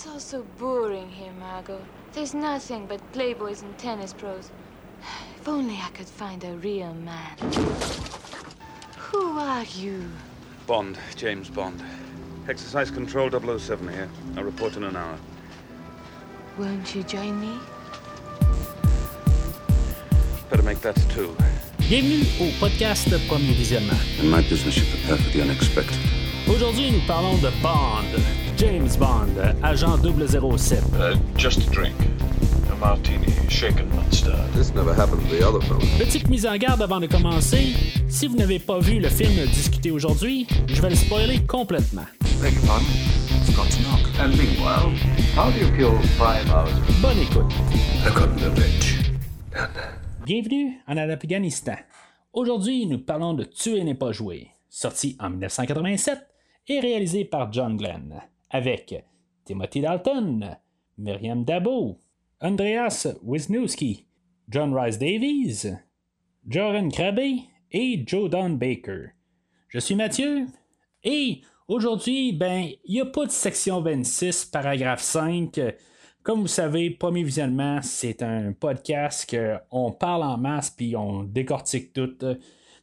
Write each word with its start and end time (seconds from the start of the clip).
It's 0.00 0.08
all 0.08 0.18
so 0.18 0.42
boring 0.58 1.10
here, 1.10 1.30
Margot. 1.38 1.78
There's 2.14 2.32
nothing 2.32 2.86
but 2.86 3.02
playboys 3.12 3.60
and 3.60 3.76
tennis 3.76 4.14
pros. 4.14 4.50
If 5.36 5.46
only 5.46 5.74
I 5.74 5.90
could 5.92 6.06
find 6.06 6.42
a 6.42 6.54
real 6.54 6.94
man. 6.94 7.36
Who 8.96 9.38
are 9.38 9.64
you? 9.64 10.08
Bond, 10.66 10.96
James 11.16 11.50
Bond. 11.50 11.84
Exercise 12.48 12.90
Control 12.90 13.28
007 13.28 13.86
here. 13.88 14.08
I'll 14.38 14.44
report 14.44 14.78
in 14.78 14.84
an 14.84 14.96
hour. 14.96 15.18
Won't 16.58 16.94
you 16.94 17.02
join 17.02 17.38
me? 17.38 17.58
Better 20.48 20.62
make 20.62 20.80
that 20.80 20.96
two. 21.10 21.36
Bienvenue 21.90 22.24
au 22.40 22.50
podcast 22.58 23.10
Premier 23.28 23.52
Visionnement. 23.52 24.00
In 24.18 24.30
my 24.30 24.40
business, 24.48 24.78
you 24.78 24.86
prepare 24.96 25.18
for 25.18 25.30
the 25.36 25.42
unexpected. 25.42 25.98
Aujourd'hui, 26.48 26.90
nous 26.90 27.06
parlons 27.06 27.36
de 27.42 27.50
Bond, 27.62 28.08
James 28.60 28.94
Bond, 28.98 29.38
agent 29.64 30.02
007. 30.02 30.94
Uh, 30.94 31.16
just 31.34 31.66
a 31.66 31.70
drink. 31.70 31.96
A 32.70 32.76
martini, 32.76 33.32
shaken, 33.48 33.88
not 33.96 34.12
stirred. 34.12 34.52
This 34.52 34.74
never 34.74 34.92
happened 34.92 35.22
to 35.22 35.34
the 35.34 35.42
other 35.42 35.62
fellow. 35.62 35.80
Petite 35.96 36.28
mise 36.28 36.44
en 36.44 36.58
garde 36.58 36.82
avant 36.82 37.00
de 37.00 37.06
commencer. 37.06 37.72
Si 38.10 38.26
vous 38.26 38.36
n'avez 38.36 38.58
pas 38.58 38.78
vu 38.78 39.00
le 39.00 39.08
film 39.08 39.46
discuté 39.46 39.90
aujourd'hui, 39.90 40.46
je 40.66 40.82
vais 40.82 40.90
le 40.90 40.94
spoiler 40.94 41.38
complètement. 41.46 42.04
Beg 42.42 42.52
your 42.52 42.66
pardon? 42.66 42.84
Forgot 43.46 43.70
to 43.70 43.82
knock. 43.82 44.06
And 44.20 44.36
meanwhile, 44.36 44.92
how 45.34 45.50
do 45.50 45.58
you 45.58 45.72
kill 45.74 45.98
five 46.18 46.46
hours? 46.50 46.70
Bonne 47.00 47.18
écoute. 47.18 47.50
Got. 48.14 49.70
Bienvenue 50.26 50.74
en 50.86 50.98
Afghanistan. 50.98 51.76
Aujourd'hui, 52.34 52.84
nous 52.84 52.98
parlons 52.98 53.32
de 53.32 53.44
Tuer 53.44 53.84
n'est 53.84 53.94
pas 53.94 54.12
joué, 54.12 54.50
sorti 54.68 55.16
en 55.18 55.30
1987 55.30 56.18
et 56.68 56.80
réalisé 56.80 57.24
par 57.24 57.50
John 57.52 57.78
Glenn, 57.78 58.20
avec 58.50 59.04
Timothy 59.44 59.80
Dalton, 59.80 60.56
Myriam 60.98 61.44
Dabo, 61.44 61.98
Andreas 62.40 63.06
Wisniewski, 63.22 64.06
John 64.48 64.74
Rice 64.74 64.98
Davies, 64.98 65.66
Joran 66.48 66.88
Krabbe 66.90 67.44
et 67.70 68.02
Joe 68.06 68.28
Don 68.28 68.50
Baker. 68.50 69.12
Je 69.68 69.78
suis 69.78 69.94
Mathieu 69.94 70.46
et 71.04 71.42
aujourd'hui, 71.68 72.32
ben, 72.32 72.68
il 72.84 72.94
n'y 72.94 73.00
a 73.00 73.06
pas 73.06 73.26
de 73.26 73.30
section 73.30 73.80
26, 73.80 74.46
paragraphe 74.46 75.02
5. 75.02 75.60
Comme 76.22 76.40
vous 76.40 76.48
savez, 76.48 76.90
Premier 76.90 77.22
Visionnement, 77.22 77.80
c'est 77.82 78.22
un 78.22 78.52
podcast 78.52 79.30
qu'on 79.30 79.92
parle 79.92 80.24
en 80.24 80.36
masse 80.36 80.70
puis 80.70 80.96
on 80.96 81.22
décortique 81.22 81.92
tout. 81.92 82.16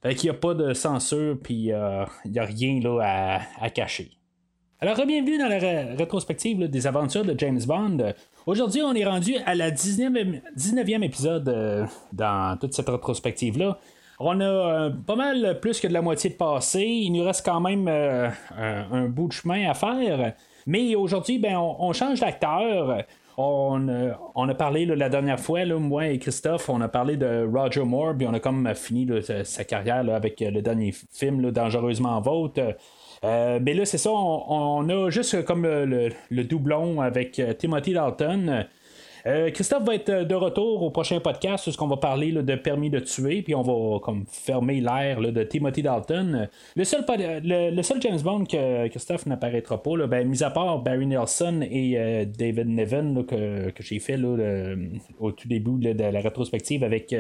Fait 0.02 0.16
qu'il 0.16 0.30
n'y 0.30 0.36
a 0.36 0.40
pas 0.40 0.54
de 0.54 0.74
censure 0.74 1.38
puis 1.42 1.72
euh, 1.72 2.06
il 2.26 2.32
n'y 2.32 2.40
a 2.40 2.46
rien 2.46 2.80
là, 2.80 3.02
à, 3.02 3.64
à 3.66 3.70
cacher. 3.70 4.17
Alors, 4.80 4.96
bienvenue 5.08 5.40
dans 5.40 5.48
la 5.48 5.58
ré- 5.58 5.96
rétrospective 5.96 6.70
des 6.70 6.86
aventures 6.86 7.26
de 7.26 7.34
James 7.36 7.60
Bond. 7.66 8.14
Aujourd'hui, 8.46 8.84
on 8.84 8.94
est 8.94 9.06
rendu 9.06 9.36
à 9.48 9.56
la 9.56 9.72
19e, 9.72 10.40
19e 10.56 11.04
épisode 11.04 11.50
euh, 11.50 11.84
dans 12.14 12.56
toute 12.60 12.76
cette 12.76 12.88
rétrospective-là. 12.88 13.80
On 14.20 14.40
a 14.40 14.44
euh, 14.44 14.90
pas 14.92 15.16
mal 15.16 15.60
plus 15.62 15.80
que 15.80 15.88
de 15.88 15.94
la 15.94 16.04
moitié 16.04 16.30
de 16.30 16.36
passé. 16.36 16.84
Il 16.84 17.10
nous 17.14 17.24
reste 17.24 17.44
quand 17.44 17.60
même 17.60 17.88
euh, 17.88 18.30
un, 18.56 19.08
bout 19.08 19.30
de 19.30 19.34
chemin 19.34 19.68
à 19.68 19.74
faire. 19.74 20.34
Mais 20.68 20.94
aujourd'hui, 20.94 21.40
ben, 21.40 21.58
on, 21.58 21.92
change 21.94 22.20
d'acteur. 22.20 23.02
On, 23.36 23.88
a 23.90 24.54
parlé 24.54 24.86
la 24.86 25.10
dernière 25.10 25.40
fois, 25.40 25.66
moi 25.66 26.06
et 26.06 26.20
Christophe, 26.20 26.70
on 26.70 26.82
a 26.82 26.88
parlé 26.88 27.18
de 27.18 27.50
Roger 27.52 27.84
Moore, 27.84 28.14
puis 28.16 28.28
on 28.28 28.34
a 28.34 28.40
comme 28.40 28.72
fini 28.76 29.08
sa, 29.44 29.64
carrière 29.64 30.08
avec 30.14 30.40
le 30.40 30.62
dernier 30.62 30.94
film, 31.12 31.50
Dangereusement 31.50 32.22
Vôtre. 32.22 32.76
Euh, 33.24 33.60
mais 33.62 33.74
là, 33.74 33.86
c'est 33.86 33.98
ça, 33.98 34.12
on, 34.12 34.88
a 34.90 35.10
juste 35.10 35.44
comme 35.46 35.66
le, 35.66 36.44
doublon 36.44 37.02
avec 37.02 37.40
euh, 37.40 37.54
Timothy 37.54 37.94
Dalton. 37.94 38.66
Euh, 39.26 39.52
Christophe 39.52 39.84
va 39.84 39.96
être 39.96 40.24
de 40.24 40.36
retour 40.36 40.84
au 40.84 40.90
prochain 40.90 41.20
podcast 41.20 41.68
où 41.68 41.84
on 41.84 41.88
va 41.88 41.98
parler 41.98 42.32
de 42.32 42.56
permis 42.56 42.90
de 42.90 43.00
tuer, 43.00 43.42
puis 43.42 43.56
on 43.56 43.62
va 43.62 44.00
comme 44.00 44.26
fermer 44.26 44.80
l'air 44.80 45.20
de 45.20 45.44
Timothy 45.44 45.82
Dalton. 45.82 46.48
Le 46.76 46.84
seul, 46.86 47.04
le, 47.10 47.82
seul 47.82 48.02
James 48.02 48.22
Bond 48.22 48.46
que 48.46 48.88
Christophe 48.88 49.26
n'apparaîtra 49.26 49.84
pas, 49.84 49.98
là, 49.98 50.08
ben, 50.08 50.26
mis 50.26 50.44
à 50.44 50.50
part 50.50 50.80
Barry 50.80 51.08
Nelson 51.08 51.60
et 51.70 52.26
David 52.26 52.68
Niven 52.68 53.16
là, 53.16 53.24
que, 53.24 53.72
que 53.72 53.84
j'ai 53.84 54.00
fait 54.00 54.18
au 55.20 55.32
tout 55.34 55.48
début 55.50 55.94
de 55.94 56.04
la 56.04 56.22
rétrospective 56.22 56.86
avec 56.86 57.14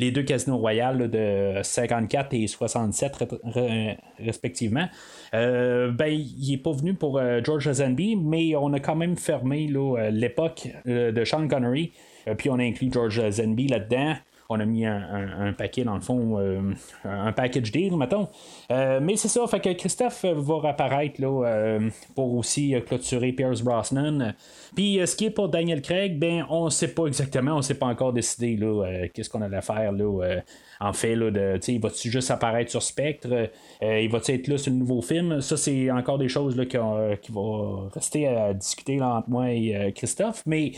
les 0.00 0.10
deux 0.10 0.22
casinos 0.22 0.56
royales 0.58 1.10
de 1.10 1.60
54 1.62 2.34
et 2.34 2.46
67 2.46 3.16
ré- 3.16 3.26
ré- 3.44 3.98
respectivement. 4.18 4.88
Euh, 5.34 5.90
ben, 5.92 6.06
il 6.12 6.52
est 6.54 6.62
pas 6.62 6.72
venu 6.72 6.94
pour 6.94 7.18
euh, 7.18 7.40
George 7.44 7.66
Lazenby, 7.68 8.16
mais 8.16 8.56
on 8.56 8.72
a 8.72 8.80
quand 8.80 8.96
même 8.96 9.16
fermé 9.16 9.70
euh, 9.74 10.10
l'époque 10.10 10.68
de 10.86 11.24
Sean 11.24 11.46
Connery, 11.46 11.92
puis 12.38 12.50
on 12.50 12.58
a 12.58 12.62
inclus 12.64 12.90
George 12.92 13.20
Lazenby 13.20 13.68
là-dedans. 13.68 14.14
On 14.52 14.58
a 14.58 14.64
mis 14.64 14.84
un, 14.84 15.00
un- 15.38 15.52
paquet, 15.52 15.84
dans 15.84 15.94
le 15.94 16.00
fond, 16.00 16.38
euh, 16.38 16.72
un 17.04 17.32
package 17.32 17.70
deal, 17.70 17.96
mettons. 17.96 18.26
Euh, 18.72 18.98
mais 19.00 19.14
c'est 19.14 19.28
ça, 19.28 19.46
fait 19.46 19.60
que 19.60 19.72
Christophe 19.72 20.24
va 20.24 20.58
réapparaître 20.60 21.20
là, 21.20 21.46
euh, 21.46 21.88
pour 22.16 22.34
aussi 22.34 22.74
clôturer 22.86 23.32
Pierce 23.32 23.62
Brosnan. 23.62 24.34
Puis 24.74 25.00
ce 25.06 25.14
qui 25.14 25.26
est 25.26 25.30
pour 25.30 25.48
Daniel 25.48 25.82
Craig, 25.82 26.18
ben 26.18 26.44
on 26.50 26.68
sait 26.68 26.92
pas 26.94 27.06
exactement, 27.06 27.56
on 27.56 27.62
sait 27.62 27.74
pas 27.78 27.86
encore 27.86 28.12
décidé 28.12 28.56
là, 28.56 29.06
qu'est-ce 29.14 29.30
qu'on 29.30 29.42
allait 29.42 29.62
faire 29.62 29.92
là, 29.92 30.40
en 30.80 30.92
fait, 30.92 31.14
là, 31.14 31.30
de, 31.30 31.60
il 31.68 31.80
va-tu 31.80 32.10
juste 32.10 32.30
apparaître 32.30 32.70
sur 32.70 32.82
Spectre, 32.82 33.50
il 33.82 34.08
va-tu 34.10 34.32
être 34.32 34.48
là 34.48 34.58
sur 34.58 34.72
le 34.72 34.78
nouveau 34.78 35.00
film, 35.02 35.40
ça 35.40 35.56
c'est 35.56 35.90
encore 35.92 36.18
des 36.18 36.28
choses 36.28 36.56
là, 36.56 36.64
qui, 36.66 36.78
ont- 36.78 37.16
qui 37.22 37.30
vont 37.32 37.88
rester 37.94 38.26
à 38.28 38.52
discuter 38.54 39.00
entre 39.00 39.28
moi 39.30 39.50
et 39.52 39.92
Christophe, 39.94 40.42
mais 40.46 40.72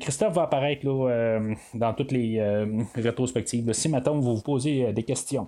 Christophe 0.00 0.34
va 0.34 0.42
apparaître 0.44 0.86
là, 0.86 1.40
dans 1.74 1.92
toutes 1.94 2.12
les 2.12 2.40
rétrospectives. 2.94 3.66
là, 3.66 3.72
si 3.72 3.88
maintenant 3.88 4.18
vous 4.18 4.36
vous 4.36 4.42
posez 4.42 4.86
euh, 4.86 4.92
des 4.92 5.02
questions. 5.02 5.46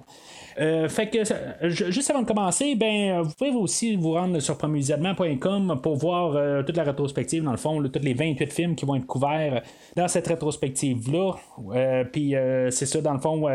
Euh, 0.60 0.88
fait 0.88 1.08
que 1.10 1.18
euh, 1.18 1.68
ju- 1.70 1.90
juste 1.92 2.10
avant 2.10 2.22
de 2.22 2.26
commencer, 2.26 2.74
ben 2.76 3.18
euh, 3.18 3.22
vous 3.22 3.32
pouvez 3.36 3.50
aussi 3.50 3.96
vous 3.96 4.12
rendre 4.12 4.38
sur 4.40 4.56
promuvisionnement.com 4.56 5.80
pour 5.82 5.96
voir 5.96 6.36
euh, 6.36 6.62
toute 6.62 6.76
la 6.76 6.84
rétrospective, 6.84 7.42
dans 7.42 7.50
le 7.50 7.56
fond, 7.56 7.80
là, 7.80 7.88
tous 7.88 8.00
les 8.02 8.14
28 8.14 8.52
films 8.52 8.74
qui 8.76 8.84
vont 8.86 8.94
être 8.96 9.06
couverts 9.06 9.62
dans 9.96 10.08
cette 10.08 10.26
rétrospective-là. 10.28 11.32
Euh, 11.74 12.04
Puis 12.04 12.34
euh, 12.36 12.70
c'est 12.70 12.86
ça, 12.86 13.00
dans 13.00 13.12
le 13.14 13.20
fond. 13.20 13.48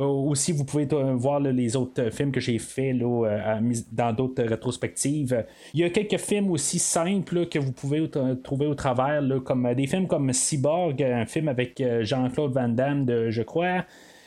Euh, 0.00 0.04
Aussi, 0.04 0.52
vous 0.52 0.64
pouvez 0.64 0.88
euh, 0.92 1.14
voir 1.14 1.40
les 1.40 1.76
autres 1.76 2.02
euh, 2.02 2.10
films 2.10 2.32
que 2.32 2.40
j'ai 2.40 2.58
faits 2.58 2.96
dans 2.98 4.12
d'autres 4.12 4.42
rétrospectives. 4.42 5.44
Il 5.72 5.80
y 5.80 5.84
a 5.84 5.90
quelques 5.90 6.18
films 6.18 6.50
aussi 6.50 6.78
simples 6.78 7.46
que 7.46 7.58
vous 7.58 7.72
pouvez 7.72 8.08
trouver 8.42 8.66
au 8.66 8.74
travers, 8.74 9.22
comme 9.44 9.72
des 9.74 9.86
films 9.86 10.06
comme 10.06 10.32
Cyborg, 10.32 11.02
un 11.02 11.26
film 11.26 11.48
avec 11.48 11.82
Jean-Claude 12.02 12.52
Van 12.52 12.68
Damme 12.68 13.04
de, 13.04 13.30
je 13.30 13.42
crois, 13.42 13.84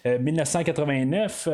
euh, 0.07 0.19
1989. 0.19 1.49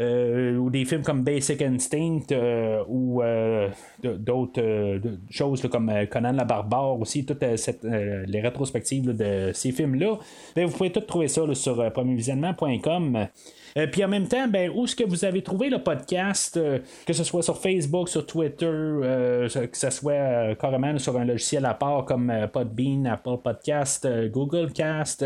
Euh, 0.00 0.56
ou 0.56 0.70
des 0.70 0.84
films 0.84 1.02
comme 1.02 1.22
Basic 1.22 1.60
Instinct 1.60 2.32
euh, 2.32 2.82
ou 2.88 3.22
euh, 3.22 3.68
d'autres 4.02 5.00
choses 5.28 5.60
comme 5.70 5.92
Conan 6.10 6.32
la 6.32 6.44
Barbare 6.44 6.98
aussi, 6.98 7.26
toutes 7.26 7.42
les 7.42 8.40
rétrospectives 8.40 9.14
de 9.14 9.50
ces 9.52 9.72
films-là, 9.72 10.18
ben, 10.56 10.66
vous 10.66 10.76
pouvez 10.76 10.90
tout 10.90 11.00
trouver 11.00 11.28
ça 11.28 11.42
sur 11.54 11.92
premiervisionnement.com. 11.92 13.28
Euh, 13.76 13.86
Puis 13.86 14.04
en 14.04 14.08
même 14.08 14.26
temps, 14.26 14.48
ben, 14.48 14.70
où 14.74 14.84
est-ce 14.84 14.96
que 14.96 15.04
vous 15.04 15.24
avez 15.24 15.42
trouvé 15.42 15.68
le 15.70 15.82
podcast, 15.82 16.56
euh, 16.56 16.78
que 17.06 17.12
ce 17.12 17.24
soit 17.24 17.42
sur 17.42 17.58
Facebook, 17.58 18.08
sur 18.08 18.26
Twitter, 18.26 18.66
euh, 18.66 19.48
que 19.48 19.76
ce 19.76 19.90
soit 19.90 20.54
carrément 20.56 20.98
sur 20.98 21.16
un 21.18 21.24
logiciel 21.24 21.64
à 21.64 21.74
part 21.74 22.04
comme 22.04 22.32
Podbean, 22.52 23.06
Apple 23.06 23.38
Podcast, 23.42 24.08
Google 24.30 24.72
Cast, 24.72 25.24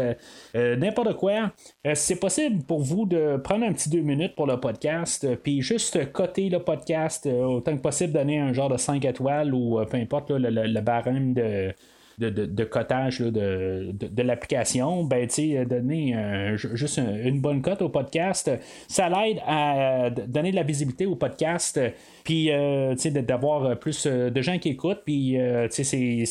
n'importe 0.55 1.15
quoi. 1.15 1.53
C'est 1.95 2.19
possible 2.19 2.63
pour 2.65 2.81
vous 2.81 3.07
de 3.07 3.37
prendre 3.37 3.65
un 3.65 3.73
petit 3.73 3.89
deux 3.89 4.01
minutes 4.01 4.35
pour 4.35 4.47
le 4.47 4.59
podcast, 4.59 5.27
puis 5.43 5.63
juste 5.63 6.13
coter 6.13 6.49
le 6.49 6.59
podcast, 6.59 7.27
autant 7.27 7.77
que 7.77 7.83
possible 7.83 8.13
donner 8.13 8.39
un 8.39 8.53
genre 8.53 8.69
de 8.69 8.77
5 8.77 9.05
étoiles 9.05 9.55
ou 9.55 9.81
peu 9.91 9.97
importe 9.97 10.31
le 10.31 10.81
barème 10.81 11.35
de 11.35 11.75
de, 12.19 12.31
de, 12.31 12.47
de 12.47 12.65
là, 12.65 13.31
de, 13.31 13.93
de, 13.93 14.23
l'application, 14.23 15.05
ben, 15.05 15.29
donner 15.65 16.17
euh, 16.17 16.57
ju- 16.57 16.71
juste 16.77 16.99
un- 16.99 17.17
une 17.25 17.41
bonne 17.41 17.61
cote 17.63 17.83
au 17.83 17.89
podcast, 17.89 18.51
ça 18.89 19.09
l'aide 19.09 19.39
à 19.47 20.11
donner 20.11 20.51
de 20.51 20.57
la 20.57 20.63
visibilité 20.63 21.07
au 21.07 21.17
podcast, 21.17 21.81
puis, 22.25 22.51
euh, 22.51 22.95
d'avoir 23.23 23.79
plus 23.79 24.07
euh, 24.07 24.31
de 24.31 24.41
gens 24.43 24.59
qui 24.59 24.71
écoutent, 24.71 25.03
puis, 25.05 25.37
c'est- 25.85 26.25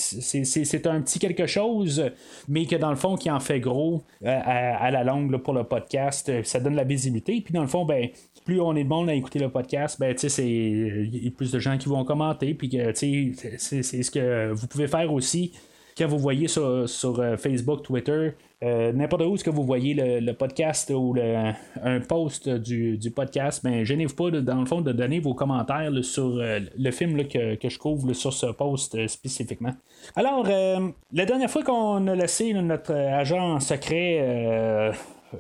un 0.87 1.01
petit 1.01 1.19
quelque 1.19 1.45
chose, 1.47 2.11
mais 2.47 2.65
que 2.65 2.75
dans 2.75 2.89
le 2.89 2.95
fond, 2.95 3.15
qui 3.15 3.29
en 3.29 3.39
fait 3.39 3.59
gros 3.59 4.01
à, 4.25 4.75
à 4.85 4.91
la 4.91 5.03
longue 5.03 5.37
pour 5.37 5.53
le 5.53 5.63
podcast, 5.63 6.31
ça 6.43 6.59
donne 6.59 6.73
de 6.73 6.77
la 6.77 6.83
visibilité, 6.83 7.41
puis 7.41 7.53
dans 7.53 7.61
le 7.61 7.67
fond, 7.67 7.85
ben, 7.85 8.09
plus 8.45 8.59
on 8.59 8.75
est 8.75 8.83
de 8.83 8.89
monde 8.89 9.09
à 9.09 9.13
écouter 9.13 9.39
le 9.39 9.49
podcast, 9.49 9.97
ben, 9.99 10.13
c'est 10.17 10.45
il 10.45 11.23
y 11.23 11.27
a 11.27 11.31
plus 11.31 11.51
de 11.51 11.59
gens 11.59 11.77
qui 11.77 11.87
vont 11.89 12.03
commenter, 12.03 12.53
puis 12.53 12.69
c'est 12.93 13.31
ce 13.33 14.11
que 14.11 14.51
vous 14.51 14.67
pouvez 14.67 14.87
faire 14.87 15.11
aussi. 15.13 15.53
Quand 15.97 16.07
vous 16.07 16.17
voyez 16.17 16.47
sur, 16.47 16.87
sur 16.89 17.19
euh, 17.19 17.37
Facebook, 17.37 17.83
Twitter, 17.83 18.31
euh, 18.63 18.91
n'importe 18.93 19.23
où 19.23 19.37
ce 19.37 19.43
que 19.43 19.49
vous 19.49 19.63
voyez 19.63 19.93
le, 19.93 20.31
podcast 20.33 20.89
ou 20.89 21.13
le, 21.13 21.51
un 21.83 21.99
post 21.99 22.49
du, 22.49 22.97
du 22.97 23.11
podcast, 23.11 23.63
ben 23.63 23.83
gênez-vous 23.83 24.15
pas 24.15 24.31
dans 24.31 24.59
le 24.59 24.65
fond 24.65 24.81
de 24.81 24.91
donner 24.91 25.19
vos 25.19 25.33
commentaires 25.33 25.91
sur 26.01 26.37
euh, 26.37 26.59
le 26.77 26.91
film 26.91 27.27
que, 27.27 27.55
que, 27.55 27.69
je 27.69 27.77
couvre 27.77 28.13
sur 28.13 28.33
ce 28.33 28.47
post 28.47 29.07
spécifiquement. 29.07 29.73
Alors, 30.15 30.47
la 30.47 31.25
dernière 31.25 31.49
fois 31.49 31.63
qu'on 31.63 32.07
a 32.07 32.15
laissé 32.15 32.53
notre 32.53 32.93
agent 32.93 33.59
secret 33.59 34.91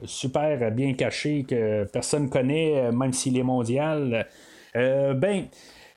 super 0.05 0.71
bien 0.71 0.93
caché 0.93 1.43
que 1.43 1.85
personne 1.85 2.29
connaît, 2.29 2.91
même 2.91 3.13
s'il 3.13 3.37
est 3.37 3.43
mondial, 3.43 4.27
ben 4.73 5.45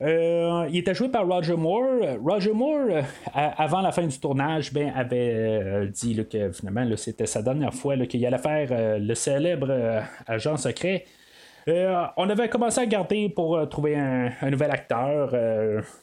euh, 0.02 0.69
il 0.70 0.78
était 0.78 0.94
joué 0.94 1.08
par 1.08 1.26
Roger 1.26 1.56
Moore. 1.56 2.19
Roger 2.22 2.52
Moore, 2.52 2.88
euh, 2.90 3.02
avant 3.34 3.81
la 3.81 3.93
fin 3.93 4.06
du 4.06 4.19
tournage, 4.19 4.72
ben, 4.72 4.93
avait 4.94 5.32
euh, 5.34 5.87
dit 5.87 6.22
que 6.31 6.52
finalement 6.52 6.87
c'était 6.96 7.26
sa 7.26 7.43
dernière 7.43 7.72
fois 7.72 7.96
qu'il 8.06 8.25
allait 8.26 8.38
faire 8.38 8.98
le 9.00 9.14
célèbre 9.14 10.02
agent 10.26 10.56
secret. 10.58 11.04
on 11.66 12.28
avait 12.28 12.48
commencé 12.48 12.81
à 12.81 12.87
garder 12.87 13.28
pour 13.28 13.69
trouver 13.69 13.96
un, 13.96 14.50
nouvel 14.50 14.70
acteur. 14.70 15.34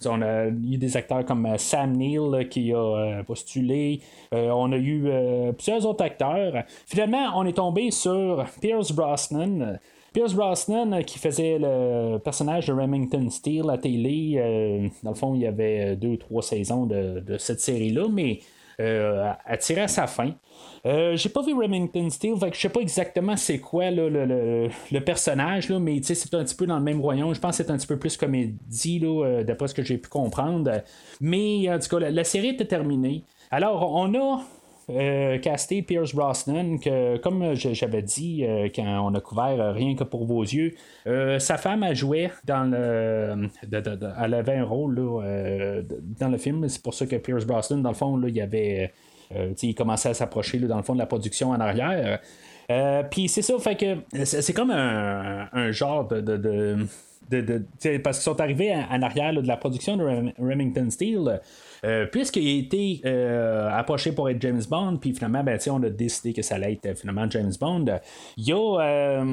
on 0.06 0.22
a 0.22 0.48
eu 0.48 0.78
des 0.78 0.98
acteurs 0.98 1.24
comme 1.26 1.48
Sam 1.58 1.94
Neill 1.94 2.50
qui 2.50 2.74
a 2.74 3.24
postulé. 3.26 4.02
on 4.32 4.72
a 4.72 4.78
eu 4.78 5.10
plusieurs 5.54 5.86
autres 5.86 6.04
acteurs. 6.04 6.64
Finalement, 6.88 7.32
on 7.36 7.46
est 7.46 7.54
tombé 7.58 7.92
sur 7.92 8.44
Pierce 8.60 8.92
Brosnan. 8.92 9.80
Pierce 10.14 10.36
Brosnan, 10.36 10.94
euh, 10.94 11.02
qui 11.02 11.18
faisait 11.18 11.58
le 11.60 12.18
personnage 12.20 12.68
de 12.68 12.74
Remington 12.74 13.30
Steele 13.30 13.70
à 13.70 13.78
télé, 13.78 14.36
euh, 14.38 14.88
dans 15.02 15.12
le 15.12 15.16
fond, 15.16 15.34
il 15.36 15.42
y 15.42 15.48
avait 15.48 15.96
deux 15.96 16.10
ou 16.10 16.18
trois 16.18 16.44
saisons 16.44 16.86
de, 16.86 17.38
cette 17.40 17.60
série-là, 17.60 18.08
mais 18.12 18.40
euh, 18.80 19.32
a 19.46 19.58
tiré 19.58 19.82
à 19.82 19.88
sa 19.88 20.08
fin. 20.08 20.34
j'ai 20.86 21.30
pas 21.30 21.42
vu 21.42 21.54
Remington 21.54 22.10
Steele, 22.10 22.38
fait 22.40 22.52
que 22.52 22.56
je 22.56 22.62
sais 22.62 22.70
pas 22.70 22.82
exactement 22.82 23.36
c'est 23.36 23.60
quoi 23.60 23.90
le, 23.90 24.70
personnage, 25.00 25.70
là, 25.70 25.80
mais 25.80 26.00
c'est 26.04 26.34
un 26.36 26.44
petit 26.44 26.56
peu 26.56 26.68
dans 26.68 26.78
le 26.78 26.84
même 26.84 27.02
royaume. 27.02 27.34
Je 27.34 27.40
pense 27.40 27.58
que 27.58 27.64
c'est 27.64 27.72
un 27.72 27.78
petit 27.78 27.88
peu 27.88 27.98
plus 27.98 28.16
comédie, 28.16 29.04
d'après 29.46 29.68
ce 29.68 29.74
que 29.74 29.84
j'ai 29.84 29.98
pu 29.98 30.10
comprendre. 30.10 30.72
Mais 31.22 31.72
en 31.72 31.80
tout 31.80 31.90
cas, 31.90 32.10
la 32.10 32.24
série 32.24 32.50
était 32.50 32.66
terminée. 32.66 33.24
Alors, 33.50 33.92
on 33.94 34.14
a 34.16 34.42
euh, 34.90 35.38
casté 35.40 35.82
Pierce 35.82 36.14
Brosnan, 36.14 36.78
que 36.78 37.18
comme 37.18 37.54
j'avais 37.54 38.02
dit 38.02 38.44
euh, 38.44 38.68
quand 38.74 39.10
on 39.10 39.16
a 39.16 39.22
couvert 39.22 39.60
euh, 39.60 39.72
Rien 39.72 39.96
que 39.96 40.04
pour 40.04 40.26
vos 40.26 40.44
yeux, 40.44 40.74
sa 41.40 41.58
femme 41.58 41.84
a 41.84 41.94
joué 41.94 42.30
dans 42.44 42.70
le. 42.70 43.50
elle 44.22 44.34
avait 44.34 44.56
un 44.56 44.66
rôle 44.66 44.96
dans 44.96 46.30
le 46.30 46.38
film. 46.38 46.68
C'est 46.68 46.82
pour 46.82 46.94
ça 46.94 47.06
que 47.06 47.16
Pierce 47.16 47.46
Brosnan, 47.46 47.82
dans 47.82 47.90
le 47.90 47.96
fond, 47.96 48.18
là, 48.18 48.28
il 48.28 48.42
avait. 48.42 48.92
il 49.62 49.76
commençait 49.76 50.10
à 50.10 50.14
s'approcher 50.14 50.60
dans 50.60 50.78
le 50.78 50.84
fond 50.84 50.94
de 50.94 51.00
la 51.00 51.06
production 51.06 51.52
en 51.52 51.60
arrière. 51.60 52.20
Puis 53.10 53.30
c'est 53.30 53.42
ça, 53.42 53.58
fait 53.60 53.76
que 53.76 54.26
c'est 54.26 54.54
comme 54.54 54.72
un, 54.72 55.72
genre 55.72 56.08
de, 56.08 56.78
parce 58.04 58.18
qu'ils 58.18 58.24
sont 58.24 58.40
arrivés 58.40 58.74
en, 58.74 59.02
arrière 59.02 59.34
de 59.34 59.48
la 59.48 59.58
production 59.58 59.98
de 59.98 60.32
Remington 60.40 60.90
Steel. 60.90 61.42
Euh, 61.86 62.06
puisqu'il 62.06 62.48
a 62.48 62.60
été 62.60 63.02
euh, 63.06 63.70
approché 63.70 64.14
pour 64.14 64.30
être 64.30 64.42
James 64.42 64.62
Bond, 64.70 64.98
puis 65.02 65.14
finalement, 65.14 65.44
ben, 65.44 65.60
on 65.70 65.84
a 65.84 65.90
décidé 65.90 66.32
que 66.32 66.42
ça 66.42 66.56
allait 66.56 66.74
être 66.74 66.86
euh, 66.86 66.96
finalement 66.96 67.30
James 67.30 67.52
Bond. 67.60 67.86
Il 68.38 68.48
y 68.48 68.54
a 68.54 69.24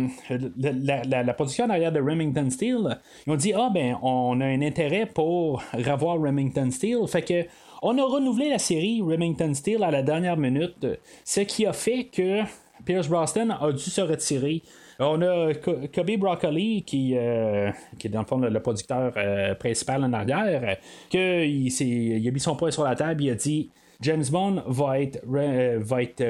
la, 1.06 1.34
production 1.34 1.66
en 1.66 1.70
arrière 1.70 1.92
de 1.92 2.00
Remington 2.00 2.50
Steel. 2.50 2.98
Ils 3.26 3.32
ont 3.32 3.36
dit 3.36 3.52
Ah, 3.52 3.70
ben, 3.72 3.96
on 4.02 4.40
a 4.40 4.46
un 4.46 4.62
intérêt 4.62 5.06
pour 5.06 5.62
revoir 5.72 6.20
Remington 6.20 6.70
Steel. 6.70 7.06
Fait 7.06 7.22
que. 7.22 7.44
On 7.82 7.96
a 7.96 8.02
renouvelé 8.02 8.50
la 8.50 8.58
série 8.58 9.00
Remington 9.00 9.54
Steel 9.54 9.82
à 9.82 9.90
la 9.90 10.02
dernière 10.02 10.36
minute, 10.36 10.86
ce 11.24 11.40
qui 11.40 11.64
a 11.64 11.72
fait 11.72 12.04
que 12.04 12.42
Pierce 12.84 13.08
Brosnan 13.08 13.56
a 13.58 13.72
dû 13.72 13.78
se 13.78 14.02
retirer 14.02 14.62
on 15.00 15.22
a 15.22 15.54
Kobe 15.54 16.16
Broccoli, 16.18 16.82
qui, 16.82 17.16
euh, 17.16 17.70
qui 17.98 18.06
est 18.06 18.10
dans 18.10 18.20
le 18.20 18.26
fond 18.26 18.38
le, 18.38 18.60
producteur 18.60 19.12
euh, 19.16 19.54
principal 19.54 20.04
en 20.04 20.12
arrière, 20.12 20.76
que 21.10 21.44
il, 21.46 22.28
a 22.28 22.30
mis 22.30 22.40
son 22.40 22.54
poing 22.54 22.70
sur 22.70 22.84
la 22.84 22.94
table, 22.94 23.22
il 23.22 23.30
a 23.30 23.34
dit 23.34 23.70
James 24.02 24.24
Bond 24.30 24.62
va 24.66 25.00
être, 25.00 25.22
euh, 25.34 25.78
va 25.80 26.02
être 26.02 26.22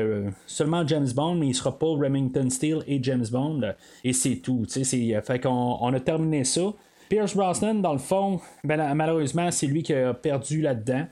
seulement 0.47 0.87
James 0.87 1.09
Bond, 1.15 1.35
mais 1.37 1.49
il 1.49 1.55
sera 1.55 1.77
pas 1.77 1.87
Remington 1.87 2.49
Steele 2.49 2.83
et 2.87 3.03
James 3.03 3.27
Bond. 3.31 3.75
Et 4.05 4.13
c'est 4.13 4.37
tout. 4.37 4.65
Fait 4.69 5.41
qu'on 5.41 5.79
on 5.81 5.93
a 5.93 6.01
terminé 6.01 6.45
ça. 6.45 6.73
Pierce 7.09 7.35
Brosnan, 7.35 7.81
dans 7.81 7.93
le 7.93 7.99
fond, 7.99 8.41
ben, 8.63 8.95
malheureusement, 8.95 9.51
c'est 9.51 9.67
lui 9.67 9.83
qui 9.83 9.93
a 9.95 10.15
perdu 10.15 10.61
là-dedans. 10.61 11.07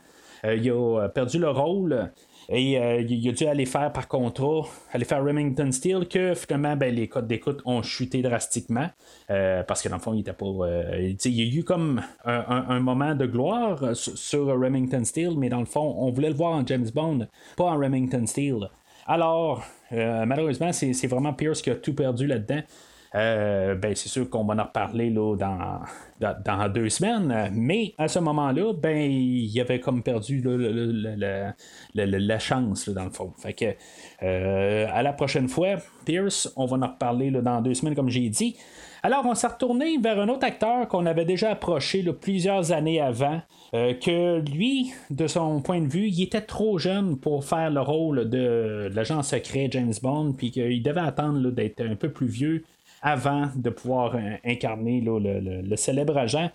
il 0.44 0.70
a 0.70 1.08
perdu 1.08 1.38
le 1.38 1.50
rôle. 1.50 2.12
Et 2.50 2.78
euh, 2.78 3.02
il 3.02 3.28
a 3.28 3.32
dû 3.32 3.44
aller 3.46 3.66
faire 3.66 3.92
par 3.92 4.08
contrat, 4.08 4.62
aller 4.92 5.04
faire 5.04 5.22
Remington 5.22 5.70
Steel, 5.70 6.08
que 6.08 6.34
finalement, 6.34 6.76
ben, 6.76 6.94
les 6.94 7.06
codes 7.06 7.26
d'écoute 7.26 7.60
ont 7.66 7.82
chuté 7.82 8.22
drastiquement? 8.22 8.88
Euh, 9.30 9.62
parce 9.64 9.82
que 9.82 9.90
dans 9.90 9.96
le 9.96 10.00
fond, 10.00 10.14
il 10.14 10.20
était 10.20 10.32
pas. 10.32 10.46
Euh, 10.46 11.12
il 11.24 11.34
y 11.34 11.42
a 11.42 11.58
eu 11.58 11.62
comme 11.62 12.00
un, 12.24 12.80
moment 12.80 13.14
de 13.14 13.26
gloire 13.26 13.94
sur, 13.94 14.46
Remington 14.46 15.04
Steel, 15.04 15.34
mais 15.36 15.50
dans 15.50 15.60
le 15.60 15.66
fond, 15.66 15.94
on 15.98 16.10
voulait 16.10 16.30
le 16.30 16.34
voir 16.34 16.52
en 16.52 16.66
James 16.66 16.88
Bond, 16.94 17.26
pas 17.56 17.64
en 17.64 17.76
Remington 17.76 18.24
Steel. 18.26 18.70
Alors, 19.06 19.62
malheureusement, 19.90 20.72
c'est 20.72 21.06
vraiment 21.06 21.34
Pierce 21.34 21.60
qui 21.60 21.70
a 21.70 21.74
tout 21.74 21.94
perdu 21.94 22.26
là-dedans. 22.26 22.62
Euh, 23.14 23.74
ben, 23.74 23.94
c'est 23.94 24.08
sûr 24.08 24.28
qu'on 24.28 24.44
va 24.44 24.54
en 24.54 24.64
reparler 24.64 25.10
là, 25.10 25.36
dans, 25.36 26.34
dans, 26.44 26.68
deux 26.68 26.88
semaines. 26.88 27.50
Mais 27.52 27.94
à 27.98 28.08
ce 28.08 28.18
moment-là, 28.18 28.72
ben, 28.74 29.10
il 29.10 29.60
avait 29.60 29.80
comme 29.80 30.02
perdu 30.02 30.42
la 31.94 32.38
chance, 32.38 32.88
dans 32.88 33.04
le 33.04 33.10
fond. 33.10 33.32
Fait 33.38 33.78
euh, 34.22 34.86
à 34.92 35.02
la 35.02 35.12
prochaine 35.12 35.48
fois, 35.48 35.76
Pierce, 36.04 36.52
on 36.56 36.66
va 36.66 36.76
en 36.76 36.90
reparler 36.92 37.30
dans 37.30 37.60
deux 37.62 37.74
semaines, 37.74 37.94
comme 37.94 38.10
j'ai 38.10 38.28
dit. 38.28 38.56
Alors, 39.02 39.24
on 39.26 39.34
s'est 39.34 39.46
retourné 39.46 39.96
vers 39.98 40.18
un 40.18 40.28
autre 40.28 40.44
acteur 40.44 40.88
qu'on 40.88 41.06
avait 41.06 41.24
déjà 41.24 41.52
approché 41.52 42.02
plusieurs 42.20 42.72
années 42.72 43.00
avant, 43.00 43.40
euh, 43.74 43.94
que 43.94 44.40
lui, 44.40 44.92
de 45.10 45.26
son 45.26 45.60
point 45.60 45.80
de 45.80 45.86
vue, 45.86 46.08
il 46.08 46.22
était 46.22 46.40
trop 46.40 46.78
jeune 46.78 47.16
pour 47.16 47.44
faire 47.44 47.70
le 47.70 47.80
rôle 47.80 48.28
de, 48.28 48.90
l'agent 48.92 49.22
secret 49.22 49.68
James 49.70 49.94
Bond, 50.02 50.32
puis 50.32 50.50
qu'il 50.50 50.82
devait 50.82 51.00
attendre 51.00 51.50
d'être 51.50 51.80
un 51.80 51.94
peu 51.94 52.10
plus 52.10 52.26
vieux 52.26 52.64
avant 53.02 53.48
de 53.54 53.70
pouvoir 53.70 54.14
euh, 54.14 54.36
incarner 54.44 55.00
le, 55.00 55.76
célèbre 55.76 56.16
agent. 56.16 56.50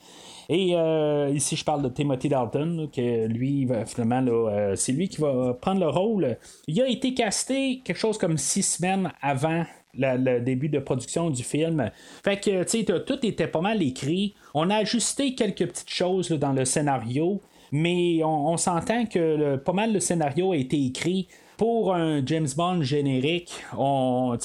Et 0.49 0.71
euh, 0.75 1.29
ici, 1.33 1.55
je 1.55 1.63
parle 1.63 1.81
de 1.81 1.89
Timothy 1.89 2.29
Dalton, 2.29 2.89
que 2.93 3.27
lui, 3.27 3.67
finalement, 3.85 4.25
euh, 4.27 4.75
c'est 4.75 4.91
lui 4.91 5.07
qui 5.07 5.21
va 5.21 5.53
prendre 5.53 5.79
le 5.79 5.89
rôle. 5.89 6.37
Il 6.67 6.81
a 6.81 6.87
été 6.87 7.13
casté 7.13 7.81
quelque 7.83 7.97
chose 7.97 8.17
comme 8.17 8.37
six 8.37 8.63
semaines 8.63 9.11
avant 9.21 9.63
le 9.95 10.39
début 10.39 10.69
de 10.69 10.79
production 10.79 11.29
du 11.29 11.43
film. 11.43 11.91
Fait 12.23 12.39
que, 12.39 12.63
tu 12.63 12.83
sais, 12.83 13.03
tout 13.05 13.25
était 13.25 13.47
pas 13.47 13.61
mal 13.61 13.81
écrit. 13.81 14.33
On 14.53 14.69
a 14.69 14.77
ajusté 14.77 15.35
quelques 15.35 15.67
petites 15.67 15.89
choses 15.89 16.29
dans 16.31 16.51
le 16.51 16.65
scénario, 16.65 17.41
mais 17.71 18.23
on, 18.23 18.57
s'entend 18.57 19.05
que 19.05 19.55
pas 19.57 19.73
mal 19.73 19.93
le 19.93 19.99
scénario 19.99 20.51
a 20.51 20.57
été 20.57 20.83
écrit 20.83 21.27
pour 21.57 21.93
un 21.93 22.25
James 22.25 22.47
Bond 22.55 22.81
générique, 22.81 23.63
on 23.77 24.37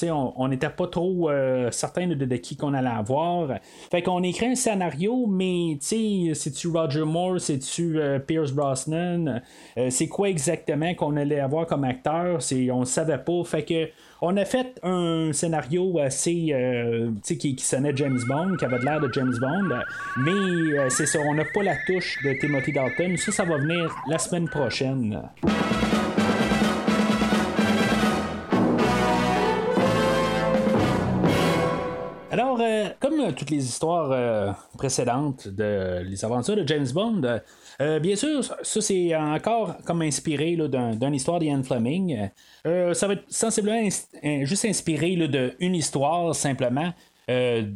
n'était 0.49 0.69
pas 0.69 0.87
trop 0.87 1.29
euh, 1.29 1.71
certain 1.71 2.07
de, 2.07 2.35
qui 2.35 2.55
qu'on 2.55 2.73
allait 2.73 2.87
avoir. 2.87 3.59
Fait 3.91 4.01
qu'on 4.01 4.23
écrit 4.23 4.47
un 4.47 4.55
scénario, 4.55 5.25
mais 5.27 5.77
c'est-tu 5.81 6.67
Roger 6.67 7.05
Moore, 7.05 7.39
c'est-tu 7.39 7.99
euh, 7.99 8.19
Pierce 8.19 8.51
Brosnan, 8.51 9.41
euh, 9.77 9.89
c'est 9.89 10.07
quoi 10.07 10.29
exactement 10.29 10.93
qu'on 10.93 11.15
allait 11.17 11.39
avoir 11.39 11.65
comme 11.65 11.83
acteur, 11.83 12.39
on 12.71 12.79
ne 12.81 12.85
savait 12.85 13.17
pas. 13.17 13.43
Fait 13.43 13.63
que 13.63 13.89
on 14.21 14.35
a 14.35 14.43
fait 14.43 14.79
un 14.83 15.31
scénario 15.31 15.97
assez 15.99 16.53
qui, 17.23 17.55
qui 17.55 17.63
sonnait 17.63 17.95
James 17.95 18.19
Bond, 18.27 18.57
qui 18.57 18.65
avait 18.65 18.79
l'air 18.79 18.99
de 18.99 19.09
James 19.13 19.35
Bond, 19.39 19.69
mais 20.17 20.89
c'est 20.89 21.05
ça, 21.05 21.19
on 21.25 21.33
n'a 21.33 21.45
pas 21.45 21.63
la 21.63 21.75
touche 21.87 22.21
de 22.25 22.33
Timothy 22.33 22.73
Dalton. 22.73 23.15
Ça, 23.15 23.31
ça 23.31 23.45
va 23.45 23.57
venir 23.57 23.95
la 24.09 24.17
semaine 24.19 24.49
prochaine. 24.49 25.21
Euh, 32.59 32.89
comme 32.99 33.33
toutes 33.35 33.51
les 33.51 33.63
histoires 33.63 34.11
euh, 34.11 34.51
précédentes 34.77 35.47
de 35.47 36.01
les 36.03 36.25
aventures 36.25 36.55
de 36.55 36.67
James 36.67 36.87
Bond, 36.93 37.21
euh, 37.81 37.99
bien 37.99 38.15
sûr, 38.15 38.43
ça 38.43 38.81
c'est 38.81 39.15
encore 39.15 39.77
comme 39.85 40.01
inspiré 40.01 40.57
d'une 40.57 41.13
histoire 41.13 41.39
d'Ian 41.39 41.63
Fleming. 41.63 42.29
ça 42.65 43.07
va 43.07 43.13
être 43.13 43.23
sensiblement 43.29 43.87
juste 44.43 44.65
inspiré 44.65 45.15
d'une 45.15 45.75
histoire 45.75 46.35
simplement. 46.35 46.93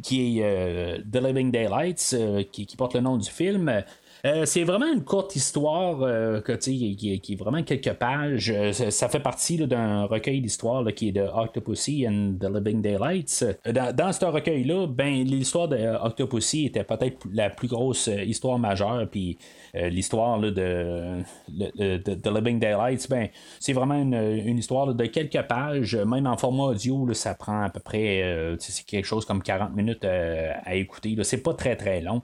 qui 0.02 0.40
est 0.40 1.00
The 1.10 1.16
Living 1.22 1.50
Daylights, 1.50 2.16
qui, 2.52 2.76
porte 2.76 2.94
le 2.94 3.00
nom 3.00 3.16
du 3.16 3.30
film. 3.30 3.82
Euh, 4.26 4.46
c'est 4.46 4.64
vraiment 4.64 4.90
une 4.90 5.04
courte 5.04 5.36
histoire 5.36 6.00
euh, 6.00 6.40
qui, 6.40 7.22
est 7.30 7.36
vraiment 7.38 7.62
quelques 7.62 7.92
pages. 7.92 8.50
Euh, 8.50 8.72
ça, 8.72 9.08
fait 9.10 9.20
partie 9.20 9.58
d'un 9.66 10.04
recueil 10.04 10.40
d'histoires 10.40 10.82
qui 10.94 11.08
est 11.08 11.12
de 11.12 11.20
Octopussy 11.20 12.06
and 12.08 12.36
the 12.40 12.44
Living 12.44 12.80
Daylights. 12.80 13.44
Dans, 13.70 13.94
dans 13.94 14.12
ce 14.12 14.24
recueil-là, 14.24 14.86
ben, 14.86 15.12
l'histoire 15.24 15.68
de 15.68 15.76
Octopussy 16.02 16.64
était 16.66 16.84
peut-être 16.84 17.18
la 17.34 17.50
plus 17.50 17.68
grosse 17.68 18.06
histoire 18.06 18.58
majeure. 18.58 19.06
Puis 19.10 19.36
l'histoire 19.74 20.40
de, 20.40 20.50
de, 20.50 22.30
Living 22.30 22.58
Daylights, 22.58 23.06
ben, 23.10 23.28
c'est 23.60 23.74
vraiment 23.74 24.00
une, 24.00 24.58
histoire 24.58 24.94
de 24.94 25.04
quelques 25.04 25.42
pages. 25.42 25.96
Même 25.96 26.26
en 26.26 26.38
format 26.38 26.64
audio, 26.64 27.12
ça 27.12 27.34
prend 27.34 27.62
à 27.62 27.68
peu 27.68 27.80
près 27.80 28.56
quelque 28.86 29.04
chose 29.04 29.26
comme 29.26 29.42
40 29.42 29.76
minutes 29.76 30.04
à 30.04 30.74
écouter. 30.74 31.14
C'est 31.24 31.42
pas 31.42 31.52
très 31.52 31.76
très 31.76 32.00
long. 32.00 32.22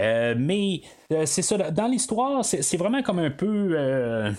Euh, 0.00 0.34
mais 0.38 0.82
euh, 1.12 1.26
c'est 1.26 1.42
ça, 1.42 1.56
dans 1.70 1.88
l'histoire, 1.88 2.44
c'est 2.44 2.76
vraiment 2.76 3.02
comme 3.02 3.18
un 3.18 3.30
peu 3.30 3.70
euh, 3.72 4.30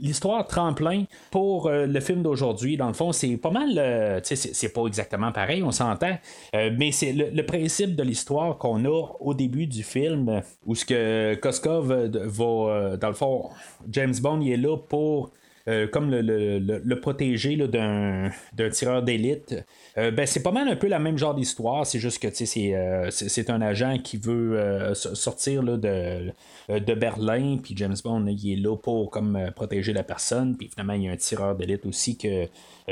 l'histoire 0.00 0.46
tremplin 0.46 1.04
pour 1.30 1.70
le 1.70 2.00
film 2.00 2.22
d'aujourd'hui. 2.22 2.76
Dans 2.76 2.88
le 2.88 2.94
fond, 2.94 3.12
c'est 3.12 3.36
pas 3.36 3.50
mal, 3.50 4.20
c'est 4.24 4.72
pas 4.72 4.86
exactement 4.86 5.32
pareil, 5.32 5.62
on 5.62 5.70
s'entend, 5.70 6.18
mais 6.52 6.92
c'est 6.92 7.12
le, 7.12 7.44
principe 7.44 7.94
de 7.94 8.02
l'histoire 8.02 8.58
qu'on 8.58 8.84
a 8.84 9.16
au 9.20 9.34
début 9.34 9.66
du 9.66 9.82
film, 9.82 10.42
où 10.66 10.74
ce 10.74 10.84
que 10.84 11.34
Koskov 11.34 11.92
va, 12.06 12.96
dans 12.96 13.08
le 13.08 13.14
fond, 13.14 13.50
James 13.90 14.14
Bond, 14.20 14.40
il 14.40 14.52
est 14.52 14.56
là 14.56 14.76
pour 14.76 15.30
comme 15.92 16.10
le, 16.10 16.58
le, 16.58 17.00
protéger 17.00 17.56
d'un, 17.56 18.30
tireur 18.70 19.02
d'élite. 19.02 19.54
Euh, 19.96 20.10
ben, 20.10 20.26
c'est 20.26 20.42
pas 20.42 20.50
mal 20.50 20.68
un 20.68 20.74
peu 20.74 20.88
la 20.88 20.98
même 20.98 21.16
genre 21.16 21.34
d'histoire, 21.34 21.86
c'est 21.86 22.00
juste 22.00 22.20
que 22.20 22.28
c'est, 22.32 22.74
euh, 22.74 23.10
c'est, 23.10 23.48
un 23.48 23.62
agent 23.62 23.98
qui 23.98 24.16
veut 24.16 24.92
sortir 24.94 25.62
là, 25.62 25.76
de, 25.76 26.32
de 26.68 26.94
Berlin, 26.94 27.58
puis 27.62 27.76
James 27.76 27.94
Bond 28.02 28.26
il 28.26 28.52
est 28.52 28.56
là 28.56 28.76
pour 28.76 29.10
comme, 29.10 29.52
protéger 29.54 29.92
la 29.92 30.02
personne, 30.02 30.56
puis 30.56 30.68
finalement 30.68 30.94
il 30.94 31.04
y 31.04 31.08
a 31.08 31.12
un 31.12 31.16
tireur 31.16 31.54
d'élite 31.54 31.86
aussi 31.86 32.18
que, 32.18 32.48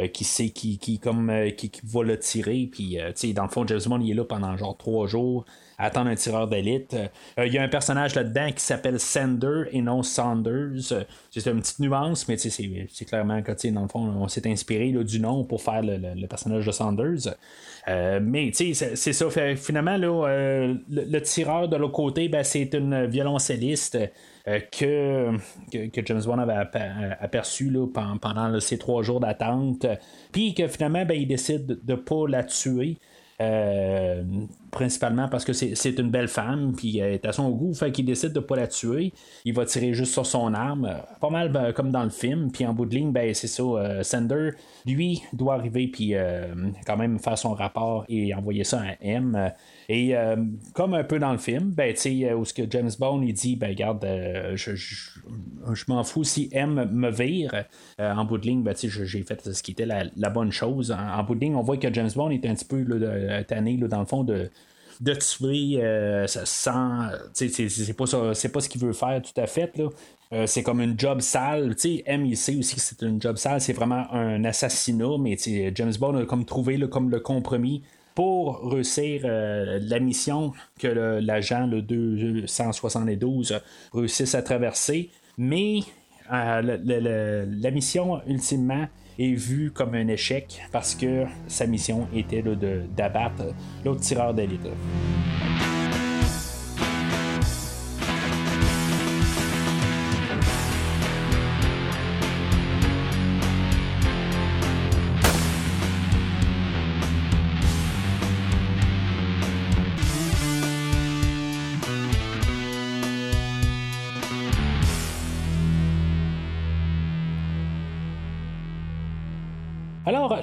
qui 0.09 0.23
sait 0.23 0.51
qui, 0.51 0.79
qui, 0.79 1.01
comme, 1.01 1.33
qui, 1.57 1.71
qui, 1.71 1.81
va 1.85 2.05
le 2.05 2.19
tirer, 2.19 2.69
puis 2.71 2.99
dans 3.35 3.45
le 3.45 3.49
fond 3.49 3.67
James 3.67 3.81
Bond 3.85 4.01
il 4.01 4.13
est 4.13 4.15
là 4.15 4.25
pendant 4.25 4.57
genre 4.57 4.77
trois 4.77 5.09
jours 5.09 5.45
attendre 5.83 6.11
un 6.11 6.15
tireur 6.15 6.49
d'élite. 6.49 6.95
Euh, 6.95 7.47
il 7.47 7.53
y 7.53 7.59
a 7.59 7.63
un 7.63 7.69
personnage 7.69 8.15
là-dedans 8.15 8.51
qui 8.53 8.63
s'appelle 8.63 9.01
Sander 9.01 9.65
et 9.73 9.83
non 9.83 10.03
Saunders. 10.03 10.93
Euh, 10.93 11.05
c'est 11.31 11.47
une 11.47 11.61
petite 11.61 11.81
nuance, 11.81 12.29
mais 12.29 12.37
c'est 12.37 13.05
clairement 13.05 13.43
que 13.43 13.71
dans 13.71 13.83
le 13.83 13.89
fond, 13.89 14.01
on 14.01 14.29
s'est 14.29 14.49
inspiré 14.49 14.93
du 14.93 15.21
nom 15.21 15.45
pour 15.45 15.63
faire 15.63 15.83
le, 15.83 16.27
personnage 16.27 16.67
de 16.67 16.73
Euh, 17.89 18.21
mais 18.23 18.51
c'est 18.53 18.95
ça. 18.95 19.27
finalement, 19.57 19.97
le, 19.97 21.19
tireur 21.21 21.69
de 21.69 21.77
l'autre 21.77 21.93
côté, 21.93 22.29
ben, 22.29 22.43
c'est 22.45 22.75
une 22.75 23.07
violoncelliste. 23.07 23.99
que, 24.45 25.37
que, 25.71 26.07
James 26.07 26.23
Bond 26.25 26.39
avait 26.39 26.69
aperçu 27.21 27.73
pendant, 27.93 28.61
ces 28.61 28.79
trois 28.79 29.03
jours 29.03 29.21
d'attente. 29.21 29.87
Puis 30.33 30.55
que 30.55 30.67
finalement, 30.69 31.05
ben, 31.05 31.15
il 31.15 31.27
décide 31.27 31.67
de 31.67 31.93
ne 31.93 31.97
pas 31.97 32.27
la 32.29 32.45
tuer. 32.45 32.99
Euh, 33.41 34.23
principalement 34.73 35.29
parce 35.29 35.45
que 35.45 35.53
c'est 35.53 35.99
une 35.99 36.11
belle 36.11 36.29
femme, 36.29 36.73
puis 36.75 36.99
elle 36.99 37.13
est 37.13 37.27
à 37.27 37.33
son 37.33 37.51
goût, 37.51 37.75
fait 37.75 37.93
qu'il 37.93 38.07
décide 38.07 38.33
de 38.33 38.41
pas 38.41 38.57
la 38.57 38.67
tuer. 38.67 39.13
Il 39.45 39.53
va 39.53 39.67
tirer 39.67 39.93
juste 39.93 40.13
sur 40.13 40.27
son 40.27 40.55
arme, 40.55 40.87
euh, 40.87 40.99
pas 41.21 41.29
mal 41.29 41.53
ben, 41.53 41.73
comme 41.73 41.93
dans 41.93 42.03
le 42.03 42.11
film. 42.11 42.51
Puis 42.51 42.67
en 42.67 42.73
bout 42.73 42.87
de 42.87 42.95
ligne, 42.95 43.13
ben, 43.13 43.33
c'est 43.35 43.47
ça. 43.47 43.63
Euh, 43.63 44.03
Sander, 44.03 44.51
lui, 44.87 45.23
doit 45.35 45.55
arriver, 45.55 45.87
puis 45.89 46.15
quand 46.87 46.97
même 46.97 47.19
faire 47.19 47.39
son 47.39 47.53
rapport 47.53 48.05
et 48.09 48.35
envoyer 48.35 48.65
ça 48.65 48.81
à 48.81 48.95
M. 49.03 49.53
Et 49.89 50.15
comme 50.75 50.95
un 50.95 51.05
peu 51.05 51.19
dans 51.19 51.33
le 51.33 51.39
film, 51.39 51.71
ben, 51.71 51.95
où 52.37 52.45
ce 52.45 52.55
que 52.55 52.63
James 52.71 52.91
Bond 52.99 53.23
il 53.23 53.33
dit, 53.33 53.57
ben 53.57 53.71
regarde, 53.71 54.07
je, 54.55 54.75
je, 54.75 55.85
m'en 55.89 56.05
fous 56.05 56.25
si 56.25 56.49
M 56.53 56.89
me 56.93 57.11
vire. 57.11 57.65
en 57.99 58.25
bout 58.25 58.39
de 58.39 58.47
ligne, 58.47 58.63
ben, 58.63 58.75
j'ai 58.77 59.23
fait 59.23 59.53
ce 59.53 59.63
qui 59.63 59.73
était 59.73 59.87
la, 59.87 60.31
bonne 60.31 60.53
chose. 60.53 60.93
En, 60.93 61.23
bout 61.25 61.35
de 61.35 61.41
ligne, 61.41 61.57
on 61.57 61.63
voit 61.63 61.77
que 61.77 61.93
James 61.93 62.11
Bond 62.15 62.31
est 62.31 62.47
un 62.47 62.55
petit 62.55 62.65
peu 62.65 62.83
là, 62.83 63.45
tanné 63.45 63.77
dans 63.77 64.01
le 64.01 64.07
fond 64.07 64.25
de 64.25 64.51
de 65.03 65.15
tuer 65.15 65.83
euh, 65.83 66.27
sans. 66.27 67.11
C'est 67.33 67.97
pas, 67.97 68.05
pas 68.05 68.61
ce 68.61 68.69
qu'il 68.69 68.81
veut 68.81 68.93
faire 68.93 69.21
tout 69.21 69.39
à 69.41 69.47
fait. 69.47 69.77
Là. 69.77 69.89
Euh, 70.33 70.47
c'est 70.47 70.63
comme 70.63 70.81
une 70.81 70.99
job 70.99 71.21
sale. 71.21 71.75
sais 71.77 72.03
M, 72.07 72.25
il 72.25 72.37
sait 72.37 72.57
aussi 72.57 72.77
que 72.77 72.81
c'est 72.81 73.03
une 73.03 73.21
job 73.21 73.37
sale. 73.37 73.61
C'est 73.61 73.73
vraiment 73.73 74.11
un 74.13 74.45
assassinat, 74.45 75.19
mais 75.19 75.37
James 75.75 75.93
Bond 75.99 76.17
a 76.17 76.25
comme 76.25 76.45
trouvé 76.45 76.79
comme 76.89 77.11
le 77.11 77.21
compromis 77.21 77.83
pour 78.15 78.71
réussir 78.71 79.23
euh, 79.25 79.79
la 79.83 79.99
mission 79.99 80.53
que 80.79 80.89
l'agent, 80.89 81.67
le, 81.67 81.83
272, 81.83 83.61
réussisse 83.93 84.35
à 84.35 84.43
traverser. 84.43 85.11
Mais 85.39 85.81
la 86.31 87.71
mission, 87.71 88.21
ultimement, 88.27 88.87
est 89.19 89.35
vu 89.35 89.71
comme 89.71 89.95
un 89.95 90.09
échec 90.09 90.63
parce 90.73 90.95
que 90.95 91.25
sa 91.47 91.67
mission 91.67 92.09
était 92.15 92.43
d'abattre 92.97 93.55
l'autre 93.85 94.01
tireur 94.01 94.35
d'élite. 94.35 94.67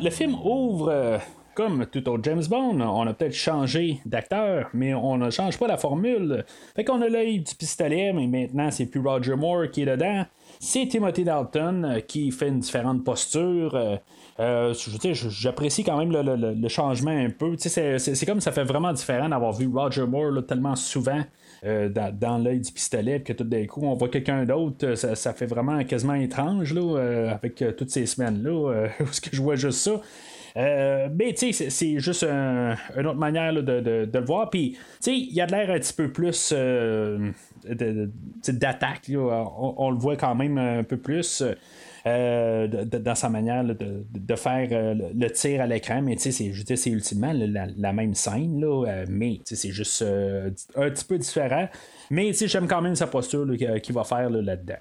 Le 0.09 0.15
film 0.15 0.35
ouvre. 0.43 0.89
Euh, 0.89 1.17
comme 1.55 1.85
tout 1.87 2.07
autre 2.07 2.23
James 2.23 2.43
Bond, 2.49 2.79
on 2.79 3.05
a 3.05 3.13
peut-être 3.13 3.33
changé 3.33 3.99
d'acteur, 4.05 4.69
mais 4.73 4.93
on 4.93 5.17
ne 5.17 5.29
change 5.29 5.59
pas 5.59 5.67
la 5.67 5.77
formule. 5.77 6.45
Fait 6.73 6.85
qu'on 6.85 7.01
a 7.01 7.09
l'œil 7.09 7.41
du 7.41 7.53
pistolet, 7.53 8.13
mais 8.13 8.27
maintenant 8.27 8.71
c'est 8.71 8.85
plus 8.85 9.01
Roger 9.01 9.35
Moore 9.35 9.69
qui 9.69 9.81
est 9.81 9.85
dedans. 9.85 10.25
C'est 10.59 10.87
Timothy 10.87 11.25
Dalton 11.25 11.83
euh, 11.83 11.99
qui 11.99 12.31
fait 12.31 12.47
une 12.47 12.59
différente 12.59 13.03
posture. 13.03 13.99
Euh, 14.39 14.73
j'apprécie 15.13 15.83
quand 15.83 15.97
même 15.97 16.11
le, 16.11 16.67
changement 16.69 17.11
un 17.11 17.29
peu. 17.29 17.55
C'est 17.57 18.25
comme 18.25 18.39
ça 18.39 18.53
fait 18.53 18.63
vraiment 18.63 18.93
différent 18.93 19.27
d'avoir 19.27 19.51
vu 19.51 19.69
Roger 19.71 20.07
Moore 20.07 20.45
tellement 20.47 20.77
souvent 20.77 21.23
euh, 21.65 21.89
dans, 21.89 22.37
l'œil 22.37 22.61
du 22.61 22.71
pistolet, 22.71 23.21
que 23.21 23.33
tout 23.33 23.43
d'un 23.43 23.65
coup, 23.65 23.81
on 23.83 23.93
voit 23.93 24.09
quelqu'un 24.09 24.45
d'autre, 24.45 24.85
euh, 24.85 24.95
ça, 24.95 25.33
fait 25.33 25.45
vraiment 25.45 25.83
quasiment 25.83 26.13
étrange, 26.13 26.73
là, 26.73 26.81
euh, 26.81 27.31
avec 27.31 27.63
toutes 27.77 27.89
ces 27.89 28.05
semaines-là, 28.05 28.87
où 29.01 29.07
ce 29.11 29.19
que 29.19 29.29
je 29.33 29.41
vois 29.41 29.55
juste 29.55 29.79
ça. 29.79 30.01
mais 30.55 31.33
tu 31.33 31.51
sais, 31.51 31.69
c'est 31.69 31.99
juste 31.99 32.23
une 32.23 33.07
autre 33.07 33.19
manière 33.19 33.53
de, 33.53 34.09
le 34.11 34.25
voir. 34.25 34.49
Puis, 34.49 34.71
tu 34.71 34.77
sais, 35.01 35.17
il 35.17 35.33
y 35.33 35.41
a 35.41 35.45
de 35.45 35.51
l'air 35.51 35.69
un 35.69 35.79
petit 35.79 35.93
peu 35.93 36.09
plus 36.11 36.53
d'attaque. 38.47 39.11
On, 39.13 39.73
on, 39.77 39.91
le 39.91 39.97
voit 39.97 40.15
quand 40.15 40.35
même 40.35 40.57
un 40.57 40.83
peu 40.83 40.97
plus. 40.97 41.43
Euh, 42.09 42.67
dans 42.85 43.15
sa 43.15 43.29
manière 43.29 43.63
de, 43.63 44.35
faire 44.35 44.67
euh, 44.71 44.95
le 45.15 45.29
tir 45.29 45.61
à 45.61 45.67
l'écran. 45.67 46.01
Mais 46.01 46.17
sais, 46.17 46.31
c'est 46.31 46.89
ultimement 46.89 47.33
la, 47.33 47.93
même 47.93 48.13
scène, 48.13 48.59
là, 48.59 48.85
euh, 48.87 49.05
mais 49.09 49.39
c'est 49.45 49.71
juste 49.71 50.03
un 50.03 50.89
petit 50.89 51.05
peu 51.05 51.17
différent. 51.17 51.67
Mais 52.09 52.33
j'aime 52.33 52.67
quand 52.67 52.81
même 52.81 52.95
sa 52.95 53.07
posture 53.07 53.45
qu'il 53.81 53.95
va 53.95 54.03
faire 54.03 54.29
là-dedans. 54.29 54.79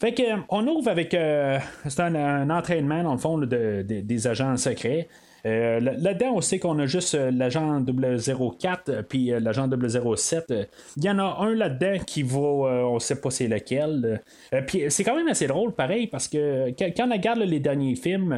fait 0.00 0.14
que, 0.14 0.22
on 0.48 0.66
ouvre 0.66 0.88
avec 0.88 1.10
c'est 1.10 2.00
un, 2.00 2.50
entraînement 2.50 3.02
dans 3.02 3.12
le 3.12 3.18
fond 3.18 3.38
des 3.38 4.26
agents 4.26 4.56
secrets. 4.56 5.08
Euh, 5.46 5.78
là-dedans, 5.78 6.36
on 6.36 6.40
sait 6.40 6.58
qu'on 6.58 6.78
a 6.78 6.86
juste 6.86 7.14
euh, 7.14 7.30
l'agent 7.30 7.84
004 7.84 8.88
euh, 8.88 9.02
puis 9.02 9.26
l'agent 9.26 9.68
007. 9.68 10.54
Il 10.96 11.04
y 11.04 11.10
en 11.10 11.18
a 11.18 11.36
un 11.40 11.54
là-dedans 11.54 12.02
qui 12.06 12.22
va, 12.22 12.38
on 12.38 12.98
sait 12.98 13.20
pas 13.20 13.30
c'est 13.30 13.48
lequel. 13.48 14.22
puis 14.66 14.84
c'est 14.88 15.04
quand 15.04 15.16
même 15.16 15.28
assez 15.28 15.46
drôle, 15.46 15.72
pareil, 15.72 16.06
parce 16.06 16.28
que 16.28 16.70
quand 16.78 17.06
on 17.06 17.12
regarde 17.12 17.40
les 17.40 17.60
derniers 17.60 17.96
films, 17.96 18.34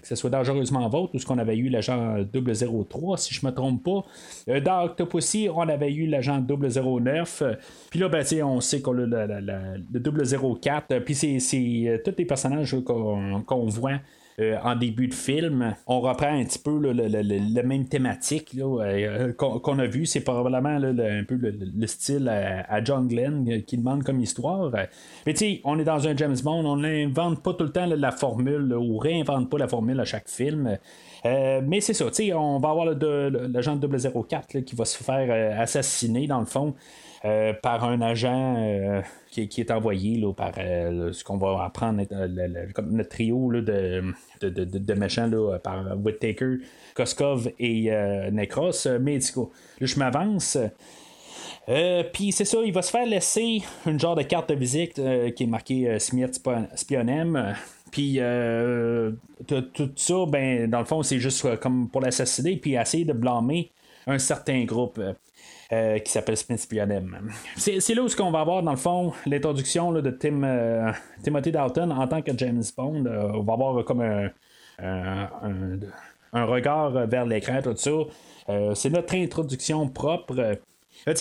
que 0.00 0.06
ce 0.06 0.14
soit 0.14 0.30
Dangereusement 0.30 0.88
Vôtre 0.88 1.14
ou 1.14 1.18
ce 1.18 1.26
qu'on 1.26 1.38
avait 1.38 1.56
eu 1.56 1.68
l'agent 1.68 2.16
003, 2.32 3.16
si 3.16 3.34
je 3.34 3.46
me 3.46 3.52
trompe 3.52 3.82
pas, 3.84 4.60
dans 4.60 4.84
Octopussy, 4.84 5.48
on 5.54 5.68
avait 5.68 5.92
eu 5.92 6.06
l'agent 6.06 6.40
009. 6.40 7.42
Puis 7.90 8.00
là, 8.00 8.08
ben, 8.08 8.24
on 8.42 8.60
sait 8.60 8.80
qu'on 8.80 8.98
a 8.98 9.26
le, 9.26 10.60
004. 10.60 10.98
Puis 11.00 11.14
c'est 11.14 12.02
tous 12.04 12.14
les 12.18 12.24
personnages 12.24 12.76
qu'on 12.84 13.66
voit 13.66 14.00
euh, 14.40 14.56
en 14.62 14.74
début 14.74 15.08
de 15.08 15.14
film. 15.14 15.74
On 15.86 16.00
reprend 16.00 16.28
un 16.28 16.44
petit 16.44 16.58
peu 16.58 16.80
la 16.80 17.62
même 17.62 17.86
thématique 17.86 18.56
euh, 18.58 19.32
qu'on 19.34 19.78
a 19.78 19.86
vu. 19.86 20.06
C'est 20.06 20.20
probablement 20.20 20.70
un 20.70 21.24
peu 21.24 21.34
le, 21.36 21.86
style 21.86 22.28
à, 22.28 22.82
John 22.82 23.06
Glenn 23.06 23.46
euh, 23.50 23.60
qui 23.60 23.76
demande 23.76 24.02
comme 24.02 24.20
histoire. 24.20 24.72
Mais 25.26 25.34
tu 25.34 25.60
on 25.64 25.78
est 25.78 25.84
dans 25.84 26.06
un 26.06 26.16
James 26.16 26.36
Bond, 26.42 26.64
on 26.64 26.76
n'invente 26.76 27.42
pas 27.42 27.52
tout 27.54 27.64
le 27.64 27.72
temps 27.72 27.86
la 27.86 28.12
formule 28.12 28.72
ou 28.74 28.98
réinvente 28.98 29.50
pas 29.50 29.58
la 29.58 29.68
formule 29.68 30.00
à 30.00 30.04
chaque 30.04 30.28
film. 30.28 30.78
mais 31.24 31.80
c'est 31.80 31.94
ça, 31.94 32.06
on 32.34 32.58
va 32.60 32.70
avoir 32.70 32.86
l'agent 32.86 33.78
004 33.78 34.60
qui 34.60 34.74
va 34.74 34.84
se 34.84 35.02
faire 35.02 35.60
assassiner 35.60 36.26
dans 36.26 36.40
le 36.40 36.46
fond. 36.46 36.74
Euh, 37.24 37.52
par 37.52 37.84
un 37.84 38.00
agent 38.00 38.54
euh, 38.56 39.02
qui, 39.30 39.42
est 39.42 39.70
envoyé 39.70 40.16
là, 40.16 40.32
par 40.32 40.54
ce 40.54 41.22
qu'on 41.22 41.36
va 41.36 41.64
apprendre, 41.64 42.02
comme 42.74 42.92
notre 42.92 43.10
trio 43.10 43.50
là, 43.50 43.60
de, 43.60 44.02
de, 44.40 44.48
de, 44.48 44.64
de, 44.64 44.94
méchants 44.94 45.26
là, 45.26 45.58
par 45.58 45.84
Whittaker, 46.02 46.58
Koskov 46.94 47.50
et 47.58 47.90
Necros. 48.32 48.70
Coup, 49.34 49.50
là, 49.80 49.86
je 49.86 49.98
m'avance. 49.98 50.56
Puis 51.66 52.32
c'est 52.32 52.46
ça, 52.46 52.58
il 52.64 52.72
va 52.72 52.82
se 52.82 52.90
faire 52.90 53.06
laisser 53.06 53.62
une 53.86 54.00
genre 54.00 54.16
de 54.16 54.22
carte 54.22 54.48
de 54.48 54.54
visite 54.54 55.00
qui 55.36 55.42
est 55.44 55.46
marquée 55.46 55.98
Smith 55.98 56.42
Spionem. 56.74 57.54
Puis 57.92 58.18
tout 59.46 59.92
ça, 59.94 60.14
ben, 60.26 60.70
dans 60.70 60.80
le 60.80 60.86
fond, 60.86 61.02
c'est 61.02 61.18
juste 61.18 61.60
comme 61.60 61.88
pour 61.90 62.00
l'assassiner, 62.00 62.56
puis 62.56 62.74
essayer 62.74 63.04
de 63.04 63.12
blâmer 63.12 63.70
un 64.06 64.18
certain 64.18 64.64
groupe. 64.64 64.98
Euh, 65.72 66.00
qui 66.00 66.10
s'appelle 66.10 66.36
Smith. 66.36 66.68
C'est 67.56 67.94
là 67.94 68.02
où 68.02 68.08
on 68.22 68.30
va 68.32 68.40
avoir, 68.40 68.60
dans 68.64 68.72
le 68.72 68.76
fond, 68.76 69.12
l'introduction 69.24 69.92
de 69.92 70.10
Tim, 70.10 70.42
euh, 70.42 70.90
Timothy 71.22 71.52
Dalton 71.52 71.92
en 71.92 72.08
tant 72.08 72.22
que 72.22 72.36
James 72.36 72.64
Bond. 72.76 73.06
Euh, 73.06 73.30
on 73.34 73.42
va 73.42 73.52
avoir 73.52 73.84
comme 73.84 74.00
un, 74.00 74.30
un, 76.32 76.44
regard 76.44 77.06
vers 77.06 77.24
l'écran, 77.24 77.60
tout 77.62 77.76
ça. 77.76 77.90
C'est 78.74 78.90
notre 78.90 79.14
introduction 79.14 79.86
propre. 79.86 80.58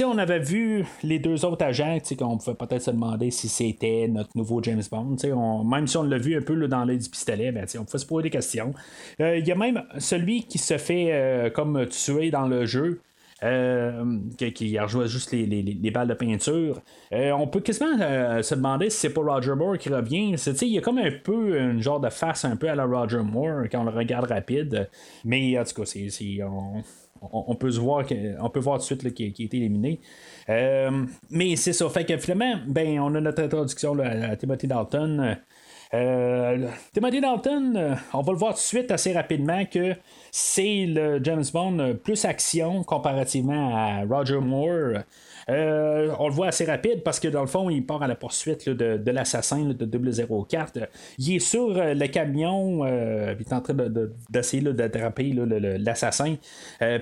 on 0.04 0.18
avait 0.18 0.40
vu 0.40 0.84
les 1.04 1.20
deux 1.20 1.46
autres 1.46 1.64
agents, 1.64 2.00
qu'on 2.18 2.40
pouvait 2.40 2.56
peut-être 2.56 2.82
se 2.82 2.92
demander 2.92 3.30
si 3.30 3.48
c'était 3.50 4.08
notre 4.10 4.32
nouveau 4.34 4.64
James 4.64 4.82
Bond. 4.90 5.16
même 5.64 5.86
si 5.86 5.96
on 5.96 6.04
l'a 6.04 6.18
vu 6.18 6.36
un 6.36 6.42
peu 6.42 6.68
dans 6.68 6.86
l'œil 6.86 6.98
du 6.98 7.10
pistolet, 7.10 7.52
ben, 7.52 7.68
on 7.78 7.86
pouvait 7.86 8.00
se 8.00 8.06
poser 8.08 8.24
des 8.24 8.30
questions. 8.32 8.74
Il 9.20 9.48
y 9.48 9.52
a 9.52 9.56
même 9.56 9.84
celui 10.00 10.42
qui 10.46 10.58
se 10.58 10.80
fait 10.80 11.52
comme 11.54 11.86
tuer 11.86 12.32
dans 12.32 12.48
le 12.48 12.66
jeu. 12.66 13.00
Euh, 13.42 14.20
qui, 14.54 14.78
rejoint 14.78 15.06
juste 15.06 15.32
les, 15.32 15.92
balles 15.92 16.10
de 16.10 16.14
peinture. 16.14 16.82
Euh, 17.14 17.32
on 17.32 17.48
peut 17.48 17.62
quasiment 17.62 17.98
euh, 18.02 18.42
se 18.42 18.54
demander 18.54 18.90
si 18.90 19.00
c'est 19.00 19.14
pas 19.14 19.22
Roger 19.22 19.56
Moore 19.56 19.78
qui 19.78 19.88
revient. 19.90 20.36
Il 20.62 20.68
y 20.68 20.78
a 20.78 20.82
comme 20.82 20.98
un 20.98 21.12
peu 21.12 21.58
une 21.58 21.82
genre 21.82 22.02
de 22.02 22.10
face 22.10 22.44
un 22.44 22.58
peu 22.58 22.70
à 22.70 22.76
la 22.76 22.86
Roger 22.86 23.22
Moore 23.24 23.64
quand 23.72 23.82
on 23.82 23.86
le 23.86 23.92
regarde 23.92 24.30
rapide. 24.30 24.90
Mais 25.24 25.58
en 25.58 25.64
tout 25.64 25.82
cas, 25.82 25.86
c'est, 25.86 26.40
on, 27.22 27.56
peut 27.56 27.72
se 27.72 27.80
voir 27.80 28.06
on 28.42 28.50
peut 28.50 28.60
voir 28.60 28.80
tout 28.80 28.94
de 28.94 29.00
suite 29.00 29.14
qu'il, 29.14 29.26
a 29.28 29.46
été 29.46 29.58
éliminé. 29.58 30.02
mais 31.30 31.56
c'est 31.56 31.74
ça. 31.74 31.88
Fait 31.90 32.06
que 32.06 32.18
finalement, 32.18 32.60
ben, 32.68 33.00
on 33.00 33.16
a 33.16 33.22
notre 33.22 33.42
introduction 33.42 33.98
à 34.00 34.36
Timothy 34.36 34.68
Dalton. 34.68 35.38
Euh, 35.94 36.68
Timothy 36.94 37.20
Dalton, 37.20 37.76
euh, 37.76 37.96
on 38.14 38.22
va 38.22 38.32
le 38.32 38.38
voir 38.38 38.54
tout 38.54 38.60
de 38.60 38.64
suite 38.64 38.92
assez 38.92 39.12
rapidement 39.12 39.66
que 39.66 39.96
c'est 40.32 40.86
le 40.86 41.20
James 41.24 41.44
Bond 41.52 41.96
plus 42.04 42.26
action 42.26 42.84
comparativement 42.84 43.76
à 43.76 44.04
Roger 44.06 44.38
Moore. 44.38 45.00
Euh, 45.50 46.14
on 46.20 46.28
le 46.28 46.34
voit 46.34 46.48
assez 46.48 46.66
rapide 46.66 47.02
parce 47.04 47.20
que 47.20 47.28
dans 47.28 47.42
le 47.42 47.48
fond, 47.48 47.72
il 47.72 47.84
part 47.84 48.04
à 48.04 48.08
la 48.08 48.14
poursuite 48.14 48.70
de, 48.70 49.12
l'assassin 49.12 49.74
de 49.74 50.46
004. 50.46 50.88
Il 51.18 51.36
est 51.36 51.40
sur 51.40 51.70
le 51.70 52.08
camion, 52.08 52.86
il 52.86 53.42
est 53.42 53.54
en 53.54 53.62
train 53.62 53.74
d'essayer 54.30 54.62
d'attraper 54.62 55.34
l'assassin. 55.80 56.36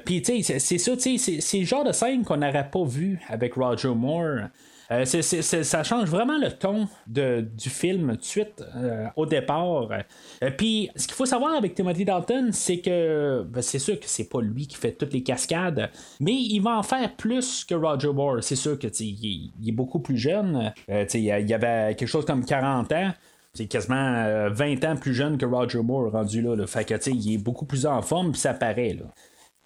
Puis, 0.05 0.21
tu 0.21 0.43
sais, 0.43 0.59
c'est 0.59 0.77
ça, 0.77 0.93
c'est 0.97 1.59
le 1.59 1.65
genre 1.65 1.83
de 1.83 1.91
scène 1.91 2.23
qu'on 2.23 2.37
n'aurait 2.37 2.69
pas 2.71 2.85
vu 2.85 3.19
avec 3.27 3.55
Roger 3.55 3.93
Moore. 3.93 4.47
Euh, 4.91 5.05
ça 5.05 5.83
change 5.83 6.07
vraiment 6.07 6.37
le 6.37 6.51
ton 6.51 6.87
du 7.07 7.69
film 7.69 8.11
tout 8.11 8.17
de 8.17 8.23
suite 8.23 8.63
euh, 8.75 9.07
au 9.15 9.25
départ. 9.25 9.89
Euh, 9.91 10.51
puis 10.57 10.89
ce 10.95 11.07
qu'il 11.07 11.15
faut 11.15 11.25
savoir 11.25 11.55
avec 11.55 11.75
Timothy 11.75 12.05
Dalton, 12.05 12.51
c'est 12.51 12.79
que 12.79 13.43
ben, 13.43 13.61
c'est 13.61 13.79
sûr 13.79 13.99
que 13.99 14.05
c'est 14.07 14.29
pas 14.29 14.41
lui 14.41 14.67
qui 14.67 14.77
fait 14.77 14.93
toutes 14.93 15.13
les 15.13 15.23
cascades, 15.23 15.89
mais 16.19 16.33
il 16.33 16.59
va 16.59 16.77
en 16.77 16.83
faire 16.83 17.15
plus 17.15 17.65
que 17.65 17.75
Roger 17.75 18.13
Moore. 18.13 18.37
C'est 18.41 18.55
sûr 18.55 18.79
que 18.79 18.87
il, 18.99 19.51
est 19.67 19.71
beaucoup 19.71 19.99
plus 19.99 20.17
jeune. 20.17 20.73
il 20.87 21.21
y 21.21 21.53
avait 21.53 21.95
quelque 21.95 22.07
chose 22.07 22.25
comme 22.25 22.45
40 22.45 22.91
ans 22.93 23.13
c'est 23.53 23.65
quasiment 23.65 24.49
20 24.51 24.85
ans 24.85 24.95
plus 24.97 25.15
jeune 25.15 25.39
que 25.39 25.45
Roger 25.45 25.81
Moore 25.81 26.11
rendu 26.11 26.43
là. 26.43 26.67
Fait 26.67 26.85
que, 26.85 27.09
il 27.09 27.33
est 27.33 27.37
beaucoup 27.39 27.65
plus 27.65 27.87
en 27.87 28.03
forme, 28.03 28.31
puis 28.31 28.39
ça 28.39 28.53
paraît. 28.53 28.93
Là. 28.93 29.05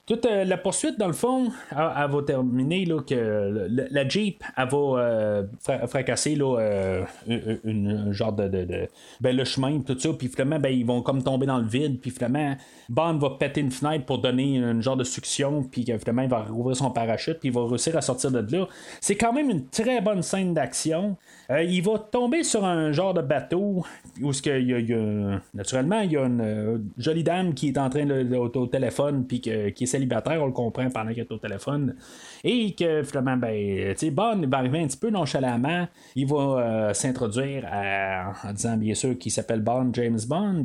Toute 0.07 0.25
euh, 0.25 0.45
la 0.45 0.57
poursuite, 0.57 0.97
dans 0.97 1.07
le 1.07 1.13
fond, 1.13 1.51
elle, 1.69 1.77
va 1.77 2.23
terminer 2.25 2.85
là, 2.85 3.01
que 3.01 3.67
la 3.69 4.07
Jeep 4.07 4.43
elle 4.57 4.67
va 4.67 4.77
euh, 4.77 5.43
fracasser 5.87 6.35
là, 6.35 6.57
euh, 6.59 7.05
une, 7.63 8.11
genre 8.11 8.33
de, 8.33 8.49
ben, 9.21 9.35
le 9.35 9.43
chemin, 9.43 9.79
tout 9.81 9.97
ça, 9.99 10.09
puis 10.13 10.27
finalement, 10.27 10.59
ben, 10.59 10.69
ils 10.69 10.85
vont 10.85 11.03
comme 11.03 11.23
tomber 11.23 11.45
dans 11.45 11.59
le 11.59 11.67
vide, 11.67 11.99
puis 12.01 12.09
finalement, 12.09 12.57
Bond 12.89 13.19
va 13.19 13.31
péter 13.31 13.61
une 13.61 13.71
fenêtre 13.71 14.05
pour 14.05 14.17
donner 14.17 14.55
une 14.55 14.81
genre 14.81 14.97
de 14.97 15.03
succion, 15.03 15.63
puis 15.63 15.85
finalement, 15.85 16.23
il 16.23 16.29
va 16.29 16.43
rouvrir 16.43 16.75
son 16.75 16.89
parachute, 16.89 17.39
puis 17.39 17.49
il 17.49 17.53
va 17.53 17.65
réussir 17.65 17.95
à 17.95 18.01
sortir 18.01 18.31
de 18.31 18.57
là. 18.57 18.67
C'est 19.01 19.15
quand 19.15 19.33
même 19.33 19.49
une 19.51 19.67
très 19.67 20.01
bonne 20.01 20.23
scène 20.23 20.53
d'action. 20.53 21.15
Il 21.49 21.81
va 21.81 21.99
tomber 21.99 22.43
sur 22.43 22.65
un 22.65 22.91
genre 22.91 23.13
de 23.13 23.21
bateau 23.21 23.85
où 24.21 24.33
ce 24.33 24.41
il 24.59 24.69
y, 24.69 24.93
a, 24.93 25.41
naturellement 25.53 25.99
il 26.01 26.11
y 26.11 26.17
a 26.17 26.23
une 26.23 26.91
jolie 26.97 27.23
dame 27.23 27.53
qui 27.53 27.69
est 27.69 27.77
en 27.77 27.89
train 27.89 28.05
de, 28.05 28.35
au, 28.35 28.67
téléphone 28.67 29.25
puis 29.27 29.41
qui 29.41 29.49
est 29.49 29.85
célibataire, 29.85 30.41
on 30.41 30.45
le 30.45 30.51
comprend 30.51 30.89
pendant 30.89 31.11
qu'il 31.11 31.19
est 31.19 31.31
au 31.31 31.37
téléphone. 31.37 31.95
Et 32.43 32.73
que 32.73 33.03
finalement, 33.03 33.37
ben, 33.37 33.93
Bond 34.11 34.47
va 34.47 34.57
arriver 34.57 34.79
un 34.79 34.87
petit 34.87 34.97
peu 34.97 35.09
nonchalamment. 35.09 35.87
Il 36.15 36.27
va 36.27 36.37
euh, 36.37 36.93
s'introduire 36.93 37.65
en 38.43 38.53
disant 38.53 38.77
bien 38.77 38.95
sûr 38.95 39.17
qu'il 39.17 39.31
s'appelle 39.31 39.61
Bond, 39.61 39.91
James 39.93 40.19
Bond. 40.27 40.63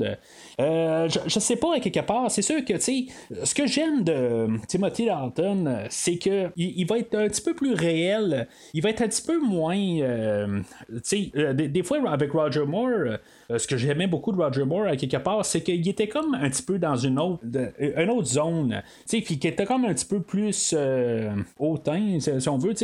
Euh, 0.61 1.09
je, 1.09 1.39
sais 1.39 1.57
pas, 1.57 1.77
à 1.77 1.81
quelque 1.81 2.01
part, 2.01 2.31
c'est 2.31 2.43
sûr 2.43 2.65
que, 2.65 2.79
ce 2.79 3.55
que 3.55 3.67
j'aime 3.67 4.05
de 4.05 4.49
Timothy 4.67 5.07
Dalton, 5.07 5.85
c'est 5.91 6.19
que 6.19 6.51
il, 6.57 6.87
va 6.87 6.99
être 6.99 7.15
un 7.15 7.29
petit 7.29 7.43
peu 7.43 7.55
plus 7.55 7.75
réel. 7.75 8.49
Il 8.73 8.83
va 8.83 8.91
être 8.91 9.03
un 9.03 9.09
petit 9.09 9.23
peu 9.23 9.39
moins. 9.41 9.77
Euh, 9.77 10.61
sais, 11.03 11.31
des, 11.55 11.83
fois, 11.83 11.99
avec 12.11 12.33
Roger 12.33 12.65
Moore, 12.65 13.19
ce 13.49 13.67
que 13.67 13.77
j'aimais 13.77 14.07
beaucoup 14.07 14.33
de 14.33 14.39
Roger 14.39 14.65
Moore, 14.65 14.87
à 14.87 14.97
quelque 14.97 15.17
part, 15.17 15.45
c'est 15.45 15.63
qu'il 15.63 15.87
était 15.89 16.09
comme 16.09 16.35
un 16.35 16.49
petit 16.51 16.63
peu 16.63 16.79
dans 16.79 16.97
une 16.97 17.19
autre, 17.19 17.43
une 17.79 18.11
autre 18.11 18.29
zone. 18.29 18.83
Tu 19.09 19.19
sais, 19.19 19.21
puis 19.21 19.39
qui 19.39 19.49
était 19.49 19.65
comme 19.65 19.85
un 19.85 19.95
petit 19.95 20.07
peu 20.07 20.21
plus 20.21 20.75
euh, 20.77 21.31
hautain, 21.59 22.19
si 22.21 22.49
on 22.49 22.59
veut. 22.59 22.75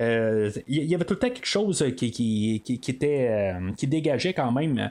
Euh, 0.00 0.50
il 0.66 0.84
y 0.84 0.94
avait 0.94 1.04
tout 1.04 1.14
le 1.14 1.18
temps 1.18 1.28
quelque 1.28 1.46
chose 1.46 1.84
qui, 1.96 2.10
qui, 2.10 2.62
qui, 2.64 2.90
était, 2.90 3.28
euh, 3.30 3.72
qui 3.76 3.86
dégageait 3.86 4.32
quand 4.32 4.52
même. 4.52 4.90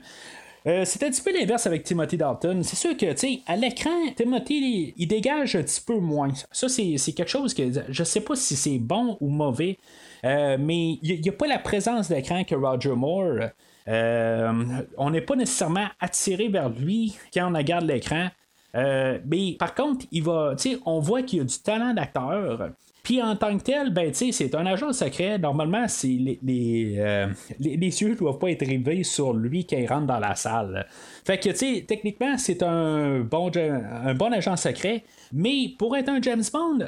c'est 0.65 1.04
un 1.04 1.10
petit 1.10 1.22
peu 1.22 1.34
l'inverse 1.34 1.65
avec 1.67 1.84
Timothy 1.84 2.17
Dalton. 2.17 2.62
C'est 2.63 2.76
sûr 2.76 2.96
que, 2.96 3.12
tu 3.13 3.17
sais, 3.17 3.39
à 3.48 3.56
l'écran, 3.56 3.89
Timothy, 4.15 4.93
il, 4.98 5.08
dégage 5.08 5.56
un 5.56 5.63
petit 5.63 5.82
peu 5.82 5.98
moins. 5.98 6.32
Ça, 6.52 6.67
c'est, 6.70 6.98
quelque 7.13 7.30
chose 7.30 7.54
que 7.54 7.63
je 7.89 8.04
sais 8.04 8.22
pas 8.22 8.36
si 8.36 8.56
c'est 8.56 8.78
bon 8.78 9.17
ou 9.22 9.30
mauvais, 9.30 9.78
mais 10.24 11.00
il 11.02 11.22
n'y 11.22 11.30
a, 11.30 11.34
pas 11.34 11.48
la 11.48 11.60
présence 11.60 12.10
d'écran 12.10 12.43
que 12.43 12.56
Roger 12.56 12.96
Moore. 12.96 13.50
On 13.88 15.10
n'est 15.10 15.21
pas 15.21 15.36
nécessairement 15.36 15.88
attiré 16.00 16.50
vers 16.50 16.69
lui 16.69 17.17
quand 17.34 17.52
on 17.52 17.58
regarde 17.58 17.86
l'écran. 17.86 18.30
Euh, 18.76 19.19
mais 19.26 19.56
par 19.58 19.73
contre, 19.73 20.06
il 20.12 20.23
va, 20.23 20.56
on 20.86 21.00
voit 21.00 21.23
qu'il 21.23 21.39
y 21.39 21.41
a 21.41 21.45
du 21.45 21.60
talent 21.60 21.93
d'acteur. 21.93 22.71
Puis 23.04 23.21
en 23.21 23.38
tant 23.38 23.58
que 23.58 23.63
tel, 23.63 23.93
ben, 23.93 24.13
c'est 24.13 24.54
un 24.54 24.65
agent 24.65 24.91
secret. 24.91 25.39
Normalement, 25.39 25.86
les, 26.04 26.39
les, 26.43 26.95
euh, 26.97 27.28
les, 27.58 28.02
yeux 28.02 28.10
ne 28.10 28.15
doivent 28.15 28.38
pas 28.38 28.52
être 28.52 28.65
rivés 28.65 29.04
sur 29.04 29.34
lui 29.34 29.65
quand 29.65 29.78
il 29.78 29.88
rentre 29.88 30.08
dans 30.08 30.19
la 30.19 30.36
salle. 30.36 30.86
Fait 31.23 31.38
que, 31.38 31.50
techniquement, 31.86 32.38
c'est 32.38 32.62
un 32.63 33.21
bon, 33.21 33.50
agent 33.50 34.58
secret. 34.58 35.06
Mais 35.32 35.71
pour 35.80 35.95
être 35.95 36.10
un 36.10 36.21
James 36.21 36.43
Bond, 36.52 36.80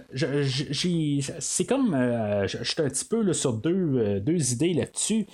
c'est 1.39 1.65
comme. 1.65 1.93
Euh, 1.93 2.47
je 2.47 2.63
suis 2.65 2.81
un 2.81 2.89
petit 2.89 3.05
peu 3.05 3.31
sur 3.31 3.53
deux, 3.53 4.19
deux 4.19 4.51
idées 4.51 4.73
là-dessus. 4.73 5.25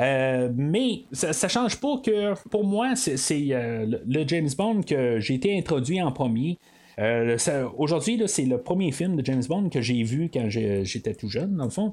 Euh, 0.00 0.48
mais 0.54 1.02
ça, 1.12 1.32
ça, 1.32 1.48
change 1.48 1.80
pas 1.80 1.98
que 1.98 2.34
pour 2.50 2.64
moi, 2.64 2.94
c'est 2.94 3.48
euh, 3.50 3.98
le 4.06 4.28
James 4.28 4.48
Bond 4.56 4.82
que 4.82 5.18
j'ai 5.18 5.34
été 5.34 5.58
introduit 5.58 6.00
en 6.00 6.12
premier. 6.12 6.58
Euh, 6.98 7.36
aujourd'hui, 7.76 8.20
c'est 8.26 8.44
le 8.44 8.58
premier 8.58 8.92
film 8.92 9.16
de 9.16 9.24
James 9.24 9.42
Bond 9.48 9.68
que 9.70 9.80
j'ai 9.80 10.02
vu 10.02 10.30
quand 10.32 10.48
j'étais 10.48 11.14
tout 11.14 11.28
jeune, 11.28 11.56
dans 11.56 11.64
le 11.64 11.70
fond. 11.70 11.92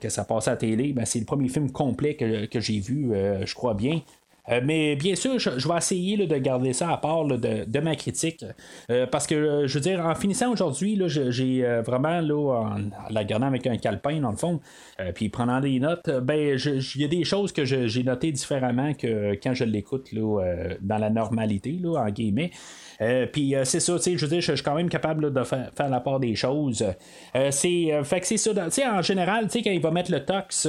que 0.00 0.08
ça 0.08 0.24
passait 0.24 0.50
à 0.50 0.54
la 0.54 0.56
télé, 0.56 0.92
ben, 0.92 1.04
c'est 1.04 1.18
le 1.18 1.24
premier 1.24 1.48
film 1.48 1.70
complet 1.70 2.14
que, 2.14 2.46
que 2.46 2.60
j'ai 2.60 2.78
vu, 2.78 3.10
je 3.44 3.54
crois 3.54 3.74
bien. 3.74 4.02
Euh, 4.48 4.60
mais 4.64 4.96
bien 4.96 5.14
sûr, 5.14 5.38
je, 5.38 5.50
vais 5.50 5.76
essayer 5.76 6.16
de 6.16 6.36
garder 6.38 6.72
ça 6.72 6.90
à 6.90 6.96
part 6.96 7.24
de, 7.26 7.80
ma 7.80 7.94
critique. 7.94 8.44
Euh, 8.90 9.06
parce 9.06 9.26
que, 9.26 9.34
euh, 9.34 9.66
je 9.68 9.74
veux 9.74 9.80
dire, 9.80 10.04
en 10.04 10.14
finissant 10.14 10.50
aujourd'hui, 10.50 11.00
j'ai 11.06 11.62
vraiment, 11.84 12.18
en, 12.18 12.76
la 13.10 13.24
gardant 13.24 13.46
avec 13.46 13.66
un 13.66 13.76
calepin, 13.76 14.20
dans 14.20 14.30
le 14.30 14.36
fond, 14.36 14.60
puis 15.14 15.28
prenant 15.28 15.60
des 15.60 15.78
notes, 15.78 16.10
ben, 16.22 16.58
il 16.64 17.00
y 17.00 17.04
a 17.04 17.08
des 17.08 17.24
choses 17.24 17.52
que 17.52 17.64
j'ai 17.64 18.02
notées 18.02 18.32
différemment 18.32 18.94
que 18.94 19.34
quand 19.42 19.54
je 19.54 19.64
l'écoute 19.64 20.08
dans 20.12 20.98
la 20.98 21.10
normalité, 21.10 21.80
en 21.84 22.08
guillemets. 22.10 22.50
Puis 23.32 23.54
c'est 23.64 23.80
ça, 23.80 23.96
je 23.96 24.10
veux 24.16 24.28
dire, 24.28 24.40
je 24.40 24.52
suis 24.52 24.62
quand 24.62 24.74
même 24.74 24.88
capable 24.88 25.32
de 25.32 25.44
faire, 25.44 25.70
la 25.78 26.00
part 26.00 26.20
des 26.20 26.34
choses. 26.34 26.84
C'est, 27.50 28.02
ça, 28.36 28.50
en 28.92 29.02
général, 29.02 29.48
quand 29.52 29.70
il 29.70 29.80
va 29.80 29.90
mettre 29.90 30.10
le 30.10 30.24
tox 30.24 30.68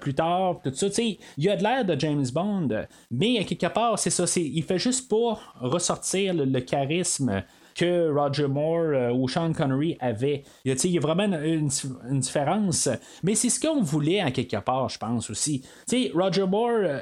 plus 0.00 0.14
tard, 0.14 0.60
tout 0.62 0.72
ça, 0.74 0.86
il 1.38 1.48
a 1.48 1.56
de 1.56 1.62
l'air 1.62 1.84
de 1.84 1.98
James 1.98 2.26
Bond, 2.32 2.68
mais 3.10 3.44
quelque 3.44 3.66
part, 3.66 3.98
c'est 3.98 4.10
ça, 4.10 4.24
il 4.36 4.62
fait 4.62 4.78
juste 4.78 5.08
pas 5.08 5.38
ressortir 5.60 6.34
le, 6.34 6.60
charisme 6.60 7.42
que 7.74 8.10
Roger 8.12 8.48
Moore 8.48 9.14
ou 9.14 9.28
Sean 9.28 9.52
Connery 9.52 9.96
avaient. 10.00 10.42
Il 10.64 10.90
y 10.90 10.98
a 10.98 11.00
vraiment 11.00 11.24
une, 11.24 11.68
différence, 12.20 12.88
mais 13.22 13.34
c'est 13.34 13.48
ce 13.48 13.60
qu'on 13.60 13.82
voulait 13.82 14.22
en 14.22 14.30
quelque 14.30 14.58
part, 14.58 14.88
je 14.88 14.98
pense 14.98 15.30
aussi. 15.30 15.62
Roger 16.14 16.46
Moore, 16.46 17.00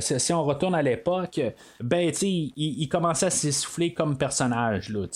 si 0.00 0.32
on 0.32 0.44
retourne 0.44 0.74
à 0.74 0.82
l'époque, 0.82 1.40
ben, 1.80 2.12
il, 2.22 2.52
il 2.56 2.88
commençait 2.88 3.26
à 3.26 3.30
s'essouffler 3.30 3.92
comme 3.92 4.16
personnage, 4.16 4.88
là, 4.88 5.06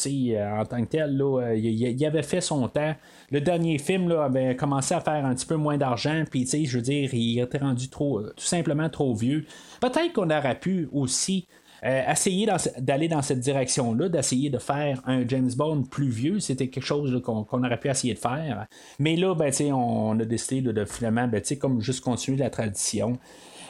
en 0.60 0.64
tant 0.64 0.84
que 0.84 0.88
tel, 0.88 1.22
il 1.56 2.06
avait 2.06 2.22
fait 2.22 2.40
son 2.40 2.68
temps 2.68 2.94
le 3.30 3.40
dernier 3.40 3.78
film 3.78 4.08
là, 4.08 4.24
avait 4.24 4.56
commencé 4.56 4.94
à 4.94 5.00
faire 5.00 5.24
un 5.24 5.34
petit 5.34 5.46
peu 5.46 5.56
moins 5.56 5.76
d'argent, 5.76 6.24
puis 6.30 6.46
je 6.46 6.76
veux 6.76 6.82
dire, 6.82 7.12
il 7.12 7.40
était 7.40 7.58
rendu 7.58 7.88
trop, 7.88 8.22
tout 8.22 8.44
simplement 8.44 8.88
trop 8.88 9.14
vieux. 9.14 9.44
Peut-être 9.80 10.12
qu'on 10.12 10.30
aurait 10.30 10.58
pu 10.58 10.88
aussi 10.92 11.46
euh, 11.84 12.10
essayer 12.10 12.48
d'aller 12.78 13.08
dans 13.08 13.22
cette 13.22 13.40
direction-là, 13.40 14.08
d'essayer 14.08 14.50
de 14.50 14.58
faire 14.58 15.02
un 15.06 15.26
James 15.28 15.50
Bond 15.56 15.82
plus 15.82 16.08
vieux, 16.08 16.40
c'était 16.40 16.68
quelque 16.68 16.84
chose 16.84 17.20
qu'on 17.22 17.64
aurait 17.64 17.80
pu 17.80 17.88
essayer 17.88 18.14
de 18.14 18.18
faire. 18.18 18.66
Mais 18.98 19.16
là, 19.16 19.34
ben, 19.34 19.52
on 19.72 20.18
a 20.18 20.24
décidé 20.24 20.72
de 20.72 20.84
finalement, 20.84 21.28
ben, 21.28 21.42
comme 21.60 21.80
juste 21.80 22.02
continuer 22.02 22.38
la 22.38 22.50
tradition. 22.50 23.18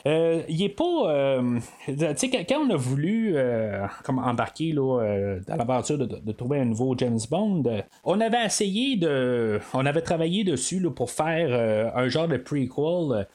Euh, 0.07 0.43
il 0.49 0.73
pas. 0.75 1.11
Euh, 1.11 1.59
quand 1.89 2.65
on 2.65 2.71
a 2.71 2.77
voulu 2.77 3.37
comme 4.05 4.21
embarquer 4.21 4.71
là, 4.73 5.39
dans 5.49 5.57
l'aventure 5.57 5.99
de, 5.99 6.33
trouver 6.33 6.61
un 6.61 6.67
nouveau 6.67 6.95
James 6.97 7.19
Bond, 7.29 7.65
on 8.05 8.21
avait 8.21 8.45
essayé 8.45 8.97
de. 8.97 9.59
On 9.75 9.85
avait 9.85 10.03
travaillé 10.03 10.45
dessus 10.45 10.79
là, 10.79 10.91
pour 10.91 11.11
faire 11.11 11.93
un 11.97 12.09
genre 12.09 12.29
de 12.29 12.37
prequel. 12.37 13.27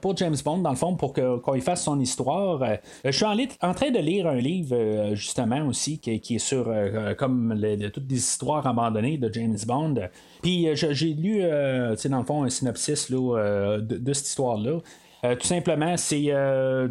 Pour 0.00 0.16
James 0.16 0.36
Bond, 0.44 0.58
dans 0.58 0.70
le 0.70 0.76
fond, 0.76 0.96
pour 0.96 1.12
qu'on 1.12 1.60
fasse 1.60 1.84
son 1.84 2.00
histoire. 2.00 2.62
je 3.04 3.10
suis 3.10 3.24
en, 3.24 3.74
train 3.74 3.90
de 3.90 3.98
lire 3.98 4.26
un 4.26 4.36
livre, 4.36 5.14
justement, 5.14 5.66
aussi, 5.66 5.98
qui, 5.98 6.34
est 6.34 6.38
sur 6.38 6.72
comme 7.18 7.54
toutes 7.92 8.10
les 8.10 8.16
histoires 8.16 8.66
abandonnées 8.66 9.18
de 9.18 9.32
James 9.32 9.58
Bond. 9.66 9.94
Puis 10.42 10.68
j'ai 10.74 11.14
lu, 11.14 11.40
dans 11.42 12.18
le 12.18 12.24
fond, 12.24 12.44
un 12.44 12.50
synopsis 12.50 13.10
de, 13.10 14.12
cette 14.12 14.26
histoire-là. 14.28 14.80
Euh, 15.24 15.34
tout 15.36 15.46
simplement, 15.46 15.96
c'est 15.96 16.26
euh, 16.28 16.88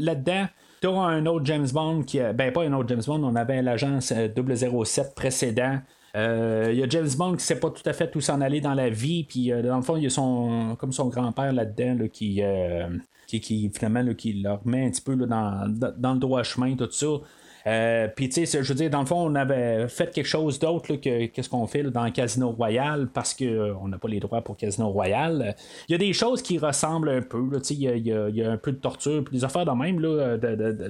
là-dedans. 0.00 0.46
Tu 0.80 0.88
as 0.88 0.90
un 0.90 1.24
autre 1.26 1.46
James 1.46 1.68
Bond 1.72 2.02
qui. 2.02 2.18
Ben, 2.34 2.52
pas 2.52 2.64
un 2.64 2.72
autre 2.72 2.88
James 2.88 3.02
Bond, 3.06 3.22
on 3.24 3.36
avait 3.36 3.62
l'agence 3.62 4.12
007 4.12 5.14
précédent. 5.14 5.78
Euh, 6.16 6.70
il 6.72 6.78
y 6.78 6.82
a 6.82 6.88
James 6.88 7.08
Bond 7.16 7.36
qui 7.36 7.44
sait 7.44 7.60
pas 7.60 7.70
tout 7.70 7.82
à 7.84 7.92
fait 7.92 8.14
où 8.16 8.20
s'en 8.20 8.40
aller 8.40 8.60
dans 8.60 8.74
la 8.74 8.88
vie, 8.88 9.24
puis 9.24 9.50
dans 9.50 9.76
le 9.76 9.82
fond, 9.82 9.96
il 9.96 10.04
y 10.04 10.06
a 10.06 10.10
son 10.10 10.76
comme 10.78 10.92
son 10.92 11.08
grand-père 11.08 11.52
là-dedans 11.52 12.08
qui, 12.08 12.42
qui, 13.26 13.70
finalement 13.74 14.14
qui 14.14 14.34
leur 14.34 14.66
met 14.66 14.86
un 14.86 14.90
petit 14.90 15.02
peu 15.02 15.14
dans, 15.16 15.66
le 15.66 16.18
droit 16.18 16.42
chemin, 16.42 16.74
tout 16.74 16.90
ça. 16.90 17.06
Euh, 17.66 18.06
puis, 18.14 18.28
tu 18.28 18.46
sais, 18.46 18.62
je 18.62 18.68
veux 18.68 18.76
dire, 18.76 18.90
dans 18.90 19.00
le 19.00 19.06
fond, 19.06 19.28
on 19.28 19.34
avait 19.34 19.88
fait 19.88 20.12
quelque 20.12 20.26
chose 20.26 20.58
d'autre 20.58 20.94
que 20.96 21.26
qu'est-ce 21.26 21.48
qu'on 21.48 21.66
fait 21.66 21.82
dans 21.82 22.08
Casino 22.12 22.50
Royal 22.50 23.08
parce 23.12 23.34
qu'on 23.34 23.44
euh, 23.44 23.88
n'a 23.88 23.98
pas 23.98 24.08
les 24.08 24.20
droits 24.20 24.40
pour 24.42 24.56
Casino 24.56 24.88
Royal. 24.88 25.56
Il 25.88 25.92
y 25.92 25.94
a 25.96 25.98
des 25.98 26.12
choses 26.12 26.42
qui 26.42 26.58
ressemblent 26.58 27.08
un 27.08 27.22
peu. 27.22 27.44
Il 27.70 27.76
y, 27.76 28.08
y, 28.08 28.42
a 28.42 28.50
un 28.50 28.56
peu 28.56 28.70
de 28.70 28.76
torture, 28.76 29.24
des 29.32 29.42
affaires 29.42 29.74
même 29.74 29.98
là, 29.98 30.36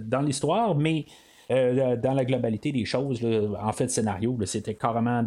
dans 0.00 0.20
l'histoire, 0.20 0.74
mais 0.74 1.06
euh, 1.50 1.96
dans 1.96 2.12
la 2.12 2.24
globalité 2.24 2.72
des 2.72 2.84
choses, 2.84 3.24
en 3.60 3.72
fait, 3.72 3.88
scénario, 3.88 4.36
c'était 4.44 4.74
carrément 4.74 5.24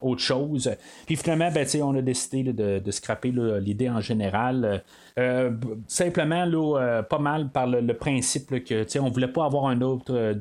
autre 0.00 0.20
chose. 0.20 0.70
Puis 1.06 1.16
finalement, 1.16 1.50
ben, 1.50 1.66
on 1.82 1.96
a 1.96 2.02
décidé 2.02 2.52
de, 2.52 2.90
scraper 2.90 3.32
l'idée 3.60 3.88
en 3.88 4.00
général. 4.00 4.82
Euh, 5.18 5.50
simplement, 5.86 6.44
euh, 6.46 7.02
pas 7.02 7.18
mal 7.18 7.50
par 7.50 7.66
le, 7.66 7.94
principe 7.94 8.64
que 8.64 8.98
on 8.98 9.10
voulait 9.10 9.28
pas 9.28 9.44
avoir 9.44 9.66
un 9.66 9.80
autre 9.80 10.34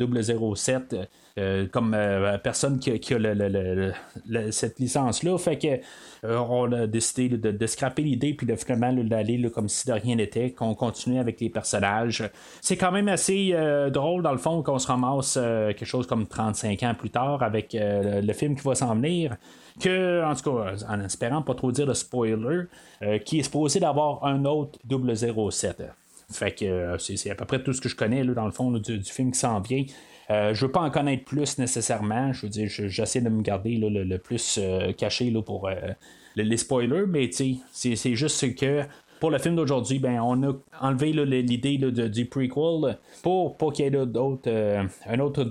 007 0.55 0.95
comme 1.71 1.95
personne 2.43 2.79
qui, 2.79 2.91
a 2.91 4.51
cette 4.51 4.79
licence-là. 4.79 5.37
Fait 5.37 5.57
que 5.57 5.67
on 6.23 6.71
a 6.71 6.87
décidé 6.87 7.37
de, 7.37 7.67
scraper 7.67 8.01
l'idée 8.01 8.33
puis 8.33 8.47
de 8.47 8.55
finalement 8.55 8.93
d'aller 9.03 9.49
comme 9.51 9.69
si 9.69 9.87
de 9.87 9.93
rien 9.93 10.15
n'était, 10.15 10.51
qu'on 10.51 10.73
continue 10.73 11.19
avec 11.19 11.39
les 11.39 11.49
personnages. 11.49 12.27
C'est 12.61 12.77
quand 12.77 12.91
même 12.91 13.07
assez 13.07 13.55
drôle 13.91 14.23
dans 14.23 14.31
le 14.31 14.37
fond 14.37 14.63
qu'on 14.63 14.79
se 14.79 14.87
ramasse 14.87 15.33
quelque 15.33 15.85
chose 15.85 16.07
comme 16.07 16.27
35 16.27 16.83
ans 16.83 16.95
plus 16.97 17.11
tard 17.11 17.43
avec 17.43 17.77
le 17.79 18.33
film 18.33 18.55
qui 18.55 18.63
va 18.63 18.75
s'en 18.75 18.95
venir 18.95 19.37
que, 19.79 20.23
en 20.23 20.35
tout 20.35 20.51
cas, 20.51 20.73
en 20.89 21.01
espérant 21.01 21.41
pas 21.41 21.53
trop 21.53 21.71
dire 21.71 21.85
de 21.85 21.93
spoiler, 21.93 22.63
euh, 23.01 23.17
qui 23.19 23.39
est 23.39 23.43
supposé 23.43 23.79
d'avoir 23.79 24.25
un 24.25 24.45
autre 24.45 24.79
007. 24.89 25.83
Fait 26.31 26.51
que 26.51 26.65
euh, 26.65 26.97
c'est 26.97 27.29
à 27.29 27.35
peu 27.35 27.45
près 27.45 27.63
tout 27.63 27.73
ce 27.73 27.81
que 27.81 27.89
je 27.89 27.95
connais 27.95 28.23
là, 28.23 28.33
dans 28.33 28.45
le 28.45 28.51
fond 28.51 28.71
du, 28.71 29.01
film 29.03 29.31
qui 29.31 29.39
s'en 29.39 29.59
vient. 29.61 29.85
Euh, 30.29 30.53
je 30.53 30.65
veux 30.65 30.71
pas 30.71 30.81
en 30.81 30.89
connaître 30.89 31.23
plus 31.23 31.57
nécessairement. 31.57 32.33
Je 32.33 32.41
veux 32.43 32.49
dire, 32.49 32.67
j'essaie 32.69 33.21
de 33.21 33.29
me 33.29 33.41
garder 33.41 33.77
le, 33.77 34.17
plus 34.17 34.59
caché 34.97 35.31
là, 35.31 35.41
pour 35.41 35.69
les 36.35 36.57
spoilers, 36.57 37.05
mais 37.07 37.29
c'est 37.31 38.15
juste 38.15 38.55
que 38.55 38.83
pour 39.19 39.31
le 39.31 39.39
film 39.39 39.55
d'aujourd'hui, 39.55 39.99
ben, 39.99 40.19
on 40.19 40.43
a 40.43 40.53
enlevé 40.81 41.11
l'idée 41.11 41.77
du 41.77 42.25
prequel 42.25 42.97
pour 43.23 43.57
pas 43.57 43.71
qu'il 43.71 43.85
y 43.85 43.87
ait 43.87 44.05
d'autres, 44.05 44.47
euh, 44.47 44.83
un 45.07 45.19
autre 45.19 45.43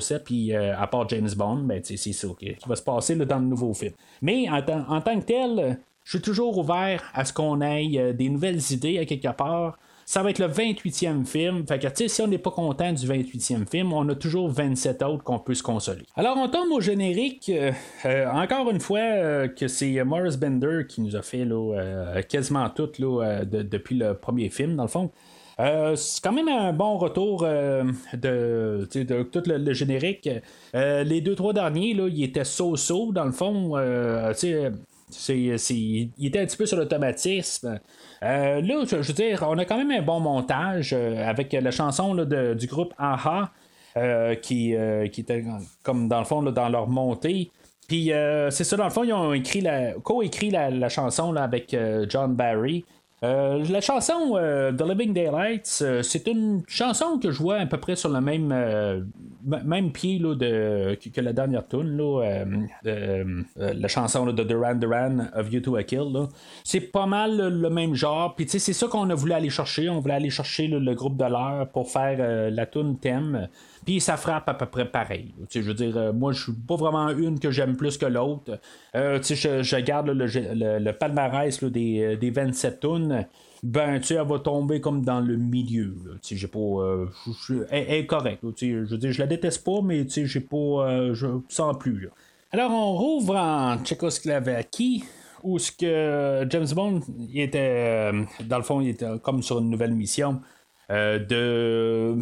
007, 0.00 0.24
puis 0.24 0.54
euh, 0.54 0.76
à 0.78 0.86
part 0.86 1.08
James 1.08 1.28
Bond, 1.36 1.62
ben, 1.64 1.80
c'est 1.82 1.96
ça 1.96 2.28
qui 2.38 2.56
va 2.66 2.76
se 2.76 2.82
passer 2.82 3.16
dans 3.16 3.38
le 3.38 3.44
nouveau 3.44 3.74
film. 3.74 3.92
Mais 4.22 4.48
en, 4.48 4.60
en 4.88 5.00
tant 5.00 5.20
que 5.20 5.24
tel, 5.24 5.78
je 6.04 6.16
suis 6.16 6.22
toujours 6.22 6.56
ouvert 6.56 7.10
à 7.14 7.24
ce 7.24 7.32
qu'on 7.32 7.60
ait 7.60 7.90
euh, 7.96 8.12
des 8.12 8.28
nouvelles 8.28 8.60
idées 8.70 8.98
à 8.98 9.04
quelque 9.04 9.32
part. 9.36 9.78
Ça 10.10 10.24
va 10.24 10.30
être 10.30 10.40
le 10.40 10.48
28e 10.48 11.24
film. 11.24 11.64
Fait 11.68 11.78
que, 11.78 12.08
si 12.08 12.20
on 12.20 12.26
n'est 12.26 12.36
pas 12.36 12.50
content 12.50 12.92
du 12.92 13.06
28e 13.06 13.64
film, 13.64 13.92
on 13.92 14.08
a 14.08 14.16
toujours 14.16 14.48
27 14.50 15.02
autres 15.02 15.22
qu'on 15.22 15.38
peut 15.38 15.54
se 15.54 15.62
consoler. 15.62 16.02
Alors, 16.16 16.36
on 16.36 16.48
tombe 16.48 16.72
au 16.72 16.80
générique. 16.80 17.48
Euh, 17.48 17.70
euh, 18.06 18.26
encore 18.28 18.68
une 18.72 18.80
fois, 18.80 18.98
euh, 18.98 19.46
que 19.46 19.68
c'est 19.68 20.02
Morris 20.02 20.36
Bender 20.36 20.80
qui 20.88 21.00
nous 21.00 21.14
a 21.14 21.22
fait 21.22 21.46
quasiment 22.28 22.68
tout 22.70 22.90
depuis 22.98 23.98
le 23.98 24.14
premier 24.14 24.48
film, 24.48 24.74
dans 24.74 24.82
le 24.82 24.88
fond. 24.88 25.12
c'est 25.94 26.20
quand 26.24 26.32
même 26.32 26.48
un 26.48 26.72
bon 26.72 26.98
retour 26.98 27.42
de, 27.42 28.88
tout 29.30 29.42
le, 29.46 29.72
générique. 29.72 30.28
les 30.74 31.20
deux, 31.20 31.36
trois 31.36 31.52
derniers, 31.52 31.94
là, 31.94 32.08
ils 32.08 32.24
étaient 32.24 32.42
so-so, 32.42 33.12
dans 33.12 33.26
le 33.26 33.30
fond. 33.30 33.76
c'est, 34.32 34.72
il 35.38 36.26
était 36.26 36.40
un 36.40 36.46
petit 36.46 36.56
peu 36.56 36.66
sur 36.66 36.78
l'automatisme. 36.78 37.78
Euh, 38.22 38.60
là, 38.60 38.84
je, 38.86 38.96
veux 38.96 39.12
dire, 39.14 39.44
on 39.48 39.56
a 39.58 39.64
quand 39.64 39.78
même 39.78 39.90
un 39.90 40.02
bon 40.02 40.20
montage 40.20 40.92
euh, 40.92 41.26
avec 41.26 41.52
la 41.52 41.70
chanson 41.70 42.14
du 42.14 42.66
groupe 42.66 42.92
Aha, 42.98 43.50
euh, 43.96 44.34
qui, 44.34 44.74
qui 45.12 45.20
était 45.22 45.44
comme 45.82 46.08
dans 46.08 46.18
le 46.18 46.24
fond 46.24 46.42
dans 46.42 46.68
leur 46.68 46.88
montée. 46.88 47.50
Puis 47.88 48.12
c'est 48.50 48.64
ça, 48.64 48.76
dans 48.76 48.84
le 48.84 48.90
fond, 48.90 49.02
ils 49.02 49.12
ont 49.12 49.32
écrit 49.32 49.62
la, 49.62 49.94
co-écrit 49.94 50.50
la, 50.50 50.88
chanson 50.88 51.34
avec 51.34 51.76
John 52.08 52.34
Barry. 52.34 52.84
Euh, 53.22 53.62
la 53.68 53.82
chanson 53.82 54.36
euh, 54.36 54.72
The 54.72 54.80
Living 54.80 55.12
Daylights, 55.12 55.80
euh, 55.82 56.02
c'est 56.02 56.26
une 56.26 56.62
chanson 56.66 57.18
que 57.18 57.30
je 57.30 57.38
vois 57.38 57.56
à 57.56 57.66
peu 57.66 57.76
près 57.76 57.94
sur 57.94 58.08
le 58.08 58.18
même, 58.22 58.48
même 59.44 59.92
pied 59.92 60.18
là, 60.18 60.34
de, 60.34 60.94
que, 60.94 61.20
la 61.20 61.34
dernière 61.34 61.68
tune, 61.68 61.98
la 62.82 63.88
chanson 63.88 64.24
de 64.24 64.42
Duran 64.42 64.76
Duran 64.76 65.26
of 65.34 65.52
You 65.52 65.60
to 65.60 65.76
a 65.76 65.82
Kill. 65.82 66.28
C'est 66.64 66.80
pas 66.80 67.04
mal 67.04 67.36
le 67.36 67.70
même 67.70 67.94
genre. 67.94 68.34
Puis 68.34 68.46
c'est 68.48 68.72
ça 68.72 68.86
qu'on 68.86 69.10
a 69.10 69.14
voulu 69.14 69.32
aller 69.32 69.50
chercher. 69.50 69.90
On 69.90 70.00
voulait 70.00 70.14
aller 70.14 70.30
chercher 70.30 70.68
le 70.68 70.94
groupe 70.94 71.18
de 71.18 71.26
l'heure 71.26 71.68
pour 71.68 71.90
faire 71.90 72.50
la 72.50 72.66
tune 72.66 72.98
thème. 72.98 73.48
Puis 73.84 74.00
ça 74.00 74.16
frappe 74.16 74.48
à 74.48 74.54
peu 74.54 74.66
près 74.66 74.84
pareil. 74.84 75.34
Je 75.50 75.60
veux 75.60 75.74
dire, 75.74 75.96
euh, 75.96 76.12
moi, 76.12 76.32
je 76.32 76.42
suis 76.42 76.52
pas 76.52 76.76
vraiment 76.76 77.08
une 77.10 77.38
que 77.38 77.50
j'aime 77.50 77.76
plus 77.76 77.96
que 77.96 78.06
l'autre. 78.06 78.58
Euh, 78.94 79.20
je, 79.22 79.62
je 79.62 79.76
garde 79.76 80.08
le, 80.08 80.26
le, 80.78 80.92
palmarès 80.92 81.62
des, 81.64 82.16
des 82.16 82.30
27 82.30 82.80
tonnes 82.80 83.26
ben, 83.62 84.00
tu 84.00 84.14
elle 84.14 84.26
va 84.26 84.38
tomber 84.38 84.80
comme 84.80 85.02
dans 85.02 85.20
le 85.20 85.36
milieu. 85.36 85.94
Tu 86.22 86.36
j'ai 86.36 86.46
pas. 86.46 86.58
Euh, 86.58 87.06
elle, 87.70 87.90
est 87.90 88.06
correcte. 88.06 88.42
Je 88.58 88.86
veux 88.86 88.96
dire, 88.98 89.12
je 89.12 89.18
la 89.18 89.26
déteste 89.26 89.64
pas, 89.64 89.82
mais 89.82 90.04
tu 90.04 90.10
sais, 90.12 90.26
j'ai 90.26 90.40
pas. 90.40 91.12
je 91.12 91.26
sens 91.48 91.76
plus. 91.78 92.08
Alors, 92.52 92.70
on 92.70 92.96
rouvre 92.96 93.36
en 93.36 93.78
Tchécoslovaquie, 93.84 95.04
où 95.42 95.58
ce 95.58 95.72
que 95.72 96.46
James 96.48 96.68
Bond, 96.74 97.00
était. 97.34 98.12
dans 98.44 98.56
le 98.56 98.64
fond, 98.64 98.80
il 98.80 98.88
était 98.88 99.06
comme 99.22 99.42
sur 99.42 99.58
une 99.58 99.68
nouvelle 99.68 99.94
mission. 99.94 100.40
Euh, 100.90 101.18
de, 101.18 102.18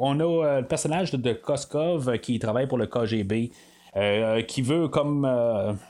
on 0.00 0.20
a 0.20 0.24
euh, 0.24 0.60
le 0.60 0.66
personnage 0.66 1.10
de, 1.12 1.32
Koskov 1.32 2.18
qui 2.18 2.38
travaille 2.38 2.66
pour 2.66 2.78
le 2.78 2.86
KGB. 2.86 3.50
Euh, 3.96 4.42
qui 4.42 4.62
veut 4.62 4.86
comme 4.86 5.28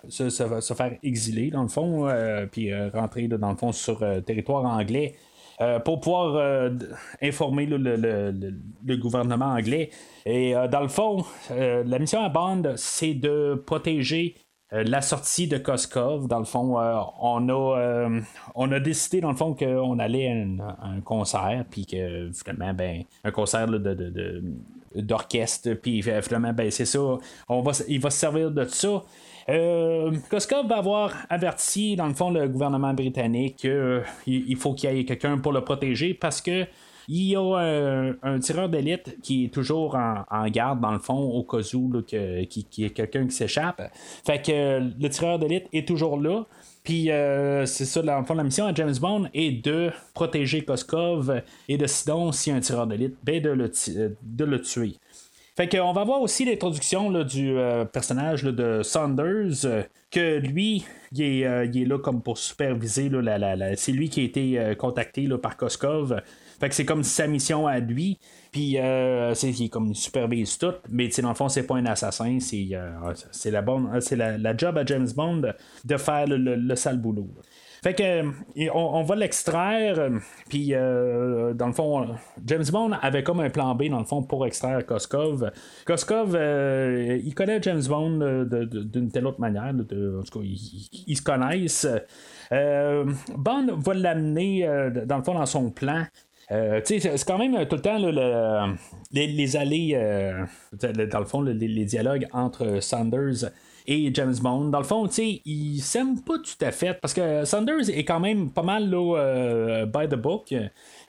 se, 0.09 0.31
faire 0.75 0.93
exiler 1.03 1.51
dans 1.51 1.61
le 1.61 1.69
fond, 1.69 2.09
puis 2.51 2.73
rentrer 2.95 3.29
dans 3.29 3.51
le 3.51 3.57
fond 3.57 3.73
sur 3.73 4.03
territoire 4.25 4.65
anglais 4.65 5.17
pour 5.85 6.01
pouvoir 6.01 6.71
informer 7.21 7.67
le, 7.67 8.97
gouvernement 8.97 9.53
anglais. 9.53 9.91
Et 10.25 10.55
dans 10.73 10.81
le 10.81 10.89
fond, 10.89 11.27
la 11.51 11.99
mission 11.99 12.25
à 12.25 12.31
bande, 12.31 12.73
c'est 12.77 13.13
de 13.13 13.63
protéger 13.67 14.35
euh, 14.35 14.50
la 14.73 15.03
sortie 15.03 15.49
de 15.49 15.59
Koskov, 15.59 16.29
dans 16.29 16.39
le 16.39 16.45
fond, 16.45 16.79
euh, 16.79 17.01
on, 17.21 17.49
a, 17.49 17.79
euh, 17.79 18.21
on 18.55 18.71
a 18.71 18.79
décidé, 18.79 19.21
dans 19.21 19.31
le 19.31 19.37
fond, 19.37 19.55
qu'on 19.55 19.99
allait 19.99 20.29
à 20.61 20.87
un, 20.87 21.01
concert, 21.01 21.65
puis 21.71 21.87
que 21.87 22.31
finalement, 22.33 22.73
ben, 22.73 23.03
un 23.25 23.31
concert 23.33 23.67
de, 23.67 24.43
d'orchestre, 24.95 25.75
puis 25.75 26.03
finalement, 26.03 26.53
ben, 26.53 26.71
c'est 26.71 26.85
ça, 26.85 27.01
on 27.49 27.63
va, 27.63 27.73
il 27.89 28.01
va 28.01 28.11
se 28.11 28.19
servir 28.19 28.51
de 28.53 28.65
ça. 28.65 29.03
Euh, 29.49 30.13
Koskov 30.31 30.69
va 30.69 30.77
avoir 30.77 31.15
averti, 31.29 31.97
dans 31.97 32.07
le 32.07 32.15
fond, 32.15 32.31
le 32.31 32.49
gouvernement 32.49 32.95
britannique 32.95 33.57
qu'il 33.57 34.57
faut 34.57 34.75
qu'il 34.75 34.93
y 34.95 35.01
ait 35.01 35.05
quelqu'un 35.05 35.39
pour 35.39 35.53
le 35.53 35.63
protéger 35.63 36.15
parce 36.15 36.41
que 36.41 36.67
il 37.13 37.31
y 37.31 37.37
a 37.37 38.17
un, 38.23 38.39
tireur 38.39 38.69
d'élite 38.69 39.17
qui 39.21 39.47
est 39.47 39.49
toujours 39.49 39.97
en, 39.97 40.49
garde, 40.49 40.81
dans 40.81 40.93
le 40.93 41.01
fond, 41.01 41.19
au 41.19 41.43
cas 41.43 41.59
où 41.75 42.03
qu'il 42.03 42.65
y 42.79 42.85
ait 42.85 42.91
quelqu'un 42.91 43.27
qui 43.27 43.35
s'échappe. 43.35 43.83
Fait 44.25 44.41
que 44.41 44.81
le 44.81 45.09
tireur 45.09 45.41
d'élite 45.41 45.67
est 45.73 45.87
toujours 45.87 46.21
là. 46.21 46.45
Puis 46.85 47.11
euh, 47.11 47.67
c'est 47.67 47.85
ça, 47.85 48.01
fond, 48.25 48.35
la 48.35 48.45
mission 48.45 48.65
à 48.65 48.73
James 48.75 48.95
Bond 49.01 49.29
est 49.35 49.65
de 49.65 49.91
protéger 50.15 50.63
Koskov 50.63 51.43
et 51.69 51.77
de 51.77 51.87
si 52.33 52.51
un 52.53 52.61
tireur 52.61 52.87
d'élite, 52.87 53.17
ben 53.25 53.43
de, 53.43 53.51
le 53.51 53.71
de 54.23 54.45
le 54.45 54.61
tuer. 54.61 54.95
Fait 55.57 55.69
qu'on 55.69 55.93
va 55.93 56.05
voir 56.05 56.23
aussi 56.23 56.45
l'introduction 56.45 57.11
du 57.25 57.59
euh, 57.59 57.85
personnage 57.85 58.45
de 58.45 58.83
Saunders, 58.83 59.67
euh, 59.67 59.83
que 60.11 60.39
lui, 60.39 60.85
il 61.13 61.23
est, 61.23 61.85
là 61.87 61.99
comme 61.99 62.23
pour 62.23 62.39
superviser. 62.39 63.11
c'est 63.77 63.93
lui 63.93 64.09
qui 64.09 64.21
a 64.21 64.25
été 64.25 64.75
contacté 64.79 65.29
par 65.43 65.57
Koskov 65.57 66.23
fait 66.61 66.69
que 66.69 66.75
c'est 66.75 66.85
comme 66.85 67.03
sa 67.03 67.27
mission 67.27 67.67
à 67.67 67.79
lui. 67.79 68.19
Puis 68.53 68.79
euh, 68.79 69.33
c'est 69.35 69.51
il 69.51 69.71
comme 69.71 69.89
il 69.89 69.97
supervise 69.97 70.59
tout. 70.59 70.75
Mais 70.91 71.09
dans 71.09 71.31
le 71.31 71.35
fond, 71.35 71.49
c'est 71.49 71.67
pas 71.67 71.77
un 71.77 71.87
assassin. 71.87 72.39
C'est, 72.41 72.69
euh, 72.73 72.91
c'est, 73.31 73.51
la, 73.51 73.63
bonne, 73.63 74.01
c'est 74.01 74.17
la, 74.17 74.57
job 74.57 74.77
à 74.77 74.85
James 74.85 75.09
Bond 75.17 75.43
de 75.85 75.97
faire 75.97 76.27
le, 76.29 76.75
sale 76.75 76.99
boulot. 76.99 77.29
Fait 77.83 77.95
que 77.95 78.71
on, 78.75 79.03
va 79.05 79.17
l'extraire, 79.17 80.11
puis 80.51 80.75
euh, 80.75 81.55
dans 81.55 81.69
le 81.69 81.73
fond, 81.73 82.09
James 82.45 82.67
Bond 82.71 82.93
avait 83.01 83.23
comme 83.23 83.41
un 83.41 83.49
plan 83.49 83.75
B 83.75 83.85
dans 83.85 84.01
le 84.01 84.05
fond 84.05 84.23
pour 84.23 84.45
extraire 84.47 84.85
Koskov. 84.85 85.51
Koskov, 85.87 86.35
euh, 86.35 87.19
il 87.25 87.35
connaît 87.35 87.59
James 87.63 87.83
Bond 87.89 88.45
d'une 88.45 89.11
telle 89.11 89.27
autre 89.27 89.41
manière, 89.41 89.73
de, 89.73 90.19
en 90.21 90.23
tout 90.25 90.41
cas, 90.41 90.45
ils, 90.45 91.17
se 91.17 91.23
connaissent. 91.23 91.87
Bond 92.51 93.77
va 93.79 93.95
l'amener 93.95 94.69
dans 95.07 95.17
le 95.17 95.23
fond 95.23 95.33
dans 95.33 95.47
son 95.47 95.71
plan 95.71 96.05
euh, 96.53 96.81
c'est 96.85 97.25
quand 97.25 97.39
même 97.39 97.67
tout 97.67 97.77
le 97.77 97.83
temps 97.83 97.99
les, 99.13 99.57
allées, 99.57 99.93
euh, 99.95 100.45
dans 100.73 101.21
le 101.21 101.25
fond, 101.25 101.43
les, 101.43 101.85
dialogues 101.85 102.27
entre 102.33 102.81
Sanders 102.81 103.51
et 103.87 104.11
James 104.13 104.35
Bond. 104.41 104.67
Dans 104.67 104.79
le 104.79 104.85
fond, 104.85 105.09
ils 105.17 105.81
s'aiment 105.81 106.21
pas 106.21 106.39
tout 106.39 106.65
à 106.65 106.73
fait 106.73 106.95
parce 107.01 107.15
que 107.15 107.45
Sanders 107.45 107.89
est 107.91 108.05
quand 108.05 108.21
même 108.21 108.51
pas 108.51 108.63
mal 108.63 108.91
là, 108.91 109.17
euh, 109.17 109.87
by 109.87 110.09
the 110.09 110.17
book. 110.17 110.55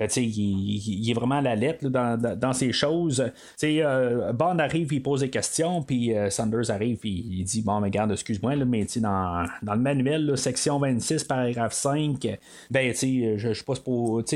Euh, 0.02 0.08
il, 0.18 1.10
est 1.10 1.14
vraiment 1.14 1.36
à 1.36 1.42
la 1.42 1.56
lettre 1.56 1.88
dans, 1.90 2.20
dans, 2.20 2.54
ces 2.54 2.72
choses. 2.72 3.24
Euh, 3.64 4.34
Bond 4.34 4.60
arrive, 4.60 4.92
il 4.92 5.04
pose 5.04 5.22
des 5.22 5.30
questions, 5.30 5.82
puis 5.84 6.16
euh, 6.16 6.30
Sanders 6.30 6.72
arrive, 6.72 6.98
puis 6.98 7.26
il 7.30 7.44
dit 7.44 7.62
Bon, 7.62 7.80
mais 7.80 7.88
regarde, 7.88 8.12
excuse-moi, 8.12 8.56
mais 8.56 8.86
dans, 8.98 9.46
dans 9.62 9.76
le 9.76 9.82
manuel, 9.82 10.38
section 10.38 10.80
26, 10.80 11.24
paragraphe 11.26 11.74
5, 11.74 12.40
ben, 12.70 12.94
je, 12.94 13.38
je 13.38 13.64
pas. 13.64 13.76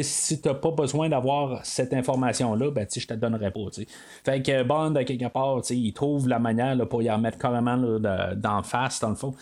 Si 0.02 0.42
tu 0.42 0.48
n'as 0.48 0.54
pas 0.54 0.72
besoin 0.72 1.10
d'avoir 1.10 1.66
cette 1.66 1.94
information-là, 1.94 2.72
ben, 2.72 2.86
je 2.96 3.08
te 3.08 3.14
donnerai 3.14 3.52
pas. 3.52 3.60
Fait 4.24 4.42
que 4.42 4.64
Bond, 4.64 4.94
quelque 5.06 5.28
part, 5.30 5.62
il 5.70 5.94
trouve 5.94 6.28
la 6.28 6.40
manière 6.40 6.78
pour 6.88 7.02
y 7.02 7.10
en 7.10 7.18
mettre 7.18 7.38
carrément 7.38 7.78
d'en 8.36 8.64
face, 8.64 9.00
dans 9.00 9.10
le 9.10 9.16
fond. 9.16 9.34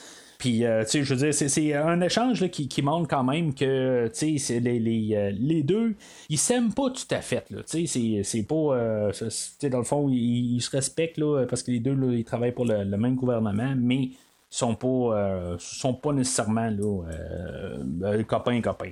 Puis, 0.44 0.66
euh, 0.66 0.84
tu 0.84 0.90
sais, 0.90 1.04
je 1.06 1.14
veux 1.14 1.32
dire, 1.32 1.34
c'est 1.34 1.74
un 1.74 2.02
échange 2.02 2.50
qui, 2.50 2.82
montre 2.82 3.08
quand 3.08 3.24
même 3.24 3.54
que, 3.54 4.10
tu 4.14 4.38
sais, 4.38 4.60
les, 4.60 5.16
euh, 5.16 5.32
les, 5.34 5.64
deux, 5.64 5.96
ils 6.28 6.38
s'aiment 6.38 6.74
pas 6.74 6.90
tout 6.90 7.08
à 7.12 7.22
fait, 7.22 7.46
Tu 7.66 7.88
sais, 7.88 8.22
c'est 8.26 8.44
pas. 8.44 8.76
Euh, 8.76 9.12
tu 9.58 9.70
dans 9.70 9.78
le 9.78 9.86
fond, 9.86 10.10
ils, 10.10 10.60
se 10.60 10.70
respectent, 10.70 11.18
là, 11.18 11.46
parce 11.48 11.64
que 11.64 11.72
les 11.72 11.80
deux, 11.80 11.98
ils 12.12 12.26
travaillent 12.26 12.52
pour 12.52 12.66
le, 12.66 12.84
même 12.84 13.16
gouvernement, 13.16 13.74
mais 13.78 14.10
sont 14.50 14.76
pas, 14.76 15.56
sont 15.60 15.94
pas 15.94 16.12
nécessairement 16.12 16.70
là, 16.70 18.22
copains 18.26 18.60
copains. 18.60 18.92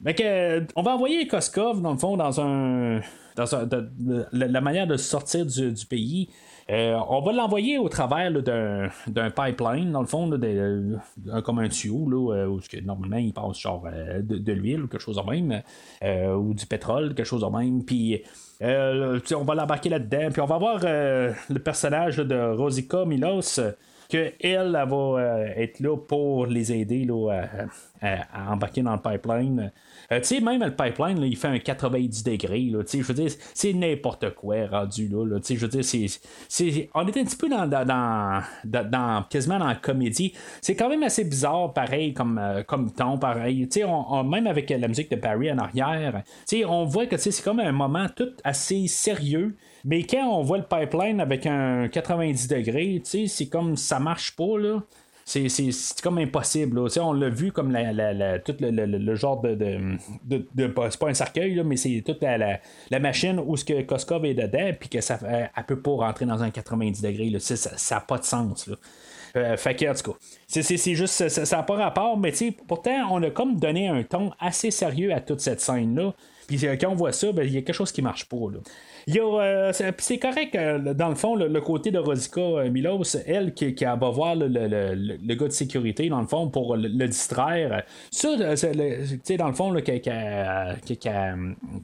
Mais 0.00 0.14
que, 0.14 0.64
on 0.74 0.80
va 0.80 0.94
envoyer 0.94 1.26
Koskov, 1.26 1.82
dans 1.82 1.92
le 1.92 1.98
fond, 1.98 2.16
dans 2.16 2.40
un. 2.40 3.02
Dans 3.36 3.54
un, 3.54 3.68
la, 4.32 4.60
manière 4.62 4.86
de 4.86 4.96
sortir 4.96 5.44
du 5.44 5.86
pays. 5.86 6.30
Euh, 6.70 6.98
on 7.08 7.22
va 7.22 7.32
l'envoyer 7.32 7.78
au 7.78 7.88
travers 7.88 8.30
d'un 8.30 9.30
pipeline, 9.30 9.90
dans 9.90 10.02
le 10.02 10.06
fond, 10.06 10.30
comme 11.44 11.58
un 11.60 11.68
tuyau, 11.68 12.08
là, 12.10 12.34
euh, 12.34 12.46
où 12.46 12.60
normalement 12.84 13.16
il 13.16 13.32
passe 13.32 13.58
genre 13.58 13.86
euh, 13.90 14.20
de, 14.22 14.52
l'huile 14.52 14.82
ou 14.82 14.86
quelque 14.86 15.00
chose 15.00 15.16
de 15.16 15.30
même, 15.30 15.62
ou 16.36 16.52
du 16.52 16.66
pétrole, 16.66 17.14
quelque 17.14 17.26
chose 17.26 17.40
de 17.40 17.58
même. 17.58 17.84
Puis 17.84 18.22
on 18.60 19.44
va 19.44 19.54
l'embarquer 19.54 19.88
là-dedans. 19.88 20.28
Puis 20.30 20.40
on 20.42 20.46
va 20.46 20.58
voir 20.58 20.80
le 20.82 21.58
personnage 21.58 22.18
de 22.18 22.54
Rosika 22.54 23.04
Milos 23.06 23.60
qu'elle 24.08 24.34
elle, 24.40 24.72
va 24.72 25.40
être 25.56 25.80
là 25.80 25.96
pour 25.96 26.46
les 26.46 26.72
aider 26.72 27.04
là, 27.04 27.44
à, 28.00 28.52
embarquer 28.52 28.82
dans 28.82 28.94
le 28.94 29.00
pipeline. 29.00 29.70
Euh, 30.10 30.20
tu 30.20 30.24
sais, 30.24 30.40
même 30.40 30.64
le 30.64 30.74
pipeline, 30.74 31.22
il 31.22 31.36
fait 31.36 31.48
un 31.48 31.58
90 31.58 32.24
degrés. 32.24 32.70
Je 32.70 33.02
veux 33.02 33.14
dire, 33.14 33.30
c'est 33.54 33.72
n'importe 33.74 34.34
quoi 34.34 34.66
rendu 34.66 35.08
là. 35.08 35.38
je 35.46 35.54
veux 35.54 35.68
dire, 35.68 36.88
on 36.94 37.06
est 37.06 37.16
un 37.16 37.24
petit 37.24 37.36
peu 37.36 37.48
dans, 37.48 37.66
dans, 37.66 38.42
dans, 38.64 39.22
quasiment 39.28 39.58
dans 39.58 39.66
la 39.66 39.74
comédie. 39.74 40.32
C'est 40.62 40.74
quand 40.74 40.88
même 40.88 41.02
assez 41.02 41.24
bizarre, 41.24 41.74
pareil, 41.74 42.14
comme, 42.14 42.38
euh, 42.38 42.62
comme 42.62 42.90
ton, 42.92 43.18
pareil. 43.18 43.68
On, 43.86 44.24
même 44.24 44.46
avec 44.46 44.70
la 44.70 44.88
musique 44.88 45.10
de 45.10 45.16
Barry 45.16 45.52
en 45.52 45.58
arrière, 45.58 46.22
on 46.66 46.84
voit 46.84 47.06
que 47.06 47.16
c'est 47.16 47.42
comme 47.42 47.60
un 47.60 47.72
moment 47.72 48.06
tout 48.14 48.32
assez 48.44 48.86
sérieux. 48.86 49.56
Mais 49.88 50.04
quand 50.04 50.28
on 50.28 50.42
voit 50.42 50.58
le 50.58 50.64
pipeline 50.64 51.20
avec 51.20 51.46
un 51.46 51.88
90 51.88 52.46
degrés, 52.46 53.00
c'est 53.04 53.46
comme 53.46 53.76
ça 53.76 53.98
marche 53.98 54.36
pas, 54.36 54.58
là 54.58 54.82
c'est 55.28 56.00
comme 56.02 56.18
impossible. 56.18 56.80
On 57.00 57.12
l'a 57.12 57.28
vu 57.28 57.52
comme 57.52 57.70
la, 57.70 58.38
tout 58.38 58.56
le, 58.60 59.14
genre 59.14 59.40
de. 59.40 59.54
de, 59.54 60.46
c'est 60.54 60.98
pas 60.98 61.08
un 61.08 61.14
cercueil, 61.14 61.62
mais 61.64 61.76
c'est 61.76 62.02
toute 62.04 62.22
la, 62.22 62.98
machine 62.98 63.40
où 63.44 63.56
ce 63.56 63.64
que 63.64 63.82
Koskov 63.82 64.24
est 64.24 64.34
dedans, 64.34 64.72
puis 64.78 64.88
que 64.88 65.00
ça 65.00 65.18
elle 65.22 65.64
peut 65.64 65.80
pas 65.80 65.90
rentrer 65.90 66.24
dans 66.24 66.42
un 66.42 66.50
90 66.50 67.02
degrés. 67.02 67.32
Ça 67.40 67.94
n'a 67.94 68.00
pas 68.00 68.18
de 68.18 68.24
sens. 68.24 68.70
Euh, 69.36 69.56
fait 69.58 69.88
en 69.88 69.94
tout 69.94 70.12
cas, 70.12 70.18
c'est 70.46 70.94
juste, 70.94 71.28
ça 71.28 71.56
n'a 71.56 71.62
pas 71.62 71.76
rapport, 71.76 72.16
mais 72.16 72.32
pourtant, 72.66 73.08
on 73.10 73.22
a 73.22 73.30
comme 73.30 73.56
donné 73.56 73.88
un 73.88 74.02
ton 74.02 74.32
assez 74.40 74.70
sérieux 74.70 75.12
à 75.12 75.20
toute 75.20 75.40
cette 75.40 75.60
scène-là. 75.60 76.14
Puis 76.46 76.66
euh, 76.66 76.76
quand 76.80 76.88
on 76.88 76.94
voit 76.94 77.12
ça, 77.12 77.30
ben, 77.30 77.42
il 77.42 77.52
y 77.52 77.58
a 77.58 77.60
quelque 77.60 77.74
chose 77.74 77.92
qui 77.92 78.00
marche 78.00 78.24
pas. 78.24 78.50
Là. 78.50 78.58
Euh, 79.16 79.72
c'est 79.98 80.18
correct, 80.18 80.54
euh, 80.54 80.92
dans 80.94 81.08
le 81.08 81.14
fond, 81.14 81.34
le, 81.34 81.60
côté 81.60 81.90
de 81.90 81.98
Rosika 81.98 82.40
euh, 82.40 82.70
Milos, 82.70 83.16
elle 83.26 83.54
qui, 83.54 83.72
va 83.72 83.96
voir 83.96 84.34
le, 84.36 85.34
gars 85.34 85.46
de 85.46 85.52
sécurité, 85.52 86.08
dans 86.08 86.20
le 86.20 86.26
fond, 86.26 86.48
pour 86.48 86.76
le, 86.76 87.06
distraire. 87.08 87.84
Ça, 88.10 88.36
tu 88.36 89.18
sais, 89.22 89.36
dans 89.36 89.48
le 89.48 89.54
fond, 89.54 89.72
qu'elle, 89.82 90.02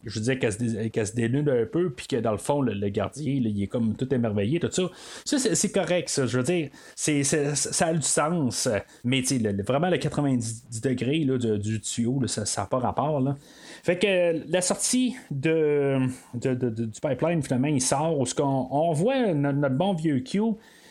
je 0.05 0.19
disais 0.19 0.39
qu'elle 0.39 1.07
se, 1.07 1.15
dénude 1.15 1.49
un 1.49 1.65
peu, 1.65 1.91
puis 1.91 2.07
que 2.07 2.17
dans 2.17 2.33
le 2.33 2.39
fond, 2.39 2.61
le, 2.61 2.89
gardien, 2.89 3.33
il 3.33 3.63
est 3.63 3.67
comme 3.69 3.95
tout 3.97 4.13
émerveillé, 4.13 4.61
tout 4.61 4.71
ça. 4.71 4.83
Ça, 5.25 5.39
c'est 5.39 5.73
correct, 5.73 6.09
ça. 6.11 6.27
Je 6.27 6.39
veux 6.39 6.45
dire, 6.45 6.69
ça 6.95 7.87
a 7.87 7.95
du 7.95 8.03
sens, 8.03 8.69
mais 9.03 9.23
vraiment 9.67 9.89
le 9.89 9.97
90 9.97 10.81
degrés 10.83 11.25
du, 11.59 11.81
tuyau, 11.81 12.21
ça 12.27 12.61
n'a 12.61 12.67
pas 12.67 12.79
rapport. 12.79 13.21
Là. 13.21 13.37
Fait 13.85 13.99
que 13.99 14.51
la 14.51 14.63
sortie 14.63 15.15
de, 15.31 15.99
du 16.33 17.01
pipeline, 17.03 17.43
finalement, 17.43 17.69
il 17.69 17.83
sort 17.83 18.19
où 18.19 18.25
on, 18.41 18.69
on 18.71 18.93
voit 18.93 19.35
notre, 19.35 19.69
bon 19.69 19.93
vieux 19.93 20.21
Q 20.21 20.41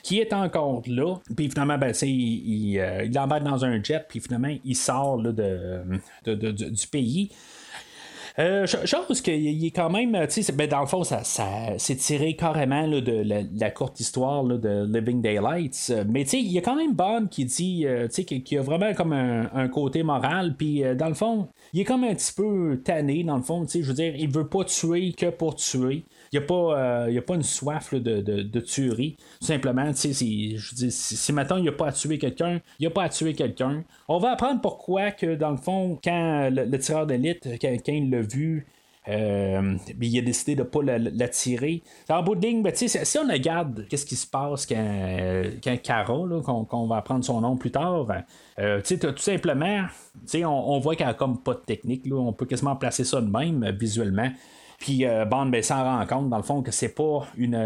qui 0.03 0.19
est 0.19 0.31
encore 0.31 0.83
là. 0.85 1.15
Puis 1.35 1.49
finalement, 1.49 1.79
ben, 1.79 1.91
il, 2.03 2.77
euh, 2.77 3.05
il, 3.05 3.11
dans 3.11 3.65
un 3.65 3.81
jet, 3.81 4.05
puis 4.07 4.19
finalement, 4.19 4.55
il 4.63 4.75
sort 4.75 5.19
là, 5.19 5.31
de, 5.31 6.51
du 6.51 6.87
pays. 6.87 7.31
Euh, 8.39 8.65
chose 8.65 9.21
qu'il 9.21 9.65
est 9.65 9.71
quand 9.71 9.91
même, 9.91 10.11
ben, 10.11 10.67
dans 10.67 10.81
le 10.81 10.87
fond, 10.87 11.03
ça, 11.03 11.21
c'est 11.77 11.95
tiré 11.97 12.35
carrément 12.35 12.87
de 12.87 13.23
la, 13.59 13.71
courte 13.71 13.99
histoire 13.99 14.43
de 14.43 14.85
Living 14.91 15.21
Daylights. 15.21 15.93
Mais 16.07 16.23
il 16.23 16.51
y 16.51 16.57
a 16.57 16.61
quand 16.61 16.75
même 16.75 16.93
Bond 16.93 17.27
qui 17.29 17.45
dit, 17.45 17.85
euh, 17.85 18.07
qu'il 18.07 18.57
a 18.57 18.61
vraiment 18.61 18.93
comme 18.93 19.13
un, 19.13 19.67
côté 19.67 20.03
moral. 20.03 20.55
Puis 20.57 20.83
euh, 20.83 20.95
dans 20.95 21.09
le 21.09 21.13
fond, 21.13 21.47
il 21.73 21.81
est 21.81 21.85
comme 21.85 22.03
un 22.03 22.15
petit 22.15 22.33
peu 22.33 22.81
tanné, 22.83 23.23
dans 23.23 23.37
le 23.37 23.43
fond, 23.43 23.65
je 23.67 23.79
veux 23.79 23.93
dire, 23.93 24.15
il 24.15 24.29
veut 24.29 24.47
pas 24.47 24.63
tuer 24.63 25.13
que 25.13 25.29
pour 25.29 25.55
tuer. 25.55 26.03
N'y 26.33 26.39
a, 26.39 26.41
pas, 26.41 27.05
a 27.05 27.21
pas 27.21 27.35
une 27.35 27.43
soif 27.43 27.93
de, 27.93 28.21
de, 28.21 28.59
tuerie. 28.59 29.17
Simplement, 29.39 29.93
si, 29.93 30.13
si, 30.15 31.31
maintenant 31.31 31.57
il 31.57 31.61
n'y 31.61 31.69
a 31.69 31.73
pas 31.73 31.87
à 31.87 31.91
tuer 31.91 32.17
quelqu'un, 32.17 32.59
il 32.79 32.81
n'y 32.81 32.87
a 32.87 32.89
pas 32.89 33.03
à 33.03 33.09
tuer 33.09 33.33
quelqu'un. 33.33 33.83
On 34.07 34.17
va 34.17 34.31
apprendre 34.31 34.59
pourquoi 34.59 35.11
que, 35.11 35.35
dans 35.35 35.51
le 35.51 35.57
fond, 35.57 35.99
quand 36.03 36.49
le, 36.51 36.77
tireur 36.79 37.05
d'élite, 37.05 37.47
il 37.87 38.09
l'a 38.09 38.21
vu, 38.21 38.65
euh, 39.09 39.75
il 40.01 40.17
a 40.17 40.21
décidé 40.21 40.55
de 40.55 40.61
ne 40.61 40.67
pas 40.67 40.81
la, 40.81 41.27
tirer. 41.27 41.83
En 42.09 42.23
bout 42.23 42.35
de 42.35 42.47
ligne, 42.47 42.63
ben, 42.63 42.73
si 42.73 43.17
on 43.17 43.31
regarde 43.31 43.85
qu'est-ce 43.87 44.05
qui 44.05 44.15
se 44.15 44.27
passe 44.27 44.65
quand, 44.65 45.55
Cara, 45.83 46.05
qu'on, 46.05 46.87
va 46.87 46.97
apprendre 46.97 47.23
son 47.23 47.41
nom 47.41 47.57
plus 47.57 47.71
tard, 47.71 48.07
euh, 48.59 48.81
tout 48.81 49.17
simplement, 49.17 49.85
on, 50.33 50.47
on 50.47 50.79
voit 50.79 50.95
qu'elle 50.95 51.07
n'a 51.07 51.13
comme 51.13 51.41
pas 51.41 51.53
de 51.53 51.59
technique. 51.59 52.05
Là, 52.05 52.15
on 52.15 52.33
peut 52.33 52.45
quasiment 52.45 52.75
placer 52.75 53.03
ça 53.03 53.21
de 53.21 53.29
même 53.29 53.69
visuellement. 53.79 54.31
Puis 54.83 55.05
Bond 55.29 55.45
ben, 55.45 55.63
s'en 55.63 55.81
rend 55.81 56.05
compte, 56.05 56.29
dans 56.29 56.37
le 56.37 56.43
fond, 56.43 56.61
que 56.61 56.71
c'est 56.71 56.93
pas 56.93 57.25
une 57.37 57.57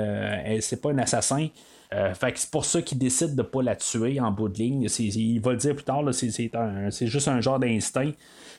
c'est 0.61 0.79
pas 0.79 0.91
un 0.91 0.99
assassin. 0.99 1.47
fait 1.91 2.31
que 2.31 2.39
c'est 2.39 2.51
pour 2.51 2.63
ça 2.63 2.81
qu'il 2.83 2.99
décide 2.99 3.35
de 3.35 3.41
pas 3.41 3.63
la 3.63 3.75
tuer 3.75 4.19
en 4.19 4.29
bout 4.29 4.49
de 4.49 4.59
ligne. 4.59 4.87
il 4.99 5.39
va 5.39 5.51
le 5.51 5.57
dire 5.57 5.73
plus 5.73 5.83
tard, 5.83 6.03
c'est 6.13 7.07
juste 7.07 7.27
un 7.27 7.41
genre 7.41 7.57
d'instinct. 7.57 8.11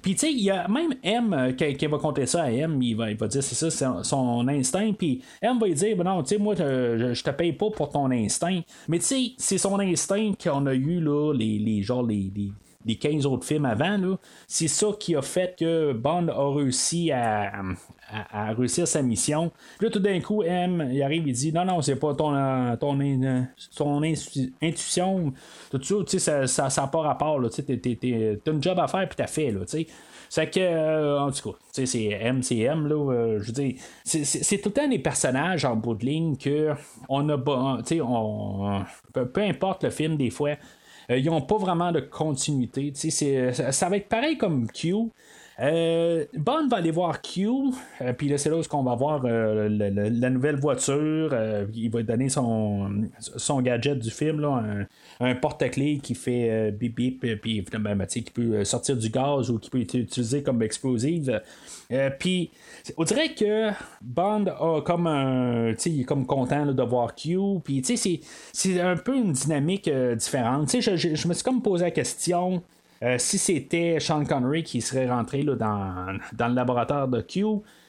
Puis, 0.02 0.14
tu 0.14 0.20
sais, 0.20 0.32
il 0.32 0.40
y 0.40 0.50
a 0.50 0.68
même 0.68 0.94
M 1.02 1.32
euh, 1.32 1.52
qui, 1.52 1.86
va 1.86 1.98
compter 1.98 2.26
ça 2.26 2.44
à 2.44 2.50
M, 2.50 2.80
il 2.82 2.94
va, 2.94 3.10
il 3.10 3.16
va 3.16 3.26
dire 3.26 3.42
c'est 3.42 3.54
ça, 3.54 3.70
c'est 3.70 4.04
son 4.04 4.46
instinct. 4.48 4.92
Puis, 4.92 5.22
M 5.42 5.58
va 5.58 5.68
dire 5.68 5.96
ben 5.96 6.04
non, 6.04 6.22
tu 6.22 6.30
sais, 6.34 6.38
moi, 6.38 6.54
je, 6.54 7.22
te 7.22 7.30
paye 7.30 7.52
pas 7.52 7.70
pour 7.70 7.90
ton 7.90 8.10
instinct. 8.10 8.60
Mais, 8.86 8.98
tu 8.98 9.04
sais, 9.04 9.32
c'est 9.36 9.58
son 9.58 9.78
instinct 9.80 10.32
qu'on 10.42 10.66
a 10.66 10.74
eu, 10.74 11.00
là, 11.00 11.32
les, 11.32 11.58
les 11.58 11.82
genre, 11.82 12.06
les, 12.06 12.30
les 12.86 12.96
15 12.96 13.26
autres 13.26 13.44
films 13.44 13.64
avant. 13.64 14.16
C'est 14.46 14.68
ça 14.68 14.88
qui 14.98 15.16
a 15.16 15.22
fait 15.22 15.56
que 15.58 15.92
Bond 15.92 16.28
a 16.28 16.54
réussi 16.54 17.10
à, 17.10 17.52
à, 18.08 18.52
réussir 18.52 18.88
sa 18.88 19.02
mission. 19.02 19.50
Puis 19.78 19.86
là, 19.86 19.92
tout 19.92 19.98
d'un 19.98 20.20
coup, 20.20 20.42
M, 20.42 20.88
il 20.92 21.02
arrive, 21.02 21.26
il 21.26 21.34
dit 21.34 21.52
Non, 21.52 21.64
non, 21.64 21.82
c'est 21.82 21.96
pas 21.96 22.14
ton, 22.14 22.32
ton, 22.76 22.98
ton 23.76 24.02
intuition, 24.62 25.32
tout 25.70 25.82
ça, 25.82 25.94
tu 26.06 26.18
sais, 26.18 26.46
ça 26.46 26.68
n'a 26.76 26.86
pas 26.86 27.00
rapport. 27.00 27.40
Tu 27.50 27.62
as 27.62 28.50
un 28.50 28.60
job 28.60 28.78
à 28.78 28.88
faire, 28.88 29.08
puis 29.08 29.16
t'as 29.16 29.26
fait. 29.26 29.50
Là, 29.50 29.60
tu 29.60 29.78
sais. 29.78 29.86
C'est 30.28 30.50
que, 30.50 30.60
euh, 30.60 31.20
en 31.20 31.30
tout 31.30 31.52
cas, 31.52 31.58
c'est 31.72 32.04
M, 32.04 32.42
c'est 32.42 32.58
M, 32.58 32.86
là, 32.86 33.12
euh, 33.12 33.40
je 33.40 33.52
c'est 34.04 34.58
tout 34.58 34.68
le 34.68 34.74
temps 34.74 34.88
des 34.88 34.98
personnages 34.98 35.64
en 35.64 35.74
bout 35.74 35.94
de 35.94 36.04
ligne 36.04 36.36
que 36.36 36.74
on 37.08 37.28
a, 37.30 37.38
tu 37.78 37.96
sais, 37.96 38.00
on, 38.02 38.84
peu, 39.12 39.42
importe 39.42 39.84
le 39.84 39.90
film, 39.90 40.16
des 40.16 40.30
fois, 40.30 40.54
euh, 41.10 41.18
ils 41.18 41.26
n'ont 41.26 41.40
pas 41.40 41.56
vraiment 41.56 41.92
de 41.92 42.00
continuité. 42.00 42.92
Ça 42.94 43.88
va 43.88 43.96
être 43.96 44.08
pareil 44.08 44.36
comme 44.36 44.70
Q. 44.70 45.10
Euh, 45.60 46.24
Bond 46.34 46.68
va 46.68 46.76
aller 46.76 46.92
voir 46.92 47.20
Q, 47.20 47.48
euh, 48.00 48.12
puis 48.12 48.28
là 48.28 48.38
c'est 48.38 48.48
là 48.48 48.56
où 48.56 48.62
on 48.72 48.82
va 48.84 48.94
voir 48.94 49.22
la, 49.24 50.30
nouvelle 50.30 50.56
voiture. 50.56 51.36
il 51.74 51.90
va 51.90 52.02
donner 52.02 52.28
son, 52.28 53.60
gadget 53.60 53.98
du 53.98 54.10
film, 54.10 54.44
un, 55.20 55.34
porte-clés 55.34 55.98
qui 56.00 56.14
fait 56.14 56.70
bip 56.70 56.94
bip, 56.94 57.40
puis 57.40 57.64
ben, 57.72 58.06
qui 58.06 58.22
peut 58.22 58.64
sortir 58.64 58.96
du 58.96 59.10
gaz 59.10 59.50
ou 59.50 59.58
qui 59.58 59.68
peut 59.70 59.80
être 59.80 59.94
utilisé 59.94 60.42
comme 60.42 60.62
explosive. 60.62 61.40
puis 62.20 62.50
on 62.96 63.04
dirait 63.04 63.34
que 63.34 63.70
Bond 64.00 64.46
a 64.46 64.80
comme 64.82 65.06
un. 65.06 65.74
il 65.86 66.00
est 66.00 66.04
comme 66.04 66.26
content 66.26 66.66
de 66.66 66.82
voir 66.82 67.14
Q. 67.14 67.38
Puis 67.62 67.82
c'est 68.52 68.80
un 68.80 68.96
peu 68.96 69.16
une 69.16 69.32
dynamique 69.32 69.88
euh, 69.88 70.14
différente. 70.14 70.70
Je, 70.80 70.96
je, 70.96 71.28
me 71.28 71.34
suis 71.34 71.44
comme 71.44 71.62
posé 71.62 71.84
la 71.84 71.90
question. 71.90 72.62
Euh, 73.02 73.16
si 73.18 73.38
c'était 73.38 74.00
Sean 74.00 74.24
Connery 74.24 74.64
qui 74.64 74.80
serait 74.80 75.08
rentré 75.08 75.42
là, 75.42 75.54
dans, 75.54 76.18
dans, 76.32 76.48
le 76.48 76.54
laboratoire 76.54 77.06
de 77.06 77.20
Q, 77.20 77.44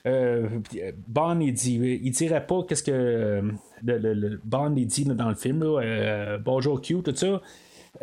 euh, 0.05 0.47
Bond 1.07 1.39
il, 1.39 1.53
dirait 1.53 2.45
pas 2.45 2.63
qu'est-ce 2.67 2.83
que 2.83 3.41
le, 3.83 4.41
Bond 4.43 4.69
dit 4.71 5.05
dans 5.05 5.29
le 5.29 5.35
film 5.35 5.65
bonjour 6.43 6.79
Q 6.81 7.01
tout 7.03 7.15
ça 7.15 7.41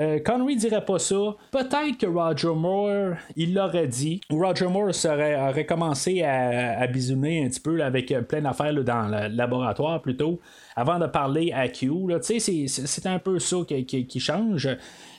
euh, 0.00 0.18
Connery 0.18 0.56
dirait 0.56 0.84
pas 0.84 0.98
ça. 0.98 1.36
Peut-être 1.52 1.96
que 1.98 2.06
Roger 2.06 2.54
Moore, 2.54 3.14
il 3.36 3.54
l'aurait 3.54 3.86
dit. 3.86 4.20
Roger 4.28 4.66
Moore 4.66 4.90
aurait 5.06 5.64
commencé 5.64 6.22
à, 6.22 6.80
à 6.80 6.86
bisouner 6.88 7.44
un 7.44 7.48
petit 7.48 7.60
peu 7.60 7.80
avec 7.82 8.12
plein 8.26 8.42
d'affaires 8.42 8.74
dans 8.74 9.08
le 9.08 9.28
laboratoire 9.28 10.02
plutôt 10.02 10.40
avant 10.76 10.98
de 10.98 11.06
parler 11.06 11.52
à 11.52 11.68
Q. 11.68 11.90
C'est 12.20 13.06
un 13.06 13.18
peu 13.18 13.38
ça 13.38 13.56
qui, 13.66 14.20
change. 14.20 14.68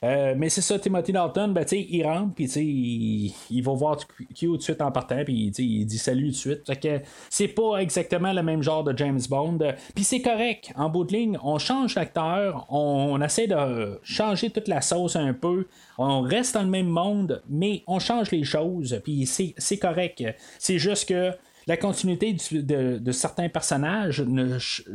Euh, 0.04 0.36
mais 0.38 0.50
c'est 0.50 0.62
ça, 0.62 0.78
Timothy 0.78 1.12
Dalton, 1.12 1.52
ben, 1.52 1.66
il 1.72 2.06
rentre, 2.06 2.36
puis 2.36 2.46
il, 2.46 3.34
il 3.50 3.64
va 3.64 3.74
voir 3.74 3.98
Q 3.98 4.28
tout 4.48 4.58
de 4.58 4.62
suite 4.62 4.82
en 4.82 4.92
partant, 4.92 5.24
puis 5.24 5.52
il 5.58 5.86
dit 5.86 5.98
salut 5.98 6.32
tout 6.32 6.50
de 6.50 6.64
suite. 6.64 7.02
c'est 7.30 7.48
pas 7.48 7.78
exactement 7.80 8.32
le 8.32 8.44
même 8.44 8.62
genre 8.62 8.84
de 8.84 8.96
James 8.96 9.20
Bond. 9.28 9.58
Puis 9.96 10.04
c'est 10.04 10.22
correct. 10.22 10.72
En 10.76 10.90
bout 10.90 11.06
de 11.06 11.14
ligne, 11.14 11.40
on 11.44 11.58
change 11.58 11.96
l'acteur, 11.96 12.68
on, 12.70 13.20
essaie 13.22 13.48
de 13.48 14.00
changer 14.04 14.52
toute 14.52 14.68
la 14.68 14.82
sauce 14.82 15.16
un 15.16 15.34
peu. 15.34 15.66
On 15.98 16.22
reste 16.22 16.54
dans 16.54 16.62
le 16.62 16.70
même 16.70 16.88
monde, 16.88 17.42
mais 17.50 17.84
on 17.88 17.98
change 17.98 18.30
les 18.30 18.44
choses, 18.44 19.00
puis 19.04 19.26
c'est 19.26 19.78
correct. 19.78 20.24
C'est 20.60 20.78
juste 20.78 21.10
que 21.10 21.32
la 21.68 21.76
continuité 21.76 22.34
de, 22.34 23.12
certains 23.12 23.50
personnages 23.50 24.24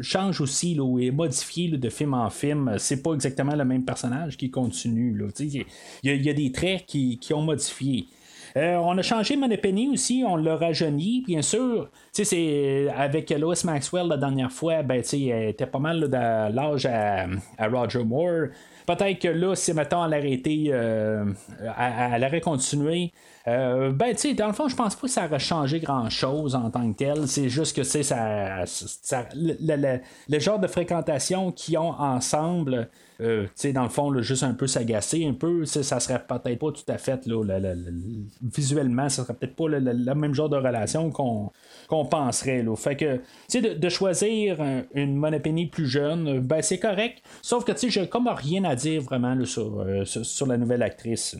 change 0.00 0.40
aussi 0.40 0.74
là, 0.74 0.82
ou 0.82 0.98
est 0.98 1.10
modifiée 1.10 1.68
de 1.68 1.88
film 1.90 2.14
en 2.14 2.30
film. 2.30 2.74
C'est 2.78 3.02
pas 3.02 3.12
exactement 3.12 3.54
le 3.54 3.64
même 3.64 3.84
personnage 3.84 4.38
qui 4.38 4.50
continue. 4.50 5.16
Il 5.38 5.66
y, 6.02 6.30
a 6.30 6.32
des 6.32 6.50
traits 6.50 6.86
qui, 6.86 7.18
ont 7.34 7.42
modifié. 7.42 8.06
Euh, 8.56 8.76
on 8.76 8.96
a 8.98 9.02
changé 9.02 9.36
Moneypenny 9.36 9.88
aussi, 9.88 10.24
on 10.26 10.36
l'a 10.36 10.56
rajeuni, 10.56 11.22
bien 11.26 11.42
sûr. 11.42 11.90
C'est 12.12 12.88
avec 12.94 13.30
Lois 13.30 13.54
Maxwell 13.64 14.08
la 14.08 14.16
dernière 14.16 14.52
fois, 14.52 14.82
ben, 14.82 15.02
elle 15.12 15.48
était 15.48 15.66
pas 15.66 15.78
mal 15.78 16.00
de 16.00 16.54
l'âge 16.54 16.86
à, 16.86 17.26
Roger 17.68 18.04
Moore. 18.04 18.48
Peut-être 18.86 19.18
que 19.20 19.28
là, 19.28 19.54
si 19.54 19.72
mettons 19.72 20.10
elle 20.10 20.26
été, 20.26 20.66
euh, 20.68 21.24
elle, 21.78 22.24
aurait 22.24 22.40
continué, 22.40 23.12
euh, 23.48 23.90
ben, 23.90 24.12
tu 24.12 24.18
sais, 24.18 24.34
dans 24.34 24.46
le 24.46 24.52
fond, 24.52 24.68
je 24.68 24.76
pense 24.76 24.94
pas 24.94 25.02
que 25.02 25.12
ça 25.12 25.24
aurait 25.26 25.38
changé 25.40 25.80
grand-chose 25.80 26.54
en 26.54 26.70
tant 26.70 26.92
que 26.92 26.96
tel. 26.96 27.26
C'est 27.26 27.48
juste 27.48 27.74
que, 27.74 27.82
c'est 27.82 28.04
ça, 28.04 28.64
ça 28.66 29.28
le, 29.34 30.38
genre 30.38 30.60
de 30.60 30.68
fréquentation 30.68 31.50
qu'ils 31.50 31.76
ont 31.78 31.90
ensemble, 31.90 32.88
euh, 33.20 33.44
tu 33.44 33.50
sais, 33.56 33.72
dans 33.72 33.82
le 33.82 33.88
fond, 33.88 34.16
juste 34.22 34.44
un 34.44 34.54
peu 34.54 34.68
s'agacer, 34.68 35.26
un 35.26 35.34
peu, 35.34 35.64
ça 35.64 35.98
serait 35.98 36.22
peut-être 36.24 36.58
pas 36.58 36.70
tout 36.70 36.84
à 36.88 36.98
fait, 36.98 37.26
là, 37.26 37.42
visuellement, 38.42 39.08
ça 39.08 39.24
serait 39.24 39.34
peut-être 39.34 39.56
pas 39.56 39.68
le, 39.68 40.14
même 40.14 40.34
genre 40.34 40.48
de 40.48 40.56
relation 40.56 41.10
qu'on 41.10 42.04
penserait. 42.04 42.62
Là. 42.62 42.76
Fait 42.76 42.96
que, 42.96 43.16
tu 43.16 43.60
sais, 43.60 43.60
de, 43.60 43.88
choisir 43.88 44.58
une 44.94 45.16
Monopénie 45.16 45.66
plus 45.66 45.86
jeune, 45.86 46.40
ben 46.40 46.62
c'est 46.62 46.78
correct. 46.78 47.22
Sauf 47.42 47.64
que, 47.64 47.72
tu 47.72 47.78
sais, 47.78 47.90
j'ai 47.90 48.08
comme 48.08 48.28
rien 48.28 48.64
à 48.64 48.76
dire 48.76 49.02
vraiment 49.02 49.36
euh, 49.36 50.04
sur, 50.04 50.46
la 50.46 50.56
nouvelle 50.56 50.82
actrice. 50.82 51.36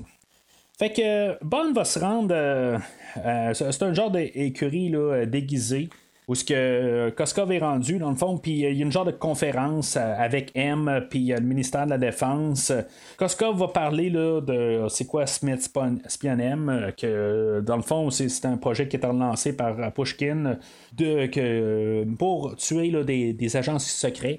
Fait 0.78 0.90
que 0.90 1.44
Bond 1.44 1.72
va 1.74 1.84
se 1.84 1.98
rendre. 1.98 2.34
Euh, 2.34 2.78
euh, 3.24 3.54
c'est 3.54 3.82
un 3.82 3.94
genre 3.94 4.10
d'écurie 4.10 4.92
déguisée. 5.26 5.88
Où 6.28 6.36
ce 6.36 6.44
que 6.44 7.10
Koskov 7.10 7.50
est 7.50 7.58
rendu, 7.58 7.98
dans 7.98 8.10
le 8.10 8.16
fond, 8.16 8.38
puis 8.38 8.52
il 8.52 8.58
y 8.60 8.66
a 8.66 8.70
une 8.70 8.92
genre 8.92 9.04
de 9.04 9.10
conférence 9.10 9.96
euh, 9.96 10.14
avec 10.16 10.52
M, 10.54 11.04
puis 11.10 11.26
le 11.26 11.40
ministère 11.40 11.84
de 11.84 11.90
la 11.90 11.98
Défense. 11.98 12.72
Koskov 13.16 13.58
va 13.58 13.66
parler 13.66 14.08
là, 14.08 14.40
de 14.40 14.86
c'est 14.88 15.04
quoi 15.04 15.26
Smith 15.26 15.60
Spion 15.62 16.38
M, 16.38 16.92
que 16.96 17.60
dans 17.66 17.74
le 17.74 17.82
fond, 17.82 18.08
c'est 18.10 18.44
un 18.44 18.56
projet 18.56 18.86
qui 18.86 18.96
est 18.96 19.02
lancé 19.02 19.56
par 19.56 19.92
Pushkin 19.92 20.58
de, 20.96 21.26
que, 21.26 22.04
pour 22.16 22.54
tuer 22.54 22.92
là, 22.92 23.02
des, 23.02 23.32
des 23.32 23.56
agents 23.56 23.80
secrets. 23.80 24.38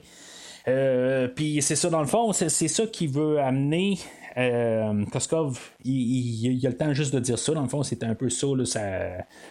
puis 1.35 1.61
c'est 1.61 1.75
ça, 1.75 1.89
dans 1.89 2.01
le 2.01 2.07
fond, 2.07 2.31
c'est 2.31 2.49
ça 2.49 2.87
qui 2.87 3.07
veut 3.07 3.41
amener 3.41 3.97
euh, 4.37 5.05
Koskov, 5.11 5.59
il, 5.83 6.65
a 6.65 6.69
le 6.69 6.77
temps 6.77 6.93
juste 6.93 7.13
de 7.13 7.19
dire 7.19 7.37
ça. 7.37 7.53
Dans 7.53 7.61
le 7.61 7.69
fond, 7.69 7.83
c'était 7.83 8.05
un 8.05 8.15
peu 8.15 8.29
ça, 8.29 8.47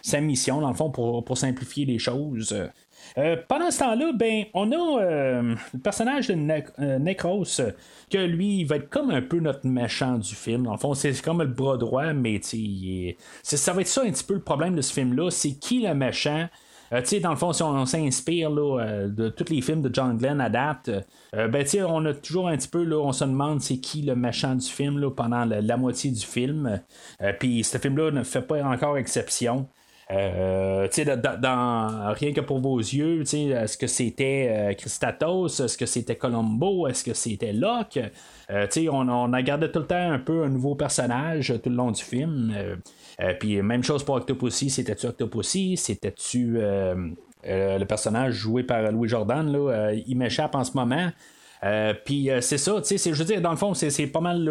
sa, 0.01 0.21
mission, 0.21 0.61
dans 0.61 0.69
le 0.69 0.75
fond, 0.75 0.89
pour, 0.89 1.37
simplifier 1.37 1.85
les 1.85 1.99
choses. 1.99 2.55
Euh, 3.17 3.37
pendant 3.47 3.69
ce 3.69 3.79
temps-là, 3.79 4.13
ben, 4.13 4.45
on 4.53 4.71
a 4.71 5.01
euh, 5.01 5.55
le 5.73 5.79
personnage 5.79 6.27
de 6.27 6.35
Necros, 6.35 7.43
que 8.09 8.17
lui, 8.17 8.59
il 8.59 8.65
va 8.65 8.77
être 8.77 8.89
comme 8.89 9.11
un 9.11 9.21
peu 9.21 9.39
notre 9.39 9.67
méchant 9.67 10.17
du 10.17 10.35
film. 10.35 10.63
Dans 10.63 10.73
le 10.73 10.77
fond, 10.77 10.93
c'est 10.93 11.19
comme 11.21 11.41
le 11.41 11.47
bras 11.47 11.77
droit, 11.77 12.13
mais 12.13 12.39
ça 12.41 13.73
va 13.73 13.81
être 13.81 13.87
ça 13.87 14.01
un 14.03 14.11
petit 14.11 14.23
peu 14.23 14.35
le 14.35 14.41
problème 14.41 14.75
de 14.75 14.81
ce 14.81 14.93
film-là. 14.93 15.29
C'est 15.31 15.53
qui 15.53 15.81
le 15.81 15.93
méchant? 15.93 16.47
euh, 16.47 16.47
tu 17.01 17.07
sais, 17.07 17.19
dans 17.19 17.31
le 17.31 17.35
fond, 17.35 17.53
si 17.53 17.63
on, 17.63 17.85
s'inspire 17.85 18.51
euh, 18.51 19.07
de 19.07 19.29
tous 19.29 19.51
les 19.51 19.61
films 19.61 19.81
de 19.81 19.93
John 19.93 20.17
Glenn 20.17 20.41
adapte, 20.41 20.91
euh, 21.35 21.47
ben, 21.47 21.65
tu 21.65 21.81
on 21.81 22.05
a 22.05 22.13
toujours 22.13 22.49
un 22.49 22.57
petit 22.57 22.67
peu, 22.67 22.83
là, 22.83 22.97
on 22.97 23.11
se 23.11 23.23
demande 23.23 23.61
c'est 23.61 23.77
qui 23.77 24.01
le 24.01 24.15
méchant 24.15 24.55
du 24.55 24.67
film 24.67 24.99
là, 24.99 25.09
pendant 25.09 25.45
la, 25.45 25.77
moitié 25.77 26.11
du 26.11 26.25
film. 26.25 26.81
Puis 27.39 27.63
ce 27.63 27.77
film-là 27.77 28.11
ne 28.11 28.23
fait 28.23 28.41
pas 28.41 28.63
encore 28.63 28.97
exception. 28.97 29.67
Euh, 30.11 30.87
dans, 31.41 32.13
Rien 32.13 32.33
que 32.33 32.41
pour 32.41 32.59
vos 32.59 32.77
yeux, 32.77 33.21
est-ce 33.21 33.77
que 33.77 33.87
c'était 33.87 34.75
Christatos, 34.77 35.61
est-ce 35.61 35.77
que 35.77 35.85
c'était 35.85 36.15
Colombo, 36.15 36.87
est-ce 36.87 37.03
que 37.03 37.13
c'était 37.13 37.53
Locke? 37.53 37.99
on, 38.49 39.09
on, 39.09 39.33
a 39.33 39.41
gardé 39.41 39.71
tout 39.71 39.79
le 39.79 39.87
temps 39.87 40.11
un 40.11 40.19
peu 40.19 40.43
un 40.43 40.49
nouveau 40.49 40.75
personnage 40.75 41.53
tout 41.63 41.69
le 41.69 41.75
long 41.75 41.91
du 41.91 42.03
film. 42.03 42.53
Euh, 43.21 43.33
puis 43.39 43.61
même 43.61 43.83
chose 43.83 44.03
pour 44.03 44.15
Octopussy, 44.15 44.69
c'était-tu 44.69 45.07
Octopussy, 45.07 45.77
c'était-tu 45.77 46.57
euh, 46.57 47.09
euh, 47.45 47.77
le 47.77 47.85
personnage 47.85 48.33
joué 48.33 48.63
par 48.63 48.91
Louis 48.91 49.09
Jordan, 49.09 49.51
là, 49.51 49.91
il 49.93 50.17
m'échappe 50.17 50.55
en 50.55 50.63
ce 50.63 50.73
moment. 50.75 51.11
puis 52.05 52.29
c'est 52.41 52.57
ça, 52.57 52.81
tu 52.81 52.97
sais, 52.97 53.13
je 53.13 53.17
veux 53.17 53.25
dire, 53.25 53.41
dans 53.41 53.51
le 53.51 53.57
fond, 53.57 53.73
c'est 53.73 54.07
pas 54.07 54.21
mal 54.21 54.45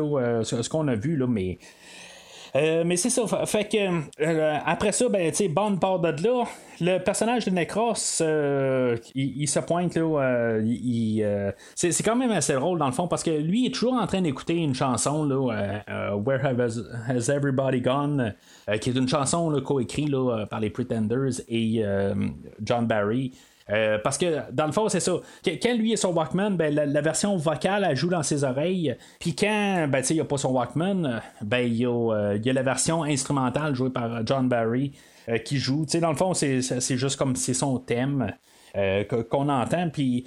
ce, 0.44 0.68
qu'on 0.68 0.88
a 0.88 0.94
vu, 0.94 1.16
là, 1.16 1.26
mais 1.26 1.58
Euh, 2.54 2.82
mais 2.84 2.96
c'est 2.96 3.10
ça. 3.10 3.26
Fait 3.46 3.64
que 3.64 4.22
euh, 4.22 4.58
après 4.66 4.92
ça, 4.92 5.08
ben, 5.08 5.32
tu 5.32 5.48
Bond 5.48 5.76
part 5.76 6.00
de 6.00 6.22
là. 6.22 6.44
Le 6.80 6.98
personnage 6.98 7.46
de 7.46 7.50
Necros, 7.50 7.94
euh, 8.20 8.96
il, 9.14 9.46
se 9.46 9.60
pointe 9.60 9.94
là. 9.94 10.58
il, 10.62 11.24
c'est, 11.74 12.02
quand 12.02 12.16
même 12.16 12.32
assez 12.32 12.54
drôle 12.54 12.78
dans 12.78 12.86
le 12.86 12.92
fond 12.92 13.08
parce 13.08 13.22
que 13.22 13.30
lui 13.30 13.66
est 13.66 13.70
toujours 13.70 13.94
en 13.94 14.06
train 14.06 14.20
d'écouter 14.20 14.56
une 14.56 14.74
chanson 14.74 15.24
là, 15.24 16.14
Where 16.16 16.44
has, 16.44 17.30
Everybody 17.30 17.80
Gone, 17.80 18.34
qui 18.80 18.90
est 18.90 18.96
une 18.96 19.08
chanson 19.08 19.48
là, 19.48 19.60
coécrite 19.60 20.12
par 20.50 20.58
les 20.60 20.70
Pretenders 20.70 21.40
et 21.48 21.84
John 22.60 22.86
Barry. 22.86 23.32
Euh, 23.70 23.98
parce 24.02 24.18
que 24.18 24.50
dans 24.52 24.66
le 24.66 24.72
fond, 24.72 24.88
c'est 24.88 25.00
ça. 25.00 25.12
Quand 25.44 25.74
lui 25.74 25.92
et 25.92 25.96
son 25.96 26.12
Walkman, 26.12 26.50
ben, 26.56 26.74
la, 26.74 27.00
version 27.00 27.36
vocale, 27.36 27.86
elle 27.88 27.96
joue 27.96 28.08
dans 28.08 28.22
ses 28.22 28.44
oreilles. 28.44 28.96
Puis 29.20 29.34
quand 29.34 29.88
ben, 29.88 30.02
il 30.08 30.14
n'y 30.14 30.20
a 30.20 30.24
pas 30.24 30.38
son 30.38 30.50
Walkman, 30.50 31.20
ben, 31.42 31.60
il 31.60 31.74
y, 31.74 31.86
euh, 31.86 32.38
a 32.44 32.52
la 32.52 32.62
version 32.62 33.02
instrumentale 33.04 33.74
jouée 33.74 33.90
par 33.90 34.26
John 34.26 34.48
Barry 34.48 34.92
euh, 35.28 35.38
qui 35.38 35.56
joue. 35.58 35.86
dans 36.00 36.10
le 36.10 36.16
fond, 36.16 36.34
c'est 36.34 36.60
juste 36.96 37.16
comme 37.16 37.36
c'est 37.36 37.54
son 37.54 37.78
thème. 37.78 38.32
qu'on 39.30 39.48
entend. 39.48 39.90
Puis, 39.90 40.26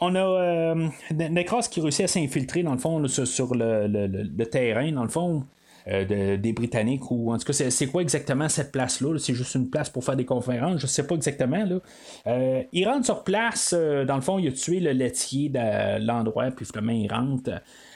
on 0.00 0.14
a 0.14 0.74
Necros 1.10 1.68
qui 1.70 1.80
réussit 1.80 2.04
à 2.04 2.08
s'infiltrer, 2.08 2.62
dans 2.62 2.72
le 2.72 2.78
fond, 2.78 3.06
sur, 3.08 3.54
le, 3.54 3.86
le, 3.86 4.46
terrain, 4.46 4.90
dans 4.92 5.02
le 5.02 5.08
fond. 5.08 5.44
Euh, 5.88 6.36
des 6.36 6.52
Britanniques 6.52 7.10
ou 7.10 7.32
en 7.32 7.38
tout 7.38 7.44
cas 7.44 7.52
c'est, 7.52 7.86
quoi 7.86 8.02
exactement 8.02 8.48
cette 8.50 8.70
place-là? 8.70 9.16
c'est 9.18 9.32
juste 9.32 9.54
une 9.54 9.70
place 9.70 9.88
pour 9.88 10.04
faire 10.04 10.16
des 10.16 10.26
conférences, 10.26 10.78
je 10.80 10.86
sais 10.86 11.06
pas 11.06 11.14
exactement. 11.14 11.64
Là. 11.64 11.78
Euh, 12.26 12.62
il 12.72 12.86
rentre 12.86 13.06
sur 13.06 13.24
place, 13.24 13.74
euh, 13.76 14.04
dans 14.04 14.16
le 14.16 14.20
fond, 14.20 14.38
il 14.38 14.48
a 14.48 14.52
tué 14.52 14.80
le 14.80 14.92
laitier 14.92 15.48
de 15.48 16.04
l'endroit, 16.04 16.50
puis 16.50 16.66
finalement 16.66 16.92
il 16.92 17.10
rentre. 17.10 17.50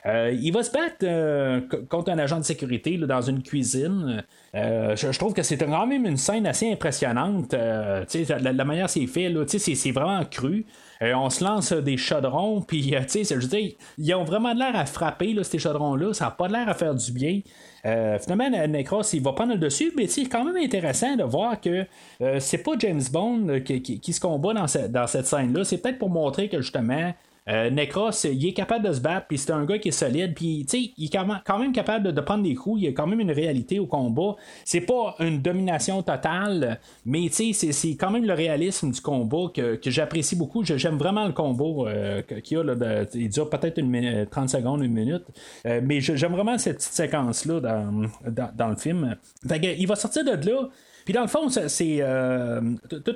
il 0.07 0.51
va 0.51 0.63
se 0.63 0.71
battre 0.71 1.87
contre 1.89 2.11
un 2.11 2.19
agent 2.19 2.39
de 2.39 2.45
sécurité 2.45 2.97
dans 2.97 3.23
une 3.23 3.43
cuisine. 3.43 4.25
je, 4.55 5.19
trouve 5.19 5.35
que 5.35 5.43
c'est 5.43 5.59
quand 5.59 5.87
même 5.87 6.07
une 6.07 6.17
scène 6.17 6.47
assez 6.47 6.73
impressionnante. 6.73 7.53
la, 7.53 8.05
la, 8.39 8.65
manière 8.65 8.89
c'est 8.89 9.07
fait, 9.07 9.29
là, 9.29 9.45
c'est 9.47 9.93
vraiment 9.93 10.25
cru. 10.25 10.65
On 11.01 11.31
se 11.31 11.45
lance 11.45 11.73
des 11.73 11.97
chaudrons, 11.97 12.63
puis 12.63 12.83
je 12.93 13.35
veux 13.35 13.49
dire, 13.49 13.73
ils 13.99 14.15
ont 14.15 14.25
vraiment 14.25 14.53
l'air 14.53 14.75
à 14.75 14.87
frapper 14.87 15.37
ces 15.43 15.59
chaudrons-là. 15.59 16.15
Ça 16.15 16.27
n'a 16.27 16.31
pas 16.31 16.49
l'air 16.49 16.69
à 16.69 16.75
faire 16.75 16.95
du 16.95 17.13
bien. 17.13 17.41
Euh, 17.87 18.19
finalement, 18.19 18.49
Necros, 18.67 19.03
il 19.13 19.23
va 19.23 19.33
prendre 19.33 19.53
le 19.53 19.59
dessus, 19.59 19.93
mais 19.97 20.07
c'est 20.07 20.25
quand 20.25 20.45
même 20.45 20.57
intéressant 20.57 21.17
de 21.17 21.25
voir 21.25 21.61
que 21.61 21.87
euh, 22.23 22.41
c'est 22.41 22.63
pas 22.63 22.73
James 22.79 23.03
Bond 23.13 23.61
qui, 23.65 24.13
se 24.13 24.21
combat 24.21 24.55
dans, 24.55 24.67
dans 24.89 25.07
cette 25.07 25.27
scène-là. 25.27 25.65
C'est 25.65 25.79
peut-être 25.79 25.99
pour 25.99 26.11
montrer 26.11 26.49
que 26.49 26.61
justement, 26.61 27.13
euh, 27.49 27.71
Necros, 27.71 28.11
il 28.25 28.47
est 28.47 28.53
capable 28.53 28.87
de 28.87 28.93
se 28.93 29.01
battre, 29.01 29.27
puis 29.29 29.37
c'est 29.37 29.51
un 29.51 29.65
gars 29.65 29.79
qui 29.79 29.89
est 29.89 29.93
solide, 29.93 30.35
puis 30.35 30.67
il 30.97 31.05
est 31.05 31.43
quand 31.45 31.59
même 31.59 31.73
capable 31.73 32.13
de, 32.13 32.21
prendre 32.21 32.43
des 32.43 32.55
coups, 32.55 32.81
il 32.81 32.85
y 32.85 32.89
a 32.89 32.93
quand 32.93 33.07
même 33.07 33.21
une 33.21 33.31
réalité 33.31 33.79
au 33.79 33.87
combat. 33.87 34.37
C'est 34.65 34.81
pas 34.81 35.15
une 35.21 35.43
domination 35.43 36.03
totale, 36.03 36.81
mais 37.05 37.29
c'est 37.31 37.97
quand 37.97 38.11
même 38.11 38.25
le 38.25 38.33
réalisme 38.33 38.91
du 38.91 39.01
combat 39.01 39.51
que, 39.55 39.79
j'apprécie 39.85 40.37
beaucoup. 40.37 40.65
J'aime 40.65 40.97
vraiment 40.97 41.27
le 41.27 41.33
combat 41.33 41.91
euh, 41.91 42.23
qu'il 42.23 42.59
a. 42.59 42.65
Là, 42.65 43.05
il 43.15 43.29
dure 43.29 43.51
peut-être 43.51 43.79
une 43.79 44.27
30 44.31 44.49
secondes, 44.49 44.83
une 44.83 44.93
minute, 44.93 45.25
euh, 45.67 45.81
mais 45.83 46.01
j'aime 46.01 46.33
vraiment 46.33 46.57
cette 46.59 46.77
petite 46.77 46.93
séquence-là 46.93 47.61
dans, 47.61 48.69
le 48.69 48.77
film. 48.77 49.17
il 49.51 49.87
va 49.87 49.97
sortir 49.97 50.25
de 50.25 50.51
là. 50.51 50.69
Puis 51.05 51.13
dans 51.13 51.21
le 51.21 51.29
fond, 51.29 51.49
c'est 51.49 51.99
euh, 52.01 52.61
tout 52.89 53.15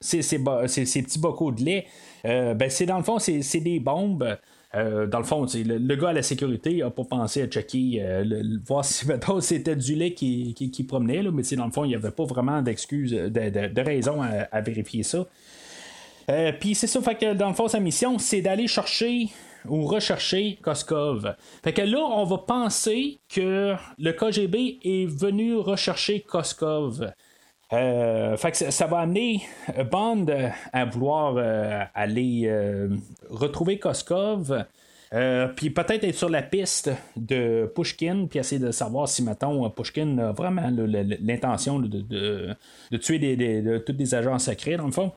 ces, 0.00 1.02
petits 1.02 1.18
bocaux 1.18 1.52
de 1.52 1.62
lait 1.62 1.86
euh, 1.86 1.90
ben, 2.24 2.70
c'est 2.70 2.86
dans 2.86 2.98
le 2.98 3.04
fond, 3.04 3.18
c'est 3.18 3.60
des 3.60 3.80
bombes. 3.80 4.36
Euh, 4.74 5.06
dans 5.06 5.18
le 5.18 5.24
fond, 5.24 5.46
le, 5.54 5.94
gars 5.94 6.08
à 6.08 6.12
la 6.12 6.22
sécurité 6.22 6.78
n'a 6.78 6.90
pas 6.90 7.04
pensé 7.04 7.42
à 7.42 7.46
checker, 7.46 7.98
euh, 8.00 8.42
voir 8.66 8.84
si 8.84 9.06
c'était 9.40 9.76
du 9.76 9.94
lait 9.94 10.14
qui, 10.14 10.54
qui, 10.54 10.82
promenait, 10.82 11.22
là, 11.22 11.30
mais 11.30 11.42
dans 11.56 11.66
le 11.66 11.70
fond, 11.70 11.84
il 11.84 11.88
n'y 11.88 11.94
avait 11.94 12.10
pas 12.10 12.24
vraiment 12.24 12.60
d'excuses, 12.60 13.12
de, 13.12 13.28
de, 13.28 13.80
raison 13.80 14.20
à, 14.22 14.60
vérifier 14.60 15.02
ça. 15.02 15.26
Puis 16.58 16.74
c'est 16.74 16.86
ça, 16.86 17.00
fait 17.02 17.14
que 17.14 17.34
dans 17.34 17.48
le 17.48 17.54
fond, 17.54 17.68
sa 17.68 17.80
mission, 17.80 18.18
c'est 18.18 18.40
d'aller 18.40 18.66
chercher 18.66 19.28
ou 19.68 19.86
rechercher 19.86 20.58
Koskov. 20.60 21.34
Fait 21.62 21.72
que 21.72 21.82
là, 21.82 22.00
on 22.00 22.24
va 22.24 22.38
penser 22.38 23.20
que 23.28 23.74
le 23.98 24.12
KGB 24.12 24.80
est 24.82 25.06
venu 25.06 25.56
rechercher 25.56 26.20
Koskov. 26.20 27.12
Euh, 27.74 28.36
fait 28.36 28.52
que 28.52 28.70
ça, 28.70 28.86
va 28.86 29.00
amener 29.00 29.42
Bond 29.90 30.26
à 30.72 30.84
vouloir 30.84 31.34
euh, 31.36 31.82
aller 31.94 32.42
euh, 32.46 32.88
retrouver 33.28 33.78
Koskov. 33.78 34.64
puis 35.56 35.70
peut-être 35.70 36.04
être 36.04 36.14
sur 36.14 36.28
la 36.28 36.42
piste 36.42 36.90
de 37.16 37.70
Pushkin, 37.74 38.26
puis 38.28 38.38
essayer 38.38 38.60
de 38.60 38.70
savoir 38.70 39.08
si, 39.08 39.22
mettons, 39.22 39.68
Pushkin 39.70 40.18
a 40.18 40.32
vraiment 40.32 40.70
l'intention 41.20 41.78
de, 41.78 42.56
tuer 42.98 43.18
des, 43.18 43.82
tous 43.84 43.92
des 43.92 44.14
agents 44.14 44.38
secrets, 44.38 44.76
dans 44.76 44.86
le 44.86 44.92
fond. 44.92 45.12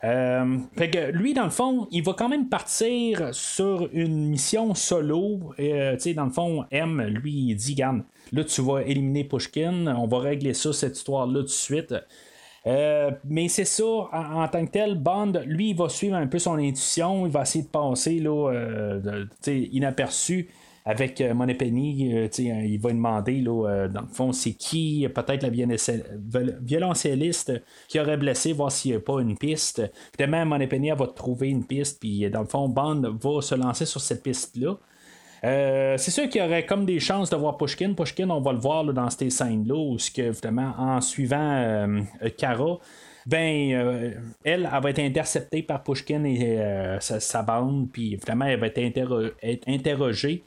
Fait 0.00 0.90
que 0.90 1.10
lui, 1.10 1.34
dans 1.34 1.44
le 1.44 1.50
fond, 1.50 1.88
il 1.90 2.02
va 2.02 2.12
quand 2.12 2.28
même 2.28 2.48
partir 2.48 3.34
sur 3.34 3.88
une 3.92 4.28
mission 4.28 4.74
solo. 4.74 5.52
tu 5.56 5.64
sais, 5.98 6.14
dans 6.14 6.26
le 6.26 6.30
fond, 6.30 6.64
M, 6.70 7.02
lui, 7.02 7.32
il 7.32 7.54
dit, 7.56 7.74
garde, 7.74 8.02
Là, 8.32 8.44
tu 8.44 8.62
vas 8.62 8.82
éliminer 8.82 9.24
Pushkin. 9.24 9.86
On 9.96 10.06
va 10.06 10.18
régler 10.18 10.54
ça, 10.54 10.72
cette 10.72 10.96
histoire-là, 10.96 11.40
tout 11.40 11.46
de 11.46 11.48
suite. 11.48 11.94
Euh, 12.66 13.10
mais 13.24 13.48
c'est 13.48 13.64
ça, 13.64 13.84
en, 13.84 14.46
tant 14.48 14.66
que 14.66 14.70
tel, 14.70 14.96
Bond, 14.96 15.32
lui, 15.46 15.70
il 15.70 15.76
va 15.76 15.88
suivre 15.88 16.16
un 16.16 16.26
peu 16.26 16.38
son 16.38 16.54
intuition. 16.54 17.26
Il 17.26 17.32
va 17.32 17.42
essayer 17.42 17.64
de 17.64 17.70
passer 17.70 18.18
là, 18.18 18.52
euh, 18.52 19.26
inaperçu 19.46 20.50
avec 20.88 21.20
euh, 21.20 21.34
Moneypenny. 21.34 22.28
il 22.38 22.80
va 22.80 22.90
demander, 22.90 23.40
là, 23.40 23.86
dans 23.88 24.00
le 24.00 24.08
fond, 24.08 24.32
c'est 24.32 24.54
qui 24.54 25.06
peut-être 25.14 25.42
la 25.42 25.50
violoncelliste 25.50 27.52
qui 27.88 28.00
aurait 28.00 28.16
blessé, 28.16 28.52
voir 28.52 28.72
s'il 28.72 28.92
n'y 28.92 28.96
a 28.96 29.00
pas 29.00 29.20
une 29.20 29.36
piste. 29.36 29.82
Finalement, 30.16 30.46
Moneypenny 30.46 30.90
va 30.90 31.06
trouver 31.06 31.50
une 31.50 31.64
piste, 31.64 32.00
puis 32.00 32.28
dans 32.30 32.40
le 32.40 32.46
fond, 32.46 32.68
Bond 32.68 33.16
va 33.20 33.42
se 33.42 33.54
lancer 33.54 33.86
sur 33.86 34.00
cette 34.00 34.22
piste-là. 34.22 34.76
Euh, 35.44 35.96
c'est 35.98 36.10
sûr 36.10 36.28
qu'il 36.28 36.42
y 36.42 36.44
aurait 36.44 36.66
comme 36.66 36.84
des 36.84 37.00
chances 37.00 37.30
de 37.30 37.36
voir 37.36 37.56
Pushkin. 37.56 37.94
Pushkin, 37.94 38.28
on 38.30 38.40
va 38.40 38.52
le 38.52 38.58
voir 38.58 38.84
dans 38.84 39.10
ces 39.10 39.30
scènes-là, 39.30 39.74
où 39.74 39.96
que, 39.96 40.78
en 40.78 41.00
suivant 41.00 41.52
euh, 41.52 42.00
Kara, 42.36 42.78
ben, 43.26 43.72
euh, 43.72 44.12
elle, 44.44 44.68
elle 44.72 44.82
va 44.82 44.90
être 44.90 44.98
interceptée 44.98 45.62
par 45.62 45.82
Pushkin 45.82 46.24
et 46.24 46.58
sa, 47.00 47.42
bande, 47.42 47.90
puis 47.92 48.18
finalement, 48.22 48.46
elle 48.46 48.60
va 48.60 48.66
être, 48.66 49.68
interrogée. 49.68 50.44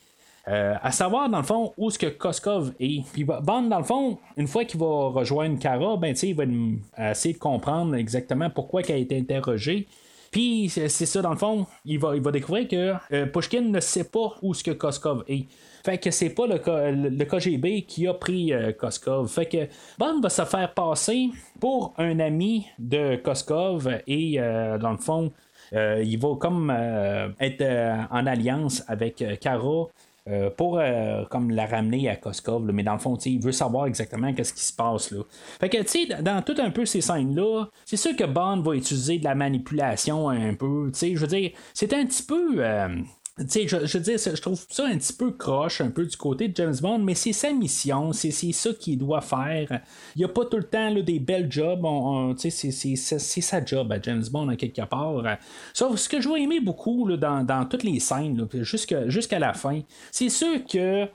À 0.51 0.91
savoir, 0.91 1.29
dans 1.29 1.37
le 1.37 1.43
fond, 1.43 1.73
où 1.77 1.89
est-ce 1.89 1.99
que 1.99 2.07
Koskov 2.07 2.73
est. 2.79 3.05
Puis 3.13 3.23
Bond, 3.23 3.63
dans 3.63 3.77
le 3.77 3.83
fond, 3.83 4.17
une 4.37 4.47
fois 4.47 4.65
qu'il 4.65 4.79
va 4.79 5.09
rejoindre 5.09 5.59
Kara, 5.59 5.97
ben, 5.97 6.15
il 6.21 6.35
va 6.35 7.11
essayer 7.11 7.33
de 7.33 7.39
comprendre 7.39 7.95
exactement 7.95 8.49
pourquoi 8.49 8.81
elle 8.81 8.95
a 8.95 8.97
été 8.97 9.17
interrogée. 9.17 9.87
Puis 10.31 10.69
c'est 10.69 10.87
ça, 10.87 11.21
dans 11.21 11.31
le 11.31 11.37
fond, 11.37 11.67
il 11.83 11.99
va, 11.99 12.15
il 12.15 12.21
va 12.21 12.31
découvrir 12.31 12.65
que 12.67 12.93
euh, 13.11 13.25
Pushkin 13.25 13.63
ne 13.63 13.81
sait 13.81 14.05
pas 14.05 14.33
où 14.41 14.53
ce 14.53 14.63
que 14.63 14.71
Koskov 14.71 15.25
est. 15.27 15.45
Fait 15.83 15.97
que 15.97 16.09
c'est 16.09 16.29
pas 16.29 16.47
le, 16.47 17.09
le, 17.09 17.25
KGB 17.25 17.81
qui 17.81 18.07
a 18.07 18.13
pris 18.13 18.53
euh, 18.53 18.71
Koskov. 18.71 19.27
Fait 19.27 19.45
que 19.45 19.67
Bond 19.99 20.21
va 20.21 20.29
se 20.29 20.45
faire 20.45 20.73
passer 20.73 21.31
pour 21.59 21.93
un 21.97 22.19
ami 22.21 22.65
de 22.79 23.17
Koskov 23.17 23.89
et 24.07 24.39
euh, 24.39 24.77
dans 24.77 24.91
le 24.91 24.97
fond, 24.97 25.31
il 25.73 26.17
va 26.17 26.35
comme 26.35 26.69
être 27.39 27.63
en 28.11 28.27
alliance 28.27 28.83
avec 28.89 29.23
Kara 29.39 29.87
euh, 30.29 30.51
pour 30.51 30.77
euh, 30.77 31.25
comme 31.31 31.49
la 31.49 31.65
ramener 31.65 32.07
à 32.07 32.15
Koskov, 32.15 32.71
mais 32.71 32.83
dans 32.83 32.93
le 32.93 32.99
fond, 32.99 33.15
il 33.17 33.41
veut 33.41 33.51
savoir 33.51 33.87
exactement 33.87 34.33
qu'est-ce 34.33 34.53
qui 34.53 34.63
se 34.63 34.73
passe 34.73 35.09
là. 35.11 35.23
Fait 35.59 35.67
que, 35.69 35.77
tu 35.77 36.07
sais, 36.07 36.21
dans 36.21 36.43
tout 36.43 36.55
un 36.59 36.69
peu 36.69 36.85
ces 36.85 37.01
scènes-là, 37.01 37.65
c'est 37.85 37.97
sûr 37.97 38.15
que 38.15 38.25
Bond 38.25 38.61
va 38.61 38.75
utiliser 38.75 39.17
de 39.17 39.23
la 39.23 39.33
manipulation 39.33 40.29
un 40.29 40.53
peu, 40.53 40.91
tu 40.93 40.99
sais, 40.99 41.15
je 41.15 41.21
veux 41.21 41.27
dire, 41.27 41.51
c'est 41.73 41.93
un 41.93 42.05
petit 42.05 42.23
peu... 42.23 42.55
Euh, 42.57 42.87
je, 43.47 43.85
je, 43.85 44.41
trouve 44.41 44.65
ça 44.69 44.85
un 44.85 44.97
petit 44.97 45.13
peu 45.13 45.31
croche, 45.31 45.81
un 45.81 45.89
peu 45.89 46.05
du 46.05 46.17
côté 46.17 46.47
de 46.47 46.55
James 46.55 46.75
Bond, 46.81 46.99
mais 46.99 47.15
c'est 47.15 47.33
sa 47.33 47.51
mission, 47.51 48.13
c'est, 48.13 48.31
ça 48.31 48.73
qu'il 48.73 48.97
doit 48.97 49.21
faire. 49.21 49.81
Il 50.15 50.19
n'y 50.19 50.25
a 50.25 50.27
pas 50.27 50.45
tout 50.45 50.57
le 50.57 50.63
temps 50.63 50.93
des 50.93 51.19
belles 51.19 51.51
jobs, 51.51 51.85
c'est, 52.37 53.41
sa 53.41 53.65
job 53.65 53.91
à 53.91 54.01
James 54.01 54.23
Bond, 54.31 54.49
en 54.49 54.55
quelque 54.55 54.83
part. 54.83 55.23
Sauf 55.73 55.97
ce 55.97 56.09
que 56.09 56.21
je 56.21 56.29
vais 56.29 56.41
aimer 56.41 56.59
beaucoup 56.59 57.09
dans, 57.17 57.67
toutes 57.69 57.83
les 57.83 57.99
scènes, 57.99 58.47
jusqu'à 58.61 59.39
la 59.39 59.53
fin, 59.53 59.81
c'est 60.11 60.29
sûr 60.29 60.65
que 60.65 61.07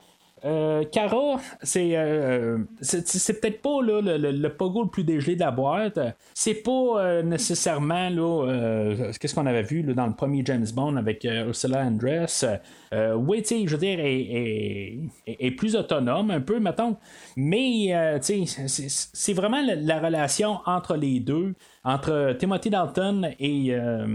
euh, 0.44 0.84
Cara, 0.84 1.40
euh, 1.76 2.58
c'est, 2.82 3.08
c'est, 3.08 3.40
peut-être 3.40 3.62
pas 3.62 3.80
le, 3.80 4.00
le, 4.18 4.48
pogo 4.50 4.82
le 4.82 4.90
plus 4.90 5.02
dégelé 5.02 5.34
de 5.34 5.40
la 5.40 5.50
boîte. 5.50 5.98
C'est 6.34 6.62
pas 6.62 6.70
euh, 6.70 7.22
nécessairement 7.22 8.10
là, 8.10 9.10
qu'est-ce 9.18 9.34
qu'on 9.34 9.46
avait 9.46 9.62
vu 9.62 9.82
dans 9.82 10.06
le 10.06 10.14
premier 10.14 10.42
James 10.44 10.66
Bond 10.74 10.96
avec 10.96 11.24
Ursula 11.24 11.84
Andress. 11.84 12.44
oui, 12.92 13.42
tu 13.42 13.48
sais, 13.48 13.66
je 13.66 13.72
veux 13.72 13.80
dire, 13.80 13.98
est, 13.98 14.98
est, 15.26 15.50
plus 15.52 15.74
autonome 15.74 16.30
un 16.30 16.40
peu, 16.40 16.60
mettons. 16.60 16.96
Mais, 17.36 18.18
tu 18.22 18.46
sais, 18.46 18.88
c'est, 19.12 19.32
vraiment 19.32 19.62
la, 19.66 20.00
relation 20.00 20.58
entre 20.66 20.96
les 20.96 21.18
deux, 21.18 21.54
entre 21.86 22.36
Timothy 22.38 22.68
Dalton 22.68 23.30
et 23.38 23.68
euh, 23.70 24.06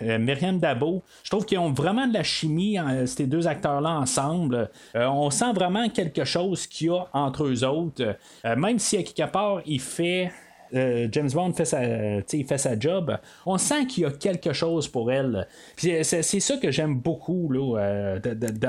Myriam 0.00 0.58
Dabo. 0.58 1.02
Je 1.22 1.30
trouve 1.30 1.46
qu'ils 1.46 1.58
ont 1.60 1.72
vraiment 1.72 2.08
de 2.08 2.12
la 2.12 2.24
chimie, 2.24 2.78
euh, 2.78 3.06
ces 3.06 3.26
deux 3.26 3.46
acteurs-là 3.46 3.90
ensemble. 3.90 4.68
Euh, 4.96 5.06
on 5.06 5.30
sent 5.30 5.52
vraiment 5.54 5.70
vraiment 5.70 5.88
quelque 5.88 6.24
chose 6.24 6.66
qu'il 6.66 6.88
y 6.88 6.90
a 6.90 7.06
entre 7.12 7.44
eux 7.44 7.64
autres. 7.64 8.16
même 8.56 8.78
si 8.78 8.96
à 8.96 9.02
quelque 9.02 9.30
part 9.30 9.60
il 9.66 9.80
fait 9.80 10.32
euh, 10.74 11.08
James 11.12 11.30
Bond 11.32 11.52
fait 11.52 11.64
sa, 11.64 11.80
fait 11.80 12.58
sa 12.58 12.78
job, 12.78 13.16
on 13.46 13.58
sent 13.58 13.86
qu'il 13.86 14.04
y 14.04 14.06
a 14.06 14.10
quelque 14.10 14.52
chose 14.52 14.88
pour 14.88 15.10
elle. 15.10 15.46
C'est, 15.76 16.02
ça 16.22 16.56
que 16.56 16.70
j'aime 16.70 16.96
beaucoup 16.96 17.50
là, 17.50 17.78
euh, 17.78 18.18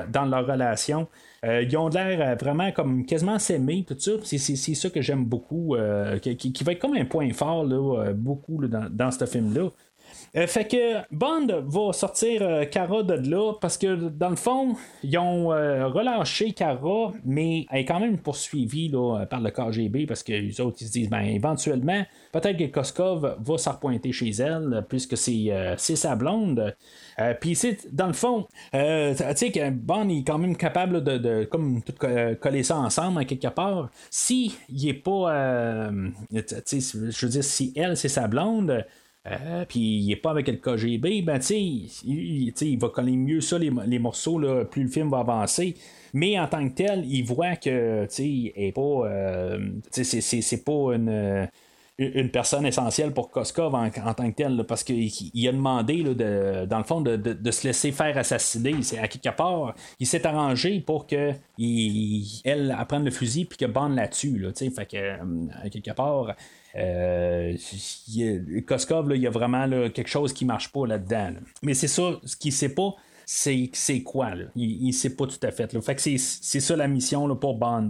dans 0.10 0.26
leur 0.26 0.48
relation. 0.48 1.08
Euh, 1.44 1.64
ils 1.64 1.76
ont 1.76 1.90
l'air 1.90 2.38
vraiment 2.38 2.72
comme 2.72 3.06
quasiment 3.06 3.40
s'aimer, 3.40 3.84
tout 3.88 3.96
ça. 3.98 4.12
C'est, 4.24 4.38
ça 4.38 4.90
que 4.90 5.02
j'aime 5.02 5.26
beaucoup, 5.26 5.76
qui, 6.22 6.64
va 6.64 6.72
être 6.72 6.80
comme 6.80 6.96
un 6.96 7.06
point 7.06 7.32
fort 7.34 7.66
là, 7.66 8.14
beaucoup 8.14 8.66
dans, 8.68 8.88
dans 8.90 9.12
ce 9.12 9.26
film-là. 9.26 9.70
Euh, 10.38 10.48
fait 10.48 10.66
que 10.66 11.14
Bond 11.14 11.48
va 11.66 11.92
sortir 11.92 12.42
euh, 12.42 12.64
Kara 12.64 13.04
de 13.04 13.30
là 13.30 13.54
parce 13.60 13.78
que 13.78 13.96
dans 13.96 14.30
le 14.30 14.38
fond, 14.38 14.76
ils 15.04 15.18
ont 15.18 15.52
euh, 15.52 15.88
relâché 15.88 16.54
Kara, 16.54 17.12
mais 17.26 17.66
elle 17.70 17.82
est 17.82 17.86
quand 17.86 18.00
même 18.00 18.18
poursuivie 18.18 18.88
là, 18.88 19.26
par 19.30 19.42
le 19.42 19.52
KGB 19.52 20.06
parce 20.06 20.24
que 20.24 20.32
les 20.32 20.62
autres 20.62 20.78
ils 20.82 20.88
se 20.88 20.92
disent 20.94 21.10
ben 21.10 21.22
éventuellement, 21.22 22.06
peut-être 22.32 22.58
que 22.58 22.66
Koskov 22.66 23.38
va 23.40 23.58
s'en 23.58 23.74
repointer 23.74 24.14
chez 24.14 24.30
elle 24.30 24.86
puisque 24.88 25.18
c'est, 25.18 25.76
sa 25.78 26.16
blonde. 26.16 26.76
Puis 27.42 27.60
dans 27.92 28.08
le 28.08 28.14
fond, 28.14 28.48
tu 28.72 28.80
sais 29.36 29.52
que 29.52 29.70
Bond 29.70 30.08
est 30.10 30.24
quand 30.26 30.38
même 30.38 30.56
capable 30.56 31.04
de, 31.04 31.44
comme 31.46 31.82
tout 31.84 31.94
coller 32.40 32.64
ça 32.64 32.78
ensemble 32.78 33.26
quelque 33.26 33.50
part. 33.50 33.90
Si 34.10 34.58
il 34.70 34.88
est 34.88 34.94
pas, 34.94 35.92
je 36.32 37.26
veux 37.26 37.32
dire 37.32 37.44
si 37.44 37.74
elle 37.76 37.98
c'est 37.98 38.10
sa 38.10 38.28
blonde. 38.28 38.86
Euh, 39.28 39.66
puis 39.66 39.80
il 39.80 40.08
n'est 40.08 40.16
pas 40.16 40.32
avec 40.32 40.48
le 40.48 40.56
KGB, 40.56 41.22
ben 41.22 41.38
tu 41.38 41.54
il, 41.54 42.54
il, 42.60 42.80
va 42.80 42.90
coller 42.90 43.16
mieux 43.16 43.40
ça, 43.40 43.60
les, 43.60 44.00
morceaux, 44.00 44.40
là, 44.40 44.66
plus 44.66 44.84
le 44.84 44.90
film 44.90 45.12
va 45.12 45.20
avancer. 45.20 45.76
Mais 46.14 46.40
en 46.40 46.48
tant 46.48 46.68
que 46.68 46.74
tel, 46.74 47.06
il 47.06 47.24
voit 47.24 47.56
que 47.56 48.08
tu 48.08 48.52
est 48.56 48.72
pas. 48.74 48.82
Euh, 48.82 49.70
c'est 49.92 50.64
pas 50.64 50.96
une 50.96 51.48
une 52.02 52.30
personne 52.30 52.66
essentielle 52.66 53.14
pour 53.14 53.30
Koskov 53.30 53.76
en, 53.76 53.90
tant 53.90 54.32
que 54.32 54.36
tel, 54.36 54.64
parce 54.68 54.84
qu'il 54.84 55.48
a 55.48 55.52
demandé, 55.52 56.04
de, 56.04 56.66
dans 56.66 56.78
le 56.80 56.84
fond, 56.84 57.02
de, 57.02 57.52
se 57.52 57.68
laisser 57.68 57.92
faire 57.92 58.18
assassiner. 58.18 58.76
À 59.00 59.08
quelque 59.08 59.36
part, 59.36 59.76
il 60.00 60.08
s'est 60.08 60.26
arrangé 60.26 60.80
pour 60.80 61.06
que 61.06 61.32
elle 62.44 62.76
apprenne 62.78 63.06
le 63.06 63.12
fusil 63.12 63.46
puis 63.46 63.58
que 63.58 63.66
Bond 63.66 63.90
la 63.90 64.08
tue. 64.08 64.38
Là, 64.40 64.50
fait 64.54 64.86
que, 64.86 64.98
euh, 64.98 65.18
à 65.64 65.70
quelque 65.70 65.92
part, 65.92 66.36
euh, 66.76 67.56
Koskov, 68.66 69.12
il 69.16 69.22
y 69.22 69.28
a 69.28 69.30
vraiment 69.30 69.68
quelque 69.90 70.10
chose 70.10 70.34
qui 70.34 70.46
marche 70.46 70.72
pas 70.72 70.88
là-dedans. 70.88 71.34
Mais 71.64 71.74
c'est 71.74 71.88
ça, 71.88 72.20
ce 72.24 72.36
qu'il 72.36 72.54
sait 72.54 72.74
pas, 72.74 72.96
c'est, 73.26 74.02
quoi. 74.04 74.32
Il, 74.56 74.88
ne 74.88 74.92
sait 74.92 75.16
pas 75.16 75.26
tout 75.26 75.40
à 75.44 75.52
fait. 75.52 75.80
Fait 75.82 75.96
que 75.96 76.02
c'est, 76.02 76.18
ça 76.18 76.76
la 76.76 76.88
mission 76.88 77.34
pour 77.36 77.56
Bond. 77.56 77.90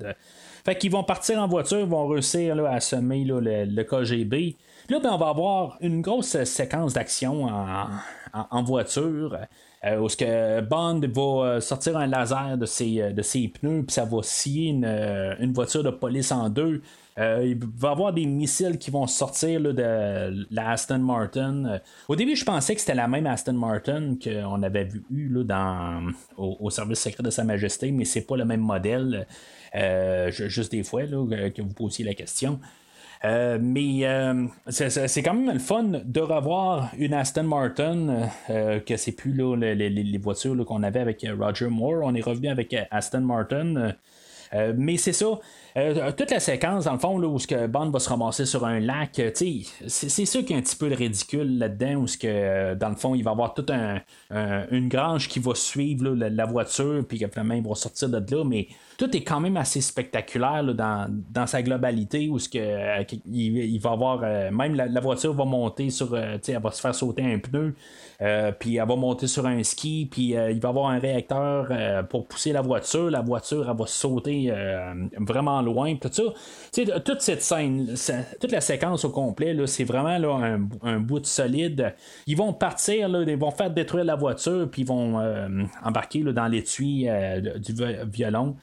Fait 0.63 0.77
qu'ils 0.77 0.91
vont 0.91 1.03
partir 1.03 1.39
en 1.39 1.47
voiture, 1.47 1.79
ils 1.79 1.87
vont 1.87 2.07
réussir 2.07 2.63
à 2.65 2.79
semer 2.79 3.23
le, 3.25 3.83
KGB. 3.83 4.55
Là, 4.89 4.99
ben, 4.99 5.09
on 5.11 5.17
va 5.17 5.29
avoir 5.29 5.77
une 5.81 6.01
grosse 6.01 6.43
séquence 6.43 6.93
d'action 6.93 7.47
en, 8.33 8.63
voiture. 8.63 9.37
Euh, 9.83 9.99
où 9.99 10.09
ce 10.09 10.15
que 10.15 10.61
Bond 10.61 11.01
va 11.01 11.21
euh, 11.21 11.59
sortir 11.59 11.97
un 11.97 12.05
laser 12.05 12.55
de 12.55 12.67
ses, 12.67 13.11
de 13.13 13.21
ses 13.23 13.47
pneus, 13.47 13.83
puis 13.83 13.93
ça 13.93 14.05
va 14.05 14.21
scier 14.21 14.69
une, 14.69 14.85
une, 14.85 15.53
voiture 15.53 15.83
de 15.83 15.89
police 15.89 16.31
en 16.31 16.49
deux. 16.49 16.81
Euh, 17.19 17.45
il 17.45 17.57
va 17.77 17.89
y 17.89 17.91
avoir 17.91 18.13
des 18.13 18.25
missiles 18.25 18.77
qui 18.77 18.89
vont 18.89 19.05
sortir 19.05 19.59
de 19.61 20.45
la 20.49 20.71
Aston 20.71 20.99
Martin. 20.99 21.65
Euh, 21.65 21.79
au 22.07 22.15
début, 22.15 22.35
je 22.35 22.45
pensais 22.45 22.73
que 22.73 22.79
c'était 22.79 22.95
la 22.95 23.07
même 23.07 23.27
Aston 23.27 23.53
Martin 23.53 24.15
qu'on 24.23 24.63
avait 24.63 24.85
vu 24.85 25.29
dans, 25.43 26.07
au, 26.37 26.69
service 26.69 26.99
secret 26.99 27.21
de 27.21 27.29
Sa 27.29 27.43
Majesté, 27.43 27.91
mais 27.91 28.05
c'est 28.05 28.21
pas 28.21 28.37
le 28.37 28.45
même 28.45 28.61
modèle. 28.61 29.27
Euh, 29.75 30.31
juste 30.31 30.71
des 30.71 30.83
fois 30.83 31.03
que 31.05 31.61
vous 31.61 31.73
posiez 31.73 32.05
la 32.05 32.13
question. 32.13 32.59
Mais 33.23 34.03
c'est 34.69 35.23
quand 35.23 35.33
même 35.33 35.53
le 35.53 35.59
fun 35.59 35.83
de 36.03 36.19
revoir 36.21 36.91
une 36.97 37.13
Aston 37.13 37.43
Martin, 37.43 38.29
que 38.47 38.97
c'est 38.97 39.11
plus 39.11 39.33
les, 39.57 39.75
les, 39.75 40.17
voitures 40.17 40.65
qu'on 40.65 40.83
avait 40.83 40.99
avec 40.99 41.25
Roger 41.39 41.67
Moore. 41.67 42.01
On 42.03 42.15
est 42.15 42.21
revenu 42.21 42.49
avec 42.49 42.75
Aston 42.89 43.21
Martin. 43.21 43.93
mais 44.75 44.97
c'est 44.97 45.13
ça, 45.13 45.39
euh, 45.77 46.11
toute 46.11 46.31
la 46.31 46.39
séquence, 46.39 46.85
dans 46.85 46.93
le 46.93 46.99
fond, 46.99 47.17
là, 47.17 47.27
où 47.27 47.39
ce 47.39 47.47
que 47.47 47.67
Bond 47.67 47.91
va 47.91 47.99
se 47.99 48.09
ramasser 48.09 48.45
sur 48.45 48.65
un 48.65 48.79
lac, 48.79 49.19
euh, 49.19 49.31
c'est 49.87 50.25
sûr 50.25 50.41
qu'il 50.41 50.51
y 50.51 50.53
a 50.55 50.57
un 50.57 50.61
petit 50.61 50.75
peu 50.75 50.89
de 50.89 50.95
ridicule 50.95 51.57
là-dedans, 51.57 52.01
où 52.01 52.07
ce 52.07 52.17
que, 52.17 52.27
euh, 52.27 52.75
dans 52.75 52.89
le 52.89 52.95
fond, 52.95 53.15
il 53.15 53.23
va 53.23 53.31
avoir 53.31 53.53
toute 53.53 53.71
un, 53.71 54.01
une 54.71 54.89
grange 54.89 55.29
qui 55.29 55.39
va 55.39 55.55
suivre 55.55 56.09
la, 56.09 56.45
voiture, 56.45 57.03
puis 57.07 57.19
que 57.19 57.27
finalement, 57.27 57.53
il 57.53 57.63
va 57.63 57.75
sortir 57.75 58.09
de 58.09 58.35
là, 58.35 58.43
mais 58.43 58.67
tout 58.97 59.15
est 59.15 59.23
quand 59.23 59.39
même 59.39 59.57
assez 59.57 59.79
spectaculaire 59.79 60.63
dans, 60.73 61.47
sa 61.47 61.61
globalité, 61.61 62.27
où 62.29 62.37
ce 62.37 62.49
que, 62.49 63.03
il, 63.25 63.79
va 63.79 63.91
avoir, 63.91 64.19
même 64.51 64.75
la, 64.75 65.01
voiture 65.01 65.33
va 65.33 65.45
monter 65.45 65.89
sur, 65.89 66.17
elle 66.17 66.39
va 66.61 66.71
se 66.71 66.81
faire 66.81 66.93
sauter 66.93 67.23
un 67.23 67.39
pneu, 67.39 67.75
puis 68.59 68.75
elle 68.75 68.87
va 68.87 68.95
monter 68.95 69.27
sur 69.27 69.45
un 69.45 69.63
ski, 69.63 70.07
puis 70.11 70.33
il 70.33 70.59
va 70.59 70.69
avoir 70.69 70.89
un 70.89 70.99
réacteur 70.99 71.69
pour 72.09 72.27
pousser 72.27 72.51
la 72.51 72.61
voiture, 72.61 73.09
la 73.09 73.21
voiture, 73.21 73.69
elle 73.69 73.77
va 73.77 73.87
sauter 73.87 74.51
vraiment 75.17 75.60
loin, 75.61 75.95
tout 75.95 76.09
ça. 76.11 76.23
toute 76.99 77.21
cette 77.21 77.41
scène, 77.41 77.95
toute 78.39 78.51
la 78.51 78.61
séquence 78.61 79.05
au 79.05 79.09
complet, 79.09 79.55
c'est 79.65 79.83
vraiment 79.83 80.17
là, 80.17 80.57
un, 80.83 80.99
bout 80.99 81.19
de 81.19 81.25
solide. 81.25 81.93
Ils 82.27 82.37
vont 82.37 82.53
partir, 82.53 83.09
là, 83.09 83.23
ils 83.25 83.37
vont 83.37 83.51
faire 83.51 83.71
détruire 83.71 84.05
la 84.05 84.15
voiture, 84.15 84.69
puis 84.69 84.81
ils 84.83 84.87
vont 84.87 85.19
euh, 85.19 85.63
embarquer 85.83 86.23
dans 86.23 86.47
l'étui 86.47 87.07
euh, 87.07 87.39
du 87.57 87.73
violon. 88.05 88.55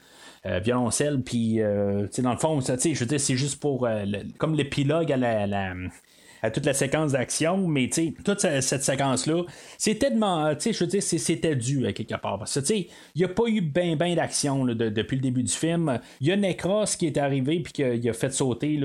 Euh, 0.45 0.59
violoncelle, 0.59 1.21
puis 1.21 1.57
dans 1.57 2.31
le 2.31 2.37
fond, 2.37 2.61
je 2.61 2.71
veux 2.71 3.05
dire, 3.05 3.19
c'est 3.19 3.35
juste 3.35 3.59
pour 3.59 3.89
comme 4.37 4.55
l'épilogue 4.55 5.11
à 5.11 5.17
la, 5.17 5.73
à 6.41 6.51
toute 6.51 6.65
la 6.65 6.73
séquence 6.73 7.13
d'action, 7.13 7.67
mais 7.67 7.89
toute 8.23 8.39
cette 8.39 8.83
séquence-là, 8.83 9.43
c'était 9.77 10.09
je 10.09 10.79
veux 10.79 10.87
dire, 10.87 11.03
c'était 11.03 11.55
dû 11.55 11.85
à 11.85 11.93
quelque 11.93 12.15
part. 12.15 12.39
Parce 12.39 12.59
que, 12.59 12.73
il 12.73 12.87
n'y 13.15 13.23
a 13.23 13.27
pas 13.27 13.47
eu 13.47 13.61
ben 13.61 13.95
ben 13.95 14.15
d'action 14.15 14.65
depuis 14.65 15.15
le 15.15 15.21
début 15.21 15.43
du 15.43 15.51
film. 15.51 15.99
Il 16.21 16.27
y 16.27 16.31
a 16.31 16.35
Necros 16.35 16.85
qui 16.97 17.07
est 17.07 17.17
arrivé 17.17 17.59
puis 17.59 17.73
qui 17.73 18.09
a 18.09 18.13
fait 18.13 18.31
sauter 18.31 18.79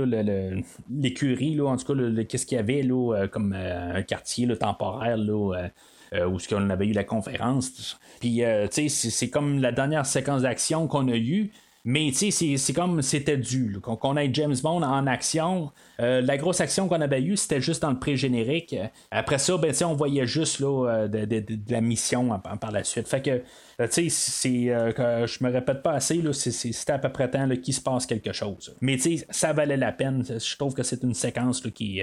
l'écurie, 0.91 1.61
en 1.61 1.77
tout 1.77 1.95
cas, 1.95 2.25
qu'est-ce 2.25 2.47
qu'il 2.47 2.57
y 2.57 2.59
avait 2.59 2.83
là, 2.83 3.15
euh, 3.15 3.29
comme 3.29 3.55
euh, 3.57 3.95
un 3.95 4.03
quartier 4.03 4.47
temporaire 4.57 5.17
là, 5.17 5.69
euh, 6.15 6.27
où 6.27 6.39
on 6.53 6.71
avait 6.71 6.87
eu 6.87 6.93
la 6.93 7.05
conférence. 7.05 7.99
Puis, 8.21 8.43
tu 8.71 8.89
sais, 8.89 8.89
c'est 8.89 9.31
comme 9.31 9.61
la 9.61 9.73
dernière 9.73 10.07
séquence 10.07 10.43
d'action 10.43 10.87
qu'on 10.87 11.09
a 11.09 11.17
eue. 11.17 11.51
Mais 11.87 12.11
tu 12.13 12.31
sais, 12.31 12.57
c'est 12.57 12.73
comme 12.73 13.03
c'était 13.03 13.37
dû. 13.37 13.79
Qu'on 13.81 14.17
ait 14.17 14.33
James 14.33 14.57
Bond 14.63 14.83
en 14.83 15.07
action. 15.07 15.71
Euh, 16.01 16.23
la 16.23 16.39
grosse 16.39 16.63
action 16.63 16.89
qu'on 16.89 17.03
avait 17.03 17.21
eue, 17.21 17.37
c'était 17.37 17.61
juste 17.61 17.83
dans 17.83 17.91
le 17.91 17.99
pré-générique. 17.99 18.75
Après 19.11 19.37
ça, 19.37 19.59
ben, 19.59 19.75
on 19.83 19.93
voyait 19.93 20.27
juste 20.27 20.61
là, 20.61 20.89
euh, 20.89 21.09
de, 21.09 21.45
la 21.69 21.83
mission 21.83 22.41
par 22.59 22.73
la 22.73 22.85
suite. 22.85 23.07
Fait 23.07 23.21
que, 23.21 23.43
euh, 23.81 23.89
tu 23.89 24.09
sais, 24.09 24.49
je 24.49 25.45
me 25.45 25.51
répète 25.51 25.83
pas 25.83 25.93
assez, 25.93 26.23
c'était 26.33 26.93
à 26.93 26.99
peu 26.99 27.13
près 27.13 27.31
temps 27.31 27.49
qu'il 27.63 27.75
se 27.75 27.83
passe 27.83 28.07
quelque 28.07 28.33
chose. 28.33 28.75
Mais 28.81 28.97
tu 28.97 29.19
sais, 29.19 29.27
ça 29.29 29.53
valait 29.53 29.77
la 29.77 29.93
peine. 29.93 30.25
Je 30.27 30.57
trouve 30.57 30.73
que 30.73 30.83
c'est 30.83 31.03
une 31.03 31.15
séquence 31.15 31.61
qui, 31.61 32.01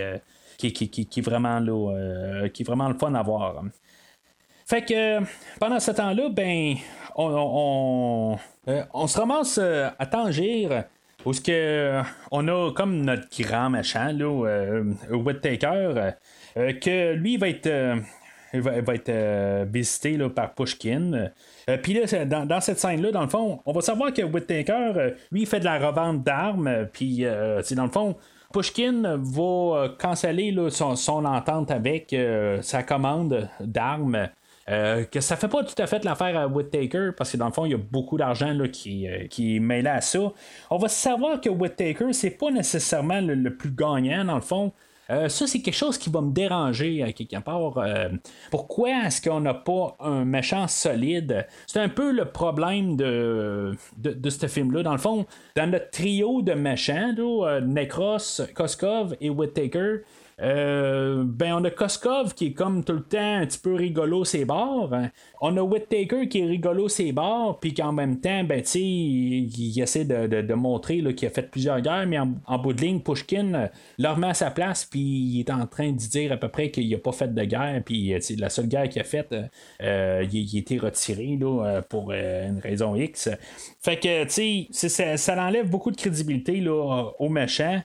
qui, 0.60 0.74
qui, 0.74 1.08
qui, 1.08 1.22
vraiment, 1.22 1.60
là, 1.60 2.48
qui 2.50 2.62
est 2.62 2.66
vraiment 2.66 2.88
le 2.88 3.00
fun 3.00 3.16
à 3.16 3.24
voir. 3.24 3.64
Fait 4.72 4.86
que 4.86 5.20
pendant 5.60 5.82
ce 5.82 5.92
temps-là, 5.92 6.30
ben, 6.30 6.76
on, 7.18 8.38
euh, 8.70 8.84
on, 8.94 9.06
se 9.06 9.20
ramasse 9.20 9.60
euh, 9.62 9.90
à 10.00 10.06
Tangier. 10.06 10.70
Où 11.26 11.34
ce 11.34 11.42
que 11.42 12.02
on 12.32 12.48
a 12.48 12.72
comme 12.72 13.02
notre 13.02 13.28
grand 13.42 13.70
machin 13.70 14.14
là, 14.14 14.46
euh, 14.48 14.94
Whittaker, 15.12 16.12
que 16.56 17.14
lui 17.16 17.36
va 17.36 17.50
être 17.50 17.70
va, 18.54 18.94
être 18.94 19.66
visité 19.70 20.16
là, 20.16 20.30
par 20.30 20.54
Pushkin. 20.54 21.32
Puis 21.84 21.94
là, 21.94 22.26
dans, 22.26 22.62
cette 22.62 22.80
scène-là, 22.80 23.12
dans 23.12 23.24
le 23.24 23.30
fond, 23.30 23.60
on 23.66 23.74
va 23.74 23.82
savoir 23.82 24.14
que 24.14 24.22
Whittaker, 24.22 25.16
lui, 25.34 25.46
fait 25.46 25.60
de 25.60 25.66
la 25.66 25.80
revente 25.80 26.24
d'armes. 26.24 26.88
Puis, 26.94 27.26
c'est 27.62 27.76
dans 27.76 27.86
le 27.86 27.92
fond, 27.92 28.16
Pushkin 28.54 29.18
va 29.18 29.90
canceller 30.00 30.56
son, 30.70 30.96
son, 30.96 31.26
entente 31.26 31.72
avec 31.72 32.16
sa 32.62 32.84
commande 32.84 33.50
d'armes. 33.60 34.30
Euh, 34.72 35.04
que 35.04 35.20
ça 35.20 35.36
fait 35.36 35.50
pas 35.50 35.64
tout 35.64 35.80
à 35.80 35.88
fait 35.88 36.04
l'affaire 36.06 36.38
à 36.38 36.48
Whittaker, 36.48 37.10
parce 37.18 37.32
que 37.32 37.38
dans 37.38 37.48
le 37.48 37.52
fond, 37.52 37.66
il 37.66 37.72
y 37.72 37.76
a 37.76 37.78
beaucoup 37.78 38.18
d'argent 38.18 38.56
qui, 38.72 39.08
euh, 39.08 39.28
qui 39.28 39.58
est 39.58 39.60
mêlé 39.60 39.90
à 39.90 40.02
ça. 40.02 40.32
On 40.70 40.78
va 40.78 40.88
savoir 40.88 41.42
que 41.42 41.50
Whittaker, 41.50 42.14
c'est 42.14 42.32
pas 42.32 42.52
nécessairement 42.52 43.20
le, 43.22 43.56
plus 43.56 43.72
gagnant, 43.72 44.24
dans 44.24 44.36
le 44.36 44.42
fond. 44.42 44.72
Euh, 45.10 45.28
ça, 45.28 45.46
c'est 45.46 45.62
quelque 45.62 45.76
chose 45.76 45.98
qui 45.98 46.10
va 46.10 46.22
me 46.22 46.32
déranger 46.32 47.04
à 47.04 47.12
quelque 47.12 47.38
part. 47.42 47.84
Pourquoi 48.50 49.08
est-ce 49.08 49.22
qu'on 49.22 49.42
n'a 49.42 49.54
pas 49.54 49.98
un 50.00 50.24
méchant 50.24 50.70
solide? 50.70 51.46
C'est 51.68 51.80
un 51.80 51.90
peu 51.90 52.14
le 52.14 52.26
problème 52.26 52.96
de, 52.96 53.76
de, 53.98 54.30
ce 54.30 54.48
film-là. 54.48 54.84
Dans 54.84 54.94
le 54.94 55.00
fond, 55.00 55.26
dans 55.58 55.70
notre 55.70 55.90
trio 55.90 56.42
de 56.42 56.54
méchants, 56.54 57.14
Necros, 57.62 58.42
Koskov 58.56 59.18
et 59.20 59.30
Whittaker, 59.30 60.04
euh, 60.42 61.24
ben, 61.26 61.56
on 61.56 61.64
a 61.64 61.70
Koskov 61.70 62.34
qui 62.34 62.48
est 62.48 62.54
comme 62.54 62.84
tout 62.84 62.94
le 62.94 63.04
temps 63.04 63.36
un 63.38 63.46
petit 63.46 63.60
peu 63.60 63.76
rigolo 63.76 64.26
ses 64.26 64.46
bords. 64.46 64.92
On 65.40 65.56
a 65.58 65.62
Whittaker 65.62 66.28
qui 66.28 66.40
est 66.40 66.46
rigolo 66.46 66.90
ses 66.90 67.12
bords, 67.12 67.60
puis 67.60 67.74
qu'en 67.74 67.92
même 67.92 68.20
temps, 68.20 68.44
ben, 68.44 68.62
tu 68.62 68.80
il, 68.80 69.80
essaie 69.82 70.06
de, 70.06 70.54
montrer 70.54 71.02
qu'il 71.16 71.28
a 71.28 71.32
fait 71.32 71.50
plusieurs 71.50 71.82
guerres, 71.82 72.08
mais 72.08 72.20
en, 72.20 72.58
bout 72.58 72.74
de 72.74 72.82
ligne, 72.82 73.00
Pushkin 73.00 73.54
euh, 73.54 73.68
leur 73.98 74.18
met 74.18 74.28
à 74.28 74.34
sa 74.34 74.52
place, 74.52 74.86
puis 74.86 75.00
il 75.00 75.40
est 75.40 75.50
en 75.50 75.66
train 75.68 75.92
de 75.92 75.98
dire 75.98 76.32
à 76.32 76.38
peu 76.38 76.50
près 76.50 76.72
qu'il 76.72 76.90
n'a 76.90 76.98
pas 76.98 77.12
fait 77.12 77.34
de 77.34 77.44
guerre, 77.44 77.82
puis 77.86 78.14
la 78.38 78.50
seule 78.50 78.68
guerre 78.68 78.90
qu'il 78.90 79.02
a 79.02 79.06
faite, 79.06 79.36
euh, 79.82 80.26
il, 80.32 80.56
a 80.56 80.60
été 80.60 80.78
retiré 80.78 81.38
là, 81.40 81.82
pour 81.88 82.12
une 82.12 82.60
raison 82.62 82.96
X. 82.96 83.30
Fait 83.82 83.98
que, 83.98 84.24
tu 84.26 84.68
sais, 84.72 84.90
ça, 84.90 85.18
ça 85.18 85.44
enlève 85.44 85.70
beaucoup 85.70 85.92
de 85.92 85.98
crédibilité 85.98 86.60
là, 86.60 87.12
aux 87.20 87.30
méchants. 87.30 87.82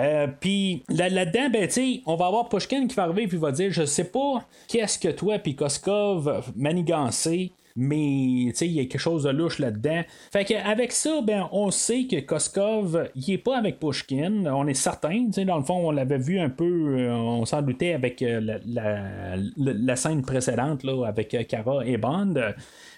Euh, 0.00 0.26
puis 0.40 0.84
là-dedans, 0.88 1.50
ben, 1.50 1.68
on 2.06 2.16
va 2.16 2.26
avoir 2.26 2.48
Pushkin 2.48 2.86
qui 2.86 2.94
va 2.94 3.04
arriver 3.04 3.24
et 3.24 3.36
va 3.36 3.52
dire 3.52 3.72
Je 3.72 3.84
sais 3.84 4.04
pas 4.04 4.46
qu'est-ce 4.68 4.98
que 4.98 5.08
toi 5.08 5.38
puis 5.38 5.54
Koskov 5.54 6.52
manigancé 6.56 7.52
mais 7.76 8.52
il 8.60 8.72
y 8.72 8.80
a 8.80 8.82
quelque 8.82 8.98
chose 8.98 9.24
de 9.24 9.30
louche 9.30 9.58
là-dedans. 9.58 10.02
Fait 10.32 10.44
qu'avec 10.44 10.92
ça, 10.92 11.20
ben, 11.22 11.48
on 11.52 11.70
sait 11.70 12.04
que 12.04 12.20
Koskov, 12.20 13.10
il 13.14 13.32
est 13.32 13.38
pas 13.38 13.58
avec 13.58 13.78
Pushkin, 13.78 14.46
on 14.46 14.66
est 14.66 14.74
certain. 14.74 15.28
Dans 15.46 15.58
le 15.58 15.64
fond, 15.64 15.88
on 15.88 15.90
l'avait 15.90 16.18
vu 16.18 16.38
un 16.38 16.50
peu, 16.50 16.64
euh, 16.98 17.12
on 17.12 17.44
s'en 17.44 17.62
doutait 17.62 17.92
avec 17.92 18.22
euh, 18.22 18.58
la, 18.66 19.96
scène 19.96 20.22
précédente 20.22 20.84
là, 20.84 21.06
avec 21.06 21.36
Kara 21.48 21.86
et 21.86 21.96
Bond. 21.96 22.34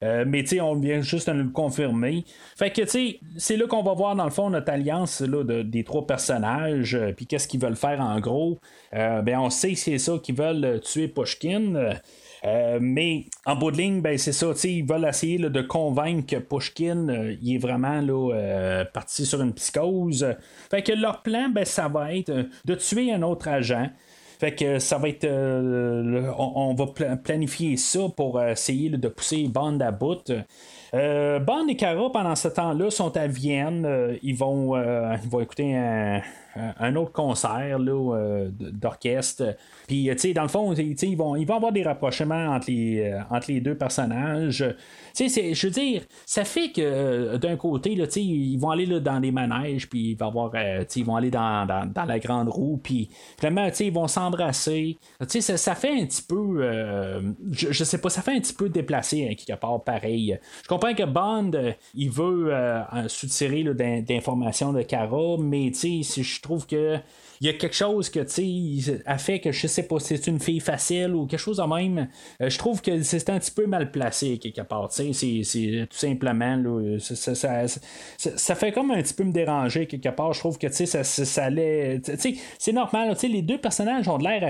Euh, 0.04 0.24
mais 0.26 0.44
on 0.60 0.74
vient 0.74 1.00
juste 1.00 1.30
de 1.30 1.34
le 1.34 1.48
confirmer. 1.48 2.24
Fait 2.56 2.70
que 2.70 2.82
c'est 2.86 3.56
là 3.56 3.66
qu'on 3.66 3.82
va 3.82 3.94
voir 3.94 4.14
dans 4.14 4.24
le 4.24 4.30
fond 4.30 4.50
notre 4.50 4.70
alliance 4.70 5.20
là, 5.20 5.42
des 5.64 5.84
trois 5.84 6.06
personnages, 6.06 6.94
euh, 6.94 7.12
puis 7.12 7.26
qu'est-ce 7.26 7.48
qu'ils 7.48 7.60
veulent 7.60 7.76
faire 7.76 8.00
en 8.00 8.20
gros. 8.20 8.58
Euh, 8.94 9.22
ben, 9.22 9.38
on 9.38 9.50
sait 9.50 9.72
que 9.72 9.78
c'est 9.78 9.98
ça 9.98 10.18
qu'ils 10.22 10.36
veulent 10.36 10.80
tuer 10.82 11.08
Pushkin. 11.08 11.94
Mais 12.80 13.24
en 13.46 13.56
bout 13.56 13.70
de 13.70 13.78
ligne, 13.78 14.00
ben, 14.00 14.18
c'est 14.18 14.32
ça, 14.32 14.48
ils 14.64 14.84
veulent 14.84 15.06
essayer 15.06 15.38
de 15.38 15.62
convaincre 15.62 16.26
que 16.26 16.36
Pushkin 16.36 17.36
il 17.40 17.54
est 17.54 17.58
vraiment 17.58 18.00
là, 18.00 18.84
parti 18.92 19.24
sur 19.24 19.40
une 19.40 19.54
psychose. 19.54 20.26
Fait 20.70 20.82
que 20.82 20.92
leur 20.92 21.22
plan, 21.22 21.48
ben, 21.48 21.64
ça 21.64 21.88
va 21.88 22.14
être 22.14 22.32
de 22.64 22.74
tuer 22.74 23.12
un 23.12 23.22
autre 23.22 23.48
agent. 23.48 23.88
Fait 24.38 24.54
que 24.54 24.78
ça 24.78 24.98
va 24.98 25.08
être. 25.08 25.24
Euh, 25.24 26.30
on, 26.36 26.74
va 26.74 26.86
planifier 27.16 27.76
ça 27.76 28.00
pour 28.14 28.42
essayer 28.42 28.90
de 28.90 29.08
pousser 29.08 29.48
Bond 29.48 29.78
à 29.80 29.90
bout. 29.90 30.30
Euh, 30.92 31.38
Bond 31.38 31.68
et 31.68 31.76
Cara, 31.76 32.10
pendant 32.12 32.34
ce 32.34 32.48
temps-là, 32.48 32.90
sont 32.90 33.16
à 33.16 33.26
Vienne. 33.26 33.84
Euh, 33.86 34.16
ils, 34.22 34.36
vont, 34.36 34.76
ils 34.76 35.28
vont 35.30 35.40
écouter 35.40 35.76
un, 35.76 36.20
un 36.56 36.96
autre 36.96 37.12
concert 37.12 37.78
d'orchestre. 37.80 39.56
Puis, 39.86 40.08
tu 40.12 40.18
sais, 40.18 40.32
dans 40.32 40.42
le 40.42 40.48
fond, 40.48 40.72
ils 40.72 41.16
vont, 41.16 41.36
ils 41.36 41.46
vont 41.46 41.56
avoir 41.56 41.72
des 41.72 41.82
rapprochements 41.82 42.54
entre 42.54 42.70
les, 42.70 43.14
entre 43.30 43.50
les 43.50 43.60
deux 43.60 43.76
personnages. 43.76 44.64
Tu 45.14 45.28
sais, 45.28 45.54
je 45.54 45.66
veux 45.66 45.72
dire, 45.72 46.02
ça 46.26 46.44
fait 46.44 46.70
que 46.70 46.80
euh, 46.80 47.38
d'un 47.38 47.56
côté, 47.56 47.94
là, 47.94 48.06
ils 48.16 48.56
vont 48.58 48.70
aller 48.70 48.86
là, 48.86 49.00
dans 49.00 49.18
les 49.18 49.30
manèges, 49.30 49.88
puis 49.88 50.16
avoir, 50.20 50.50
euh, 50.54 50.84
ils 50.96 51.04
vont 51.04 51.16
aller 51.16 51.30
dans, 51.30 51.66
la 52.06 52.18
grande 52.18 52.48
roue, 52.48 52.80
puis 52.82 53.10
vraiment, 53.40 53.68
ils 53.78 53.92
vont 53.92 54.08
s'embrasser. 54.08 54.98
Sais, 55.28 55.40
ça, 55.40 55.74
fait 55.74 56.00
un 56.00 56.06
petit 56.06 56.22
peu, 56.22 56.58
euh, 56.60 57.20
je, 57.52 57.84
sais 57.84 57.98
pas, 57.98 58.10
ça 58.10 58.22
fait 58.22 58.32
un 58.32 58.40
petit 58.40 58.54
peu 58.54 58.68
déplacé, 58.68 59.28
hein, 59.28 59.34
quelque 59.34 59.58
part, 59.58 59.82
pareil. 59.82 60.38
Je 60.62 60.68
comprends 60.68 60.94
que 60.94 61.04
Bond, 61.04 61.52
il 61.94 62.10
veut 62.10 62.52
soutirer 63.08 63.64
d'informations 64.02 64.72
de 64.72 64.82
Cara, 64.82 65.36
mais 65.38 65.72
sais, 65.72 66.00
je 66.02 66.40
trouve 66.44 66.66
que 66.66 66.98
il 67.40 67.46
y 67.46 67.50
a 67.50 67.54
quelque 67.54 67.74
chose 67.74 68.10
que, 68.10 68.20
tu 68.20 68.82
sais, 68.82 69.02
a 69.06 69.18
fait 69.18 69.40
que 69.40 69.52
je 69.52 69.66
sais 69.66 69.84
pas 69.84 69.98
si 69.98 70.16
c'est 70.16 70.26
une 70.28 70.40
fille 70.40 70.60
facile 70.60 71.14
ou 71.14 71.26
quelque 71.26 71.40
chose 71.40 71.56
de 71.56 71.62
même. 71.62 72.08
Euh, 72.40 72.48
je 72.48 72.58
trouve 72.58 72.80
que 72.80 73.02
c'est 73.02 73.28
un 73.30 73.38
petit 73.38 73.50
peu 73.50 73.66
mal 73.66 73.90
placé 73.90 74.38
quelque 74.38 74.62
part. 74.62 74.88
Tu 74.90 75.12
sais, 75.12 75.86
tout 75.90 75.96
simplement, 75.96 76.56
là, 76.56 76.98
ça, 76.98 77.68
ça, 78.16 78.54
fait 78.54 78.72
comme 78.72 78.90
un 78.90 79.02
petit 79.02 79.14
peu 79.14 79.24
me 79.24 79.32
déranger 79.32 79.86
quelque 79.86 80.08
part. 80.08 80.32
Je 80.32 80.40
trouve 80.40 80.58
que, 80.58 80.66
tu 80.66 80.74
sais, 80.74 80.86
ça, 80.86 81.04
ça, 81.04 81.44
allait. 81.44 82.00
Tu 82.04 82.16
sais, 82.16 82.34
c'est 82.58 82.72
normal. 82.72 83.10
Tu 83.14 83.20
sais, 83.20 83.28
les 83.28 83.42
deux 83.42 83.58
personnages 83.58 84.08
ont 84.08 84.18
l'air 84.18 84.42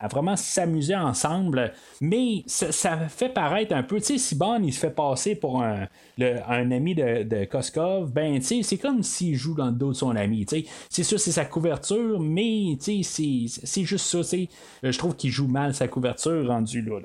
à, 0.00 0.08
vraiment 0.08 0.36
s'amuser 0.36 0.96
ensemble, 0.96 1.72
mais 2.00 2.42
ça, 2.46 2.98
fait 3.08 3.28
paraître 3.28 3.74
un 3.74 3.82
peu, 3.82 3.96
tu 3.96 4.04
sais, 4.04 4.18
si 4.18 4.34
Bond 4.34 4.62
il 4.62 4.72
se 4.72 4.80
fait 4.80 4.90
passer 4.90 5.34
pour 5.34 5.62
un, 5.62 5.86
un 6.20 6.70
ami 6.70 6.94
de, 6.94 7.22
de 7.24 7.44
Koskov, 7.44 8.12
ben, 8.12 8.38
tu 8.38 8.44
sais, 8.44 8.62
c'est 8.62 8.78
comme 8.78 9.02
s'il 9.02 9.34
joue 9.34 9.54
dans 9.54 9.66
le 9.66 9.72
dos 9.72 9.90
de 9.90 9.96
son 9.96 10.16
ami. 10.16 10.46
Tu 10.46 10.60
sais, 10.60 10.66
c'est 10.88 11.02
sûr, 11.02 11.20
c'est 11.20 11.32
sa 11.32 11.44
couverture 11.44 11.87
mais 12.20 12.76
c'est 12.80 13.84
juste 13.84 14.06
ça. 14.06 14.36
Je 14.82 14.98
trouve 14.98 15.16
qu'il 15.16 15.30
joue 15.30 15.48
mal 15.48 15.74
sa 15.74 15.88
couverture 15.88 16.46
rendue 16.46 16.82
là. 16.82 16.98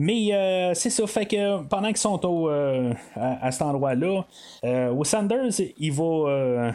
Mais 0.00 0.32
euh, 0.32 0.72
c'est 0.72 0.88
ça, 0.88 1.06
fait 1.06 1.26
que 1.26 1.62
pendant 1.64 1.88
qu'ils 1.88 1.98
sont 1.98 2.24
au, 2.24 2.48
euh, 2.48 2.94
à, 3.14 3.52
cet 3.52 3.60
endroit-là, 3.60 4.24
euh, 4.64 5.04
Sanders, 5.04 5.60
il 5.78 5.92
va 5.92 6.72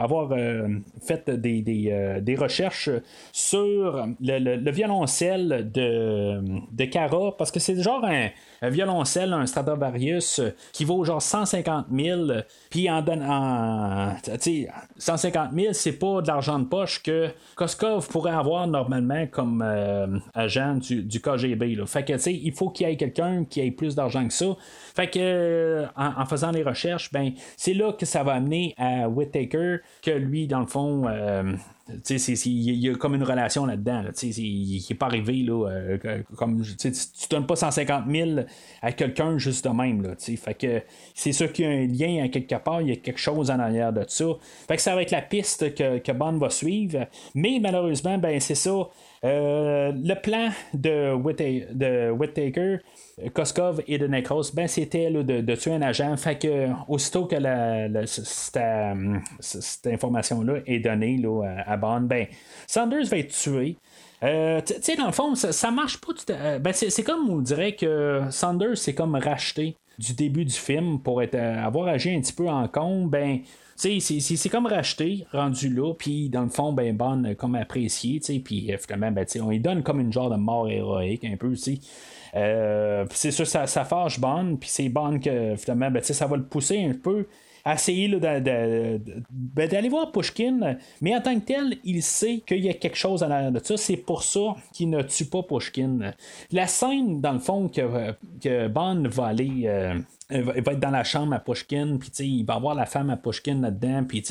avoir 0.00 0.30
fait 1.06 1.28
des, 1.28 1.60
des, 2.22 2.36
recherches 2.36 2.88
sur 3.30 4.06
le, 4.20 4.70
violoncelle 4.70 5.70
de, 5.70 6.40
de 6.72 6.84
Cara, 6.86 7.32
parce 7.36 7.50
que 7.50 7.60
c'est 7.60 7.78
genre 7.82 8.02
un, 8.04 8.30
violoncelle, 8.70 9.34
un 9.34 9.44
Stradivarius 9.44 10.40
qui 10.72 10.86
vaut 10.86 11.04
genre 11.04 11.20
150 11.20 11.88
000, 11.92 12.22
puis 12.70 12.88
en, 12.88 13.04
en 13.06 14.16
150 14.96 15.50
000, 15.52 15.72
c'est 15.72 15.92
pas 15.92 16.22
de 16.22 16.26
l'argent 16.28 16.58
de 16.58 16.64
poche 16.64 17.02
que 17.02 17.28
Koskov 17.54 18.08
pourrait 18.08 18.32
avoir 18.32 18.66
normalement 18.66 19.26
comme 19.26 19.62
agent 20.34 20.76
du, 20.76 21.02
du 21.02 21.20
KGB. 21.20 21.57
Fait 21.86 22.04
que, 22.04 22.12
tu 22.14 22.18
sais, 22.18 22.34
il 22.34 22.52
faut 22.52 22.70
qu'il 22.70 22.88
y 22.88 22.90
ait 22.90 22.96
quelqu'un 22.96 23.44
qui 23.44 23.60
ait 23.60 23.70
plus 23.70 23.94
d'argent 23.94 24.26
que 24.26 24.32
ça. 24.32 24.56
Fait 24.94 25.08
que, 25.08 25.18
euh, 25.18 25.86
en, 25.96 26.26
faisant 26.26 26.50
les 26.50 26.62
recherches, 26.62 27.12
ben, 27.12 27.32
c'est 27.56 27.74
là 27.74 27.92
que 27.92 28.06
ça 28.06 28.22
va 28.22 28.34
amener 28.34 28.74
à 28.76 29.08
Whittaker, 29.08 29.78
que 30.02 30.10
lui, 30.10 30.46
dans 30.46 30.60
le 30.60 30.66
fond, 30.66 31.04
euh, 31.08 31.54
il 32.10 32.74
y 32.74 32.90
a 32.90 32.94
comme 32.94 33.14
une 33.14 33.22
relation 33.22 33.64
là-dedans. 33.64 34.04
il 34.22 34.84
n'est 34.88 34.96
pas 34.96 35.06
arrivé 35.06 35.42
là, 35.42 35.68
euh, 35.68 35.98
comme 36.36 36.62
tu 36.62 36.92
donnes 37.30 37.46
pas 37.46 37.56
150 37.56 38.04
000 38.10 38.30
à 38.82 38.92
quelqu'un 38.92 39.38
juste 39.38 39.64
de 39.66 39.70
même. 39.70 40.02
Là, 40.02 40.10
fait 40.18 40.54
que 40.54 40.82
c'est 41.14 41.32
sûr 41.32 41.52
qu'il 41.52 41.64
y 41.64 41.68
a 41.68 41.70
un 41.70 41.86
lien 41.86 42.24
à 42.24 42.28
quelque 42.28 42.56
part, 42.56 42.82
il 42.82 42.88
y 42.88 42.92
a 42.92 42.96
quelque 42.96 43.20
chose 43.20 43.50
en 43.50 43.58
arrière 43.58 43.92
de 43.92 44.04
ça. 44.06 44.26
Fait 44.66 44.76
que 44.76 44.82
ça 44.82 44.94
va 44.94 45.02
être 45.02 45.10
la 45.10 45.22
piste 45.22 45.74
que, 45.74 45.98
que 45.98 46.12
Bond 46.12 46.38
va 46.38 46.50
suivre. 46.50 47.06
Mais 47.34 47.58
malheureusement, 47.60 48.18
ben 48.18 48.38
c'est 48.40 48.54
ça. 48.54 48.88
Euh, 49.24 49.92
le 49.92 50.14
plan 50.14 50.50
de, 50.74 51.12
Whittaker, 52.10 52.78
Koskov 53.34 53.82
et 53.86 53.98
de 53.98 54.06
Necros, 54.06 54.52
ben, 54.54 54.68
c'était 54.68 55.10
de, 55.10 55.54
tuer 55.54 55.72
un 55.72 55.82
agent. 55.82 56.16
Fait 56.16 56.38
que 56.38 56.68
aussitôt 56.86 57.26
que 57.26 57.36
cette, 58.06 59.86
information-là 59.86 60.60
est 60.66 60.78
donnée 60.78 61.16
là, 61.18 61.44
à 61.66 61.76
Bond, 61.76 62.02
ben, 62.02 62.26
Sanders 62.66 63.06
va 63.06 63.18
être 63.18 63.32
tué. 63.32 63.76
Euh, 64.22 64.60
tu 64.60 64.74
sais, 64.80 64.96
dans 64.96 65.06
le 65.06 65.12
fond, 65.12 65.34
ça, 65.34 65.70
marche 65.70 66.00
pas 66.00 66.12
tout 66.12 66.32
à... 66.32 66.58
ben, 66.58 66.72
c'est 66.72 67.02
comme 67.02 67.30
on 67.30 67.40
dirait 67.40 67.72
que 67.72 68.22
Sanders 68.30 68.76
c'est 68.76 68.94
comme 68.94 69.14
racheté 69.14 69.76
du 69.98 70.14
début 70.14 70.44
du 70.44 70.54
film 70.54 71.00
pour 71.00 71.22
être, 71.22 71.34
avoir 71.34 71.88
agi 71.88 72.14
un 72.14 72.20
petit 72.20 72.32
peu 72.32 72.48
en 72.48 72.66
con. 72.68 73.06
Ben, 73.06 73.40
c'est 73.78 74.48
comme 74.48 74.66
racheté, 74.66 75.26
rendu 75.32 75.72
là, 75.72 75.94
puis 75.94 76.28
dans 76.28 76.42
le 76.42 76.48
fond, 76.48 76.72
ben, 76.72 76.96
Bond 76.96 77.34
comme 77.38 77.54
apprécié, 77.54 78.20
puis 78.44 78.72
euh, 78.72 78.78
finalement, 78.78 79.12
ben, 79.12 79.26
on 79.40 79.50
lui 79.50 79.60
donne 79.60 79.82
comme 79.82 80.00
une 80.00 80.12
genre 80.12 80.30
de 80.30 80.36
mort 80.36 80.68
héroïque, 80.68 81.24
un 81.24 81.36
peu, 81.36 81.54
tu 81.54 81.78
euh, 82.34 83.06
c'est 83.10 83.30
sûr, 83.30 83.46
ça, 83.46 83.66
ça 83.66 83.84
fâche 83.84 84.20
Bond, 84.20 84.56
puis 84.60 84.68
c'est 84.68 84.88
Bond 84.88 85.20
que 85.20 85.54
finalement, 85.56 85.90
ben, 85.90 86.02
ça 86.02 86.26
va 86.26 86.36
le 86.36 86.44
pousser 86.44 86.84
un 86.84 86.94
peu 86.94 87.26
à 87.64 87.74
essayer 87.74 88.08
ben, 88.08 89.68
d'aller 89.68 89.88
voir 89.88 90.10
Pushkin, 90.10 90.76
mais 91.00 91.14
en 91.14 91.20
tant 91.20 91.38
que 91.38 91.44
tel, 91.44 91.76
il 91.84 92.02
sait 92.02 92.42
qu'il 92.46 92.64
y 92.64 92.68
a 92.68 92.74
quelque 92.74 92.96
chose 92.96 93.22
à 93.22 93.28
l'arrière 93.28 93.52
de 93.52 93.60
ça. 93.62 93.76
C'est 93.76 93.96
pour 93.96 94.22
ça 94.22 94.56
qu'il 94.72 94.90
ne 94.90 95.02
tue 95.02 95.26
pas 95.26 95.42
Pushkin. 95.42 96.12
La 96.50 96.66
scène, 96.66 97.20
dans 97.20 97.32
le 97.32 97.38
fond, 97.38 97.68
que, 97.68 98.14
que 98.40 98.68
Bond 98.68 99.04
va 99.08 99.26
aller. 99.26 99.62
Euh, 99.66 99.98
il 100.30 100.42
va, 100.42 100.52
être 100.56 100.80
dans 100.80 100.90
la 100.90 101.04
chambre 101.04 101.34
à 101.34 101.38
Pushkin, 101.38 101.96
puis 101.98 102.10
il 102.18 102.44
va 102.44 102.54
avoir 102.54 102.74
la 102.74 102.84
femme 102.84 103.08
à 103.08 103.16
Pushkin 103.16 103.60
là-dedans, 103.62 104.04
puis 104.04 104.22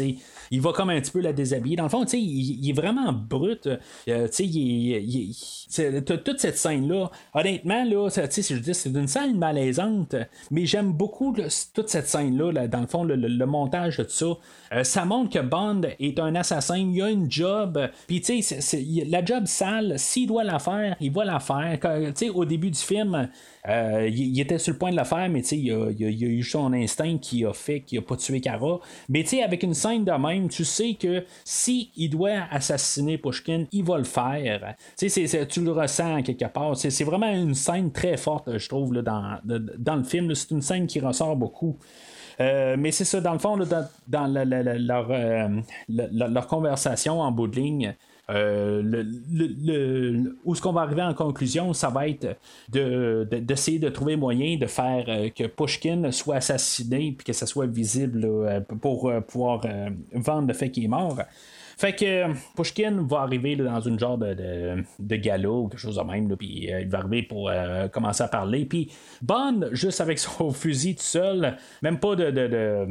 il 0.51 0.61
va 0.61 0.71
comme 0.71 0.91
un 0.91 1.01
petit 1.01 1.11
peu 1.11 1.21
la 1.21 1.33
déshabiller. 1.33 1.75
Dans 1.75 1.83
le 1.83 1.89
fond, 1.89 2.05
il, 2.05 2.63
il 2.63 2.69
est 2.69 2.73
vraiment 2.73 3.11
brut. 3.11 3.67
euh, 4.07 4.27
il, 4.39 5.35
toute 6.05 6.39
cette 6.39 6.57
scène-là, 6.57 7.09
honnêtement, 7.33 7.83
là, 7.83 8.09
je 8.09 8.55
dis, 8.57 8.73
c'est 8.73 8.89
une 8.89 9.07
scène 9.07 9.37
malaisante, 9.39 10.15
mais 10.51 10.67
j'aime 10.67 10.93
beaucoup 10.93 11.33
toute 11.73 11.89
cette 11.89 12.07
scène-là, 12.07 12.51
là, 12.51 12.67
dans 12.67 12.81
le 12.81 12.87
fond, 12.87 13.03
le, 13.03 13.45
montage 13.47 13.97
de 13.97 14.07
ça. 14.07 14.25
Euh, 14.73 14.83
ça 14.83 15.05
montre 15.05 15.31
que 15.31 15.39
Bond 15.39 15.81
est 15.99 16.19
un 16.19 16.35
assassin, 16.35 16.77
il 16.77 17.01
a 17.01 17.09
une 17.09 17.31
job, 17.31 17.79
puis 18.05 18.21
la 19.07 19.25
job 19.25 19.45
sale, 19.45 19.97
s'il 19.97 20.27
doit 20.27 20.43
la 20.43 20.59
faire, 20.59 20.95
il 20.99 21.11
va 21.11 21.25
la 21.25 21.39
faire. 21.39 21.79
Au 22.35 22.45
début 22.45 22.69
du 22.69 22.79
film, 22.79 23.29
euh, 23.67 24.07
il, 24.09 24.39
était 24.39 24.57
sur 24.57 24.73
le 24.73 24.79
point 24.79 24.91
de 24.91 24.95
la 24.95 25.03
faire, 25.03 25.27
mais 25.29 25.41
il, 25.41 25.71
a- 25.71 25.87
a- 25.87 26.09
eu 26.09 26.43
son 26.43 26.71
instinct 26.73 27.17
qui 27.17 27.45
a 27.45 27.53
fait 27.53 27.81
qu'il 27.81 27.99
a 27.99 28.01
pas 28.01 28.15
tué 28.15 28.39
Kara. 28.39 28.79
Mais 29.09 29.25
avec 29.43 29.63
une 29.63 29.73
scène 29.73 30.05
de 30.05 30.11
même, 30.11 30.47
tu 30.47 30.63
sais 30.63 30.93
que 30.93 31.23
si 31.43 31.91
il 31.97 32.09
doit 32.09 32.43
assassiner 32.51 33.17
Pushkin, 33.17 33.65
il 33.71 33.83
va 33.83 33.97
le 33.97 34.03
faire. 34.03 34.75
Tu 34.97 35.07
le 35.07 35.71
ressens 35.71 36.21
quelque 36.23 36.45
part. 36.45 36.77
C'est 36.77 37.03
vraiment 37.03 37.31
une 37.31 37.55
scène 37.55 37.91
très 37.91 38.17
forte, 38.17 38.57
je 38.57 38.69
trouve, 38.69 38.93
dans, 38.93 39.39
le 39.43 40.03
film. 40.03 40.33
C'est 40.33 40.51
une 40.51 40.61
scène 40.61 40.87
qui 40.87 40.99
ressort 40.99 41.35
beaucoup. 41.35 41.77
Euh, 42.39 42.75
mais 42.77 42.91
c'est 42.91 43.05
ça, 43.05 43.19
dans 43.19 43.33
le 43.33 43.39
fond, 43.39 43.57
dans, 43.57 44.35
euh, 44.35 45.61
leur 45.89 46.47
conversation 46.47 47.19
en 47.19 47.31
bout 47.31 47.47
de 47.47 47.55
ligne, 47.55 47.95
euh, 48.29 48.81
le, 48.81 49.03
le- 49.31 49.55
le- 49.65 50.37
où 50.43 50.53
est-ce 50.53 50.61
qu'on 50.61 50.73
va 50.73 50.81
arriver 50.81 51.01
en 51.03 51.13
conclusion, 51.13 51.73
ça 51.73 51.89
va 51.89 52.07
être 52.07 52.37
de- 52.69 53.27
de- 53.29 53.37
d'essayer 53.39 53.79
de, 53.79 53.89
trouver 53.89 54.15
moyen 54.17 54.57
de 54.57 54.65
faire 54.65 55.05
euh, 55.07 55.29
que 55.29 55.45
Pushkin 55.47 56.11
soit 56.11 56.35
assassiné 56.37 57.13
puis 57.17 57.25
que 57.25 57.33
ça 57.33 57.45
soit 57.45 57.67
visible 57.67 58.25
euh, 58.25 58.59
pour 58.81 59.11
pouvoir 59.27 59.61
vendre 60.13 60.47
le 60.47 60.53
fait 60.53 60.69
qu'il 60.69 60.83
est 60.83 60.89
mort. 60.89 61.19
Fait 61.77 61.93
que 61.93 62.05
euh, 62.05 62.33
Pushkin 62.55 63.05
va 63.07 63.19
arriver 63.19 63.55
dans 63.55 63.79
une 63.81 63.99
genre 63.99 64.17
de, 64.17 64.33
de, 64.33 65.47
ou 65.47 65.67
quelque 65.67 65.79
chose 65.79 65.97
de 65.97 66.01
même, 66.01 66.35
puis 66.35 66.73
euh, 66.73 66.81
il 66.81 66.89
va 66.89 66.97
arriver 66.97 67.21
pour 67.21 67.49
euh, 67.49 67.87
commencer 67.87 68.23
à 68.23 68.27
parler. 68.27 68.65
Puis 68.65 68.91
Bond, 69.21 69.69
juste 69.73 70.01
avec 70.01 70.17
son 70.19 70.49
fusil 70.49 70.95
tout 70.95 71.03
seul, 71.03 71.55
même 71.83 71.99
pas 71.99 72.15
de, 72.15 72.31
de, 72.31 72.87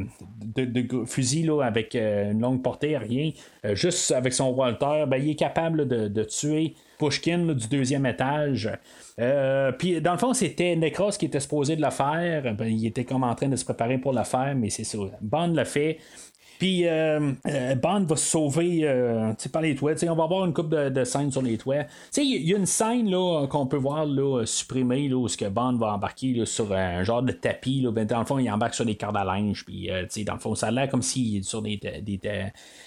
de, 0.55 1.05
fusil 1.05 1.43
là, 1.43 1.63
avec 1.63 1.95
une 1.95 2.39
longue 2.39 2.63
portée, 2.63 2.97
rien, 2.97 3.31
juste 3.73 4.11
avec 4.13 4.31
son 4.31 4.51
Walter, 4.51 5.03
ben, 5.05 5.17
il 5.17 5.31
est 5.31 5.35
capable 5.35 5.85
de, 5.85 6.23
tuer 6.23 6.73
Pushkin 6.97 7.53
du 7.53 7.67
deuxième 7.67 8.05
étage. 8.05 8.71
Puis 9.77 10.01
dans 10.01 10.13
le 10.13 10.17
fond, 10.17 10.33
c'était 10.33 10.75
Necros 10.77 11.11
qui 11.11 11.25
était 11.25 11.39
supposé 11.41 11.75
de 11.75 11.81
le 11.81 11.91
faire. 11.91 12.55
Ben, 12.55 12.67
il 12.67 12.85
était 12.85 13.03
comme 13.03 13.23
en 13.23 13.35
train 13.35 13.49
de 13.49 13.55
se 13.55 13.65
préparer 13.65 13.97
pour 13.97 14.13
le 14.13 14.23
faire, 14.23 14.55
mais 14.55 14.69
c'est 14.69 14.85
ça. 14.85 14.97
Bond 15.21 15.53
l'a 15.53 15.65
fait. 15.65 15.97
Puis 16.59 16.87
euh, 16.87 17.33
euh, 17.47 17.75
Bond 17.75 18.05
va 18.05 18.15
se 18.15 18.25
sauver 18.25 18.81
euh, 18.83 19.33
par 19.51 19.61
les 19.61 19.75
toits. 19.75 19.93
On 20.03 20.15
va 20.15 20.23
avoir 20.23 20.45
une 20.45 20.53
coupe 20.53 20.69
de, 20.69 21.03
scènes 21.03 21.31
sur 21.31 21.41
les 21.41 21.57
toits. 21.57 21.85
Il 22.17 22.47
y 22.47 22.53
a 22.53 22.57
une 22.57 22.65
scène 22.65 23.11
qu'on 23.49 23.67
peut 23.67 23.77
voir 23.77 24.05
là, 24.05 24.43
supprimée 24.45 25.07
là, 25.07 25.15
où 25.17 25.27
que 25.27 25.47
Bond 25.49 25.77
va 25.77 25.93
embarquer 25.93 26.45
sur 26.45 26.73
un 26.73 27.03
genre 27.03 27.21
de 27.21 27.31
tapis. 27.31 27.81
Là. 27.81 27.91
Ben, 27.91 28.05
dans 28.05 28.19
le 28.19 28.25
fond, 28.25 28.39
il 28.39 28.49
embarque 28.49 28.73
sur 28.73 28.85
des 28.85 28.95
cordes 28.95 29.17
à 29.17 29.23
linge. 29.23 29.65
Puis, 29.65 29.91
euh, 29.91 30.05
dans 30.25 30.33
le 30.33 30.39
fond, 30.39 30.55
ça 30.55 30.67
a 30.67 30.71
l'air 30.71 30.89
comme 30.89 31.01
s'il 31.01 31.37
est 31.37 31.43
sur 31.43 31.61
des, 31.61 31.77
des, 31.77 32.19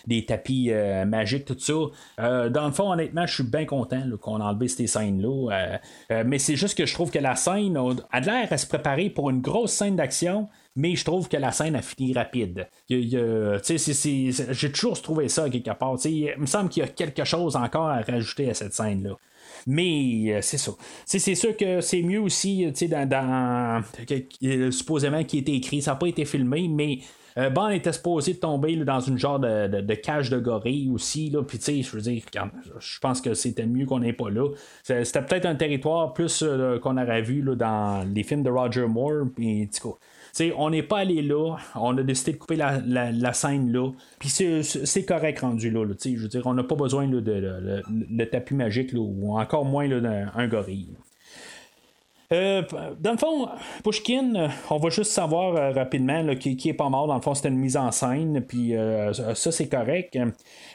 des 0.07 0.25
tapis 0.25 0.71
euh, 0.71 1.05
magiques, 1.05 1.45
tout 1.45 1.57
ça. 1.59 1.73
Euh, 2.21 2.49
dans 2.49 2.67
le 2.67 2.73
fond, 2.73 2.93
honnêtement, 2.93 3.27
je 3.27 3.35
suis 3.35 3.45
bien 3.45 3.65
content 3.65 4.03
qu'on 4.21 4.41
a 4.41 4.45
enlevé 4.45 4.69
ces 4.69 4.87
scènes-là. 4.87 5.53
Euh, 5.53 5.79
euh, 6.13 6.25
mais 6.27 6.39
c'est 6.39 6.57
juste 6.57 6.77
que 6.77 6.87
je 6.87 6.95
trouve 6.95 7.11
que 7.11 7.19
la 7.19 7.37
scène 7.37 7.77
a, 7.77 8.21
l'air 8.21 8.53
à 8.53 8.59
se 8.59 8.67
préparer 8.67 9.11
pour 9.11 9.31
une 9.31 9.41
grosse 9.41 9.73
scène 9.73 9.97
d'action 9.97 10.49
mais 10.81 10.97
je 10.97 11.05
trouve 11.05 11.29
que 11.29 11.37
la 11.37 11.53
scène 11.53 11.77
a 11.77 11.83
fini 11.83 12.15
rapide. 12.15 12.67
J'ai 12.89 14.73
toujours 14.73 15.01
trouvé 15.03 15.29
ça 15.29 15.51
quelque 15.51 15.73
part. 15.79 15.97
Il 16.07 16.33
me 16.39 16.47
semble 16.47 16.71
qu'il 16.71 16.83
y 16.83 16.87
a 16.87 16.89
quelque 16.89 17.25
chose 17.25 17.55
encore 17.55 17.89
à 17.89 18.01
rajouter 18.01 18.49
à 18.49 18.55
cette 18.55 18.73
scène-là. 18.73 19.15
Mais 19.67 20.33
euh, 20.33 20.39
c'est 20.41 20.57
ça. 20.57 20.73
C'est 21.05 21.35
sûr 21.35 21.55
que 21.55 21.83
c'est 21.83 22.01
mieux 22.03 22.21
aussi, 22.21 22.73
dans, 22.89 23.07
dans- 23.09 23.83
que- 24.07 24.71
supposément 24.71 25.23
qui 25.25 25.39
été 25.39 25.55
écrit. 25.55 25.83
Ça 25.83 25.91
n'a 25.91 25.97
pas 25.97 26.07
été 26.07 26.25
filmé, 26.25 26.67
mais 26.69 27.01
euh, 27.37 27.69
était 27.71 27.93
supposé 27.93 28.37
tomber 28.37 28.77
dans 28.77 29.01
une 29.01 29.19
genre 29.19 29.39
de, 29.39 29.95
cage 29.95 30.31
de 30.31 30.39
gorille 30.39 30.91
aussi. 30.91 31.33
Puis, 31.47 31.59
tu 31.59 31.83
je 31.83 31.91
veux 31.91 32.01
dire, 32.03 32.23
je 32.79 32.99
pense 33.01 33.21
que 33.21 33.35
c'était 33.35 33.67
mieux 33.67 33.87
qu'on 33.87 34.01
n'ait 34.01 34.13
pas 34.13 34.31
là. 34.31 34.49
C'était 34.83 35.23
peut-être 35.23 35.47
un 35.47 35.55
territoire 35.55 36.13
plus 36.13 36.43
euh, 36.43 36.79
qu'on 36.79 36.97
aurait 36.97 37.23
vu 37.23 37.43
là, 37.43 37.55
dans 37.55 38.15
les 38.15 38.23
films 38.23 38.43
de 38.43 38.51
Roger 38.51 38.87
Moore. 38.87 39.27
On 40.57 40.71
n'est 40.71 40.83
pas 40.83 40.99
allé 40.99 41.23
là, 41.23 41.57
on 41.75 41.97
a 41.99 42.03
décidé 42.03 42.33
de 42.33 42.37
couper 42.39 42.57
la, 42.57 42.81
la- 42.81 43.33
scène 43.33 43.73
là, 43.73 43.91
puis 44.19 44.29
c'est, 44.29 44.63
correct 45.05 45.41
rendu 45.41 45.71
là, 45.71 45.85
je 45.87 46.23
veux 46.23 46.29
dire, 46.29 46.47
on 46.47 46.55
n'a 46.55 46.65
pas 46.65 46.75
besoin 46.77 47.07
là, 47.07 47.21
de, 47.21 48.25
tapis 48.25 48.55
magique 48.55 48.93
là, 48.93 49.01
ou 49.01 49.39
encore 49.39 49.65
moins 49.65 49.89
d'un 49.89 50.31
un 50.35 50.49
gorille. 50.49 50.89
Euh, 52.33 52.63
dans 53.01 53.11
le 53.11 53.19
fond, 53.19 53.49
Pushkin, 53.83 54.35
euh, 54.37 54.49
on 54.71 54.77
va 54.77 54.89
juste 54.89 55.11
savoir 55.11 55.57
euh, 55.57 55.73
rapidement 55.73 56.37
qui, 56.37 56.57
qui 56.57 56.69
est 56.69 56.75
pas 56.75 56.89
mort. 56.89 57.09
Dans 57.09 57.17
le 57.17 57.21
fond, 57.21 57.35
c'était 57.35 57.49
une 57.49 57.59
mise 57.59 57.77
en 57.77 57.91
scène, 57.91 58.45
puis 58.47 58.75
ça, 59.13 59.51
c'est 59.51 59.69
correct. 59.69 60.17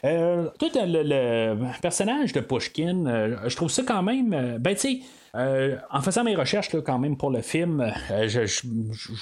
Tout 0.02 0.70
le, 0.74 1.80
personnage 1.80 2.34
de 2.34 2.40
Pushkin, 2.40 3.38
je 3.46 3.56
trouve 3.56 3.70
ça 3.70 3.82
quand 3.84 4.02
même. 4.02 4.58
ben, 4.58 4.74
tu 4.74 5.00
sais. 5.34 5.78
en 5.90 6.02
faisant 6.02 6.24
mes 6.24 6.34
recherches 6.34 6.72
là, 6.74 6.82
quand 6.82 6.98
même 6.98 7.16
pour 7.16 7.30
le 7.30 7.40
film, 7.40 7.90
je, 8.10 8.66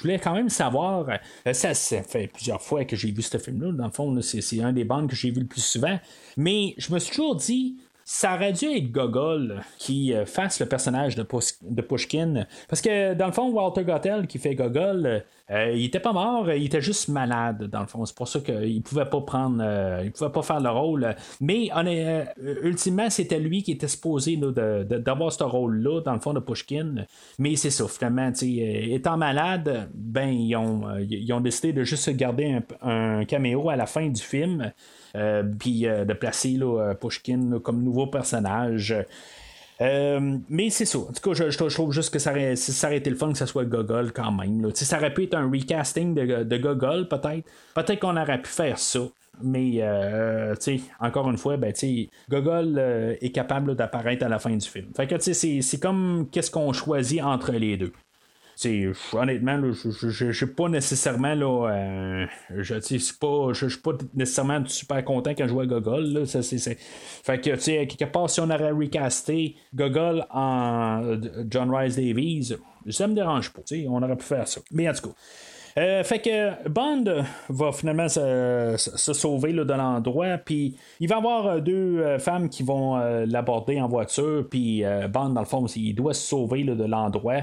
voulais 0.01 0.19
quand 0.19 0.33
même 0.33 0.49
savoir. 0.49 1.07
ça, 1.53 1.73
ça 1.73 2.03
fait 2.03 2.27
plusieurs 2.27 2.61
fois 2.61 2.83
que 2.83 2.97
j'ai 2.97 3.11
vu 3.11 3.21
ce 3.21 3.37
film-là. 3.37 3.71
Dans 3.71 3.85
le 3.85 3.91
fond, 3.91 4.21
c'est 4.21 4.61
un 4.61 4.73
des 4.73 4.83
bandes 4.83 5.09
que 5.09 5.15
j'ai 5.15 5.31
vu 5.31 5.39
le 5.39 5.47
plus 5.47 5.63
souvent. 5.63 5.97
Mais 6.35 6.73
je 6.77 6.93
me 6.93 6.99
suis 6.99 7.15
toujours 7.15 7.37
dit, 7.37 7.77
ça 8.07 8.35
aurait 8.35 8.53
dû 8.53 8.65
être 8.65 8.91
Gogol 8.91 9.61
qui 9.79 10.13
euh, 10.13 10.27
fasse 10.27 10.59
le 10.59 10.67
personnage 10.67 11.15
de, 11.15 11.23
Pus- 11.23 11.57
de 11.63 11.81
Pushkin. 11.81 12.45
Parce 12.69 12.79
que 12.79 13.15
dans 13.15 13.25
le 13.25 13.31
fond, 13.31 13.49
Walter 13.49 13.83
Gottel 13.83 14.27
qui 14.27 14.37
fait 14.37 14.53
Gogol, 14.53 15.23
euh, 15.49 15.71
il 15.73 15.85
était 15.85 15.99
pas 15.99 16.13
mort, 16.13 16.51
il 16.51 16.65
était 16.65 16.81
juste 16.81 17.09
malade 17.09 17.63
dans 17.63 17.79
le 17.79 17.87
fond. 17.87 18.05
C'est 18.05 18.15
pour 18.15 18.27
ça 18.27 18.41
qu'il 18.41 18.79
pouvait 18.83 19.09
pas 19.09 19.21
prendre, 19.21 19.57
euh, 19.59 20.03
il 20.05 20.11
pouvait 20.11 20.29
pas 20.29 20.43
faire 20.43 20.59
le 20.59 20.69
rôle. 20.69 21.15
Mais 21.41 21.69
ultimement, 22.61 23.09
c'était 23.09 23.39
lui 23.39 23.63
qui 23.63 23.71
était 23.71 23.87
supposé 23.87 24.37
d'avoir 24.37 25.31
ce 25.31 25.43
rôle-là 25.43 26.01
dans 26.01 26.13
le 26.13 26.19
fond 26.19 26.33
de 26.33 26.39
Pushkin. 26.39 27.05
Mais 27.39 27.55
c'est 27.55 27.71
ça, 27.71 27.87
finalement, 27.87 28.31
étant 28.39 29.17
malade, 29.17 29.89
ben 29.95 30.29
ils 30.29 30.55
ont, 30.55 30.83
ils 30.99 31.33
ont 31.33 31.41
décidé 31.41 31.73
de 31.73 31.83
juste 31.83 32.11
garder 32.11 32.61
un, 32.83 33.19
un 33.19 33.25
caméo 33.25 33.67
à 33.69 33.75
la 33.75 33.87
fin 33.87 34.07
du 34.07 34.21
film. 34.21 34.71
Euh, 35.15 35.43
puis 35.43 35.87
euh, 35.87 36.03
de 36.03 36.13
placer 36.13 36.57
euh, 36.61 36.93
Pushkin 36.93 37.59
comme 37.63 37.83
nouveau 37.83 38.07
personnage. 38.07 38.95
Mais 39.79 40.69
c'est 40.69 40.85
ça. 40.85 40.99
En 40.99 41.11
tout 41.13 41.33
cas, 41.33 41.49
je, 41.49 41.57
trouve 41.73 41.91
juste 41.91 42.11
que 42.11 42.19
ça 42.19 42.31
aurait, 42.31 42.55
ça 42.55 42.87
aurait 42.87 42.97
été 42.97 43.09
le 43.09 43.15
fun 43.15 43.31
que 43.31 43.37
ça 43.37 43.47
soit 43.47 43.65
Gogol 43.65 44.11
quand 44.11 44.31
même. 44.31 44.69
Ça 44.73 44.97
aurait 44.97 45.13
pu 45.13 45.23
être 45.23 45.35
un 45.35 45.49
recasting 45.49 46.13
de, 46.13 46.57
Gogol, 46.57 47.07
peut-être. 47.07 47.45
Peut-être 47.73 47.99
qu'on 47.99 48.17
aurait 48.17 48.41
pu 48.41 48.49
faire 48.49 48.77
ça. 48.77 49.01
Mais, 49.41 49.83
encore 50.99 51.29
une 51.29 51.37
fois, 51.37 51.57
ben, 51.57 51.73
Gogol 52.29 52.79
est 53.21 53.31
capable 53.31 53.75
d'apparaître 53.75 54.25
à 54.25 54.29
la 54.29 54.39
fin 54.39 54.55
du 54.55 54.67
film. 54.67 54.87
Fait 54.95 55.07
que, 55.07 55.19
c'est 55.19 55.79
comme 55.81 56.27
qu'est-ce 56.31 56.51
qu'on 56.51 56.71
choisit 56.71 57.21
entre 57.21 57.51
les 57.51 57.75
deux. 57.75 57.91
Honnêtement, 59.13 59.57
là, 59.57 59.71
je- 59.73 60.31
suis 60.31 60.45
pas 60.45 60.69
nécessairement 60.69 61.35
là. 61.35 61.69
euh, 61.71 62.25
je 62.55 62.79
c'est 62.79 63.19
pas. 63.19 63.49
Je 63.53 63.67
suis 63.67 63.81
pas 63.81 63.91
nécessairement 64.13 64.63
super 64.65 65.03
content 65.03 65.31
quand 65.37 65.47
je 65.47 65.53
vois 65.53 65.65
Gogol. 65.65 66.05
Là, 66.13 66.25
ça, 66.25 66.41
c'est, 66.41 66.57
Fait 66.77 67.39
que 67.39 67.49
tu 67.51 67.59
sais, 67.59 67.87
quelque 67.87 68.09
part, 68.11 68.29
si 68.29 68.39
on 68.39 68.49
aurait 68.49 68.71
recasté 68.71 69.55
Gogol 69.73 70.25
en 70.31 71.17
John 71.49 71.73
Rice 71.75 71.95
Davies, 71.95 72.53
ça 72.89 73.07
me 73.07 73.13
dérange 73.13 73.51
pas. 73.51 73.61
On 73.89 74.01
aurait 74.01 74.15
pu 74.15 74.23
faire 74.25 74.47
ça. 74.47 74.61
Mais 74.71 74.87
en 74.89 74.93
tout 74.93 75.09
cas. 75.09 75.15
Euh, 75.77 76.05
fait 76.05 76.19
que 76.19 76.69
Bond 76.69 77.03
va 77.49 77.71
finalement 77.73 78.07
se, 78.07 78.75
se- 78.77 79.11
sauver 79.11 79.51
là, 79.51 79.65
de 79.65 79.73
l'endroit, 79.73 80.37
puis 80.37 80.77
il 81.01 81.09
va 81.09 81.17
avoir 81.17 81.47
euh, 81.47 81.59
deux 81.59 81.99
euh, 81.99 82.17
femmes 82.17 82.47
qui 82.47 82.63
vont 82.63 82.95
l'aborder 83.25 83.81
en 83.81 83.87
voiture, 83.89 84.45
puis 84.49 84.83
Bond, 85.09 85.31
dans 85.31 85.41
le 85.41 85.45
fond, 85.45 85.65
il 85.75 85.93
doit 85.93 86.13
se 86.13 86.25
sauver 86.25 86.63
là, 86.63 86.75
de 86.75 86.85
l'endroit. 86.85 87.41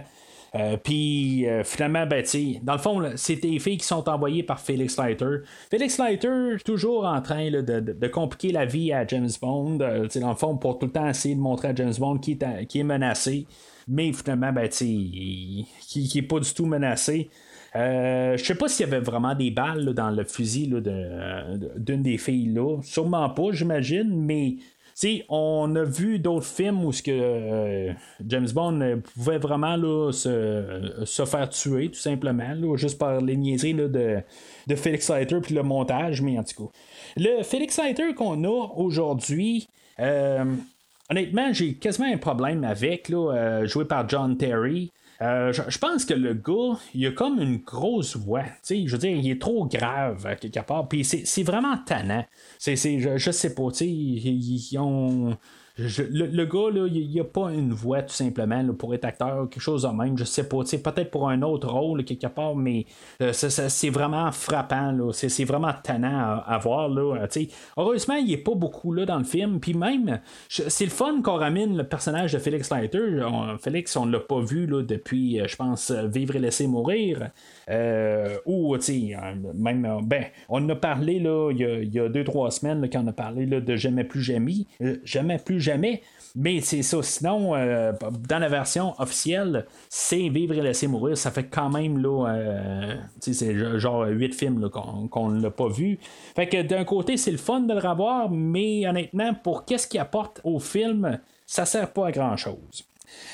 Euh, 0.54 0.76
puis 0.76 1.46
euh, 1.48 1.64
finalement, 1.64 2.06
ben, 2.06 2.22
dans 2.62 2.74
le 2.74 2.78
fond, 2.78 3.02
c'est 3.16 3.36
des 3.36 3.58
filles 3.58 3.78
qui 3.78 3.86
sont 3.86 4.06
envoyées 4.08 4.42
par 4.42 4.60
Felix 4.60 4.98
Leiter. 4.98 5.38
Felix 5.70 5.98
Leiter, 5.98 6.56
toujours 6.64 7.06
en 7.06 7.22
train 7.22 7.50
de, 7.50 8.08
compliquer 8.08 8.52
la 8.52 8.66
vie 8.66 8.92
à 8.92 9.06
James 9.06 9.30
Bond, 9.40 9.78
euh, 9.80 10.06
dans 10.20 10.28
le 10.28 10.36
fond, 10.36 10.56
pour 10.58 10.78
tout 10.78 10.86
le 10.86 10.92
temps 10.92 11.08
essayer 11.08 11.34
de 11.34 11.40
montrer 11.40 11.68
à 11.68 11.74
James 11.74 11.94
Bond 11.98 12.18
qui 12.18 12.32
est, 12.32 12.76
est 12.76 12.82
menacé. 12.82 13.46
Mais 13.88 14.12
finalement, 14.12 14.52
ben, 14.52 14.68
qui, 14.68 15.66
qui 15.80 16.18
est 16.18 16.22
pas 16.22 16.38
du 16.38 16.52
tout 16.52 16.66
menacé. 16.66 17.30
Je 17.74 18.36
sais 18.36 18.54
pas 18.54 18.68
s'il 18.68 18.86
y 18.86 18.88
avait 18.92 19.00
vraiment 19.02 19.34
des 19.34 19.50
balles 19.50 19.94
dans 19.94 20.10
le 20.10 20.24
fusil 20.24 20.66
là, 20.66 20.80
de- 20.80 21.56
de- 21.56 21.72
d'une 21.78 22.02
des 22.02 22.18
filles 22.18 22.52
là. 22.52 22.78
Sûrement 22.82 23.30
pas, 23.30 23.50
j'imagine, 23.52 24.10
mais 24.14 24.56
sais, 24.94 25.24
on 25.28 25.74
a 25.76 25.84
vu 25.84 26.18
d'autres 26.18 26.46
films 26.46 26.84
où 26.84 26.90
que 26.90 27.10
euh, 27.10 27.92
James 28.26 28.48
Bond 28.52 28.80
euh, 28.80 28.96
pouvait 28.96 29.38
vraiment 29.38 29.76
là, 29.76 30.12
se, 30.12 31.24
faire 31.26 31.48
tuer, 31.48 31.88
tout 31.88 31.98
simplement, 31.98 32.54
là, 32.54 32.76
juste 32.76 32.98
par 32.98 33.20
les 33.20 33.36
niaiseries 33.36 33.74
de, 33.74 33.88
de 34.66 34.74
Felix 34.76 35.08
Leiter 35.10 35.40
puis 35.40 35.54
le 35.54 35.62
montage, 35.62 36.20
mais 36.22 36.38
en 36.38 36.44
tout 36.44 36.66
cas. 36.66 36.72
Le 37.16 37.42
Felix 37.42 37.78
Leiter 37.78 38.14
qu'on 38.14 38.44
a 38.44 38.68
aujourd'hui, 38.76 39.68
euh, 39.98 40.44
honnêtement, 41.10 41.52
j'ai 41.52 41.74
quasiment 41.74 42.08
un 42.12 42.18
problème 42.18 42.64
avec, 42.64 43.08
là, 43.08 43.32
euh, 43.32 43.66
joué 43.66 43.84
par 43.84 44.08
John 44.08 44.36
Terry. 44.36 44.90
Euh, 45.22 45.52
je, 45.52 45.78
pense 45.78 46.04
que 46.04 46.14
le 46.14 46.34
gars, 46.34 46.78
il 46.94 47.06
a 47.06 47.12
comme 47.12 47.40
une 47.40 47.58
grosse 47.58 48.16
voix. 48.16 48.42
Je 48.68 48.90
veux 48.90 48.98
dire, 48.98 49.16
il 49.16 49.30
est 49.30 49.40
trop 49.40 49.66
grave 49.66 50.36
quelque 50.40 50.60
part. 50.60 50.88
Puis 50.88 51.04
c'est 51.04 51.42
vraiment 51.44 51.78
tannant. 51.86 52.24
C'est, 52.58 52.76
je, 52.76 53.30
sais 53.30 53.54
pas, 53.54 53.68
ils, 53.80 54.66
ils 54.70 54.78
ont. 54.78 55.36
Le, 55.78 56.26
le 56.26 56.44
gars, 56.44 56.70
là, 56.70 56.86
il 56.86 57.08
n'y 57.08 57.20
a 57.20 57.24
pas 57.24 57.50
une 57.50 57.72
voix 57.72 58.02
tout 58.02 58.12
simplement 58.12 58.62
là, 58.62 58.72
pour 58.74 58.94
être 58.94 59.06
acteur, 59.06 59.48
quelque 59.48 59.62
chose 59.62 59.82
de 59.82 59.88
même, 59.88 60.18
je 60.18 60.24
sais 60.24 60.46
pas. 60.46 60.58
Peut-être 60.58 61.10
pour 61.10 61.28
un 61.28 61.40
autre 61.42 61.68
rôle 61.68 62.04
quelque 62.04 62.26
part, 62.26 62.54
mais 62.54 62.84
euh, 63.22 63.32
c'est 63.32 63.90
vraiment 63.90 64.30
frappant. 64.32 65.12
C'est, 65.12 65.44
vraiment 65.44 65.72
tannant 65.82 66.42
à, 66.46 66.58
voir. 66.58 66.88
Là, 66.88 67.16
euh. 67.22 67.44
Heureusement, 67.76 68.16
il 68.16 68.28
n'est 68.28 68.36
pas 68.36 68.54
beaucoup 68.54 68.92
là 68.92 69.06
dans 69.06 69.18
le 69.18 69.24
film. 69.24 69.60
Puis 69.60 69.74
même, 69.74 70.20
c'est 70.48 70.84
le 70.84 70.90
fun 70.90 71.22
qu'on 71.22 71.36
ramène 71.36 71.76
le 71.76 71.84
personnage 71.84 72.32
de 72.32 72.38
Félix 72.38 72.70
Leiter. 72.70 73.26
Félix, 73.60 73.96
on 73.96 74.06
ne 74.06 74.12
l'a 74.12 74.20
pas 74.20 74.40
vu 74.40 74.66
là, 74.66 74.82
depuis, 74.82 75.40
euh, 75.40 75.46
je 75.46 75.56
pense, 75.56 75.90
Vivre 75.90 76.36
et 76.36 76.38
laisser 76.38 76.66
mourir. 76.66 77.30
Euh, 77.70 78.38
ou, 78.46 78.76
tu 78.78 79.14
euh, 79.14 79.34
même, 79.54 79.84
euh, 79.84 80.00
ben, 80.02 80.24
on 80.48 80.68
a 80.68 80.74
parlé 80.74 81.18
là, 81.18 81.50
il 81.52 81.58
y 81.58 81.64
a, 81.64 81.78
il 81.80 81.94
y 81.94 82.10
deux, 82.10 82.24
trois 82.24 82.50
semaines, 82.50 82.80
là, 82.80 82.88
quand 82.88 83.04
on 83.04 83.08
a 83.08 83.12
parlé 83.12 83.46
de 83.46 83.76
Jamais 83.76 84.04
plus 84.04 84.22
jamais. 84.22 84.66
jamais 85.04 85.38
plus 85.38 85.60
jamais. 85.60 86.02
Mais 86.34 86.60
c'est 86.60 86.82
ça. 86.82 87.02
Sinon, 87.02 87.52
dans 87.52 88.38
la 88.38 88.48
version 88.48 88.94
officielle, 88.98 89.66
c'est 89.88 90.28
Vivre 90.28 90.54
et 90.54 90.62
laisser 90.62 90.86
mourir. 90.86 91.16
Ça 91.16 91.30
fait 91.30 91.44
quand 91.44 91.68
même, 91.68 91.98
là, 91.98 92.26
euh, 92.28 92.96
c'est 93.20 93.78
genre 93.78 94.06
huit 94.06 94.34
films 94.34 94.60
là, 94.60 94.68
qu'on 94.68 95.08
qu'on 95.08 95.28
ne 95.28 95.42
l'a 95.42 95.50
pas 95.50 95.68
vu. 95.68 95.98
Fait 96.34 96.48
que 96.48 96.62
d'un 96.62 96.84
côté, 96.84 97.16
c'est 97.16 97.30
le 97.30 97.38
fun 97.38 97.60
de 97.60 97.72
le 97.74 97.80
revoir, 97.80 98.30
mais 98.30 98.86
honnêtement, 98.86 99.34
pour 99.34 99.64
qu'est-ce 99.64 99.86
qu'il 99.86 100.00
apporte 100.00 100.40
au 100.44 100.58
film, 100.58 101.18
ça 101.46 101.66
sert 101.66 101.92
pas 101.92 102.08
à 102.08 102.12
grand 102.12 102.36
chose. 102.36 102.86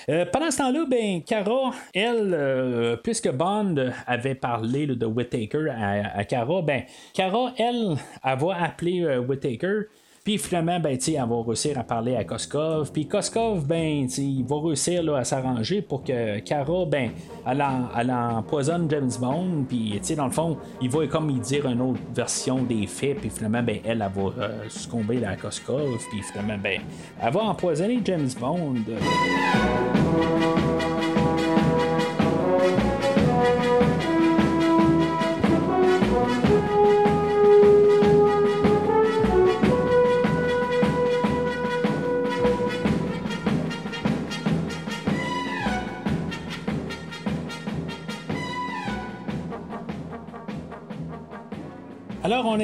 Euh, 0.09 0.25
pendant 0.33 0.51
ce 0.51 0.59
temps-là, 0.59 0.85
ben, 0.89 1.23
Cara, 1.23 1.73
elle, 1.95 2.35
euh, 2.35 2.97
puisque 2.97 3.31
Bond 3.31 3.75
avait 4.07 4.35
parlé 4.35 4.87
de 4.87 5.07
Whittaker 5.07 5.69
à, 5.71 6.19
à 6.19 6.25
Cara, 6.25 6.63
ben, 6.63 6.83
Cara, 7.15 7.53
elle, 7.59 7.97
elle 8.25 8.39
va 8.39 8.63
appeler 8.63 9.03
euh, 9.03 9.19
Whittaker. 9.19 9.83
Puis 10.29 10.37
finalement, 10.37 10.79
ben, 10.79 10.99
elle 11.07 11.15
va 11.15 11.43
réussir 11.43 11.79
à 11.79 11.85
parler 11.85 12.15
à 12.15 12.23
Koskov. 12.23 12.93
Puis 12.93 13.07
Koskov, 13.09 13.65
ben, 13.65 14.07
il 14.19 14.45
va 14.45 14.57
réussir 14.61 15.03
là, 15.03 15.17
à 15.17 15.25
s'arranger 15.25 15.81
pour 15.81 16.05
que 16.05 16.41
Cara, 16.41 16.85
ben, 16.85 17.13
elle, 17.47 18.11
empoisonne 18.11 18.91
James 18.91 19.11
Bond. 19.19 19.65
Puis, 19.67 19.99
dans 20.15 20.27
le 20.27 20.31
fond, 20.31 20.59
il 20.83 20.91
va 20.91 21.07
comme 21.07 21.31
y 21.31 21.41
dire 21.41 21.67
une 21.67 21.81
autre 21.81 22.01
version 22.15 22.63
des 22.63 22.87
faits. 22.87 23.21
Puis 23.21 23.31
finalement, 23.31 23.63
ben, 23.63 23.79
elle, 23.87 24.05
elle 24.07 24.23
va 24.23 24.43
euh, 24.43 24.69
succomber 24.69 25.25
à 25.25 25.35
Koskov. 25.35 25.97
Puis 26.11 26.21
finalement, 26.21 26.59
ben, 26.63 26.83
elle 27.23 27.33
va 27.33 27.45
empoisonner 27.45 27.99
James 28.05 28.29
Bond. 28.39 28.75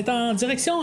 En 0.09 0.35
direction 0.35 0.75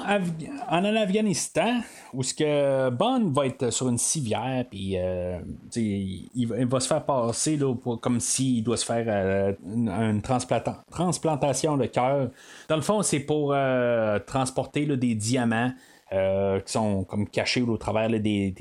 en 0.70 0.86
Afghanistan, 0.96 1.82
où 2.14 2.24
ce 2.24 2.34
que 2.34 2.90
Bond 2.90 3.32
va 3.32 3.46
être 3.48 3.70
sur 3.72 3.90
une 3.90 3.98
civière, 3.98 4.66
puis 4.70 4.98
euh, 4.98 5.40
il, 5.76 6.48
va- 6.70 6.80
se 6.80 6.88
faire 6.88 7.06
passer 7.06 7.60
comme 8.02 8.20
s'il 8.20 8.64
doit 8.64 8.78
se 8.78 8.86
faire 8.86 9.06
euh, 9.08 9.54
une, 9.66 9.90
une 9.90 10.22
transplanta- 10.22 10.84
transplantation 10.92 11.78
de 11.78 11.86
cœur. 11.86 12.30
Dans 12.70 12.76
le 12.76 12.82
fond, 12.82 13.02
c'est 13.02 13.22
pour 13.22 13.54
euh, 13.54 14.20
transporter 14.20 14.86
des 14.86 15.16
diamants. 15.16 15.72
qui 16.12 16.72
sont 16.74 17.06
comme 17.06 17.26
cachés 17.30 17.62
au 17.62 17.78
travers 17.78 18.10
des, 18.10 18.52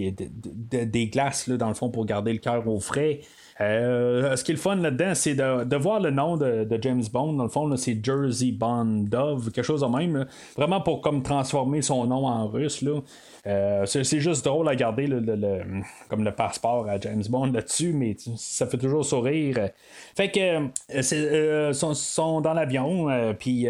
glaces, 1.12 1.48
dans 1.48 1.68
le 1.68 1.74
fond, 1.74 1.90
pour 1.90 2.04
garder 2.06 2.32
le 2.32 2.38
cœur 2.38 2.66
au 2.68 2.78
frais. 2.78 3.20
Euh, 3.60 4.36
ce 4.36 4.44
qui 4.44 4.52
est 4.52 4.54
le 4.54 4.60
fun 4.60 4.76
là-dedans, 4.76 5.14
c'est 5.14 5.34
de, 5.34 5.76
voir 5.76 6.00
le 6.00 6.10
nom 6.10 6.36
de, 6.36 6.66
James 6.80 7.02
Bond. 7.12 7.34
Dans 7.34 7.44
le 7.44 7.50
fond, 7.50 7.76
c'est 7.76 7.98
Jersey 8.02 8.52
Bond 8.52 9.04
Dove, 9.08 9.50
quelque 9.50 9.64
chose 9.64 9.82
de 9.82 9.86
même. 9.86 10.26
Vraiment 10.56 10.80
pour 10.80 11.00
comme 11.00 11.22
transformer 11.22 11.82
son 11.82 12.06
nom 12.06 12.26
en 12.26 12.48
russe. 12.48 12.84
Euh, 13.46 13.86
c'est, 13.86 14.20
juste 14.20 14.44
drôle 14.44 14.68
à 14.68 14.76
garder 14.76 15.06
le, 15.06 15.62
comme 16.08 16.24
le 16.24 16.32
passeport 16.32 16.88
à 16.88 16.98
James 17.00 17.22
Bond 17.28 17.52
là-dessus, 17.52 17.92
mais 17.92 18.16
ça 18.36 18.66
fait 18.66 18.76
toujours 18.78 19.04
sourire. 19.04 19.70
Fait 20.14 20.30
que 20.30 20.40
euh, 20.40 21.02
euh, 21.12 21.72
sont, 21.72 22.40
dans 22.40 22.52
l'avion, 22.52 23.08
euh, 23.08 23.32
puis 23.32 23.66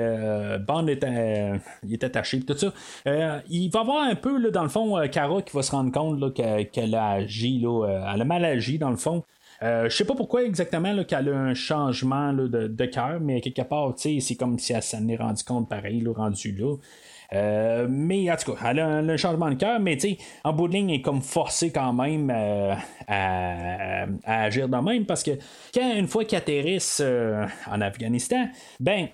Bond 0.66 0.86
est, 0.86 2.05
attaché, 2.05 2.41
tout 2.41 2.57
ça. 2.57 2.72
Il 3.49 3.70
va 3.70 3.80
avoir 3.80 4.03
un 4.05 4.14
peu, 4.14 4.38
là, 4.38 4.51
dans 4.51 4.62
le 4.62 4.68
fond, 4.68 5.01
Cara 5.11 5.43
qui 5.43 5.55
va 5.55 5.62
se 5.62 5.70
rendre 5.70 5.93
compte 5.93 6.34
qu'elle 6.34 6.95
a 6.95 7.11
agi, 7.11 7.61
là, 7.61 8.12
elle 8.12 8.22
a 8.22 8.24
mal 8.24 8.45
agi, 8.45 8.78
dans 8.78 8.91
le 8.91 8.97
fond. 8.97 9.24
Euh, 9.62 9.88
je 9.90 9.96
sais 9.96 10.04
pas 10.04 10.14
pourquoi 10.14 10.44
exactement 10.44 11.04
qu'elle 11.04 11.28
a 11.28 11.36
un 11.36 11.54
changement 11.54 12.32
de, 12.32 12.86
cœur, 12.86 13.20
mais 13.20 13.40
quelque 13.40 13.62
part, 13.62 13.94
c'est 13.96 14.20
comme 14.38 14.58
si 14.58 14.72
elle 14.72 14.82
s'en 14.82 15.06
est 15.08 15.16
rendu 15.16 15.44
compte 15.44 15.68
pareil, 15.68 16.00
là, 16.00 16.12
rendu 16.12 16.52
là. 16.52 16.76
Euh, 17.32 17.86
mais 17.88 18.30
en 18.30 18.36
tout 18.36 18.52
cas, 18.52 18.70
elle 18.70 18.80
a 18.80 18.86
un, 18.86 19.08
un 19.08 19.16
changement 19.16 19.50
de 19.50 19.54
cœur, 19.54 19.78
mais 19.78 19.96
en 20.42 20.52
bout 20.52 20.66
de 20.66 20.72
ligne, 20.72 20.90
elle 20.90 20.96
est 20.96 21.02
comme 21.02 21.22
forcée 21.22 21.70
quand 21.70 21.92
même 21.92 22.30
euh, 22.34 22.74
à, 23.06 24.06
agir 24.24 24.68
de 24.68 24.76
même 24.76 25.06
parce 25.06 25.22
que 25.22 25.32
quand 25.72 25.94
une 25.96 26.08
fois 26.08 26.24
qu'ils 26.24 26.38
atterrissent 26.38 27.00
euh, 27.04 27.46
en 27.70 27.80
Afghanistan, 27.80 28.48
ben, 28.80 29.08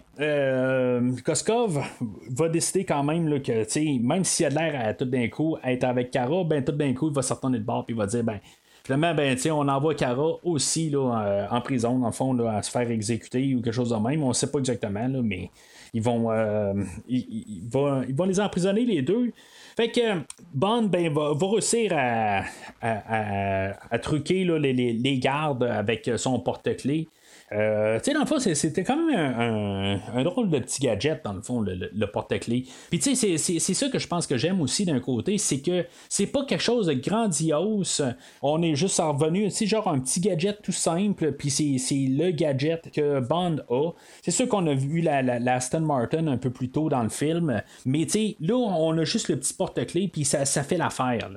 Koskov 1.25 1.85
va 2.31 2.49
décider 2.49 2.85
quand 2.85 3.03
même 3.03 3.43
que, 3.43 3.99
même 4.01 4.25
s'il 4.25 4.47
a 4.47 4.49
l'air 4.49 4.87
à 4.87 4.95
tout 4.95 5.05
d'un 5.05 5.29
coup 5.29 5.59
être 5.63 5.85
avec 5.85 6.11
Kara, 6.11 6.43
ben, 6.45 6.65
tout 6.65 6.73
d'un 6.73 6.95
coup, 6.95 7.09
il 7.09 7.15
va 7.15 7.21
se 7.21 7.35
retourner 7.35 7.59
de 7.59 7.65
bord 7.65 7.85
et 7.89 7.93
il 7.93 7.97
va 7.97 8.07
dire, 8.07 8.25
ben, 8.25 8.41
Finalement, 8.87 9.17
ben, 9.17 9.37
on 9.51 9.67
envoie 9.67 9.97
Cara 9.97 10.37
aussi 10.45 10.91
là, 10.91 11.21
euh, 11.21 11.47
en 11.51 11.61
prison, 11.61 11.99
dans 11.99 12.07
le 12.07 12.13
fond, 12.13 12.33
là, 12.33 12.59
à 12.59 12.63
se 12.63 12.71
faire 12.71 12.89
exécuter 12.89 13.53
ou 13.57 13.61
quelque 13.61 13.75
chose 13.75 13.91
de 13.91 13.97
même. 13.97 14.23
On 14.23 14.29
ne 14.29 14.33
sait 14.33 14.49
pas 14.49 14.61
exactement, 14.61 15.09
là, 15.09 15.23
mais 15.25 15.51
ils 15.93 16.01
vont, 16.01 16.31
euh, 16.31 16.73
ils, 17.09 17.65
vont, 17.69 18.05
ils 18.09 18.15
vont 18.15 18.27
les 18.27 18.39
emprisonner 18.39 18.85
les 18.85 19.03
deux. 19.03 19.33
Fait 19.77 19.91
que 19.91 20.21
Bond 20.55 20.85
ben, 20.85 21.13
va, 21.13 21.33
va 21.35 21.51
réussir 21.51 21.93
à, 21.97 22.45
à, 22.81 23.99
truquer 23.99 24.45
là, 24.45 24.57
les- 24.57 24.73
les 24.73 25.19
gardes 25.19 25.65
avec 25.65 26.09
son 26.17 26.39
porte-clés. 26.39 27.09
Euh, 27.53 27.99
tu 27.99 28.07
sais, 28.07 28.13
dans 28.13 28.21
le 28.21 28.27
fond, 28.27 28.39
c'était 28.41 28.83
quand 28.83 28.97
même 28.97 29.17
un, 29.17 30.01
un- 30.15 30.25
drôle 30.25 30.51
de 30.51 30.59
petit 30.59 30.81
gadget, 30.81 31.25
dans 31.25 31.33
le 31.33 31.43
fond, 31.43 31.61
le, 31.61 32.07
porte-clés. 32.07 32.65
Puis, 32.91 32.99
tu 32.99 33.15
sais, 33.15 33.39
c'est- 33.39 33.59
ça 33.75 33.89
que 33.89 33.99
je 33.99 34.09
pense 34.09 34.27
que 34.27 34.37
j'aime 34.37 34.61
aussi 34.61 34.85
d'un 34.85 34.99
côté, 35.01 35.39
c'est 35.39 35.61
que 35.61 35.85
c'est 36.09 36.27
pas 36.27 36.45
quelque 36.45 36.63
chose 36.63 36.87
de 36.87 36.95
grandiose. 36.95 38.05
On 38.43 38.63
est 38.63 38.75
juste 38.75 38.99
revenu, 38.99 39.51
tu 39.53 39.67
genre 39.67 39.89
un 39.89 40.01
petit 40.01 40.21
gadget 40.21 40.61
tout 40.63 40.73
simple, 40.73 41.33
puis 41.33 41.51
c'est 41.51 41.95
le 42.09 42.31
gadget 42.33 42.91
que 42.93 43.21
Bond 43.21 43.59
a. 43.71 43.93
C'est 44.23 44.31
sûr 44.33 44.49
qu'on 44.49 44.67
a 44.67 44.75
vu 44.75 45.01
la, 45.01 45.23
la, 45.23 45.39
la 45.39 45.55
Aston 45.55 45.81
Martin 45.81 46.27
un 46.27 46.39
peu 46.39 46.51
plus 46.51 46.71
tôt 46.71 46.89
dans 46.89 47.03
le 47.03 47.09
film, 47.11 47.63
mais 47.85 48.05
tu 48.07 48.11
sais, 48.11 48.37
là, 48.41 48.55
on 48.57 48.97
a 48.99 49.05
juste 49.05 49.29
le 49.29 49.39
petit 49.39 49.55
porte-clés, 49.55 50.09
puis 50.09 50.25
ça, 50.25 50.45
ça 50.45 50.63
fait 50.63 50.77
l'affaire. 50.79 51.31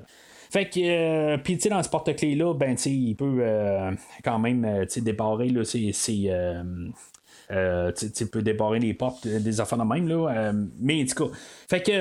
Fait 0.52 0.68
que, 0.68 0.80
euh, 0.80 1.38
puis 1.38 1.58
tu 1.58 1.64
sais, 1.64 1.70
dans 1.70 1.84
ce 1.84 1.89
porte-clés-là, 1.89 2.56
ben, 2.56 2.76
tu 2.76 2.84
sais, 2.84 2.91
il 2.91 3.16
peut 3.16 3.38
euh, 3.41 3.91
quand 4.24 4.39
même, 4.39 4.66
euh, 4.66 4.84
tu 4.86 4.93
sais, 4.93 5.02
débarrer, 5.02 5.50
là, 5.50 5.64
c'est. 5.64 5.91
c'est, 5.93 6.30
euh, 7.52 7.91
tu 7.91 8.28
peux 8.28 8.43
débarrer 8.43 8.78
les 8.78 8.93
portes 8.93 9.26
euh, 9.26 9.39
des 9.39 9.60
affaires 9.60 9.80
de 9.80 9.84
même, 9.84 10.08
là. 10.08 10.28
euh, 10.30 10.54
mais 10.80 11.02
en 11.02 11.06
tout 11.06 11.26
cas, 11.26 11.32
fait 11.68 11.82
que 11.82 11.91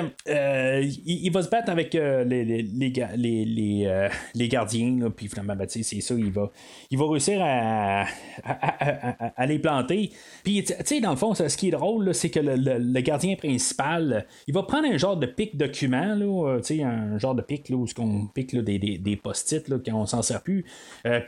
il, 1.06 1.30
va 1.30 1.42
se 1.42 1.48
battre 1.48 1.70
avec 1.70 1.94
les, 1.94 2.24
les, 2.24 2.44
les, 2.44 2.92
les, 3.16 4.10
les, 4.34 4.48
gardiens, 4.48 4.98
là, 4.98 5.10
puis 5.10 5.28
finalement, 5.28 5.56
ben, 5.56 5.66
c'est 5.68 5.82
ça, 5.82 6.14
il 6.14 6.30
va, 6.30 6.50
il 6.90 6.98
va 6.98 7.08
réussir 7.08 7.40
à, 7.42 8.04
à, 8.44 9.46
les 9.46 9.58
planter. 9.58 10.10
Puis, 10.44 10.64
tu 10.64 10.74
sais, 10.84 11.00
dans 11.00 11.10
le 11.10 11.16
fond, 11.16 11.34
ce 11.34 11.54
qui 11.56 11.68
est 11.68 11.72
drôle, 11.72 12.14
c'est 12.14 12.30
que 12.30 12.40
le, 12.40 12.56
le- 12.56 12.78
le 12.78 13.00
gardien 13.00 13.36
principal, 13.36 14.26
il 14.46 14.54
va 14.54 14.62
prendre 14.62 14.86
un 14.88 14.96
genre 14.96 15.16
de 15.16 15.26
pic 15.26 15.56
document, 15.56 16.14
là, 16.14 16.58
un 16.84 17.18
genre 17.18 17.34
de 17.34 17.42
pic, 17.42 17.68
là, 17.68 17.76
où 17.76 17.86
on 17.98 18.26
pique 18.26 18.52
là, 18.52 18.62
des, 18.62 18.78
des, 18.78 18.98
des 18.98 19.16
post-it, 19.16 19.66
quand 19.68 19.94
on 19.94 20.06
s'en 20.06 20.22
sert 20.22 20.42
plus. 20.42 20.64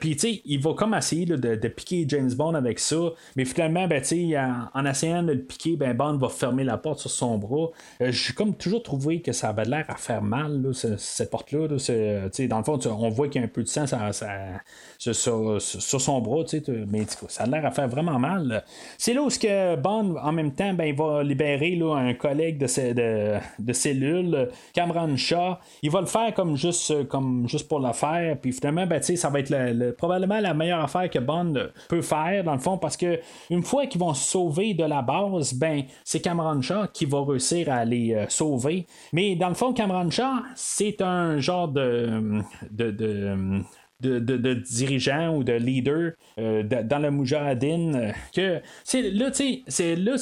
Puis, 0.01 0.17
tu 0.17 0.19
sais, 0.19 0.43
il 0.45 0.61
va 0.61 0.75
comme 0.75 0.95
essayer 0.95 1.27
de, 1.27 1.37
de 1.37 1.69
piquer 1.69 2.05
James 2.09 2.33
Bond 2.35 2.55
avec 2.55 2.79
ça, 2.79 3.13
mais 3.37 3.45
finalement, 3.45 3.87
ben, 3.87 4.03
en, 4.75 4.85
essayant 4.87 5.23
de 5.23 5.33
le 5.33 5.43
piquer, 5.43 5.77
ben, 5.77 5.97
Bond 5.97 6.17
va 6.19 6.29
fermer 6.29 6.65
la 6.65 6.79
porte 6.79 7.01
sur 7.01 7.11
son 7.11 7.39
bras. 7.39 7.69
J'ai 8.01 8.33
comme 8.33 8.55
toujours 8.55 8.83
trouvé 8.83 9.21
que 9.21 9.33
ça 9.33 9.49
avait 9.51 9.65
l'air 9.65 9.85
à 9.89 9.97
faire 9.97 10.23
mal, 10.23 10.71
cette 10.75 11.31
porte-là. 11.31 11.69
dans 11.69 12.59
le 12.59 12.65
fond, 12.65 12.79
on 12.87 13.09
voit 13.11 13.29
qu'il 13.29 13.41
y 13.41 13.45
a 13.45 13.47
un 13.47 13.51
peu 13.51 13.63
de 13.63 13.69
sang 13.69 13.87
sur, 14.99 16.01
son 16.01 16.21
bras, 16.21 16.45
mais 16.89 17.07
ça 17.29 17.45
a 17.45 17.47
l'air 17.47 17.67
à 17.67 17.71
faire 17.71 17.89
vraiment 17.89 18.19
mal. 18.19 18.65
C'est 18.99 19.15
là 19.15 19.23
où 19.23 19.29
que 19.29 19.77
Bond, 19.77 20.17
en 20.21 20.33
même 20.33 20.53
temps, 20.53 20.75
ben, 20.75 20.85
il 20.85 20.95
va 20.95 21.23
libérer 21.23 21.77
là, 21.77 21.97
un 21.97 22.15
collègue 22.15 22.59
de, 22.59 23.73
cellule, 23.73 24.49
Cameron 24.73 25.17
Shaw. 25.17 25.57
Il 25.83 25.91
va 25.91 26.01
le 26.01 26.07
faire 26.07 26.35
comme 26.35 26.57
juste, 26.57 27.07
comme 27.09 27.49
juste 27.49 27.69
pour 27.69 27.81
le 27.81 27.93
faire, 27.93 28.37
puis 28.41 28.53
finalement, 28.53 28.87
ben, 28.87 29.03
ça 29.03 29.29
va 29.29 29.41
être 29.41 29.97
probablement 29.97 30.41
la 30.41 30.55
meilleure 30.55 30.83
affaire 30.83 31.09
que 31.09 31.19
Bond 31.19 31.55
peut 31.89 32.03
faire, 32.03 32.45
dans 32.45 32.55
le 32.55 32.61
fond, 32.61 32.79
parce 32.79 32.97
que 32.97 33.21
une 33.51 33.63
fois 33.63 33.87
qu'ils 33.87 34.00
vont 34.01 34.15
sauver 34.15 34.75
de 34.75 34.85
la 34.85 35.03
base, 35.03 35.55
ben, 35.55 35.85
c'est 36.05 36.21
Cameron 36.21 36.61
Shaw 36.61 36.87
qui 36.93 37.05
va 37.05 37.23
réussir 37.25 37.71
à 37.71 37.85
les 37.85 38.15
euh, 38.15 38.27
sauver. 38.29 38.87
Mais 39.13 39.37
dans 39.37 39.49
le 39.49 39.55
fond, 39.55 39.73
Cameron 39.73 40.11
Shaw, 40.11 40.43
c'est 40.55 41.01
un 41.03 41.39
genre 41.39 41.69
de, 41.69 42.43
de, 42.71 42.91
de 42.91 43.63
de, 44.01 45.31
ou 45.37 45.45
de 45.45 45.53
leader 45.53 46.13
euh, 46.39 46.63
dans 46.63 46.99
le 46.99 47.11
Mujahideen 47.11 47.97
euh, 47.97 48.13
que 48.35 48.63
c'est 48.83 49.03
là 49.03 49.29
là 49.29 50.17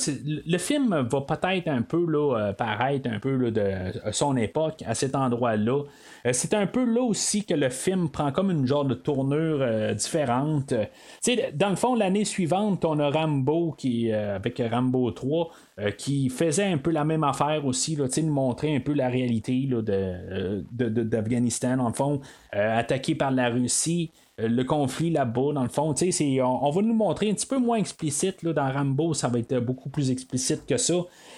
le 0.46 0.58
film 0.58 1.06
va 1.08 1.20
peut-être 1.20 1.68
un 1.68 1.82
peu 1.82 2.04
là 2.06 2.52
paraître 2.54 3.08
un 3.08 3.20
peu 3.20 3.50
de 3.50 3.70
son 4.10 4.36
époque 4.36 4.82
à 4.84 4.94
cet 4.94 5.14
endroit 5.14 5.56
là 5.56 5.84
c'est 6.32 6.54
un 6.54 6.66
peu 6.66 6.84
là 6.84 7.02
aussi 7.02 7.44
que 7.44 7.54
le 7.54 7.68
film 7.70 8.08
prend 8.08 8.32
comme 8.32 8.50
une 8.50 8.66
genre 8.66 8.84
de 8.84 8.94
tournure 8.94 9.94
différente 9.94 10.68
tu 10.68 10.76
sais 11.20 11.52
dans 11.54 11.70
le 11.70 11.76
fond 11.76 11.94
l'année 11.94 12.24
suivante 12.24 12.84
on 12.84 12.98
a 12.98 13.10
Rambo 13.10 13.72
qui 13.72 14.12
avec 14.12 14.62
Rambo 14.70 15.10
3 15.10 15.50
qui 15.96 16.28
faisait 16.28 16.66
un 16.66 16.78
peu 16.78 16.90
la 16.90 17.04
même 17.04 17.22
affaire 17.22 17.64
aussi, 17.64 17.94
là, 17.94 18.08
de 18.08 18.22
montrer 18.22 18.74
un 18.74 18.80
peu 18.80 18.92
la 18.92 19.08
réalité 19.08 19.68
là, 19.70 19.80
de, 19.80 20.64
d'Afghanistan, 20.88 21.76
de, 21.76 21.82
en 21.82 21.92
fond, 21.92 22.20
attaqué 22.52 23.14
par 23.14 23.30
la 23.30 23.48
Russie. 23.48 24.10
Euh, 24.40 24.48
le 24.48 24.64
conflit 24.64 25.10
là-bas, 25.10 25.52
dans 25.52 25.62
le 25.62 25.68
fond, 25.68 25.94
c'est, 25.96 26.42
on, 26.42 26.70
va 26.70 26.82
nous 26.82 26.94
montrer 26.94 27.30
un 27.30 27.34
petit 27.34 27.46
peu 27.46 27.58
moins 27.58 27.78
explicite. 27.78 28.42
Là, 28.42 28.52
dans 28.52 28.72
Rambo, 28.72 29.14
ça 29.14 29.28
va 29.28 29.38
être 29.38 29.58
beaucoup 29.58 29.88
plus 29.88 30.10
explicite 30.10 30.66
que 30.66 30.76
ça. 30.76 30.94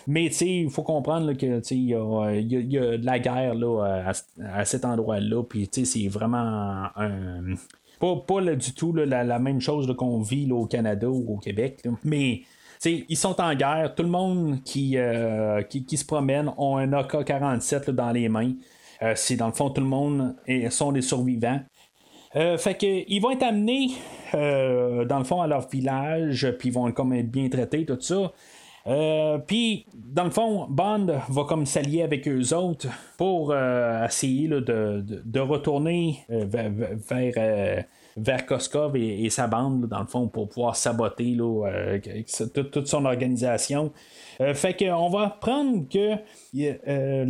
Mais 0.07 0.27
il 0.27 0.71
faut 0.71 0.83
comprendre 0.83 1.33
qu'il 1.35 1.49
y, 1.49 1.95
a, 1.95 2.33
y, 2.33 2.79
a 2.79 2.99
de 2.99 3.07
la 3.07 3.19
guerre 3.19 3.55
là, 3.55 4.13
à, 4.53 4.65
cet 4.65 4.85
endroit-là. 4.85 5.43
Puis 5.45 5.69
c'est 5.73 6.09
vraiment 6.09 6.87
un. 6.97 7.55
Pas, 7.99 8.17
pas 8.27 8.41
du 8.55 8.73
tout 8.73 8.95
la, 8.95 9.39
même 9.39 9.61
chose 9.61 9.95
qu'on 9.97 10.23
vit 10.23 10.51
au 10.51 10.67
Canada 10.67 11.09
ou 11.09 11.35
au 11.35 11.39
Québec. 11.39 11.83
Mais 12.05 12.43
ils 12.85 13.17
sont 13.17 13.41
en 13.41 13.55
guerre. 13.55 13.95
Tout 13.95 14.03
le 14.03 14.09
monde 14.09 14.63
qui, 14.65 14.97
euh, 14.97 15.63
qui, 15.63 15.97
se 15.97 16.05
promène 16.05 16.51
ont 16.57 16.79
un 16.79 16.93
AK-47 16.93 17.91
dans 17.91 18.11
les 18.11 18.29
mains. 18.29 18.53
Euh, 19.03 19.13
c'est 19.17 19.37
dans 19.37 19.47
le 19.47 19.53
fond, 19.53 19.71
tout 19.71 19.81
le 19.81 19.87
monde 19.87 20.35
sont 20.71 20.93
des 20.93 21.03
survivants. 21.03 21.61
Euh, 22.37 22.57
fait 22.59 22.75
que 22.75 22.87
ils 23.09 23.21
vont 23.21 23.33
être 23.33 23.43
amenés 23.43 23.91
euh, 24.35 25.05
dans 25.05 25.19
le 25.19 25.25
fond 25.25 25.41
à 25.41 25.49
leur 25.49 25.69
village, 25.69 26.55
puis 26.59 26.69
ils 26.69 26.73
vont 26.73 26.91
comme 26.93 27.13
être 27.13 27.31
bien 27.31 27.49
traités, 27.49 27.85
tout 27.85 27.99
ça. 28.01 28.33
Euh, 28.87 29.39
puis, 29.39 29.87
dans 29.95 30.25
le 30.25 30.31
fond, 30.31 30.67
Bond 30.69 31.07
va 31.29 31.45
comme 31.45 31.67
s'allier 31.67 32.03
avec 32.03 32.27
eux 32.27 32.55
autres 32.55 32.89
pour 33.19 33.55
essayer 33.55 34.49
de, 34.49 35.05
de, 35.05 35.41
retourner 35.41 36.25
vers, 36.29 36.71
vers, 38.17 38.47
Koskov 38.47 38.97
et, 38.97 39.29
sa 39.29 39.47
bande, 39.47 39.87
dans 39.87 40.01
le 40.01 40.07
fond, 40.07 40.29
pour 40.29 40.49
pouvoir 40.49 40.77
saboter 40.77 41.35
là, 41.37 41.99
toute 42.73 42.87
son 42.87 43.05
organisation. 43.05 43.93
Euh, 44.41 44.55
fait 44.55 44.75
qu'on 44.75 45.11
va 45.11 45.29
prendre 45.41 45.87
que 45.89 46.15
euh, 46.15 46.75
euh, 46.89 47.25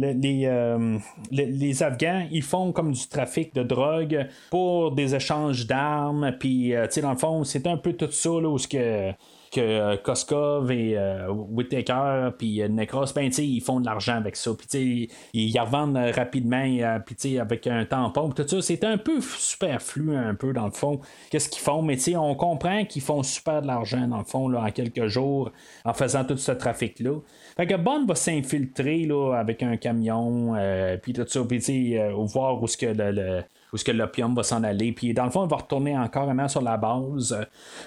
les, 1.31 1.47
les, 1.47 1.83
Afghans, 1.83 2.27
ils 2.31 2.43
font 2.43 2.73
comme 2.73 2.93
du 2.93 3.09
trafic 3.09 3.53
de 3.55 3.65
drogue 3.65 4.29
pour 4.51 4.93
des 4.93 5.15
échanges 5.15 5.67
d'armes. 5.67 6.33
Puis, 6.39 6.73
tu 6.73 6.91
sais, 6.91 7.01
dans 7.01 7.11
le 7.11 7.19
fond, 7.19 7.43
c'est 7.43 7.67
un 7.67 7.77
peu 7.77 7.95
tout 7.95 8.11
ça 8.11 8.29
là, 8.29 8.49
où 8.49 8.59
ce 8.59 8.69
que 8.69 9.13
que 9.51 9.61
euh, 9.61 9.97
Koskov 9.97 10.71
et 10.71 10.97
euh, 10.97 11.29
Whittaker 11.29 12.31
puis 12.39 12.63
euh, 12.63 12.69
Necros, 12.69 13.13
ben, 13.15 13.31
ils 13.37 13.61
font 13.61 13.81
de 13.81 13.87
l'argent 13.87 14.17
avec 14.17 14.37
ça. 14.37 14.53
Puis 14.55 15.11
ils 15.33 15.59
revendent 15.59 15.97
rapidement 15.97 17.01
puis 17.05 17.39
avec 17.39 17.67
un 17.67 17.85
tampon. 17.85 18.31
Tout 18.31 18.47
ça, 18.47 18.63
c'est 18.63 18.85
un 18.85 18.97
peu 18.97 19.21
superflu 19.21 20.17
un 20.17 20.35
peu 20.35 20.53
dans 20.53 20.67
le 20.67 20.73
fond. 20.73 21.01
Qu'est-ce 21.31 21.49
qu'ils 21.49 21.63
font? 21.63 21.83
Mais 21.83 21.99
on 22.17 22.35
comprend 22.35 22.85
qu'ils 22.85 23.03
font 23.03 23.23
super 23.23 23.63
de 23.63 23.67
l'argent 23.67 24.07
dans 24.07 24.19
le 24.19 24.25
fond 24.25 24.49
là, 24.49 24.63
en 24.63 24.71
quelques 24.71 25.07
jours 25.07 25.51
en 25.85 25.93
faisant 25.93 26.25
tout 26.25 26.37
ce 26.37 26.53
trafic-là. 26.53 27.19
Fait 27.57 27.67
que 27.67 27.75
Bond 27.75 28.07
va 28.07 28.15
s'infiltrer 28.15 29.09
avec 29.35 29.63
un 29.63 29.77
camion, 29.77 30.55
puis 31.03 31.13
tout 31.13 31.25
ça, 31.27 31.41
puis 31.45 31.97
voir 32.27 32.63
où 32.63 32.67
ce 32.67 32.77
que 32.77 32.87
le 32.87 33.43
où 33.73 33.77
ce 33.77 33.85
que 33.85 33.93
l'opium 33.93 34.35
va 34.35 34.43
s'en 34.43 34.63
aller. 34.63 34.93
Puis 34.93 35.13
dans 35.15 35.25
le 35.25 35.31
fond, 35.31 35.45
il 35.45 35.51
va 35.51 35.57
retourner 35.57 35.97
encore 35.97 36.21
carrément 36.21 36.49
sur 36.49 36.61
la 36.61 36.77
base. 36.77 37.37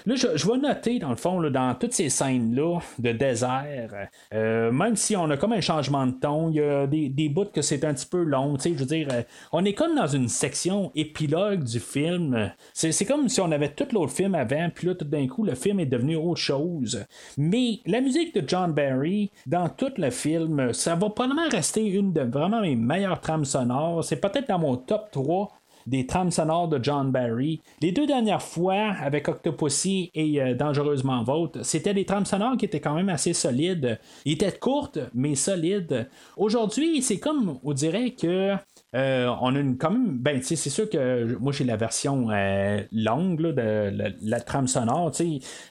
Là, 0.06 0.14
je, 0.14 0.46
vais 0.46 0.58
noter, 0.58 0.98
dans 0.98 1.10
le 1.10 1.16
fond, 1.16 1.40
là, 1.40 1.50
dans 1.50 1.74
toutes 1.74 1.92
ces 1.92 2.08
scènes-là 2.08 2.80
de 2.98 3.12
désert, 3.12 4.08
euh, 4.32 4.72
même 4.72 4.96
si 4.96 5.16
on 5.16 5.30
a 5.30 5.36
comme 5.36 5.52
un 5.52 5.60
changement 5.60 6.06
de 6.06 6.12
ton, 6.12 6.50
il 6.50 6.56
y 6.56 6.60
a 6.60 6.86
des, 6.86 7.08
des 7.08 7.28
bouts 7.28 7.46
que 7.52 7.62
c'est 7.62 7.84
un 7.84 7.94
petit 7.94 8.06
peu 8.06 8.22
long. 8.22 8.56
Je 8.62 8.70
veux 8.70 8.86
dire, 8.86 9.08
euh, 9.12 9.22
on 9.52 9.64
est 9.64 9.74
comme 9.74 9.94
dans 9.94 10.06
une 10.06 10.28
section 10.28 10.90
épilogue 10.94 11.64
du 11.64 11.80
film. 11.80 12.52
C'est 12.72 13.04
comme 13.04 13.28
si 13.28 13.40
on 13.40 13.50
avait 13.52 13.72
tout 13.72 13.86
l'autre 13.92 14.12
film 14.12 14.34
avant, 14.34 14.68
puis 14.74 14.88
là, 14.88 14.94
tout 14.94 15.04
d'un 15.04 15.26
coup, 15.28 15.44
le 15.44 15.54
film 15.54 15.80
est 15.80 15.86
devenu 15.86 16.16
autre 16.16 16.40
chose. 16.40 17.04
Mais 17.38 17.80
la 17.86 18.00
musique 18.00 18.34
de 18.34 18.46
John 18.46 18.72
Barry, 18.72 19.30
dans 19.46 19.68
tout 19.68 19.92
le 19.96 20.10
film, 20.10 20.72
ça 20.72 20.94
va 20.94 21.10
probablement 21.10 21.48
rester 21.48 21.86
une 21.86 22.12
de 22.12 22.22
vraiment 22.22 22.60
mes 22.60 22.76
meilleures 22.76 23.20
trames 23.20 23.44
sonores. 23.44 24.04
C'est 24.04 24.20
peut-être 24.20 24.48
dans 24.48 24.58
mon 24.58 24.76
top 24.76 25.10
3 25.12 25.48
des 25.86 26.06
trames 26.06 26.30
sonores 26.30 26.68
de 26.68 26.82
John 26.82 27.10
Barry. 27.10 27.60
Les 27.80 27.92
deux 27.92 28.06
dernières 28.06 28.42
fois, 28.42 28.94
avec 29.00 29.28
Octopussy 29.28 30.10
et 30.14 30.40
euh, 30.40 30.54
Dangereusement 30.54 31.22
Vôtre, 31.22 31.64
c'était 31.64 31.94
des 31.94 32.04
trames 32.04 32.26
sonores 32.26 32.56
qui 32.56 32.64
étaient 32.64 32.80
quand 32.80 32.94
même 32.94 33.08
assez 33.08 33.32
solides. 33.32 33.98
Ils 34.24 34.32
étaient 34.32 34.52
courtes, 34.52 34.98
mais 35.14 35.34
solides. 35.34 36.08
Aujourd'hui, 36.36 37.02
c'est 37.02 37.18
comme, 37.18 37.58
on 37.62 37.72
dirait 37.72 38.10
que 38.10 38.54
euh, 38.94 39.28
on 39.40 39.54
a 39.56 39.58
une 39.58 39.76
quand 39.76 39.90
même. 39.90 40.18
Ben, 40.18 40.40
c'est 40.42 40.56
sûr 40.56 40.88
que 40.88 41.36
moi 41.38 41.52
j'ai 41.52 41.64
la 41.64 41.76
version 41.76 42.28
euh, 42.30 42.80
longue 42.92 43.40
de 43.40 43.92
la, 44.22 44.40
trame 44.40 44.68
sonore. 44.68 45.12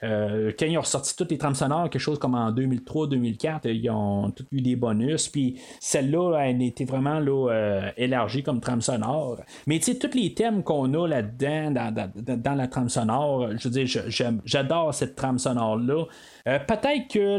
Euh, 0.04 0.52
quand 0.58 0.66
ils 0.66 0.78
ont 0.78 0.82
ressorti 0.82 1.16
toutes 1.16 1.32
les 1.32 1.38
trames 1.38 1.56
sonores, 1.56 1.90
quelque 1.90 2.02
chose 2.02 2.20
comme 2.20 2.36
en 2.36 2.52
2003-2004, 2.52 3.70
ils 3.70 3.90
ont 3.90 4.32
tous 4.32 4.46
eu 4.52 4.62
des 4.62 4.76
bonus. 4.76 5.30
Puis 5.30 5.60
celle-là, 5.80 6.38
elle 6.46 6.62
était 6.62 6.86
vraiment 6.86 7.20
là, 7.20 7.92
élargie 7.98 8.44
comme 8.44 8.60
trame 8.60 8.82
sonore. 8.82 9.42
Mais 9.68 9.80
tu 9.80 9.94
sais, 9.94 9.98
tous 9.98 10.18
les 10.18 10.34
thèmes 10.34 10.64
qu'on 10.64 10.94
a 10.94 11.08
là-dedans, 11.08 11.72
dans, 11.72 12.56
la 12.56 12.68
trame 12.68 12.90
sonore, 12.90 13.50
je 13.58 13.70
veux 13.70 13.84
dire, 13.84 14.04
j'adore 14.46 14.94
cette 14.94 15.16
trame 15.16 15.40
sonore-là. 15.40 16.06
Peut-être 16.46 17.08
que 17.08 17.38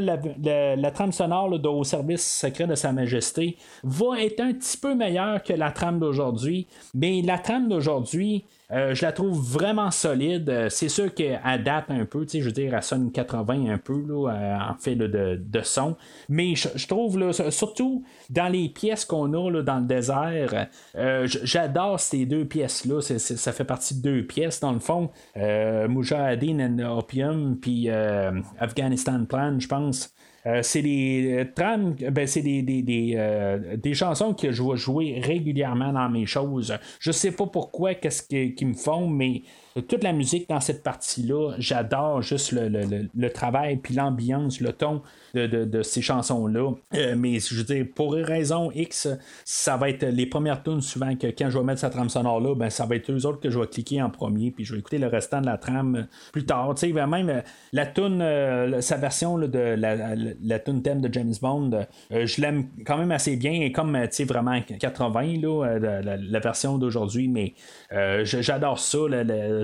la, 0.80 0.90
trame 0.90 1.12
sonore 1.12 1.58
de 1.58 1.68
Au 1.68 1.84
service 1.84 2.26
secret 2.26 2.66
de 2.66 2.74
Sa 2.74 2.92
Majesté 2.92 3.58
va 3.82 4.22
être 4.22 4.40
un 4.40 4.54
petit 4.54 4.78
peu 4.78 4.94
meilleure 4.94 5.42
que 5.42 5.52
la 5.52 5.72
trame 5.72 5.98
d'aujourd'hui. 5.98 6.66
Mais 6.94 7.20
la 7.20 7.38
trame 7.38 7.68
d'aujourd'hui, 7.68 8.44
euh, 8.72 8.94
je 8.94 9.02
la 9.02 9.12
trouve 9.12 9.38
vraiment 9.38 9.90
solide. 9.90 10.48
Euh, 10.48 10.68
c'est 10.70 10.88
sûr 10.88 11.12
qu'elle 11.12 11.62
date 11.64 11.90
un 11.90 12.04
peu, 12.06 12.26
je 12.32 12.40
veux 12.40 12.52
dire, 12.52 12.74
elle 12.74 12.82
sonne 12.82 13.12
80 13.12 13.70
un 13.70 13.78
peu 13.78 14.04
euh, 14.10 14.28
en 14.28 14.74
fait 14.78 14.96
de, 14.96 15.60
son. 15.62 15.96
Mais 16.28 16.54
je, 16.54 16.86
trouve, 16.86 17.32
surtout 17.50 18.04
dans 18.30 18.48
les 18.48 18.68
pièces 18.68 19.04
qu'on 19.04 19.32
a 19.34 19.50
là, 19.50 19.62
dans 19.62 19.78
le 19.78 19.86
désert, 19.86 20.68
j'adore 21.24 22.00
ces 22.00 22.26
deux 22.26 22.44
pièces-là. 22.44 23.00
ça 23.00 23.52
fait 23.52 23.64
partie 23.64 23.96
de 23.96 24.02
deux 24.02 24.26
pièces, 24.26 24.60
dans 24.60 24.72
le 24.72 24.80
fond. 24.80 25.10
Mujahideen 25.36 26.62
and 26.62 26.98
Opium, 26.98 27.56
puis 27.60 27.88
Afghanistan 28.58 29.24
Plan, 29.24 29.58
je 29.58 29.68
pense. 29.68 30.14
Euh, 30.46 30.60
c'est 30.62 30.82
des 30.82 31.38
euh, 31.38 31.44
trames, 31.54 31.94
ben, 31.94 32.26
c'est 32.26 32.42
des, 32.42 32.62
des, 32.62 32.82
des, 32.82 33.14
euh, 33.16 33.76
des, 33.76 33.94
chansons 33.94 34.34
que 34.34 34.52
je 34.52 34.62
vais 34.62 34.76
jouer 34.76 35.20
régulièrement 35.22 35.92
dans 35.92 36.10
mes 36.10 36.26
choses. 36.26 36.76
Je 37.00 37.12
sais 37.12 37.32
pas 37.32 37.46
pourquoi, 37.46 37.94
qu'est-ce 37.94 38.22
qu'ils 38.22 38.68
me 38.68 38.74
font, 38.74 39.08
mais 39.08 39.42
toute 39.80 40.04
la 40.04 40.12
musique 40.12 40.48
dans 40.48 40.60
cette 40.60 40.84
partie-là, 40.84 41.54
j'adore 41.58 42.22
juste 42.22 42.52
le, 42.52 42.68
le, 42.68 43.08
le, 43.12 43.30
travail, 43.30 43.76
puis 43.76 43.94
l'ambiance, 43.94 44.60
le 44.60 44.72
ton 44.72 45.02
de, 45.34 45.46
de, 45.46 45.82
ces 45.82 46.00
chansons-là. 46.00 46.74
Euh, 46.94 47.16
mais 47.18 47.40
je 47.40 47.56
veux 47.56 47.64
dire, 47.64 47.84
pour 47.92 48.14
raison 48.14 48.70
X, 48.72 49.08
ça 49.44 49.76
va 49.76 49.88
être 49.90 50.04
les 50.04 50.26
premières 50.26 50.62
tunes 50.62 50.80
souvent 50.80 51.16
que 51.16 51.26
quand 51.26 51.50
je 51.50 51.58
vais 51.58 51.64
mettre 51.64 51.80
cette 51.80 51.92
trame 51.92 52.08
sonore-là, 52.08 52.54
ben, 52.54 52.70
ça 52.70 52.86
va 52.86 52.94
être 52.94 53.10
eux 53.10 53.26
autres 53.26 53.40
que 53.40 53.50
je 53.50 53.58
vais 53.58 53.66
cliquer 53.66 54.00
en 54.00 54.10
premier, 54.10 54.52
puis 54.52 54.64
je 54.64 54.74
vais 54.74 54.78
écouter 54.78 54.98
le 54.98 55.08
restant 55.08 55.40
de 55.40 55.46
la 55.46 55.58
trame 55.58 56.06
plus 56.32 56.46
tard. 56.46 56.72
Tu 56.76 56.92
sais, 56.92 57.06
même 57.06 57.28
euh, 57.28 57.40
la 57.72 57.86
tune, 57.86 58.22
euh, 58.22 58.80
sa 58.80 58.96
version 58.96 59.38
de 59.38 59.74
la 59.76 60.58
tune 60.60 60.82
thème 60.82 61.00
de 61.00 61.12
James 61.12 61.34
Bond, 61.42 61.84
je 62.10 62.40
l'aime 62.40 62.68
quand 62.86 62.96
même 62.96 63.10
assez 63.10 63.36
bien, 63.36 63.52
et 63.52 63.72
comme 63.72 63.98
tu 64.04 64.08
sais 64.12 64.24
vraiment 64.24 64.60
80 64.60 65.40
là, 65.42 65.78
la, 65.78 66.40
version 66.40 66.78
d'aujourd'hui, 66.78 67.26
mais 67.26 67.54
j'adore 68.22 68.78
ça, 68.78 68.98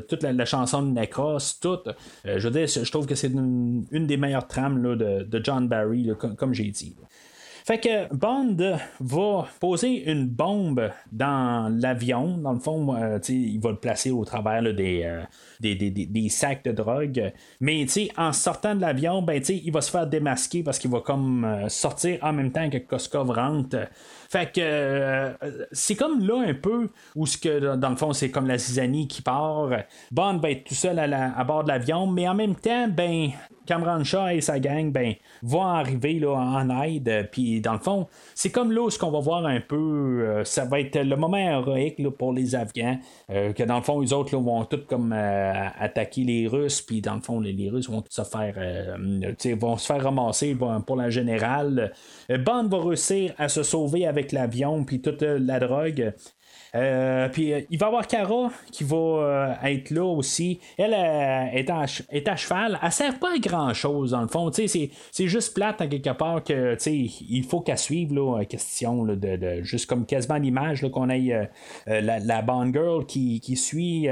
toute 0.01 0.23
la, 0.23 0.45
chanson 0.45 0.83
de 0.83 0.91
Necros, 0.91 1.39
toute. 1.61 1.89
je 2.25 2.49
veux 2.49 2.51
dire, 2.51 2.67
je 2.67 2.91
trouve 2.91 3.07
que 3.07 3.15
c'est 3.15 3.29
une, 3.29 3.85
des 3.91 4.17
meilleures 4.17 4.47
trames 4.47 4.83
de, 4.97 5.23
de, 5.23 5.45
John 5.45 5.69
Barry, 5.69 6.11
comme, 6.37 6.55
j'ai 6.55 6.71
dit. 6.71 6.95
Fait 7.65 7.79
que 7.79 8.13
Bond 8.13 8.57
va 9.01 9.49
poser 9.61 10.11
une 10.11 10.27
bombe 10.27 10.91
dans 11.13 11.73
l'avion. 11.81 12.39
Dans 12.39 12.53
le 12.53 12.59
fond, 12.59 12.97
il 13.29 13.61
va 13.61 13.71
le 13.71 13.77
placer 13.77 14.11
au 14.11 14.25
travers 14.25 14.63
des, 14.63 15.07
des, 15.61 16.29
sacs 16.29 16.65
de 16.65 16.73
drogue. 16.73 17.33
Mais 17.61 17.87
en 18.17 18.33
sortant 18.33 18.75
de 18.75 18.81
l'avion, 18.81 19.23
ben, 19.23 19.43
il 19.49 19.71
va 19.73 19.81
se 19.83 19.91
faire 19.91 20.07
démasquer 20.07 20.63
parce 20.63 20.79
qu'il 20.79 20.91
va 20.91 21.01
comme 21.01 21.45
euh, 21.45 21.69
sortir 21.69 22.19
en 22.23 22.33
même 22.33 22.51
temps 22.51 22.69
que 22.71 22.79
Koskov 22.79 23.31
rentre. 23.31 23.77
Fait 24.31 24.53
que 24.53 24.61
euh, 24.61 25.33
c'est 25.73 25.97
comme 25.97 26.25
là 26.25 26.45
un 26.47 26.55
peu 26.55 26.89
où 27.17 27.27
ce 27.27 27.37
que 27.37 27.75
dans 27.75 27.91
le 27.91 27.97
fond 27.97 28.13
c'est 28.13 28.31
comme 28.31 28.47
la 28.47 28.59
zizanie 28.59 29.09
qui 29.09 29.23
part. 29.23 29.71
Bond 30.13 30.39
va 30.39 30.53
être 30.53 30.69
tout 30.69 30.75
seul 30.75 31.01
à, 31.01 31.45
bord 31.45 31.65
de 31.65 31.69
l'avion, 31.69 32.07
mais 32.07 32.29
en 32.29 32.35
même 32.35 32.55
temps, 32.55 32.87
ben 32.87 33.31
Cameron 33.67 34.05
Shaw 34.05 34.29
et 34.29 34.41
sa 34.41 34.61
gang 34.61 34.93
ben, 34.93 35.15
vont 35.43 35.67
arriver 35.67 36.21
là, 36.21 36.35
en 36.35 36.83
aide. 36.83 37.29
Puis 37.33 37.61
dans 37.61 37.73
le 37.73 37.81
fond, 37.81 38.07
c'est 38.35 38.51
comme 38.51 38.71
là 38.71 38.83
où 38.83 38.91
ce 38.91 38.99
qu'on 39.01 39.11
va 39.11 39.19
voir 39.19 39.45
un 39.47 39.61
peu, 39.61 39.77
euh, 39.77 40.45
ça 40.45 40.65
va 40.65 40.79
être 40.79 40.99
le 41.01 41.17
moment 41.17 41.37
héroïque 41.37 42.01
pour 42.17 42.33
les 42.33 42.55
Afghans. 42.55 42.99
que 43.29 43.63
dans 43.65 43.77
le 43.77 43.83
fond, 43.83 44.01
les 44.01 44.13
autres 44.13 44.37
vont 44.37 44.65
tout 44.65 44.81
comme 44.89 45.13
attaquer 45.13 46.23
les 46.23 46.47
Russes, 46.47 46.83
puis 46.83 47.01
dans 47.01 47.15
le 47.15 47.21
fond, 47.21 47.41
les, 47.41 47.69
Russes 47.69 47.89
vont 47.89 48.05
se 48.09 48.23
faire, 48.23 48.55
euh, 48.59 49.57
vont 49.57 49.77
se 49.77 49.87
faire 49.87 50.03
ramasser 50.05 50.57
pour 50.87 50.97
la 50.97 51.11
générale. 51.11 51.93
Bond 52.39 52.69
va 52.69 52.81
réussir 52.81 53.35
à 53.39 53.49
se 53.49 53.63
sauver 53.63 54.07
avec 54.07 54.33
l'avion, 54.33 54.85
puis 54.85 55.01
toute 55.01 55.23
la 55.23 55.59
drogue. 55.59 56.15
Euh, 56.75 57.29
puis 57.29 57.53
euh, 57.53 57.61
il 57.69 57.79
va 57.79 57.87
y 57.87 57.89
avoir 57.89 58.07
Cara 58.07 58.51
qui 58.71 58.85
va 58.85 58.97
euh, 58.97 59.55
être 59.65 59.91
là 59.91 60.05
aussi. 60.05 60.61
Elle 60.79 60.93
est, 60.93 61.71
à, 61.71 61.87
cheval. 62.37 62.79
Elle 62.83 62.93
sert 62.93 63.19
pas 63.19 63.35
à 63.35 63.39
grand 63.39 63.75
chose 63.75 64.13
dans 64.13 64.23
le 64.23 64.29
fond. 64.29 64.51
C'est, 64.53 64.91
juste 65.27 65.55
plate 65.55 65.81
à 65.81 65.87
quelque 65.87 66.11
part 66.11 66.43
que 66.45 66.77
il 66.89 67.45
faut 67.45 67.61
qu'elle 67.61 67.79
suive 67.79 68.15
là, 68.15 68.45
question 68.45 69.05
de, 69.05 69.63
juste 69.63 69.87
comme 69.87 70.07
quasiment 70.07 70.37
l'image 70.37 70.87
qu'on 70.91 71.11
ait 71.11 71.51
la, 71.87 72.43
Bond 72.43 72.73
Girl 72.73 73.07
qui, 73.07 73.41
qui 73.41 73.57
suit 73.57 74.09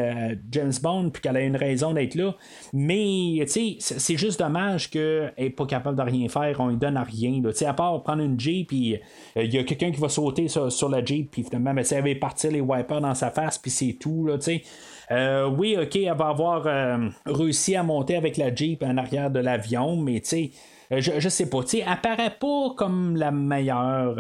James 0.51 0.73
Bond 0.83 1.11
puis 1.11 1.23
qu'elle 1.23 1.37
a 1.37 1.41
une 1.41 1.57
raison 1.57 1.93
d'être 1.93 2.15
là. 2.15 2.35
Mais 2.73 3.45
c'est 3.47 4.17
juste 4.17 4.39
dommage 4.39 4.91
qu'elle 4.91 5.33
n'est 5.39 5.51
pas 5.51 5.67
capable 5.67 5.97
de 5.97 6.03
rien 6.03 6.29
faire. 6.29 6.57
On 6.61 6.69
lui 6.69 6.77
donne 6.77 6.97
à 6.97 7.05
rien. 7.05 7.41
À 7.67 7.75
part 7.75 8.03
prendre 8.03 8.23
une 8.23 8.39
Jeep, 8.39 8.69
puis 8.69 8.99
il 9.37 9.55
y 9.55 9.59
a 9.59 9.65
quelqu'un 9.65 9.91
qui 9.91 10.01
va 10.01 10.09
sauter 10.09 10.49
sur, 10.49 10.89
la 10.89 11.05
Jeep, 11.05 11.31
puis 11.31 11.43
finalement, 11.43 11.75
mais, 11.75 11.87
elle 11.89 12.05
va 12.05 12.15
partir 12.19 12.48
les 12.51 12.61
wipers 12.61 13.01
dans 13.01 13.15
sa 13.15 13.31
face, 13.31 13.59
puis 13.59 13.71
c'est 13.71 13.97
tout, 14.01 14.27
là, 14.27 14.39
tu 14.39 14.45
sais. 14.45 14.63
Euh, 15.11 15.49
oui, 15.49 15.77
ok, 15.81 15.97
elle 15.97 16.15
va 16.17 16.29
avoir 16.29 16.67
euh, 16.67 17.09
réussi 17.25 17.75
à 17.77 17.83
monter 17.83 18.17
avec 18.17 18.37
la 18.37 18.55
Jeep 18.55 18.83
en 18.83 18.97
arrière 18.97 19.31
de 19.31 19.41
l'avion, 19.41 19.97
mais 19.97 20.21
tu 20.21 20.29
sais. 20.29 20.51
Euh, 20.93 21.01
je, 21.01 21.13
je, 21.19 21.29
sais 21.29 21.49
pas, 21.51 21.63
tu 21.63 21.79
sais, 21.79 21.85
elle 21.87 22.01
paraît 22.01 22.35
pas 22.39 22.75
comme 22.77 23.17
la 23.17 23.31
meilleure, 23.31 24.17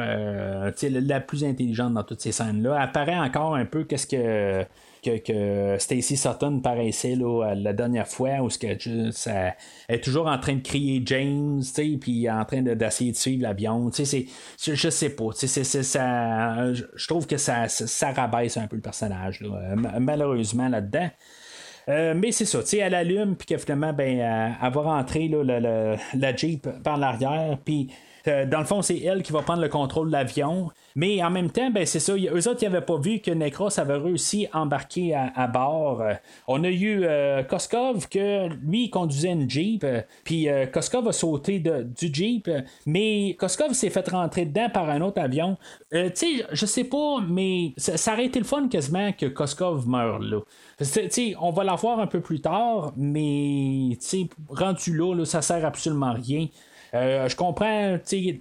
sais 0.76 0.91
la 0.91 1.20
plus 1.20 1.45
intelligente 1.45 1.95
dans 1.95 2.05
toutes 2.05 2.20
ces 2.20 2.33
scènes-là. 2.33 2.79
Elle 2.83 2.93
paraît 2.93 3.18
encore 3.18 3.55
un 3.55 3.64
peu 3.64 3.85
qu'est-ce 3.85 4.07
que 4.07 4.66
que, 5.17 5.77
Stacy 5.79 6.17
Sutton 6.17 6.61
paraissait 6.61 7.17
la 7.17 7.73
dernière 7.73 8.07
fois 8.07 8.41
où 8.41 8.49
que, 8.49 9.11
ça, 9.11 9.55
elle 9.89 9.97
est 9.97 10.01
toujours 10.01 10.27
en 10.27 10.39
train 10.39 10.57
de 10.57 10.63
crier 10.63 11.03
James, 11.05 11.63
puis 12.01 12.31
en 12.31 12.45
train 12.45 12.63
d'essayer 12.63 13.13
de, 13.13 13.17
suivre 13.17 13.43
l'avion. 13.43 13.91
Je, 13.91 14.91
sais 14.91 15.11
pas. 15.11 15.31
Je 15.35 17.07
trouve 17.07 17.27
que 17.27 17.37
ça, 17.37 17.67
rabaisse 18.15 18.57
un 18.57 18.67
peu 18.67 18.77
le 18.77 18.83
personnage, 18.83 19.41
là, 19.41 19.75
malheureusement, 19.99 20.69
là-dedans. 20.69 21.11
Euh, 21.89 22.13
mais 22.15 22.33
c'est 22.33 22.45
ça, 22.45 22.61
elle 22.73 22.95
allume, 22.95 23.35
puis 23.35 23.47
que 23.47 23.57
finalement, 23.57 23.93
ben, 23.93 24.19
elle, 24.63 24.73
va 24.73 24.81
rentrer 24.81 25.29
la 25.29 26.37
Jeep 26.37 26.69
par 26.83 26.99
l'arrière, 26.99 27.59
puis 27.65 27.89
euh, 27.91 27.95
dans 28.47 28.59
le 28.59 28.64
fond, 28.64 28.83
c'est 28.83 28.99
elle 28.99 29.22
qui 29.22 29.33
va 29.33 29.43
prendre 29.43 29.62
le 29.62 29.68
contrôle 29.68 30.09
de 30.09 30.12
l'avion. 30.12 30.70
Mais 30.95 31.22
en 31.22 31.31
même 31.31 31.51
temps, 31.51 31.70
ben, 31.70 31.87
c'est 31.87 32.01
ça. 32.01 32.14
Eux 32.14 32.49
autres, 32.49 32.62
ils 32.62 32.68
n'avaient 32.68 32.85
pas 32.85 32.97
vu 32.97 33.20
que 33.20 33.31
Necros 33.31 33.79
avait 33.79 33.97
réussi 33.97 34.49
à 34.53 34.61
embarquer 34.61 35.14
à, 35.14 35.47
bord. 35.47 36.03
Euh, 36.03 36.14
on 36.49 36.64
a 36.64 36.68
eu 36.68 37.05
euh, 37.05 37.43
Koskov, 37.45 38.09
que 38.09 38.49
lui, 38.64 38.91
conduisait 38.91 39.33
une 39.33 39.49
Jeep. 39.49 39.87
puis 40.24 40.49
Koskov 40.72 41.09
a 41.09 41.12
sauté 41.12 41.61
du 41.61 42.12
Jeep. 42.12 42.51
Mais 42.87 43.37
Koskov 43.39 43.72
s'est 43.72 43.91
fait 43.91 44.09
rentrer 44.09 44.45
dedans 44.45 44.70
par 44.70 44.91
un 44.91 45.01
autre 45.01 45.20
avion. 45.20 45.57
tu 45.93 46.11
sais, 46.14 46.47
je 46.51 46.66
sais 46.66 46.85
pas, 46.85 47.20
mais 47.29 47.72
ça, 47.76 48.12
aurait 48.12 48.26
été 48.26 48.39
le 48.39 48.45
fun 48.45 48.68
quasiment 48.68 49.12
que 49.12 49.26
Koskov 49.26 49.87
meure 49.89 50.18
là. 50.18 50.41
on 51.41 51.51
va 51.51 51.64
la 51.64 51.74
voir 51.74 52.01
un 52.01 52.07
peu 52.07 52.20
plus 52.20 52.41
tard, 52.41 52.93
mais 52.97 53.97
rendu 54.49 54.97
là, 54.97 55.14
là, 55.14 55.24
ça 55.24 55.43
sert 55.43 55.64
absolument 55.64 56.07
à 56.07 56.12
rien. 56.14 56.49
Euh, 56.95 57.28
je 57.28 57.36
comprends 57.36 57.99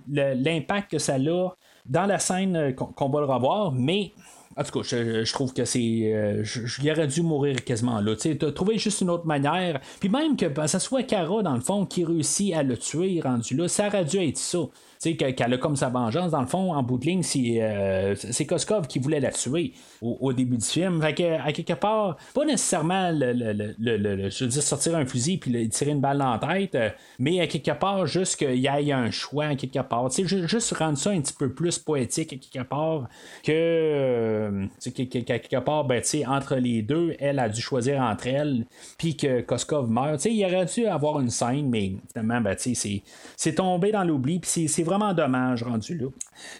l'impact 0.07 0.91
que 0.91 0.99
ça 0.99 1.15
a 1.15 1.49
dans 1.85 2.05
la 2.05 2.19
scène 2.19 2.55
euh, 2.55 2.71
qu'on 2.71 3.09
va 3.09 3.19
le 3.21 3.25
revoir, 3.25 3.71
mais 3.71 4.11
en 4.57 4.63
tout 4.63 4.79
cas, 4.79 4.87
je, 5.23 5.31
trouve 5.33 5.53
que 5.53 5.65
c'est. 5.65 6.11
Euh, 6.13 6.43
aurait 6.89 7.07
dû 7.07 7.21
mourir 7.21 7.63
quasiment 7.63 8.01
là. 8.01 8.15
Tu 8.15 8.37
as 8.41 8.51
trouvé 8.51 8.77
juste 8.79 9.01
une 9.01 9.11
autre 9.11 9.27
manière. 9.27 9.79
Puis 9.99 10.09
même 10.09 10.35
que 10.35 10.47
ben, 10.47 10.65
ça 10.65 10.79
soit 10.79 11.03
Kara, 11.03 11.43
dans 11.43 11.53
le 11.53 11.61
fond, 11.61 11.85
qui 11.85 12.03
réussit 12.03 12.53
à 12.55 12.63
le 12.63 12.75
tuer 12.75 13.21
rendu 13.23 13.55
là, 13.55 13.67
ça 13.67 13.87
aurait 13.87 14.05
dû 14.05 14.17
être 14.17 14.37
ça 14.37 14.59
qu'elle 15.01 15.53
a 15.53 15.57
comme 15.57 15.75
sa 15.75 15.89
vengeance, 15.89 16.31
dans 16.31 16.41
le 16.41 16.47
fond, 16.47 16.73
en 16.73 16.83
bout 16.83 16.97
de 16.97 17.05
ligne, 17.05 17.23
c'est, 17.23 17.57
euh, 17.61 18.15
Koskov 18.47 18.87
qui 18.87 18.99
voulait 18.99 19.19
la 19.19 19.31
tuer 19.31 19.73
au, 20.01 20.33
début 20.33 20.57
du 20.57 20.65
film. 20.65 21.01
Fait 21.01 21.13
que, 21.13 21.39
à 21.41 21.51
quelque 21.51 21.73
part, 21.73 22.17
pas 22.33 22.45
nécessairement 22.45 23.11
le, 23.11 24.29
je 24.29 24.43
veux 24.43 24.49
dire, 24.49 24.63
sortir 24.63 24.95
un 24.95 25.05
fusil 25.05 25.37
puis 25.37 25.69
tirer 25.69 25.91
une 25.91 26.01
balle 26.01 26.19
dans 26.19 26.31
la 26.31 26.39
tête, 26.39 26.75
euh, 26.75 26.89
mais 27.19 27.39
à 27.41 27.47
quelque 27.47 27.71
part, 27.71 28.05
juste 28.05 28.37
qu'il 28.37 28.55
y 28.55 28.67
ait 28.67 28.91
un 28.91 29.11
choix, 29.11 29.45
à 29.45 29.55
quelque 29.55 29.79
part. 29.79 30.09
juste 30.09 30.73
rendre 30.73 30.97
ça 30.97 31.11
un 31.11 31.21
petit 31.21 31.33
peu 31.33 31.53
plus 31.53 31.77
poétique, 31.79 32.33
à 32.33 32.35
quelque 32.37 32.67
part, 32.67 33.07
que, 33.43 33.51
euh, 33.51 34.67
quelque 34.83 35.59
part, 35.59 35.85
ben, 35.85 36.01
entre 36.27 36.55
les 36.55 36.81
deux, 36.81 37.15
elle 37.19 37.39
a 37.39 37.49
dû 37.49 37.61
choisir 37.61 38.01
entre 38.01 38.27
elles, 38.27 38.65
puis 38.97 39.15
que 39.15 39.41
Koskov 39.41 39.89
meurt. 39.89 40.23
il 40.25 40.45
aurait 40.45 40.65
dû 40.65 40.85
avoir 40.85 41.19
une 41.19 41.29
scène, 41.29 41.69
mais 41.69 41.93
finalement, 42.11 42.41
ben, 42.41 42.55
c'est 42.57 43.55
tombé 43.55 43.91
dans 43.91 44.03
l'oubli, 44.03 44.39
puis 44.39 44.67
c'est 44.67 44.86
vraiment 44.88 45.13
dommage 45.13 45.63
rendu 45.63 45.97
là. 45.97 46.07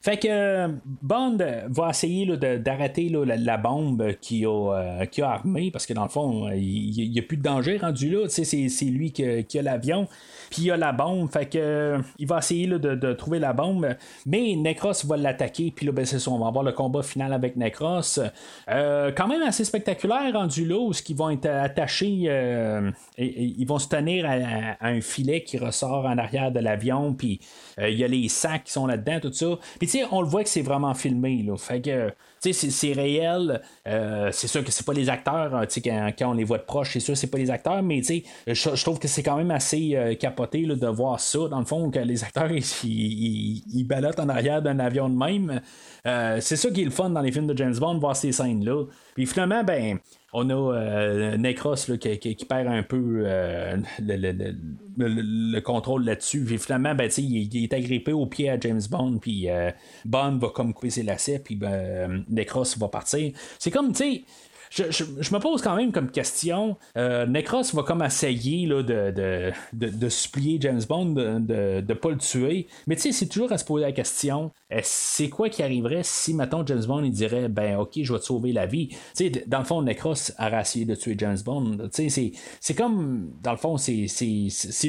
Fait 0.02 0.18
que 0.18 0.68
Bond 1.02 1.38
va 1.68 1.90
essayer 1.90 2.26
d'arrêter 2.38 3.10
la, 3.10 3.58
bombe 3.58 4.14
qui 4.22 4.46
a, 4.46 4.50
euh, 4.50 5.06
a 5.06 5.26
armé, 5.26 5.72
parce 5.72 5.86
que 5.86 5.94
dans 5.94 6.04
le 6.04 6.10
fond, 6.10 6.50
il 6.52 7.12
n'y 7.12 7.20
a 7.20 7.22
plus 7.22 7.38
de 7.38 7.44
danger 7.44 7.78
rendu 7.78 8.10
là. 8.10 8.28
C'est 8.28 8.86
lui 8.86 9.12
qui, 9.12 9.44
qui 9.46 9.60
a 9.60 9.62
l'avion. 9.62 10.08
Puis 10.50 10.64
il 10.64 10.72
a 10.72 10.78
la 10.78 10.92
bombe, 10.92 11.32
fait 11.32 11.48
que 11.48 12.00
il 12.18 12.28
va 12.28 12.40
essayer 12.40 12.68
de, 12.68 13.14
trouver 13.14 13.40
la 13.40 13.54
bombe, 13.54 13.96
mais 14.26 14.56
Necros 14.56 15.06
va 15.06 15.18
l'attaquer, 15.18 15.74
puis 15.76 15.86
là, 15.86 15.92
ben, 15.92 16.06
c'est 16.06 16.20
ça, 16.20 16.32
on 16.32 16.40
va 16.40 16.48
avoir 16.48 16.64
le 16.64 16.72
combat 16.72 17.04
final 17.04 17.34
avec 17.34 17.56
Necros. 17.56 18.20
Euh, 18.70 19.12
quand 19.16 19.28
même 19.28 19.42
assez 19.42 19.66
spectaculaire 19.66 20.34
rendu 20.34 20.66
là, 20.66 20.78
où 20.78 20.92
ils 21.08 21.16
vont 21.16 21.30
être 21.30 21.48
attachés, 21.48 22.24
euh, 22.28 22.92
et, 23.18 23.44
ils 23.58 23.66
vont 23.66 23.80
se 23.80 23.88
tenir 23.88 24.26
à, 24.28 24.86
un 24.86 25.02
filet 25.02 25.42
qui 25.42 25.58
ressort 25.58 26.06
en 26.06 26.18
arrière 26.18 26.52
de 26.52 26.60
l'avion, 26.60 27.14
puis 27.14 27.40
il 27.80 27.94
y 27.94 28.04
a 28.04 28.08
les 28.08 28.28
sacs 28.28 28.66
qui 28.66 28.72
sont 28.72 28.88
là-dedans, 28.88 29.20
tout 29.22 29.34
ça. 29.34 29.58
Puis 29.80 29.88
tu 29.88 30.00
sais, 30.00 30.06
on 30.12 30.22
le 30.22 30.28
voit 30.28 30.44
que 30.44 30.50
c'est 30.50 30.62
vraiment 30.62 30.94
filmé, 30.94 31.44
là. 31.44 31.58
Fait 31.58 31.82
que 31.82 32.12
c'est 32.40 32.94
réel. 32.94 33.62
Euh, 33.88 34.30
c'est 34.32 34.48
sûr 34.48 34.64
que 34.64 34.72
c'est 34.72 34.86
pas 34.86 34.94
les 34.94 35.10
acteurs, 35.10 35.56
hein, 35.56 35.66
quand, 35.84 36.12
quand, 36.18 36.30
on 36.30 36.34
les 36.34 36.44
voit 36.44 36.58
de 36.58 36.64
proche, 36.64 36.94
c'est 36.94 37.00
sûr 37.00 37.14
que 37.14 37.20
c'est 37.20 37.32
pas 37.32 37.38
les 37.38 37.52
acteurs, 37.52 37.82
mais 37.84 38.02
je, 38.02 38.54
je 38.54 38.84
trouve 38.84 39.00
que 39.00 39.08
c'est 39.08 39.24
quand 39.24 39.38
même 39.38 39.52
assez 39.52 39.96
euh, 39.96 40.16
capoté 40.16 40.66
de 40.66 40.88
voir 40.88 41.20
ça, 41.20 41.48
dans 41.50 41.60
le 41.60 41.66
fond, 41.66 41.90
que 41.90 42.00
les 42.00 42.24
acteurs 42.24 42.52
ils, 42.84 43.64
ils, 43.74 43.88
en 44.18 44.30
arrière 44.30 44.62
d'un 44.62 44.80
avion 44.80 45.10
de 45.10 45.18
même. 45.18 45.62
Euh, 46.06 46.38
c'est 46.42 46.56
ça 46.56 46.70
qui 46.70 46.82
est 46.82 46.86
le 46.86 46.92
fun 46.92 47.10
dans 47.10 47.22
les 47.22 47.32
films 47.32 47.48
de 47.48 47.58
James 47.58 47.76
Bond, 47.78 48.00
voir 48.00 48.16
ces 48.16 48.32
scènes-là. 48.32 48.86
Puis 49.16 49.26
finalement, 49.26 49.64
ben, 49.64 50.00
on 50.40 50.50
a 50.52 50.54
euh, 50.54 51.38
Necros 51.38 51.76
qui, 52.00 52.36
perd 52.48 52.68
un 52.68 52.84
peu 52.84 53.24
euh, 53.26 53.78
le, 54.00 55.60
contrôle 55.62 56.06
là-dessus. 56.06 56.44
Puis 56.46 56.60
finalement, 56.60 56.94
ben, 56.94 57.10
il, 57.18 57.64
est 57.64 57.74
agrippé 57.74 58.14
au 58.14 58.28
pied 58.28 58.50
à 58.50 58.60
James 58.60 58.82
Bond, 58.90 59.18
puis 59.18 59.48
Bond 60.06 60.38
va 60.38 60.50
comme 60.50 60.74
couper 60.74 60.92
ses 60.92 61.04
lacets, 61.04 61.40
puis 61.40 61.56
ben, 61.56 62.24
Necros 62.30 62.78
va 62.78 62.88
partir. 62.88 63.32
C'est 63.58 63.72
comme, 63.72 63.92
tu 63.92 63.98
sais, 63.98 64.24
je, 64.78 65.04
je, 65.20 65.34
me 65.34 65.40
pose 65.40 65.62
quand 65.62 65.76
même 65.76 65.92
comme 65.92 66.10
question. 66.10 66.78
Euh, 66.98 67.26
Necros 67.26 67.64
va 67.74 67.84
comme 67.84 68.04
essayer 68.04 68.66
là, 68.68 68.84
de, 68.84 69.12
de, 69.12 69.90
de, 69.90 70.10
supplier 70.10 70.58
James 70.62 70.82
Bond 70.88 71.14
de 71.14 71.84
ne 71.88 71.94
pas 71.94 72.10
le 72.10 72.18
tuer. 72.18 72.68
Mais 72.86 72.96
tu 72.96 73.04
sais, 73.04 73.12
c'est 73.12 73.28
toujours 73.28 73.52
à 73.52 73.58
se 73.58 73.66
poser 73.66 73.86
la 73.86 73.92
question 73.92 74.52
c'est 74.84 75.30
quoi 75.30 75.50
qui 75.50 75.64
arriverait 75.64 76.04
si, 76.04 76.34
mettons, 76.34 76.66
James 76.66 76.84
Bond 76.86 77.04
il 77.04 77.12
dirait 77.12 77.48
ben 77.48 77.78
ok, 77.78 78.00
je 78.02 78.12
vais 78.12 78.20
te 78.20 78.26
sauver 78.26 78.52
la 78.52 78.66
vie. 78.66 78.90
Tu 78.90 78.98
sais, 79.14 79.30
dans 79.48 79.60
le 79.60 79.64
fond, 79.64 79.82
Necros 79.82 80.32
a 80.38 80.62
essayé 80.62 80.86
de 80.86 80.96
tuer 80.96 81.16
James 81.18 81.38
Bond. 81.44 81.78
Tu 81.94 82.10
sais, 82.10 82.32
c'est 82.60 82.74
comme, 82.74 83.32
dans 83.42 83.52
le 83.52 83.58
fond, 83.58 83.78
c'est 83.78 84.08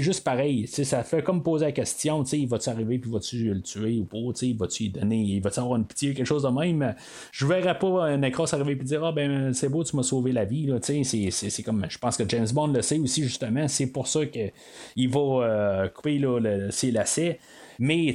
juste 0.00 0.24
pareil. 0.24 0.64
Tu 0.64 0.72
sais, 0.72 0.84
ça 0.84 1.04
fait 1.04 1.22
comme 1.22 1.42
poser 1.42 1.66
la 1.66 1.72
question, 1.72 2.24
tu 2.24 2.30
sais, 2.30 2.40
il 2.40 2.48
va-tu 2.48 2.68
arriver 2.68 2.98
puis 2.98 3.10
va-tu 3.10 3.54
le 3.54 3.62
tuer 3.62 3.98
ou 3.98 4.04
pas? 4.04 4.32
Tu 4.34 4.48
sais, 4.48 4.56
va-tu 4.58 4.84
lui 4.84 4.90
donner, 4.90 5.20
il 5.20 5.40
va-tu 5.40 5.60
avoir 5.60 5.76
une 5.76 5.86
pitié, 5.86 6.12
quelque 6.12 6.26
chose 6.26 6.42
de 6.42 6.48
même? 6.48 6.94
Je 7.30 7.46
verrais 7.46 7.78
pas 7.78 8.16
Necros 8.16 8.52
arriver 8.52 8.74
puis 8.74 8.86
dire 8.86 9.04
ah 9.04 9.12
ben 9.12 9.52
c'est 9.52 9.68
beau, 9.68 9.77
tu 9.84 9.96
m'as 9.96 10.02
sauvé 10.02 10.32
la 10.32 10.44
vie. 10.44 10.70
Tu 10.82 11.04
sais, 11.04 11.30
c'est 11.30 11.62
comme, 11.62 11.86
je 11.88 11.98
pense 11.98 12.16
que 12.16 12.28
James 12.28 12.48
Bond 12.52 12.68
le 12.68 12.82
sait 12.82 12.98
aussi 12.98 13.22
justement. 13.22 13.68
C'est 13.68 13.86
pour 13.86 14.06
ça 14.06 14.26
qu'il 14.26 15.08
va 15.08 15.20
euh, 15.20 15.88
couper 15.88 16.18
là, 16.18 16.38
le, 16.38 16.70
ses 16.70 16.90
lacets. 16.90 17.38
Mais, 17.80 18.12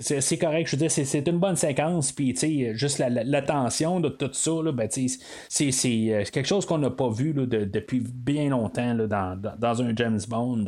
c'est 0.00 0.38
correct. 0.38 0.66
Je 0.66 0.76
veux 0.76 0.88
dire, 0.88 0.90
c'est 0.90 1.28
une 1.28 1.38
bonne 1.38 1.56
séquence. 1.56 2.10
Puis, 2.10 2.34
juste 2.74 2.98
la, 2.98 3.42
tension 3.42 4.00
de 4.00 4.08
tout 4.08 4.30
ça, 4.32 4.52
ben, 4.72 4.88
sais, 4.90 5.08
c'est 5.48 5.90
euh, 6.10 6.24
quelque 6.32 6.46
chose 6.46 6.64
qu'on 6.64 6.78
n'a 6.78 6.90
pas 6.90 7.10
vu 7.10 7.34
depuis 7.34 8.00
bien 8.00 8.48
longtemps 8.48 8.94
dans, 8.94 9.82
un 9.82 9.96
James 9.96 10.20
Bond. 10.26 10.66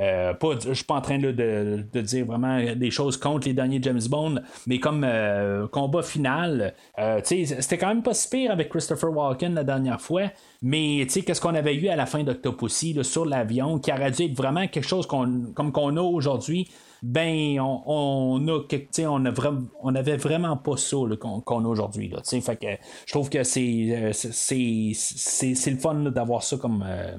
Euh, 0.00 0.32
je 0.66 0.72
suis 0.74 0.84
pas 0.84 0.94
en 0.94 1.00
train 1.00 1.18
de, 1.18 1.84
dire 2.00 2.26
vraiment 2.26 2.74
des 2.74 2.90
choses 2.90 3.16
contre 3.16 3.46
les 3.46 3.54
derniers 3.54 3.80
James 3.82 4.00
Bond, 4.08 4.40
mais 4.66 4.80
comme 4.80 5.04
euh, 5.04 5.68
combat 5.68 6.02
final, 6.02 6.74
sais, 7.22 7.44
c'était 7.44 7.78
quand 7.78 7.88
même 7.88 8.02
pas 8.02 8.14
si 8.14 8.28
pire 8.28 8.50
avec 8.50 8.70
Christopher 8.70 9.10
Walken 9.10 9.54
la 9.54 9.64
dernière 9.64 10.00
fois. 10.00 10.22
Mais 10.62 11.02
tu 11.04 11.10
sais, 11.10 11.22
qu'est-ce 11.22 11.40
qu'on 11.40 11.54
avait 11.54 11.76
eu 11.76 11.86
à 11.88 11.94
la 11.94 12.06
fin 12.06 12.24
d'Octopussy 12.24 12.98
sur 13.04 13.24
l'avion, 13.24 13.78
qui 13.78 13.92
aurait 13.92 14.10
dû 14.10 14.32
vraiment 14.34 14.66
quelque 14.66 14.88
chose 14.88 15.06
comme 15.06 15.54
qu'on 15.54 15.96
a 15.96 16.02
aujourd'hui, 16.02 16.68
ben 17.02 17.60
on, 17.60 17.82
on 17.86 18.38
on, 18.38 19.24
a 19.24 19.30
vraiment, 19.30 19.62
on 19.82 19.94
avait 19.94 20.16
vraiment 20.16 20.56
pas 20.56 20.76
ça 20.76 20.96
qu'on, 21.20 21.64
a 21.64 21.68
aujourd'hui. 21.68 22.08
Là, 22.08 22.18
fait 22.24 22.56
que 22.56 22.66
je 23.06 23.12
trouve 23.12 23.30
que 23.30 23.42
c'est, 23.42 23.88
euh, 23.90 24.12
c'est, 24.12 25.70
le 25.70 25.78
fun 25.78 25.94
d'avoir 26.10 26.42
ça 26.42 26.56
comme, 26.56 26.84
euh, 26.86 27.16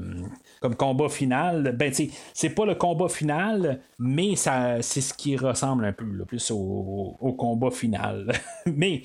comme 0.61 0.75
combat 0.75 1.09
final. 1.09 1.75
Ben 1.77 1.93
c'est 2.33 2.49
pas 2.49 2.65
le 2.65 2.75
combat 2.75 3.09
final, 3.09 3.81
mais 3.97 4.35
ça 4.35 4.81
c'est 4.81 5.01
ce 5.01 5.13
qui 5.13 5.35
ressemble 5.37 5.85
un 5.85 5.93
peu 5.93 6.05
plus 6.25 6.51
au, 6.51 7.15
au 7.19 7.33
combat 7.33 7.71
final. 7.71 8.31
mais 8.65 9.03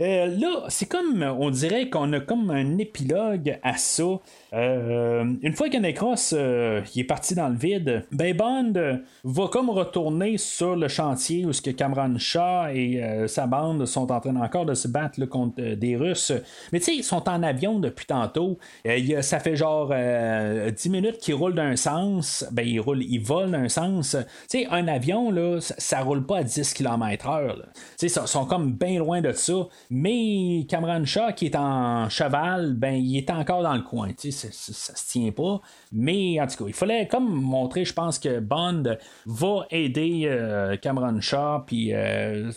euh, 0.00 0.26
là, 0.26 0.64
c'est 0.68 0.86
comme, 0.86 1.22
on 1.22 1.50
dirait 1.50 1.88
qu'on 1.88 2.12
a 2.12 2.20
comme 2.20 2.50
un 2.50 2.78
épilogue 2.78 3.58
à 3.62 3.76
ça. 3.76 4.20
Euh, 4.52 5.24
une 5.42 5.52
fois 5.54 5.68
que 5.68 5.76
Necros 5.76 6.14
euh, 6.32 6.82
est 6.96 7.04
parti 7.04 7.34
dans 7.34 7.48
le 7.48 7.56
vide, 7.56 8.04
ben 8.12 8.36
Bond 8.36 9.00
va 9.24 9.48
comme 9.48 9.70
retourner 9.70 10.38
sur 10.38 10.76
le 10.76 10.88
chantier 10.88 11.44
où 11.44 11.52
ce 11.52 11.60
que 11.60 11.70
Cameron 11.70 12.16
Shaw 12.18 12.68
et 12.72 13.24
sa 13.26 13.46
bande 13.46 13.86
sont 13.86 14.10
en 14.12 14.20
train 14.20 14.36
encore 14.36 14.66
de 14.66 14.74
se 14.74 14.88
battre 14.88 15.24
contre 15.26 15.74
des 15.74 15.96
Russes. 15.96 16.32
Mais 16.72 16.78
tu 16.78 16.86
sais, 16.86 16.96
ils 16.96 17.04
sont 17.04 17.28
en 17.28 17.42
avion 17.42 17.78
depuis 17.78 18.06
tantôt. 18.06 18.58
ça 19.20 19.40
fait 19.40 19.56
genre 19.56 19.92
10 19.92 20.90
minutes 20.90 21.18
qu'ils 21.18 21.34
roulent 21.34 21.54
d'un 21.54 21.76
sens. 21.76 22.44
Ben, 22.52 22.66
ils 22.66 22.80
roulent, 22.80 23.02
ils 23.02 23.20
volent 23.20 23.50
d'un 23.50 23.68
sens. 23.68 24.16
Tu 24.50 24.60
sais, 24.60 24.66
un 24.70 24.88
avion, 24.88 25.30
là, 25.30 25.58
ça, 25.60 26.00
roule 26.00 26.24
pas 26.24 26.38
à 26.38 26.42
10 26.42 26.74
km/h. 26.74 27.54
Tu 27.98 28.08
sais, 28.08 28.20
ils 28.20 28.28
sont 28.28 28.46
comme 28.46 28.72
bien 28.72 28.98
loin 28.98 29.20
de 29.20 29.32
ça. 29.32 29.54
Mais 29.90 30.66
Cameron 30.68 31.04
Shaw, 31.04 31.32
qui 31.34 31.46
est 31.46 31.56
en 31.56 32.08
cheval, 32.08 32.74
ben, 32.74 32.94
il 32.94 33.16
est 33.16 33.30
encore 33.30 33.62
dans 33.62 33.74
le 33.74 33.82
coin. 33.82 34.08
Ça, 34.36 34.48
ça, 34.50 34.94
se 34.94 35.08
tient 35.08 35.32
pas. 35.32 35.60
Mais 35.92 36.40
en 36.40 36.46
tout 36.46 36.64
cas, 36.64 36.64
il 36.68 36.74
fallait 36.74 37.08
comme 37.08 37.28
montrer, 37.28 37.84
je 37.84 37.92
pense 37.92 38.18
que 38.18 38.40
Bond 38.40 38.96
va 39.26 39.66
aider 39.70 40.22
euh, 40.26 40.76
Cameron 40.76 41.20
Shaw 41.20 41.60
puis 41.66 41.92
euh, 41.92 42.50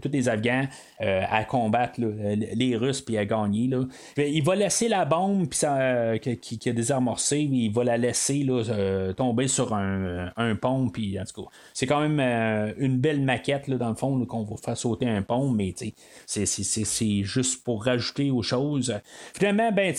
tous 0.00 0.10
les 0.10 0.28
Afghans 0.28 0.66
euh, 1.00 1.22
à 1.28 1.44
combattre 1.44 2.00
les 2.00 2.76
Russes 2.76 3.00
puis 3.00 3.18
à 3.18 3.24
gagner. 3.24 3.68
Là. 3.68 3.84
Il 4.16 4.42
va 4.42 4.56
laisser 4.56 4.88
la 4.88 5.04
bombe 5.04 5.48
puis 5.48 5.58
ça, 5.58 6.18
qui, 6.18 6.58
qui, 6.58 6.68
a 6.68 6.72
désamorcé, 6.72 7.40
il 7.40 7.72
va 7.72 7.84
la 7.84 7.96
laisser 7.96 8.42
là, 8.42 9.12
tomber 9.14 9.48
sur 9.48 9.74
un, 9.74 10.56
pont. 10.60 10.88
Puis 10.88 11.18
en 11.20 11.24
tout 11.24 11.42
cas, 11.42 11.48
c'est 11.74 11.86
quand 11.86 12.00
même 12.00 12.20
une 12.78 12.98
belle 12.98 13.20
maquette 13.20 13.70
dans 13.70 13.90
le 13.90 13.94
fond 13.94 14.24
qu'on 14.24 14.44
va 14.44 14.56
faire 14.56 14.76
sauter 14.76 15.08
un 15.08 15.22
pont, 15.22 15.50
mais 15.50 15.74
c'est 16.26 17.22
juste 17.22 17.64
pour 17.64 17.84
rajouter 17.84 18.30
aux 18.30 18.42
choses. 18.42 18.94
Finalement, 19.34 19.70
ben, 19.72 19.94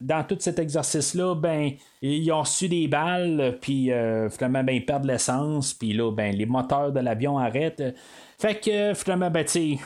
dans 0.00 0.24
tout 0.24 0.36
cet 0.38 0.58
exercice-là, 0.68 1.34
ben, 1.34 1.72
ils 2.02 2.30
ont 2.30 2.40
reçu 2.40 2.68
des 2.68 2.86
balles, 2.88 3.58
puis 3.60 3.90
euh, 3.90 4.28
finalement, 4.30 4.62
ben, 4.62 4.76
ils 4.76 4.84
perdent 4.84 5.06
l'essence, 5.06 5.74
puis 5.74 5.92
là, 5.92 6.12
ben, 6.12 6.34
les 6.34 6.46
moteurs 6.46 6.92
de 6.92 7.00
l'avion 7.00 7.38
arrêtent. 7.38 7.82
Fait 8.40 8.54
que 8.54 8.94
finalement, 8.94 9.32
ben, 9.32 9.44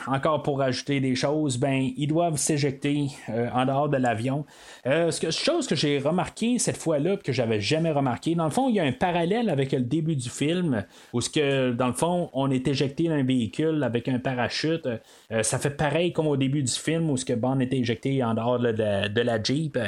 encore 0.09 0.43
pour 0.43 0.61
ajouter 0.61 1.01
des 1.01 1.15
choses, 1.15 1.57
ben, 1.57 1.91
ils 1.97 2.07
doivent 2.07 2.37
s'éjecter 2.37 3.07
euh, 3.31 3.49
en 3.55 3.65
dehors 3.65 3.89
de 3.89 3.97
l'avion. 3.97 4.45
Euh, 4.87 5.11
ce 5.11 5.31
chose 5.31 5.67
que 5.67 5.75
j'ai 5.75 5.99
remarqué 5.99 6.59
cette 6.59 6.77
fois-là, 6.77 7.17
que 7.17 7.33
j'avais 7.33 7.63
jamais 7.63 7.93
remarqué, 7.93 8.35
dans 8.35 8.45
le 8.45 8.51
fond, 8.51 8.69
il 8.69 8.75
y 8.75 8.81
a 8.81 8.85
un 8.85 8.93
parallèle 8.93 9.49
avec 9.49 9.73
le 9.73 9.81
début 9.81 10.17
du 10.17 10.29
film, 10.29 10.85
où 11.15 11.23
ce 11.23 11.31
que, 11.31 11.73
dans 11.73 11.87
le 11.87 11.95
fond, 11.95 12.29
on 12.35 12.51
est 12.51 12.69
éjecté 12.69 13.09
d'un 13.09 13.23
véhicule 13.23 13.83
avec 13.83 14.07
un 14.07 14.19
parachute. 14.19 14.87
Euh, 14.87 15.43
ça 15.43 15.59
fait 15.59 15.71
pareil 15.71 16.13
comme 16.13 16.27
au 16.27 16.37
début 16.37 16.63
du 16.63 16.73
film, 16.73 17.09
où 17.09 17.17
ce 17.17 17.25
que 17.25 17.33
Bond 17.33 17.61
était 17.61 17.79
éjecté 17.79 18.23
en 18.23 18.35
dehors 18.35 18.59
de, 18.59 19.21
la 19.23 19.43
Jeep. 19.43 19.79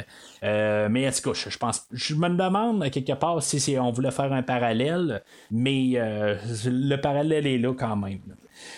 mais 0.41 1.11
tout 1.11 1.33
cas, 1.33 1.49
je 1.49 1.57
pense, 1.59 1.85
je 1.91 2.15
me 2.15 2.29
demande 2.29 2.89
quelque 2.89 3.13
part 3.13 3.43
si 3.43 3.77
on 3.79 3.91
voulait 3.91 4.09
faire 4.09 4.33
un 4.33 4.41
parallèle, 4.41 5.21
mais 5.51 5.99
le 6.65 6.95
parallèle 6.95 7.45
est 7.45 7.59
là 7.59 7.71
quand 7.77 7.95
même. 7.95 8.21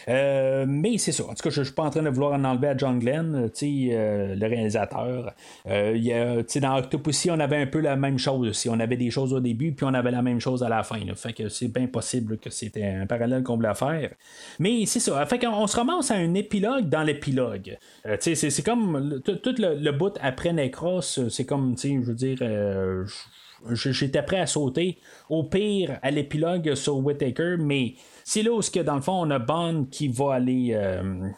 Euh, 0.08 0.66
mais 0.68 0.98
c'est 0.98 1.12
ça. 1.12 1.24
En 1.24 1.34
tout 1.34 1.44
cas, 1.44 1.50
je 1.50 1.60
ne 1.60 1.66
suis 1.66 1.74
pas 1.74 1.84
en 1.84 1.90
train 1.90 2.02
de 2.02 2.10
vouloir 2.10 2.34
en 2.34 2.44
enlever 2.44 2.70
à 2.70 2.78
John 2.78 3.00
Glenn, 3.00 3.36
euh, 3.36 3.50
euh, 3.64 4.36
le 4.36 4.48
réalisateur. 4.48 5.34
dans 5.66 6.78
Octopussy, 6.78 7.32
on 7.32 7.40
avait 7.40 7.58
un 7.58 7.68
peu 7.68 7.80
la 7.80 7.96
même 7.96 8.18
chose 8.18 8.48
aussi. 8.48 8.70
On 8.70 8.80
avait 8.80 8.98
des 8.98 9.12
choses 9.12 9.34
au 9.34 9.40
début, 9.40 9.72
puis 9.72 9.86
on 9.86 9.94
avait 9.94 10.12
la 10.12 10.22
même 10.22 10.40
chose 10.40 10.64
à 10.64 10.70
la 10.70 10.84
fin. 10.84 11.00
Fait 11.16 11.34
que 11.34 11.50
c'est 11.50 11.68
bien 11.68 11.88
possible 11.88 12.38
que 12.38 12.50
c'était 12.50 12.86
un 12.86 13.06
parallèle 13.06 13.44
qu'on 13.44 13.56
voulait 13.56 13.74
faire. 13.76 14.12
Mais 14.60 14.86
c'est 14.86 15.00
ça. 15.00 15.26
Fait 15.26 15.40
qu'on 15.40 15.68
se 15.68 15.76
ramasse 15.76 16.12
à 16.12 16.16
un 16.16 16.34
épilogue 16.34 16.90
dans 16.90 17.04
l'épilogue. 17.04 17.78
c'est, 18.20 18.64
comme 18.64 19.22
tout 19.24 19.56
le, 19.58 19.92
bout 19.92 20.18
après 20.22 20.54
Necros, 20.54 21.02
c'est 21.02 21.46
comme, 21.46 21.76
je 21.78 22.00
veux 22.00 22.14
dire, 22.14 22.38
j'étais 23.72 24.22
prêt 24.22 24.40
à 24.40 24.46
sauter. 24.46 24.98
Au 25.30 25.44
pire, 25.44 26.00
à 26.02 26.12
l'épilogue 26.12 26.76
sur 26.76 26.98
Whittaker, 26.98 27.56
mais 27.60 27.96
c'est 28.30 28.44
là 28.44 28.52
où, 28.52 28.60
que, 28.60 28.82
dans 28.82 28.96
le 28.96 29.02
fond, 29.02 29.26
on 29.26 29.32
a 29.32 29.40
Bond 29.40 29.88
qui 29.90 30.10
va 30.10 30.34
aller 30.34 30.72
euh, 30.74 31.30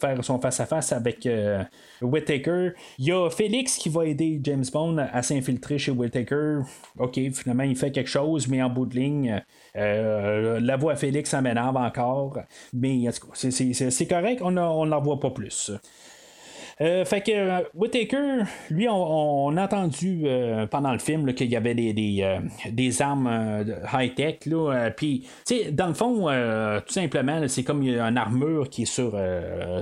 faire 0.00 0.22
son 0.22 0.40
face-à-face 0.40 0.92
avec 0.92 1.26
euh, 1.26 1.64
Whittaker. 2.00 2.70
Il 2.98 3.06
y 3.06 3.12
a 3.12 3.28
Félix 3.28 3.76
qui 3.76 3.88
va 3.88 4.06
aider 4.06 4.40
James 4.44 4.64
Bond 4.72 4.98
à 4.98 5.20
s'infiltrer 5.22 5.78
chez 5.78 5.90
Whittaker. 5.90 6.60
OK, 6.96 7.18
finalement, 7.32 7.64
il 7.64 7.74
fait 7.74 7.90
quelque 7.90 8.08
chose, 8.08 8.46
mais 8.46 8.62
en 8.62 8.70
bout 8.70 8.86
de 8.86 8.94
ligne, 8.94 9.42
euh, 9.76 10.60
la 10.60 10.76
voix 10.76 10.92
à 10.92 10.96
Félix, 10.96 11.30
ça 11.30 11.40
m'énerve 11.40 11.76
encore. 11.76 12.38
Mais 12.72 13.06
c'est 13.34 14.06
correct, 14.06 14.40
on 14.40 14.52
ne 14.52 14.90
la 14.90 14.98
voit 14.98 15.18
pas 15.18 15.30
plus. 15.30 15.72
Euh, 16.80 17.04
fait 17.04 17.22
que 17.22 17.32
euh, 17.32 17.60
Whitaker, 17.74 18.44
lui, 18.70 18.88
on, 18.88 19.56
a 19.56 19.64
entendu 19.64 20.22
euh, 20.24 20.66
pendant 20.66 20.92
le 20.92 20.98
film 20.98 21.34
qu'il 21.34 21.50
y 21.50 21.56
avait 21.56 21.74
des, 21.74 21.92
des, 21.92 23.02
armes 23.02 23.64
high-tech. 23.92 24.38
Puis, 24.96 25.26
dans 25.72 25.88
le 25.88 25.94
fond, 25.94 26.26
tout 26.86 26.92
simplement, 26.92 27.46
c'est 27.48 27.64
comme 27.64 27.82
une 27.82 28.16
armure 28.16 28.68
qui 28.70 28.82
est 28.82 28.84
sur, 28.86 29.18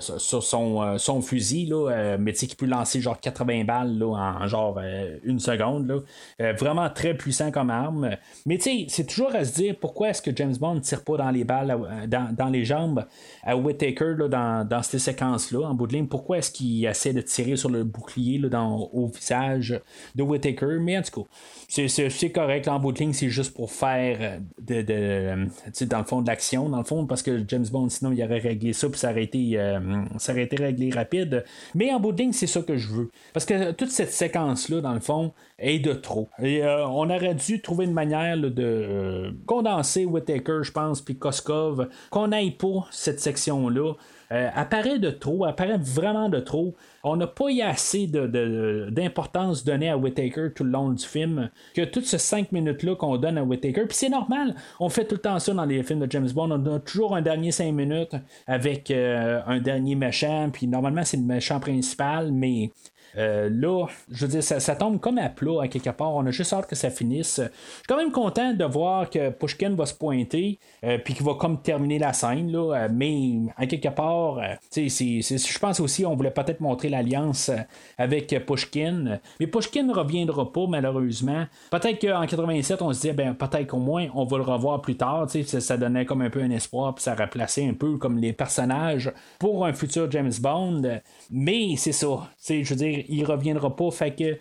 sur 0.01 0.43
son, 0.43 0.99
son 0.99 1.21
fusil, 1.21 1.67
là, 1.67 2.17
mais 2.19 2.33
qui 2.33 2.55
peut 2.55 2.67
lancer 2.67 3.01
genre 3.01 3.19
80 3.21 3.65
balles 3.65 3.99
là, 3.99 4.07
en 4.07 4.47
genre 4.47 4.81
une 5.25 5.39
seconde. 5.39 5.89
Là. 5.89 6.53
vraiment 6.55 6.89
très 6.91 7.15
puissant 7.15 7.51
comme 7.51 7.71
arme. 7.71 8.11
Mais 8.45 8.59
c'est 8.59 9.07
toujours 9.07 9.35
à 9.35 9.45
se 9.45 9.55
dire 9.55 9.77
pourquoi 9.81 10.11
est-ce 10.11 10.23
que 10.23 10.35
James 10.35 10.57
Bond 10.59 10.77
ne 10.77 10.81
tire 10.81 11.05
pas 11.05 11.17
dans 11.17 11.31
les 11.31 11.45
balles, 11.45 11.77
dans, 12.07 12.35
dans 12.35 12.49
les 12.49 12.65
jambes 12.65 13.05
à 13.43 13.57
Whitaker 13.57 14.15
dans, 14.29 14.67
dans 14.67 14.83
ces 14.83 14.99
séquences-là, 14.99 15.67
en 15.67 15.75
bout 15.75 15.87
de 15.87 15.95
ligne? 15.95 16.07
Pourquoi 16.07 16.39
est-ce 16.39 16.51
qu'il 16.51 16.86
essaie 16.87 17.13
de 17.13 17.21
tirer 17.21 17.57
sur 17.57 17.71
le 17.71 17.85
bouclier 17.85 18.39
dans, 18.39 18.91
au 18.93 19.07
visage 19.07 19.81
de 20.15 20.23
Whitaker. 20.23 20.79
Mais 20.81 20.99
en 20.99 21.03
tout 21.03 21.23
cas, 21.23 21.29
c'est 21.69 22.31
correct. 22.31 22.69
En 22.69 22.79
bout 22.79 22.93
de 22.93 22.99
ligne, 22.99 23.13
c'est 23.13 23.29
juste 23.29 23.55
pour 23.55 23.71
faire 23.73 24.19
euh, 24.21 24.39
de, 24.61 24.83
de 24.83 25.87
dans 25.87 25.99
le 25.99 26.05
fond 26.05 26.23
de 26.23 26.27
l'action, 26.27 26.69
dans 26.69 26.79
le 26.79 26.85
fond, 26.85 27.07
parce 27.07 27.23
que 27.23 27.43
James 27.49 27.67
Bond, 27.71 27.89
sinon, 27.89 28.13
il 28.13 28.23
aurait 28.23 28.39
réglé 28.39 28.73
ça, 28.73 28.89
puis 28.89 28.99
ça 28.99 29.11
aurait 29.11 29.25
été, 29.25 29.59
euh, 29.59 30.05
ça 30.19 30.33
aurait 30.33 30.45
été 30.45 30.57
réglé 30.57 30.91
rapide. 30.91 31.45
Mais 31.75 31.93
en 31.93 32.01
bout 32.01 32.13
de 32.13 32.19
ligne, 32.19 32.33
c'est 32.33 32.47
ça 32.47 32.63
que 32.63 32.77
je 32.77 32.89
veux. 32.89 33.11
Parce 33.33 33.45
que 33.45 33.73
toute 33.73 33.91
cette 33.91 34.13
séquence-là, 34.13 34.81
dans 34.81 34.95
le 34.95 35.01
fond, 35.01 35.33
est 35.59 35.79
de 35.79 35.93
trop. 35.93 36.29
Et 36.41 36.63
euh, 36.63 36.87
on 36.87 37.09
aurait 37.11 37.35
dû 37.35 37.61
trouver 37.61 37.87
une 37.87 37.93
manière 37.93 38.37
de 38.37 39.35
condenser 39.47 40.05
Whitaker, 40.05 40.61
je 40.63 40.73
pense, 40.73 41.01
puis 41.01 41.17
Koskov, 41.17 41.89
qu'on 42.11 42.29
n'aille 42.29 42.53
pas 42.53 42.87
cette 42.91 43.21
section-là 43.21 43.95
euh, 44.33 44.49
apparaît 44.55 44.99
de 44.99 45.11
trop, 45.11 45.45
apparaît 45.45 45.79
vraiment 45.79 46.29
de 46.29 46.41
trop. 46.41 46.75
On 47.05 47.17
n'a 47.17 47.27
pas 47.27 47.51
eu 47.51 47.61
assez 47.61 48.07
d'importance 48.07 49.65
donnée 49.65 49.91
à 49.91 49.97
Whittaker 49.97 50.49
tout 50.55 50.65
le 50.65 50.71
long 50.71 50.91
du 50.91 51.05
film 51.05 51.51
que 51.75 51.83
toutes 51.83 52.07
ces 52.07 52.19
cinq 52.19 52.53
minutes-là 52.53 52.97
qu'on 52.97 53.17
donne 53.17 53.39
à 53.39 53.45
Whittaker. 53.45 53.87
Puis 53.87 53.97
c'est 53.97 54.09
normal, 54.09 54.55
on 54.81 54.89
fait 54.89 55.05
tout 55.05 55.15
le 55.15 55.21
temps 55.21 55.39
ça 55.39 55.55
dans 55.55 55.65
les 55.65 55.83
films 55.83 56.01
de 56.01 56.11
James 56.11 56.31
Bond. 56.35 56.51
On 56.51 56.75
a 56.75 56.81
toujours 56.81 57.15
un 57.15 57.23
dernier 57.23 57.53
cinq 57.53 57.73
minutes 57.73 58.17
avec 58.47 58.91
euh, 58.91 59.41
un 59.47 59.61
dernier 59.61 59.95
méchant, 59.95 60.51
puis 60.53 60.67
normalement 60.67 61.05
c'est 61.05 61.17
le 61.19 61.23
méchant 61.23 61.61
principal, 61.61 62.33
mais 62.33 62.71
euh, 63.19 63.49
là, 63.51 63.87
je 64.11 64.27
veux 64.27 64.31
dire, 64.31 64.43
ça, 64.43 64.77
tombe 64.77 65.01
comme 65.01 65.19
à 65.19 65.29
plat 65.29 65.63
à 65.63 65.69
quelque 65.69 65.91
part. 65.91 66.15
On 66.15 66.27
a 66.27 66.31
juste 66.31 66.53
hâte 66.53 66.67
que 66.67 66.77
ça 66.77 66.91
finisse. 66.91 67.41
Je 67.41 67.43
suis 67.43 67.85
quand 67.89 67.97
même 67.97 68.13
content 68.13 68.53
de 68.53 68.65
voir 68.65 69.09
que 69.09 69.31
Pushkin 69.31 69.75
va 69.75 69.87
se 69.87 69.95
pointer, 69.95 70.59
euh, 70.85 70.99
puis 70.99 71.15
qu'il 71.15 71.25
va 71.25 71.35
comme 71.35 71.61
terminer 71.63 71.99
la 71.99 72.13
scène. 72.13 72.53
Là, 72.53 72.75
euh, 72.75 72.89
mais 72.93 73.39
à 73.57 73.67
quelque 73.67 73.89
part, 73.89 74.41
je 74.75 75.59
pense 75.59 75.81
aussi 75.81 76.05
on 76.05 76.15
voulait 76.15 76.31
peut-être 76.31 76.61
montrer 76.61 76.89
l'alliance 76.89 77.51
avec 77.99 78.35
Pushkin. 78.47 79.19
Mais 79.41 79.47
Pushkin 79.47 79.85
ne 79.85 79.95
reviendra 79.95 80.53
pas, 80.53 80.67
malheureusement. 80.69 81.47
Peut-être 81.71 82.01
qu'en 82.01 82.27
87, 82.27 82.83
on 82.83 82.93
se 82.93 83.01
disait, 83.01 83.15
ben, 83.15 83.35
peut-être 83.35 83.69
qu'au 83.69 83.79
moins, 83.79 84.09
on 84.15 84.25
va 84.25 84.37
le 84.37 84.45
revoir 84.45 84.83
plus 84.83 84.97
tard. 84.97 85.29
Ça, 85.31 85.61
ça 85.61 85.77
donnait 85.77 86.05
comme 86.05 86.23
un 86.23 86.31
peu 86.31 86.43
un 86.43 86.51
espoir, 86.51 86.95
puis 86.95 87.03
ça 87.03 87.15
remplaçait 87.15 87.67
un 87.67 87.75
peu 87.75 87.97
comme 87.97 88.19
les 88.19 88.33
personnages 88.33 89.13
pour 89.39 89.65
un 89.65 89.73
futur 89.73 90.11
James 90.11 90.33
Bond. 90.41 90.83
Mais 91.31 91.77
c'est 91.77 91.93
ça. 91.93 92.29
Je 92.49 92.69
veux 92.69 92.77
dire, 92.77 93.06
il 93.09 93.25
reviendra 93.25 93.75
pas. 93.75 93.91
Fait 93.91 94.15
que 94.15 94.39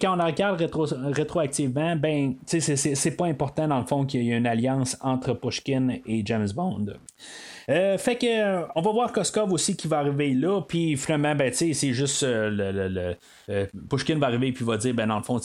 quand 0.00 0.18
on 0.18 0.24
regarde 0.24 0.68
rétroactivement, 1.12 1.96
ben, 1.96 2.34
c'est 2.46 3.16
pas 3.16 3.26
important 3.26 3.68
dans 3.68 3.78
le 3.78 3.86
fond 3.86 4.04
qu'il 4.04 4.22
y 4.24 4.32
ait 4.32 4.36
une 4.36 4.46
alliance 4.46 4.96
entre 5.00 5.32
Pushkin 5.34 5.96
et 6.06 6.22
James 6.24 6.48
Bond. 6.54 6.86
Euh, 7.68 7.98
fait 7.98 8.16
que 8.16 8.26
euh, 8.26 8.66
on 8.74 8.80
va 8.80 8.90
voir 8.90 9.12
Koskov 9.12 9.52
aussi 9.52 9.76
qui 9.76 9.86
va 9.86 9.98
arriver 9.98 10.34
là, 10.34 10.60
puis 10.62 10.96
finalement, 10.96 11.36
ben, 11.36 11.52
c'est 11.52 11.74
juste 11.92 12.24
euh, 12.24 13.16
le, 13.46 13.64
Pushkin 13.88 14.18
va 14.18 14.26
arriver 14.26 14.50
puis 14.50 14.64
va 14.64 14.76
dire, 14.76 14.94
ben, 14.94 15.06
dans 15.06 15.18
le 15.18 15.22
fond, 15.22 15.40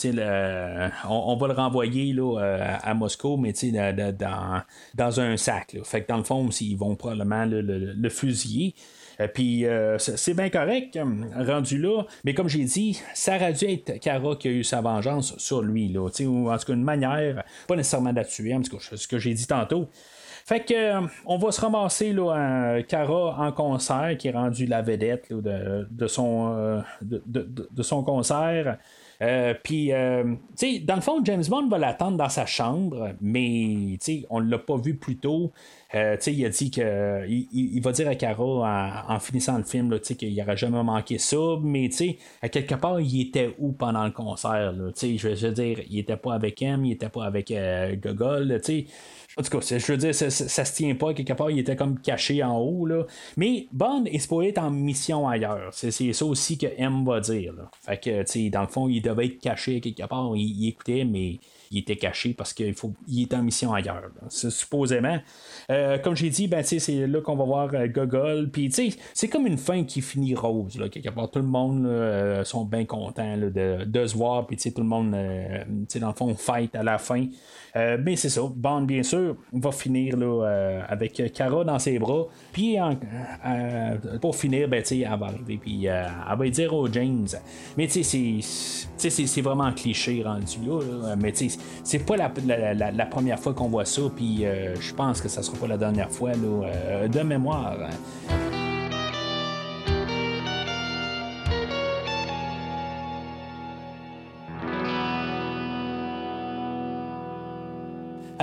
on, 1.09 1.37
va 1.37 1.47
le 1.47 1.53
renvoyer 1.53 2.13
là, 2.13 2.39
à 2.81 2.93
Moscou, 2.93 3.37
mais 3.37 3.53
dans, 3.53 4.61
dans 4.95 5.19
un 5.19 5.37
sac. 5.37 5.77
Fait 5.83 6.01
que 6.01 6.07
dans 6.07 6.17
le 6.17 6.23
fond, 6.23 6.49
ils 6.61 6.75
vont 6.75 6.95
probablement 6.95 7.45
le 7.45 8.09
fusiller. 8.09 8.73
Euh, 9.19 9.27
puis 9.27 9.65
euh, 9.65 9.97
c'est 9.97 10.33
bien 10.33 10.49
correct, 10.49 10.95
euh, 10.95 11.05
rendu 11.45 11.77
là. 11.77 12.03
Mais 12.23 12.33
comme 12.33 12.49
j'ai 12.49 12.63
dit, 12.63 13.01
ça 13.13 13.35
aurait 13.35 13.53
dû 13.53 13.65
être 13.65 13.99
Kara 13.99 14.35
qui 14.35 14.47
a 14.47 14.51
eu 14.51 14.63
sa 14.63 14.81
vengeance 14.81 15.37
sur 15.37 15.61
lui, 15.61 15.87
là, 15.89 16.01
ou 16.01 16.49
en 16.49 16.57
tout 16.57 16.65
cas 16.65 16.73
une 16.73 16.83
manière, 16.83 17.43
pas 17.67 17.75
nécessairement 17.75 18.11
de 18.11 18.17
la 18.17 18.23
ce 18.25 19.07
que 19.07 19.17
j'ai 19.17 19.33
dit 19.33 19.47
tantôt. 19.47 19.89
Fait 20.45 20.59
que 20.59 21.07
on 21.25 21.37
va 21.37 21.51
se 21.51 21.59
ramasser 21.59 22.13
là, 22.13 22.81
Cara 22.87 23.35
en 23.39 23.51
concert, 23.51 24.15
qui 24.17 24.27
est 24.27 24.31
rendu 24.31 24.67
la 24.67 24.83
vedette 24.83 25.33
de, 25.33 26.07
son, 26.07 26.83
de, 27.01 27.83
son 27.83 28.03
concert. 28.03 28.77
Puis, 29.63 29.91
tu 29.91 30.37
sais, 30.55 30.79
dans 30.79 30.95
le 30.95 31.01
fond, 31.01 31.23
James 31.23 31.43
Bond 31.47 31.67
va 31.67 31.77
l'attendre 31.77 32.17
dans 32.17 32.29
sa 32.29 32.45
chambre, 32.45 33.13
mais 33.21 33.97
on 34.29 34.41
ne 34.41 34.49
l'a 34.49 34.59
pas 34.59 34.77
vu 34.77 34.95
plus 34.95 35.17
tôt. 35.17 35.51
Euh, 35.93 36.17
il 36.27 36.45
a 36.45 36.49
dit 36.49 36.71
qu'il 36.71 37.47
il, 37.53 37.81
va 37.81 37.91
dire 37.93 38.07
à 38.09 38.15
Cara 38.15 39.05
en, 39.07 39.19
finissant 39.19 39.57
le 39.57 39.63
film 39.63 39.97
qu'il 39.99 40.35
n'aurait 40.35 40.57
jamais 40.57 40.83
manqué 40.83 41.17
ça, 41.17 41.37
mais 41.61 41.89
à 42.41 42.49
quelque 42.49 42.75
part, 42.75 42.99
il 42.99 43.21
était 43.21 43.55
où 43.59 43.71
pendant 43.71 44.03
le 44.03 44.11
concert? 44.11 44.73
Je 44.73 45.27
veux 45.27 45.51
dire, 45.53 45.79
il 45.89 45.99
était 45.99 46.17
pas 46.17 46.33
avec 46.33 46.61
M, 46.61 46.83
il 46.85 46.93
était 46.93 47.09
pas 47.09 47.25
avec 47.25 47.51
euh, 47.51 47.95
Gogol. 47.95 48.59
En 49.37 49.43
tout 49.43 49.57
cas, 49.57 49.77
je 49.77 49.91
veux 49.91 49.97
dire, 49.97 50.15
ça, 50.15 50.29
se 50.29 50.73
tient 50.73 50.95
pas. 50.95 51.13
Quelque 51.13 51.33
part, 51.33 51.51
il 51.51 51.59
était 51.59 51.75
comme 51.75 51.99
caché 51.99 52.41
en 52.43 52.57
haut. 52.57 52.85
Là. 52.85 53.05
Mais 53.35 53.67
Bond 53.73 54.05
est 54.05 54.19
supposé 54.19 54.49
être 54.49 54.59
en 54.59 54.71
mission 54.71 55.27
ailleurs. 55.27 55.69
C'est, 55.73 55.91
ça 55.91 56.25
aussi 56.25 56.57
que 56.57 56.67
M 56.77 57.03
va 57.05 57.19
dire. 57.19 57.53
Fait 57.81 57.97
que, 57.97 58.49
dans 58.49 58.61
le 58.61 58.67
fond, 58.67 58.87
il 58.87 59.01
devait 59.01 59.25
être 59.25 59.39
caché 59.39 59.81
quelque 59.81 60.07
part. 60.07 60.31
il 60.35 60.69
écoutait, 60.69 61.03
mais 61.03 61.39
il 61.71 61.79
était 61.79 61.95
caché 61.95 62.33
parce 62.33 62.53
qu'il 62.53 62.73
faut, 62.73 62.93
il 63.07 63.23
est 63.23 63.33
en 63.33 63.43
mission 63.43 63.73
ailleurs, 63.73 64.09
supposément. 64.29 65.19
Euh, 65.69 65.97
comme 65.97 66.15
j'ai 66.15 66.29
dit, 66.29 66.47
ben, 66.47 66.63
c'est 66.63 67.07
là 67.07 67.21
qu'on 67.21 67.35
va 67.35 67.43
voir 67.43 67.69
euh, 67.73 67.87
Gogol. 67.87 68.49
Puis 68.49 68.71
c'est 69.13 69.27
comme 69.27 69.47
une 69.47 69.57
fin 69.57 69.83
qui 69.83 70.01
finit 70.01 70.35
rose. 70.35 70.77
Là, 70.77 70.89
quelque 70.89 71.09
part, 71.09 71.29
tout 71.29 71.39
le 71.39 71.45
monde 71.45 71.85
euh, 71.85 72.43
sont 72.43 72.65
bien 72.65 72.85
contents 72.85 73.37
de, 73.37 73.83
de, 73.83 74.07
se 74.07 74.15
voir. 74.15 74.47
Puis 74.47 74.57
tout 74.57 74.81
le 74.81 74.87
monde, 74.87 75.11
dans 75.11 76.07
le 76.07 76.13
fond, 76.13 76.35
fight 76.35 76.75
à 76.75 76.83
la 76.83 76.97
fin. 76.97 77.25
Mais 77.75 78.15
c'est 78.15 78.29
ça. 78.29 78.41
Bond, 78.55 78.81
bien 78.81 79.03
sûr, 79.03 79.35
va 79.51 79.71
finir 79.71 80.17
là, 80.17 80.83
avec 80.87 81.21
Kara 81.33 81.63
dans 81.63 81.79
ses 81.79 81.99
bras. 81.99 82.27
Puis 82.53 82.77
pour 84.21 84.35
finir, 84.35 84.67
ben, 84.67 84.83
elle 84.89 85.19
va 85.19 85.25
arriver. 85.25 85.59
Puis 85.61 85.85
elle 85.85 86.37
va 86.37 86.49
dire 86.49 86.73
au 86.73 86.87
James. 86.91 87.27
Mais 87.77 87.87
tu 87.87 88.03
sais, 88.03 89.09
c'est 89.09 89.41
vraiment 89.41 89.71
cliché 89.71 90.23
rendu 90.23 90.57
là. 90.65 91.15
mais 91.15 91.31
tu 91.31 91.49
sais, 91.49 91.59
c'est 91.83 92.05
pas 92.05 92.15
la, 92.17 93.05
première 93.05 93.39
fois 93.39 93.53
qu'on 93.53 93.67
voit 93.67 93.85
ça, 93.85 94.01
puis 94.15 94.45
euh, 94.45 94.75
je 94.79 94.93
pense 94.93 95.21
que 95.21 95.29
ça 95.29 95.41
sera 95.43 95.57
pas 95.57 95.67
la 95.67 95.77
dernière 95.77 96.11
fois 96.11 96.31
euh, 96.31 97.07
de 97.07 97.19
mémoire. 97.21 97.77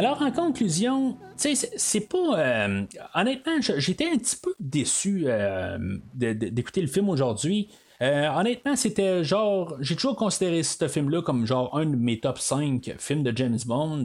Alors, 0.02 0.20
en 0.20 0.32
conclusion, 0.32 1.16
c'est 1.36 2.08
pas. 2.08 2.36
Euh, 2.36 2.82
honnêtement, 3.14 3.52
j'étais 3.60 4.06
un 4.06 4.18
petit 4.18 4.34
peu 4.34 4.52
déçu 4.58 5.26
d'écouter 6.12 6.80
le 6.80 6.88
film 6.88 7.08
aujourd'hui. 7.08 7.68
Euh, 8.02 8.28
honnêtement, 8.34 8.74
c'était 8.74 9.22
genre. 9.22 9.76
J'ai 9.80 9.94
toujours 9.94 10.16
considéré 10.16 10.64
ce 10.64 10.88
film-là 10.88 11.22
comme 11.22 11.46
genre 11.46 11.76
un 11.78 11.86
de 11.86 11.94
mes 11.94 12.18
top 12.18 12.38
5 12.38 12.96
films 12.98 13.22
de 13.22 13.36
James 13.36 13.58
Bond. 13.64 14.04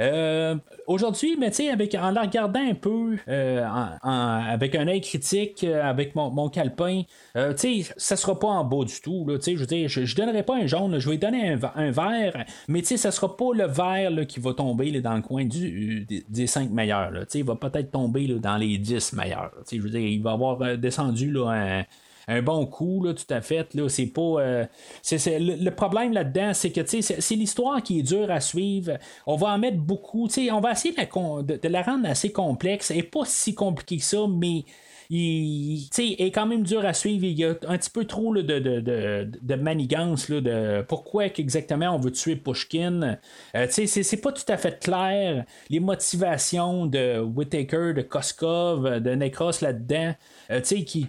Euh, 0.00 0.56
aujourd'hui, 0.88 1.36
mais 1.38 1.52
tu 1.52 1.68
avec 1.68 1.94
en 1.94 2.10
la 2.10 2.22
regardant 2.22 2.60
un 2.60 2.74
peu, 2.74 3.16
euh, 3.28 3.64
avec 4.02 4.74
un 4.74 4.88
œil 4.88 5.00
critique, 5.00 5.62
avec 5.62 6.16
mon, 6.16 6.30
mon 6.30 6.48
calepin, 6.48 7.02
tu 7.34 7.84
sais, 7.84 7.92
ça 7.96 8.16
sera 8.16 8.36
pas 8.38 8.48
en 8.48 8.64
bas 8.64 8.84
du 8.84 9.00
tout. 9.00 9.24
Je 9.28 9.54
veux 9.54 9.66
dire, 9.66 9.88
je, 9.88 10.16
donnerai 10.16 10.42
pas 10.42 10.56
un 10.56 10.66
jaune, 10.66 10.98
je 10.98 11.08
vais 11.08 11.16
donner 11.16 11.56
un, 11.74 11.90
vert, 11.90 12.44
mais 12.66 12.80
tu 12.80 12.88
sais, 12.88 12.96
ça 12.96 13.12
sera 13.12 13.36
pas 13.36 13.52
le 13.54 13.66
vert 13.66 14.26
qui 14.26 14.40
va 14.40 14.52
tomber 14.52 15.00
dans 15.00 15.14
le 15.14 15.22
coin 15.22 15.44
des, 15.44 16.46
5 16.46 16.70
meilleurs. 16.70 17.12
Il 17.34 17.44
va 17.44 17.54
peut-être 17.54 17.92
tomber 17.92 18.26
dans 18.26 18.56
les 18.56 18.78
10 18.78 19.12
meilleurs. 19.12 19.52
Je 19.70 19.80
veux 19.80 19.90
dire, 19.90 20.00
il 20.00 20.22
va 20.22 20.32
avoir 20.32 20.76
descendu 20.76 21.30
là, 21.30 21.50
un 21.50 21.84
un 22.28 22.42
bon 22.42 22.66
coup, 22.66 23.02
là, 23.02 23.14
tout 23.14 23.32
à 23.32 23.40
fait. 23.40 23.74
Là, 23.74 23.88
c'est 23.88 24.06
pas. 24.06 24.20
Euh, 24.20 24.66
c'est, 25.02 25.38
le, 25.40 25.70
problème 25.70 26.12
là-dedans, 26.12 26.52
c'est 26.52 26.70
que 26.70 26.80
c'est, 26.86 27.34
l'histoire 27.34 27.82
qui 27.82 28.00
est 28.00 28.02
dure 28.02 28.30
à 28.30 28.40
suivre. 28.40 28.98
On 29.26 29.36
va 29.36 29.48
en 29.48 29.58
mettre 29.58 29.78
beaucoup. 29.78 30.28
On 30.52 30.60
va 30.60 30.72
essayer 30.72 30.94
de 30.94 31.68
la, 31.68 31.82
rendre 31.82 32.08
assez 32.08 32.30
complexe. 32.30 32.90
et 32.90 33.02
pas 33.02 33.24
si 33.24 33.54
compliqué 33.54 33.96
que 33.96 34.02
ça, 34.04 34.26
mais 34.28 34.64
il 35.10 35.88
est 35.98 36.30
quand 36.30 36.46
même 36.46 36.62
dur 36.64 36.84
à 36.84 36.92
suivre. 36.92 37.24
Il 37.24 37.38
y 37.38 37.44
a 37.44 37.54
un 37.66 37.78
petit 37.78 37.90
peu 37.90 38.04
trop 38.04 38.34
de, 38.34 38.42
de, 38.42 38.80
de, 39.40 39.54
manigance 39.54 40.28
là, 40.28 40.40
de 40.40 40.82
pourquoi 40.86 41.26
exactement 41.26 41.94
on 41.94 41.98
veut 41.98 42.12
tuer 42.12 42.36
Pushkin. 42.36 43.18
Euh, 43.54 43.66
c'est 43.70 44.20
pas 44.20 44.32
tout 44.32 44.44
à 44.48 44.58
fait 44.58 44.78
clair. 44.78 45.44
Les 45.70 45.80
motivations 45.80 46.86
de 46.86 47.20
Whitaker, 47.20 47.94
de 47.94 48.02
Koskov, 48.02 49.00
de 49.00 49.10
Necros 49.14 49.62
là-dedans. 49.62 50.14
Euh, 50.50 50.60
qui, 50.60 51.06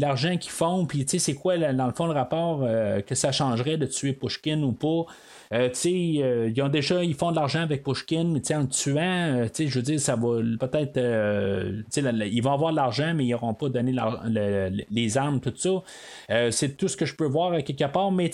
l'argent 0.00 0.36
qu'ils 0.38 0.50
font, 0.50 0.86
puis 0.86 1.04
c'est 1.06 1.34
quoi, 1.34 1.58
dans 1.58 1.86
le 1.86 1.92
fond, 1.92 2.06
le 2.06 2.12
rapport 2.12 2.60
euh, 2.62 3.00
que 3.02 3.14
ça 3.14 3.30
changerait 3.30 3.76
de 3.76 3.86
tuer 3.86 4.12
Pushkin 4.14 4.62
ou 4.62 4.72
pas? 4.72 5.06
Euh, 5.52 5.68
euh, 5.86 6.50
ils 6.54 6.62
ont 6.62 6.68
déjà, 6.68 7.04
ils 7.04 7.14
font 7.14 7.30
de 7.30 7.36
l'argent 7.36 7.60
avec 7.60 7.82
Pushkin, 7.82 8.24
mais 8.24 8.54
en 8.54 8.66
tuant, 8.66 9.00
euh, 9.00 9.48
je 9.58 9.74
veux 9.74 9.82
dire, 9.82 10.00
ça 10.00 10.16
va 10.16 10.40
peut-être. 10.58 10.98
ils 11.98 12.40
vont 12.42 12.52
avoir 12.52 12.70
de 12.70 12.76
l'argent, 12.76 13.12
mais 13.14 13.26
ils 13.26 13.30
n'auront 13.30 13.54
pas 13.54 13.68
donné 13.68 13.94
les 14.90 15.18
armes, 15.18 15.40
tout 15.40 15.52
ça. 15.54 16.50
c'est 16.50 16.76
tout 16.76 16.88
ce 16.88 16.96
que 16.96 17.04
je 17.04 17.14
peux 17.14 17.26
voir 17.26 17.62
quelque 17.64 17.84
part, 17.84 18.10
mais 18.10 18.30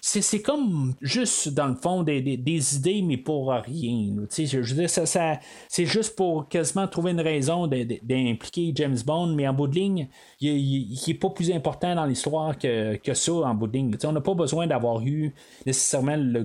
c'est 0.00 0.42
comme 0.42 0.94
juste, 1.00 1.50
dans 1.50 1.68
le 1.68 1.76
fond, 1.76 2.02
des, 2.02 2.76
idées, 2.76 3.02
mais 3.02 3.16
pour 3.16 3.50
rien. 3.50 4.14
Je, 4.36 4.58
veux 4.58 4.74
dire, 4.74 4.90
ça, 4.90 5.06
ça 5.06 5.38
c'est 5.68 5.86
juste 5.86 6.16
pour 6.16 6.48
quasiment 6.48 6.88
trouver 6.88 7.12
une 7.12 7.20
raison 7.20 7.66
d'impliquer 7.66 8.72
James 8.74 8.98
Bond, 9.04 9.28
mais 9.28 9.46
en 9.46 9.54
bout 9.54 9.68
de 9.68 9.74
ligne, 9.74 10.08
il 10.40 10.98
n'est 11.06 11.14
pas 11.14 11.30
plus 11.30 11.52
important 11.52 11.94
dans 11.94 12.06
l'histoire 12.06 12.58
que, 12.58 12.96
que, 12.96 13.14
ça 13.14 13.32
en 13.32 13.54
bout 13.54 13.68
de 13.68 13.74
ligne. 13.74 13.96
on 14.04 14.12
n'a 14.12 14.20
pas 14.20 14.34
besoin 14.34 14.66
d'avoir 14.66 15.00
eu 15.02 15.32
nécessairement 15.64 16.16
le 16.16 16.42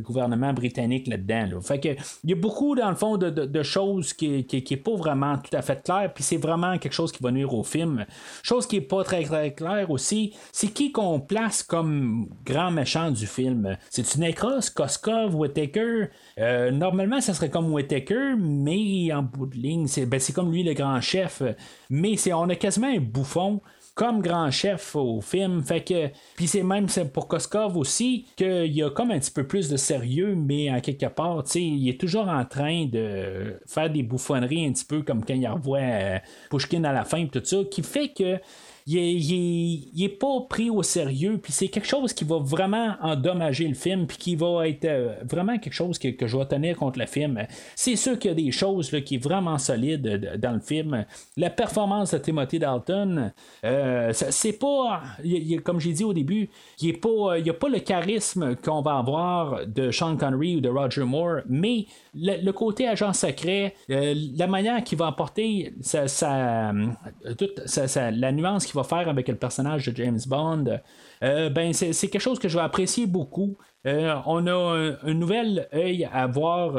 britannique 0.53 1.07
là-dedans. 1.07 1.61
Fait 1.61 1.79
que, 1.79 1.89
il 2.23 2.29
y 2.29 2.33
a 2.33 2.35
beaucoup, 2.35 2.75
dans 2.75 2.89
le 2.89 2.95
fond, 2.95 3.17
de, 3.17 3.63
choses 3.63 4.13
qui 4.13 4.45
n'est 4.51 4.77
pas 4.77 4.95
vraiment 4.95 5.37
tout 5.37 5.55
à 5.55 5.61
fait 5.61 5.83
clair, 5.83 6.11
puis 6.13 6.23
c'est 6.23 6.37
vraiment 6.37 6.77
quelque 6.77 6.93
chose 6.93 7.11
qui 7.11 7.21
va 7.21 7.31
nuire 7.31 7.53
au 7.53 7.63
film. 7.63 8.05
Chose 8.43 8.65
qui 8.65 8.77
est 8.77 8.81
pas 8.81 9.03
très, 9.03 9.23
claire 9.23 9.89
aussi, 9.89 10.33
c'est 10.51 10.67
qui 10.67 10.91
qu'on 10.91 11.19
place 11.19 11.63
comme 11.63 12.27
grand 12.45 12.71
méchant 12.71 13.11
du 13.11 13.27
film. 13.27 13.77
C'est-tu 13.89 14.19
Necros, 14.19 14.71
Koskov, 14.75 15.35
Whittaker? 15.35 16.09
Euh, 16.39 16.71
normalement, 16.71 17.21
ça 17.21 17.33
serait 17.33 17.49
comme 17.49 17.71
Whittaker, 17.71 18.35
mais 18.37 19.13
en 19.13 19.23
bout 19.23 19.45
de 19.45 19.55
ligne, 19.55 19.87
c'est, 19.87 20.05
ben, 20.05 20.19
comme 20.33 20.51
lui 20.51 20.63
le 20.63 20.73
grand 20.73 21.01
chef. 21.01 21.41
Mais 21.89 22.15
on 22.33 22.49
a 22.49 22.55
quasiment 22.55 22.87
un 22.87 22.99
bouffon 22.99 23.61
comme 24.01 24.19
grand 24.19 24.49
chef 24.49 24.95
au 24.95 25.21
film. 25.21 25.61
Fait 25.61 25.81
que, 25.81 26.07
puis 26.35 26.47
c'est 26.47 26.63
même 26.63 26.87
pour 27.13 27.27
Koskov 27.27 27.77
aussi 27.77 28.25
qu'il 28.35 28.75
y 28.75 28.81
a 28.81 28.89
comme 28.89 29.11
un 29.11 29.19
petit 29.19 29.29
peu 29.29 29.45
plus 29.45 29.69
de 29.69 29.77
sérieux, 29.77 30.33
mais 30.35 30.69
à 30.69 30.81
quelque 30.81 31.05
part, 31.05 31.43
il 31.53 31.87
est 31.87 31.99
toujours 31.99 32.27
en 32.27 32.43
train 32.43 32.87
de 32.87 33.59
faire 33.67 33.91
des 33.91 34.01
bouffonneries 34.01 34.65
un 34.65 34.71
petit 34.71 34.85
peu 34.85 35.03
comme 35.03 35.23
quand 35.23 35.35
il 35.35 35.47
revoit 35.47 35.77
euh, 35.81 36.17
Pushkin 36.49 36.83
à 36.83 36.93
la 36.93 37.03
fin, 37.03 37.27
tout 37.27 37.43
ça, 37.43 37.57
qui 37.69 37.83
fait 37.83 38.07
que 38.07 38.39
il 38.87 40.03
est, 40.03 40.09
pas 40.09 40.41
pris 40.49 40.69
au 40.69 40.83
sérieux, 40.83 41.39
puis 41.41 41.51
c'est 41.51 41.67
quelque 41.67 41.87
chose 41.87 42.13
qui 42.13 42.23
va 42.23 42.37
vraiment 42.37 42.95
endommager 43.01 43.67
le 43.67 43.73
film, 43.73 44.07
puis 44.07 44.17
qui 44.17 44.35
va 44.35 44.67
être 44.67 44.85
euh, 44.85 45.15
vraiment 45.23 45.57
quelque 45.57 45.73
chose 45.73 45.97
que, 45.99 46.09
je 46.27 46.37
vais 46.37 46.45
tenir 46.45 46.77
contre 46.77 46.99
le 46.99 47.05
film. 47.05 47.39
C'est 47.75 47.95
sûr 47.95 48.17
qu'il 48.17 48.29
y 48.29 48.31
a 48.31 48.35
des 48.35 48.51
choses 48.51 48.91
là, 48.91 49.01
qui 49.01 49.15
sont 49.15 49.29
vraiment 49.29 49.57
solides 49.57 50.37
dans 50.39 50.53
le 50.53 50.59
film. 50.59 51.05
La 51.37 51.49
performance 51.49 52.11
de 52.11 52.17
Timothy 52.17 52.59
Dalton, 52.59 53.31
euh, 53.63 54.11
c'est 54.13 54.59
pas, 54.59 55.01
comme 55.63 55.79
j'ai 55.79 55.93
dit 55.93 56.03
au 56.03 56.13
début, 56.13 56.49
il 56.81 56.89
n'y 56.89 57.49
a 57.49 57.53
pas 57.53 57.69
le 57.69 57.79
charisme 57.79 58.55
qu'on 58.55 58.81
va 58.81 58.97
avoir 58.97 59.67
de 59.67 59.91
Sean 59.91 60.17
Connery 60.17 60.57
ou 60.57 60.61
de 60.61 60.69
Roger 60.69 61.03
Moore, 61.03 61.41
mais 61.47 61.85
le, 62.13 62.51
côté 62.51 62.87
agent 62.87 63.13
secret, 63.13 63.73
euh, 63.89 64.13
la 64.35 64.47
manière 64.47 64.83
qu'il 64.83 64.97
va 64.97 65.07
apporter 65.07 65.73
toute 67.37 67.61
la 67.95 68.31
nuance 68.31 68.65
qu'il 68.65 68.75
va 68.75 68.83
faire 68.83 69.07
avec 69.07 69.27
le 69.27 69.35
personnage 69.35 69.87
de 69.87 69.95
James 69.95 70.19
Bond, 70.27 70.79
euh, 71.23 71.49
ben 71.49 71.73
c'est 71.73 71.93
quelque 72.07 72.19
chose 72.19 72.39
que 72.39 72.49
je 72.49 72.57
vais 72.57 72.63
apprécier 72.63 73.05
beaucoup. 73.05 73.57
Euh, 73.87 74.15
on 74.25 74.45
a 74.47 74.95
un, 75.03 75.13
nouvel 75.13 75.67
œil 75.73 76.07
à 76.11 76.27
voir 76.27 76.73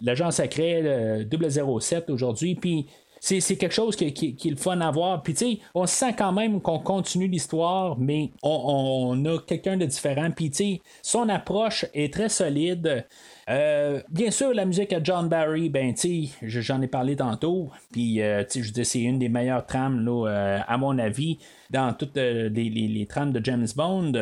l'agent 0.00 0.30
secret 0.30 1.26
007 1.30 2.10
aujourd'hui, 2.10 2.54
puis 2.54 2.86
c'est, 3.20 3.56
quelque 3.56 3.74
chose 3.74 3.96
qui, 3.96 4.06
est 4.06 4.50
le 4.50 4.56
fun 4.56 4.80
à 4.80 4.90
voir. 4.90 5.22
Puis, 5.22 5.60
on 5.74 5.86
sent 5.86 6.14
quand 6.16 6.32
même 6.32 6.60
qu'on 6.60 6.78
continue 6.78 7.28
l'histoire, 7.28 7.98
mais 7.98 8.30
on, 8.42 9.24
a 9.24 9.38
quelqu'un 9.38 9.76
de 9.76 9.86
différent. 9.86 10.30
Puis, 10.30 10.80
son 11.02 11.28
approche 11.28 11.86
est 11.94 12.12
très 12.12 12.28
solide. 12.28 13.06
Euh, 13.48 14.02
bien 14.10 14.30
sûr, 14.30 14.52
la 14.52 14.66
musique 14.66 14.92
à 14.92 15.02
John 15.02 15.28
Barry, 15.28 15.70
ben, 15.70 15.94
j'en 16.42 16.82
ai 16.82 16.86
parlé 16.86 17.16
tantôt. 17.16 17.70
Puis, 17.92 18.20
euh, 18.20 18.44
je 18.48 18.70
dis, 18.72 18.84
c'est 18.84 19.00
une 19.00 19.18
des 19.18 19.30
meilleures 19.30 19.64
trames, 19.64 20.04
là, 20.04 20.28
euh, 20.28 20.58
à 20.66 20.76
mon 20.76 20.98
avis, 20.98 21.38
dans 21.70 21.94
toutes 21.94 22.16
les, 22.16 23.06
trames 23.08 23.32
de 23.32 23.42
James 23.42 23.66
Bond. 23.74 24.12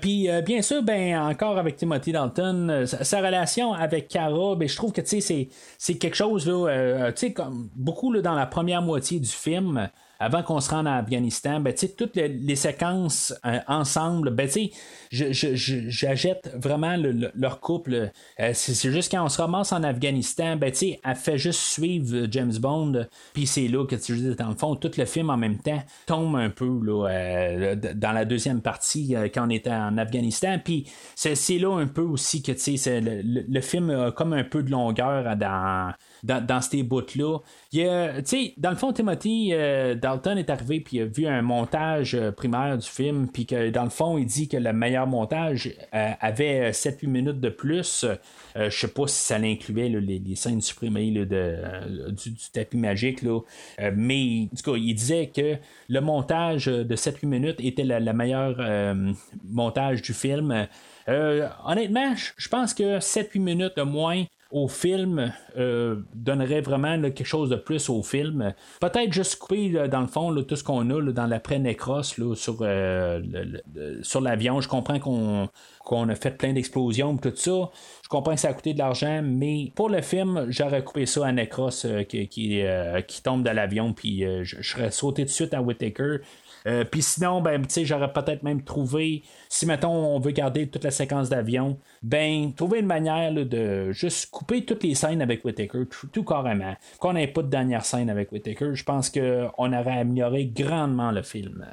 puis, 0.00 0.28
bien 0.44 0.62
sûr, 0.62 0.82
ben, 0.82 1.18
encore 1.20 1.58
avec 1.58 1.76
Timothy 1.76 2.12
Dalton, 2.12 2.84
sa, 2.86 3.20
relation 3.20 3.72
avec 3.72 4.08
Cara, 4.08 4.56
ben, 4.56 4.68
je 4.68 4.76
trouve 4.76 4.92
que, 4.92 5.02
c'est 5.04 5.48
quelque 5.98 6.16
chose, 6.16 6.48
là, 6.48 7.12
comme 7.34 7.70
beaucoup 7.76 8.16
dans 8.20 8.34
la 8.34 8.46
première 8.46 8.82
moitié 8.82 9.20
du 9.20 9.30
film 9.30 9.88
avant 10.20 10.42
qu'on 10.42 10.60
se 10.60 10.70
rende 10.70 10.86
en 10.86 10.98
Afghanistan, 10.98 11.60
ben, 11.60 11.74
toutes 11.96 12.14
les, 12.14 12.56
séquences 12.56 13.34
euh, 13.46 13.58
ensemble, 13.66 14.30
ben, 14.30 14.48
j'achète 15.10 16.54
vraiment 16.54 16.96
leur 17.34 17.60
couple. 17.60 18.10
Euh, 18.38 18.50
c'est 18.52 18.92
juste 18.92 19.10
quand 19.10 19.24
on 19.24 19.30
se 19.30 19.40
ramasse 19.40 19.72
en 19.72 19.82
Afghanistan, 19.82 20.56
ben, 20.56 20.72
elle 21.04 21.16
fait 21.16 21.38
juste 21.38 21.60
suivre 21.60 22.26
James 22.30 22.52
Bond, 22.60 23.06
puis 23.32 23.46
c'est 23.46 23.66
là 23.66 23.86
que, 23.86 24.34
dans 24.34 24.50
le 24.50 24.54
fond, 24.54 24.76
tout 24.76 24.90
le 24.98 25.06
film 25.06 25.30
en 25.30 25.38
même 25.38 25.58
temps 25.58 25.82
tombe 26.04 26.36
un 26.36 26.50
peu 26.50 26.68
là, 26.84 27.08
euh, 27.08 27.74
dans 27.74 28.12
la 28.12 28.26
deuxième 28.26 28.60
partie 28.60 29.14
quand 29.32 29.46
on 29.46 29.50
était 29.50 29.70
en 29.70 29.96
Afghanistan, 29.96 30.58
puis 30.62 30.86
c'est 31.14 31.58
là 31.58 31.78
un 31.78 31.86
peu 31.86 32.02
aussi 32.02 32.42
que 32.42 32.52
le 32.52 33.60
film 33.62 33.88
a 33.88 34.12
comme 34.12 34.34
un 34.34 34.44
peu 34.44 34.62
de 34.62 34.70
longueur 34.70 35.34
dans 35.36 35.94
dans, 36.22 36.60
ces 36.60 36.82
bouts-là. 36.82 37.38
dans 37.72 38.70
le 38.70 38.76
fond, 38.76 38.92
Timothy 38.92 39.50
euh, 39.52 39.94
Dalton 39.94 40.38
est 40.38 40.50
arrivé 40.50 40.80
puis 40.80 40.98
il 40.98 41.02
a 41.02 41.06
vu 41.06 41.26
un 41.26 41.42
montage 41.42 42.14
euh, 42.14 42.30
primaire 42.32 42.76
du 42.76 42.86
film, 42.86 43.28
puis 43.28 43.46
que 43.46 43.70
dans 43.70 43.84
le 43.84 43.90
fond, 43.90 44.18
il 44.18 44.26
dit 44.26 44.48
que 44.48 44.56
le 44.56 44.72
meilleur 44.72 45.06
montage 45.06 45.72
euh, 45.94 46.10
avait 46.20 46.70
7-8 46.70 47.06
minutes 47.06 47.40
de 47.40 47.48
plus. 47.48 48.06
je 48.56 48.70
sais 48.70 48.88
pas 48.88 49.06
si 49.06 49.22
ça 49.24 49.38
l'incluait 49.38 49.88
les, 49.88 50.36
scènes 50.36 50.60
supprimées 50.60 51.10
de, 51.10 51.26
du, 52.10 52.34
tapis 52.52 52.76
magique. 52.76 53.22
Là. 53.22 53.40
mais 53.94 54.48
en 54.52 54.56
tout 54.56 54.72
cas, 54.72 54.76
il 54.76 54.94
disait 54.94 55.30
que 55.34 55.56
le 55.88 56.00
montage 56.00 56.66
de 56.66 56.96
7-8 56.96 57.26
minutes 57.26 57.60
était 57.60 57.84
le 57.84 58.12
meilleur 58.12 58.94
montage 59.44 60.02
du 60.02 60.12
film. 60.12 60.66
honnêtement, 61.06 62.14
je 62.36 62.48
pense 62.48 62.74
que 62.74 62.98
7-8 62.98 63.38
minutes 63.40 63.76
de 63.76 63.82
moins 63.82 64.24
au 64.50 64.66
film 64.66 65.32
euh, 65.56 65.96
donnerait 66.14 66.60
vraiment 66.60 67.00
quelque 67.00 67.24
chose 67.24 67.50
de 67.50 67.56
plus 67.56 67.88
au 67.88 68.02
film. 68.02 68.52
Peut-être 68.80 69.12
juste 69.12 69.38
couper 69.38 69.88
dans 69.88 70.00
le 70.00 70.06
fond 70.06 70.34
tout 70.42 70.56
ce 70.56 70.64
qu'on 70.64 70.90
a 70.90 71.12
dans 71.12 71.26
l'après-nécros 71.26 72.02
sur, 72.02 72.58
euh, 72.60 73.22
sur 74.02 74.20
l'avion. 74.20 74.60
Je 74.60 74.68
comprends 74.68 74.98
qu'on 74.98 76.08
a 76.08 76.14
fait 76.14 76.36
plein 76.36 76.52
d'explosions 76.52 77.16
tout 77.16 77.32
ça. 77.34 77.70
Je 78.02 78.08
comprends 78.08 78.34
que 78.34 78.40
ça 78.40 78.48
a 78.48 78.52
coûté 78.52 78.72
de 78.72 78.78
l'argent, 78.78 79.22
mais 79.22 79.72
pour 79.76 79.88
le 79.88 80.02
film, 80.02 80.46
j'aurais 80.48 80.82
coupé 80.82 81.06
ça 81.06 81.26
à 81.26 81.32
Necros 81.32 81.84
euh, 81.84 82.02
qui, 82.04 82.62
tombe 83.22 83.44
de 83.44 83.50
l'avion, 83.50 83.92
puis 83.92 84.24
je, 84.42 84.62
serais 84.62 84.90
sauté 84.90 85.24
de 85.24 85.30
suite 85.30 85.54
à 85.54 85.62
Whittaker. 85.62 86.18
Euh, 86.66 86.84
puis 86.84 87.02
sinon, 87.02 87.40
ben, 87.40 87.64
j'aurais 87.82 88.12
peut-être 88.12 88.42
même 88.42 88.62
trouvé, 88.62 89.22
si 89.48 89.66
mettons 89.66 89.90
on 89.90 90.20
veut 90.20 90.32
garder 90.32 90.68
toute 90.68 90.84
la 90.84 90.90
séquence 90.90 91.28
d'avion, 91.28 91.78
ben, 92.02 92.52
trouver 92.54 92.80
une 92.80 92.86
manière 92.86 93.32
de 93.32 93.92
juste 93.92 94.30
couper 94.30 94.64
toutes 94.64 94.82
les 94.82 94.94
scènes 94.94 95.22
avec 95.22 95.44
Whittaker, 95.44 95.84
tout, 96.12 96.24
carrément. 96.24 96.74
Qu'on 96.98 97.14
n'ait 97.14 97.26
pas 97.26 97.42
de 97.42 97.48
dernière 97.48 97.84
scène 97.84 98.10
avec 98.10 98.32
Whittaker, 98.32 98.74
je 98.74 98.84
pense 98.84 99.10
qu'on 99.10 99.72
aurait 99.72 99.98
amélioré 99.98 100.46
grandement 100.46 101.10
le 101.10 101.22
film. 101.22 101.66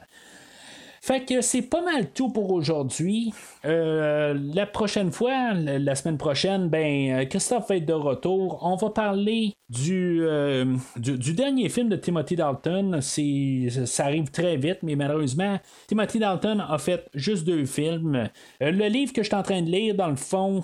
Fait 1.08 1.24
que 1.24 1.40
c'est 1.40 1.62
pas 1.62 1.82
mal 1.82 2.12
tout 2.12 2.28
pour 2.28 2.52
aujourd'hui. 2.52 3.34
Euh, 3.64 4.38
la 4.54 4.66
prochaine 4.66 5.10
fois, 5.10 5.54
la, 5.54 5.96
semaine 5.96 6.18
prochaine, 6.18 6.68
ben 6.68 7.26
Christophe 7.30 7.70
va 7.70 7.78
être 7.78 7.86
de 7.86 7.94
retour. 7.94 8.60
On 8.62 8.76
va 8.76 8.90
parler 8.90 9.54
du, 9.70 10.20
euh, 10.24 10.66
du, 10.98 11.34
dernier 11.34 11.70
film 11.70 11.88
de 11.88 11.96
Timothy 11.96 12.36
Dalton. 12.36 13.00
Ça 13.00 14.04
arrive 14.04 14.32
très 14.32 14.58
vite, 14.58 14.80
mais 14.84 14.98
malheureusement, 14.98 15.58
Timothy 15.88 16.20
Dalton 16.20 16.60
a 16.60 16.78
fait 16.78 17.08
juste 17.14 17.48
deux 17.48 17.64
films. 17.64 18.28
Euh, 18.62 18.72
le 18.72 18.90
livre 18.90 19.14
que 19.14 19.24
je 19.24 19.28
suis 19.28 19.36
en 19.38 19.44
train 19.44 19.62
de 19.62 19.72
lire, 19.72 19.96
dans 19.96 20.10
le 20.10 20.18
fond, 20.18 20.62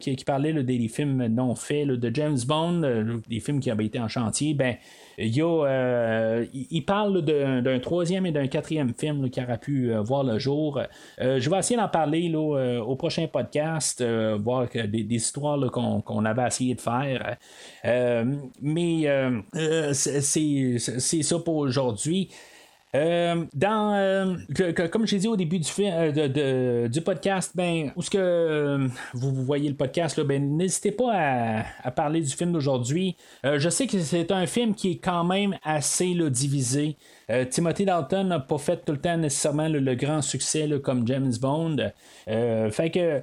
qui, 0.00 0.24
parlait 0.24 0.54
des, 0.54 0.88
films 0.88 1.26
non 1.26 1.54
faits 1.54 1.88
de 1.88 2.10
James 2.14 2.38
Bond, 2.46 3.20
des 3.28 3.40
films 3.40 3.60
qui 3.60 3.70
avaient 3.70 3.84
été 3.84 4.00
en 4.00 4.08
chantier, 4.08 4.54
ben 4.54 4.76
il, 5.18 5.42
euh, 5.42 6.46
il 6.52 6.84
parle 6.84 7.22
d'un 7.22 7.78
troisième 7.80 8.26
et 8.26 8.32
d'un 8.32 8.46
quatrième 8.46 8.94
film 8.94 9.28
qui 9.30 9.42
aura 9.42 9.56
pu 9.56 9.92
euh, 9.92 10.00
voir 10.00 10.22
le 10.22 10.38
jour. 10.38 10.80
Euh, 11.20 11.40
je 11.40 11.50
vais 11.50 11.58
essayer 11.58 11.76
d'en 11.76 11.88
parler 11.88 12.32
au 12.34 12.96
prochain 12.96 13.26
podcast, 13.26 14.02
voir 14.02 14.68
des, 14.68 15.06
histoires 15.10 15.58
qu'on 15.70 16.24
avait 16.24 16.46
essayé 16.46 16.74
de 16.74 16.80
faire. 16.80 17.36
mais 18.62 19.06
c'est 19.92 21.22
ça 21.22 21.38
pour 21.40 21.56
aujourd'hui. 21.56 22.30
Euh, 22.94 23.44
euh, 23.62 24.88
comme 24.88 25.06
j'ai 25.06 25.18
dit 25.18 25.28
au 25.28 25.36
début 25.36 25.58
du, 25.58 25.70
euh, 25.80 26.88
podcast, 27.04 27.52
ben, 27.54 27.92
où 27.96 28.02
ce 28.02 28.10
que 28.10 28.88
vous, 29.12 29.44
voyez 29.44 29.68
le 29.68 29.76
podcast, 29.76 30.18
ben, 30.20 30.56
n'hésitez 30.56 30.92
pas 30.92 31.64
à, 31.84 31.90
parler 31.90 32.20
du 32.20 32.30
film 32.30 32.52
d'aujourd'hui. 32.52 33.16
je 33.44 33.68
sais 33.68 33.86
que 33.86 33.98
c'est 33.98 34.32
un 34.32 34.46
film 34.46 34.74
qui 34.74 34.92
est 34.92 34.98
quand 34.98 35.24
même 35.24 35.58
assez 35.62 36.14
divisé. 36.30 36.96
Euh, 37.30 37.44
Timothy 37.44 37.84
Dalton 37.84 38.24
n'a 38.24 38.40
pas 38.40 38.56
fait 38.56 38.84
tout 38.84 38.92
le 38.92 38.98
temps 38.98 39.16
nécessairement 39.16 39.68
le, 39.68 39.94
grand 39.94 40.22
succès 40.22 40.68
comme 40.82 41.06
James 41.06 41.32
Bond. 41.40 41.76
Euh, 42.28 42.70
fait 42.70 42.90
que, 42.90 43.22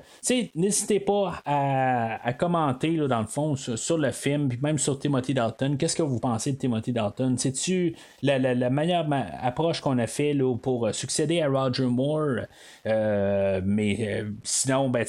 n'hésitez 0.55 0.99
pas 0.99 1.41
à, 1.45 2.33
commenter 2.33 2.97
dans 2.97 3.21
le 3.21 3.27
fond 3.27 3.55
sur, 3.55 3.97
le 3.97 4.11
film, 4.11 4.49
puis 4.49 4.59
même 4.61 4.77
sur 4.77 4.99
Timothy 4.99 5.33
Dalton. 5.33 5.77
Qu'est-ce 5.77 5.95
que 5.95 6.03
vous 6.03 6.19
pensez 6.19 6.51
de 6.51 6.57
Timothy 6.57 6.91
Dalton? 6.91 7.35
C'est-tu 7.37 7.95
la, 8.21 8.69
meilleure 8.69 9.07
approche 9.41 9.81
qu'on 9.81 9.97
a 9.97 10.07
fait 10.07 10.37
pour 10.61 10.93
succéder 10.93 11.41
à 11.41 11.49
Roger 11.49 11.85
Moore? 11.85 12.41
Euh, 12.85 13.61
mais 13.63 14.23
sinon, 14.43 14.89
ben, 14.89 15.05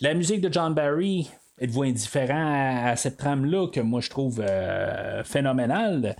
la 0.00 0.14
musique 0.14 0.40
de 0.40 0.52
John 0.52 0.74
Barry, 0.74 1.30
êtes-vous 1.60 1.82
indifférent 1.84 2.86
à, 2.86 2.96
cette 2.96 3.18
trame-là 3.18 3.68
que 3.68 3.80
moi 3.80 4.00
je 4.00 4.10
trouve 4.10 4.42
phénoménale? 5.24 6.16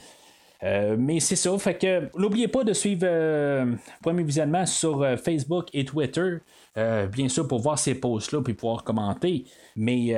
Euh, 0.64 0.96
mais 0.98 1.20
c'est 1.20 1.36
ça, 1.36 1.56
fait 1.58 1.74
que 1.74 2.08
n'oubliez 2.16 2.48
pas 2.48 2.62
de 2.62 2.72
suivre 2.72 3.06
Premier 4.02 4.22
Visionnement 4.22 4.64
sur 4.66 5.04
Facebook 5.22 5.68
et 5.72 5.84
Twitter. 5.84 6.38
bien 6.76 7.28
sûr, 7.28 7.48
pour 7.48 7.60
voir 7.60 7.78
ces 7.78 7.94
posts-là 7.94 8.42
puis 8.42 8.54
pouvoir 8.54 8.84
commenter. 8.84 9.44
Mais 9.76 10.16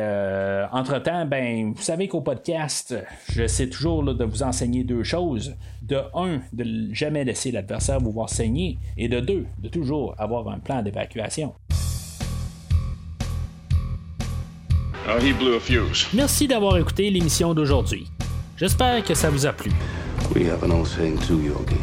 entre-temps, 0.70 1.24
ben, 1.24 1.72
vous 1.74 1.82
savez 1.82 2.08
qu'au 2.08 2.20
podcast, 2.20 2.94
j'essaie 3.32 3.68
toujours 3.68 4.02
de 4.02 4.24
vous 4.24 4.42
enseigner 4.42 4.84
deux 4.84 5.02
choses. 5.02 5.54
De 5.82 6.00
un, 6.14 6.40
de 6.52 6.92
jamais 6.92 7.24
laisser 7.24 7.50
l'adversaire 7.50 8.00
vous 8.00 8.12
voir 8.12 8.28
saigner. 8.28 8.78
Et 8.96 9.08
de 9.08 9.20
deux, 9.20 9.46
de 9.58 9.68
toujours 9.68 10.14
avoir 10.18 10.48
un 10.48 10.58
plan 10.58 10.82
d'évacuation. 10.82 11.54
He 15.06 15.34
blew 15.34 15.56
a 15.56 15.60
fuse. 15.60 16.06
Merci 16.14 16.48
d'avoir 16.48 16.78
écouté 16.78 17.10
l'émission 17.10 17.52
d'aujourd'hui. 17.52 18.06
J'espère 18.56 19.04
que 19.04 19.14
ça 19.14 19.28
vous 19.28 19.44
a 19.44 19.52
plu. 19.52 19.70
We 20.32 20.44
have 20.44 20.62
an 20.62 20.72
old 20.72 20.88
saying 20.88 21.18
too, 21.18 21.40
Yogi. 21.40 21.80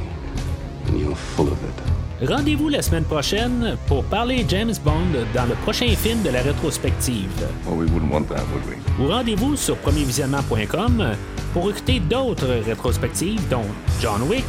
And 0.88 1.00
you're 1.00 1.16
full 1.16 1.48
of 1.48 1.58
it. 1.64 2.28
Rendez-vous 2.28 2.70
la 2.70 2.82
semaine 2.84 3.04
prochaine 3.06 3.76
pour 3.88 4.04
parler 4.04 4.46
James 4.48 4.74
Bond 4.86 5.26
dans 5.34 5.46
le 5.48 5.56
prochain 5.64 5.88
film 5.96 6.22
de 6.22 6.30
la 6.30 6.42
rétrospective. 6.44 7.32
Well, 7.66 7.78
we 7.78 7.86
wouldn't 7.92 8.12
want 8.12 8.28
that, 8.30 8.44
would 8.54 8.64
we? 8.68 8.76
Ou 9.00 9.08
rendez-vous 9.08 9.56
sur 9.56 9.76
premiervisionnement.com 9.78 11.16
pour 11.54 11.70
écouter 11.72 12.00
d'autres 12.00 12.62
rétrospectives 12.64 13.42
dont 13.50 13.66
John 14.00 14.22
Wick, 14.30 14.46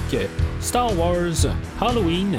Star 0.61 0.95
Wars, 0.99 1.47
Halloween 1.81 2.37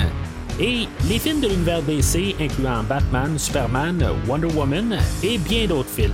et 0.59 0.87
les 1.09 1.17
films 1.17 1.41
de 1.41 1.47
l'univers 1.47 1.81
DC 1.81 2.35
incluant 2.39 2.83
Batman, 2.83 3.39
Superman, 3.39 4.05
Wonder 4.27 4.53
Woman 4.55 4.97
et 5.23 5.39
bien 5.39 5.65
d'autres 5.65 5.89
films. 5.89 6.13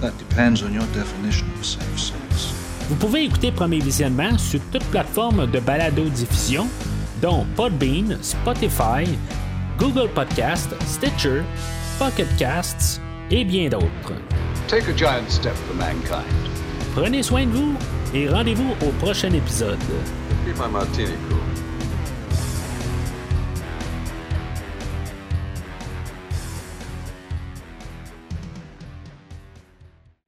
That 0.00 0.12
depends 0.18 0.62
on 0.62 0.72
your 0.72 0.86
definition 0.94 1.46
of 1.58 1.66
safe 1.66 1.98
sex. 1.98 2.53
Vous 2.88 2.96
pouvez 2.96 3.24
écouter 3.24 3.50
Premier 3.50 3.78
Visionnement 3.78 4.36
sur 4.36 4.60
toute 4.70 4.84
plateforme 4.84 5.50
de 5.50 5.58
balado-diffusion, 5.58 6.68
dont 7.22 7.46
Podbean, 7.56 8.18
Spotify, 8.20 9.08
Google 9.78 10.10
Podcast, 10.14 10.68
Stitcher, 10.84 11.42
Pocket 11.98 12.28
Casts 12.36 13.00
et 13.30 13.44
bien 13.44 13.70
d'autres. 13.70 14.12
Take 14.68 14.90
a 14.90 14.96
giant 14.96 15.28
step 15.28 15.54
for 15.54 15.76
mankind. 15.76 16.24
Prenez 16.94 17.22
soin 17.22 17.46
de 17.46 17.52
vous 17.52 17.74
et 18.12 18.28
rendez-vous 18.28 18.74
au 18.86 18.90
prochain 19.02 19.32
épisode. 19.32 19.78
Keep 20.44 20.58
my 20.58 20.70
martini 20.70 21.14
cool. 21.28 21.53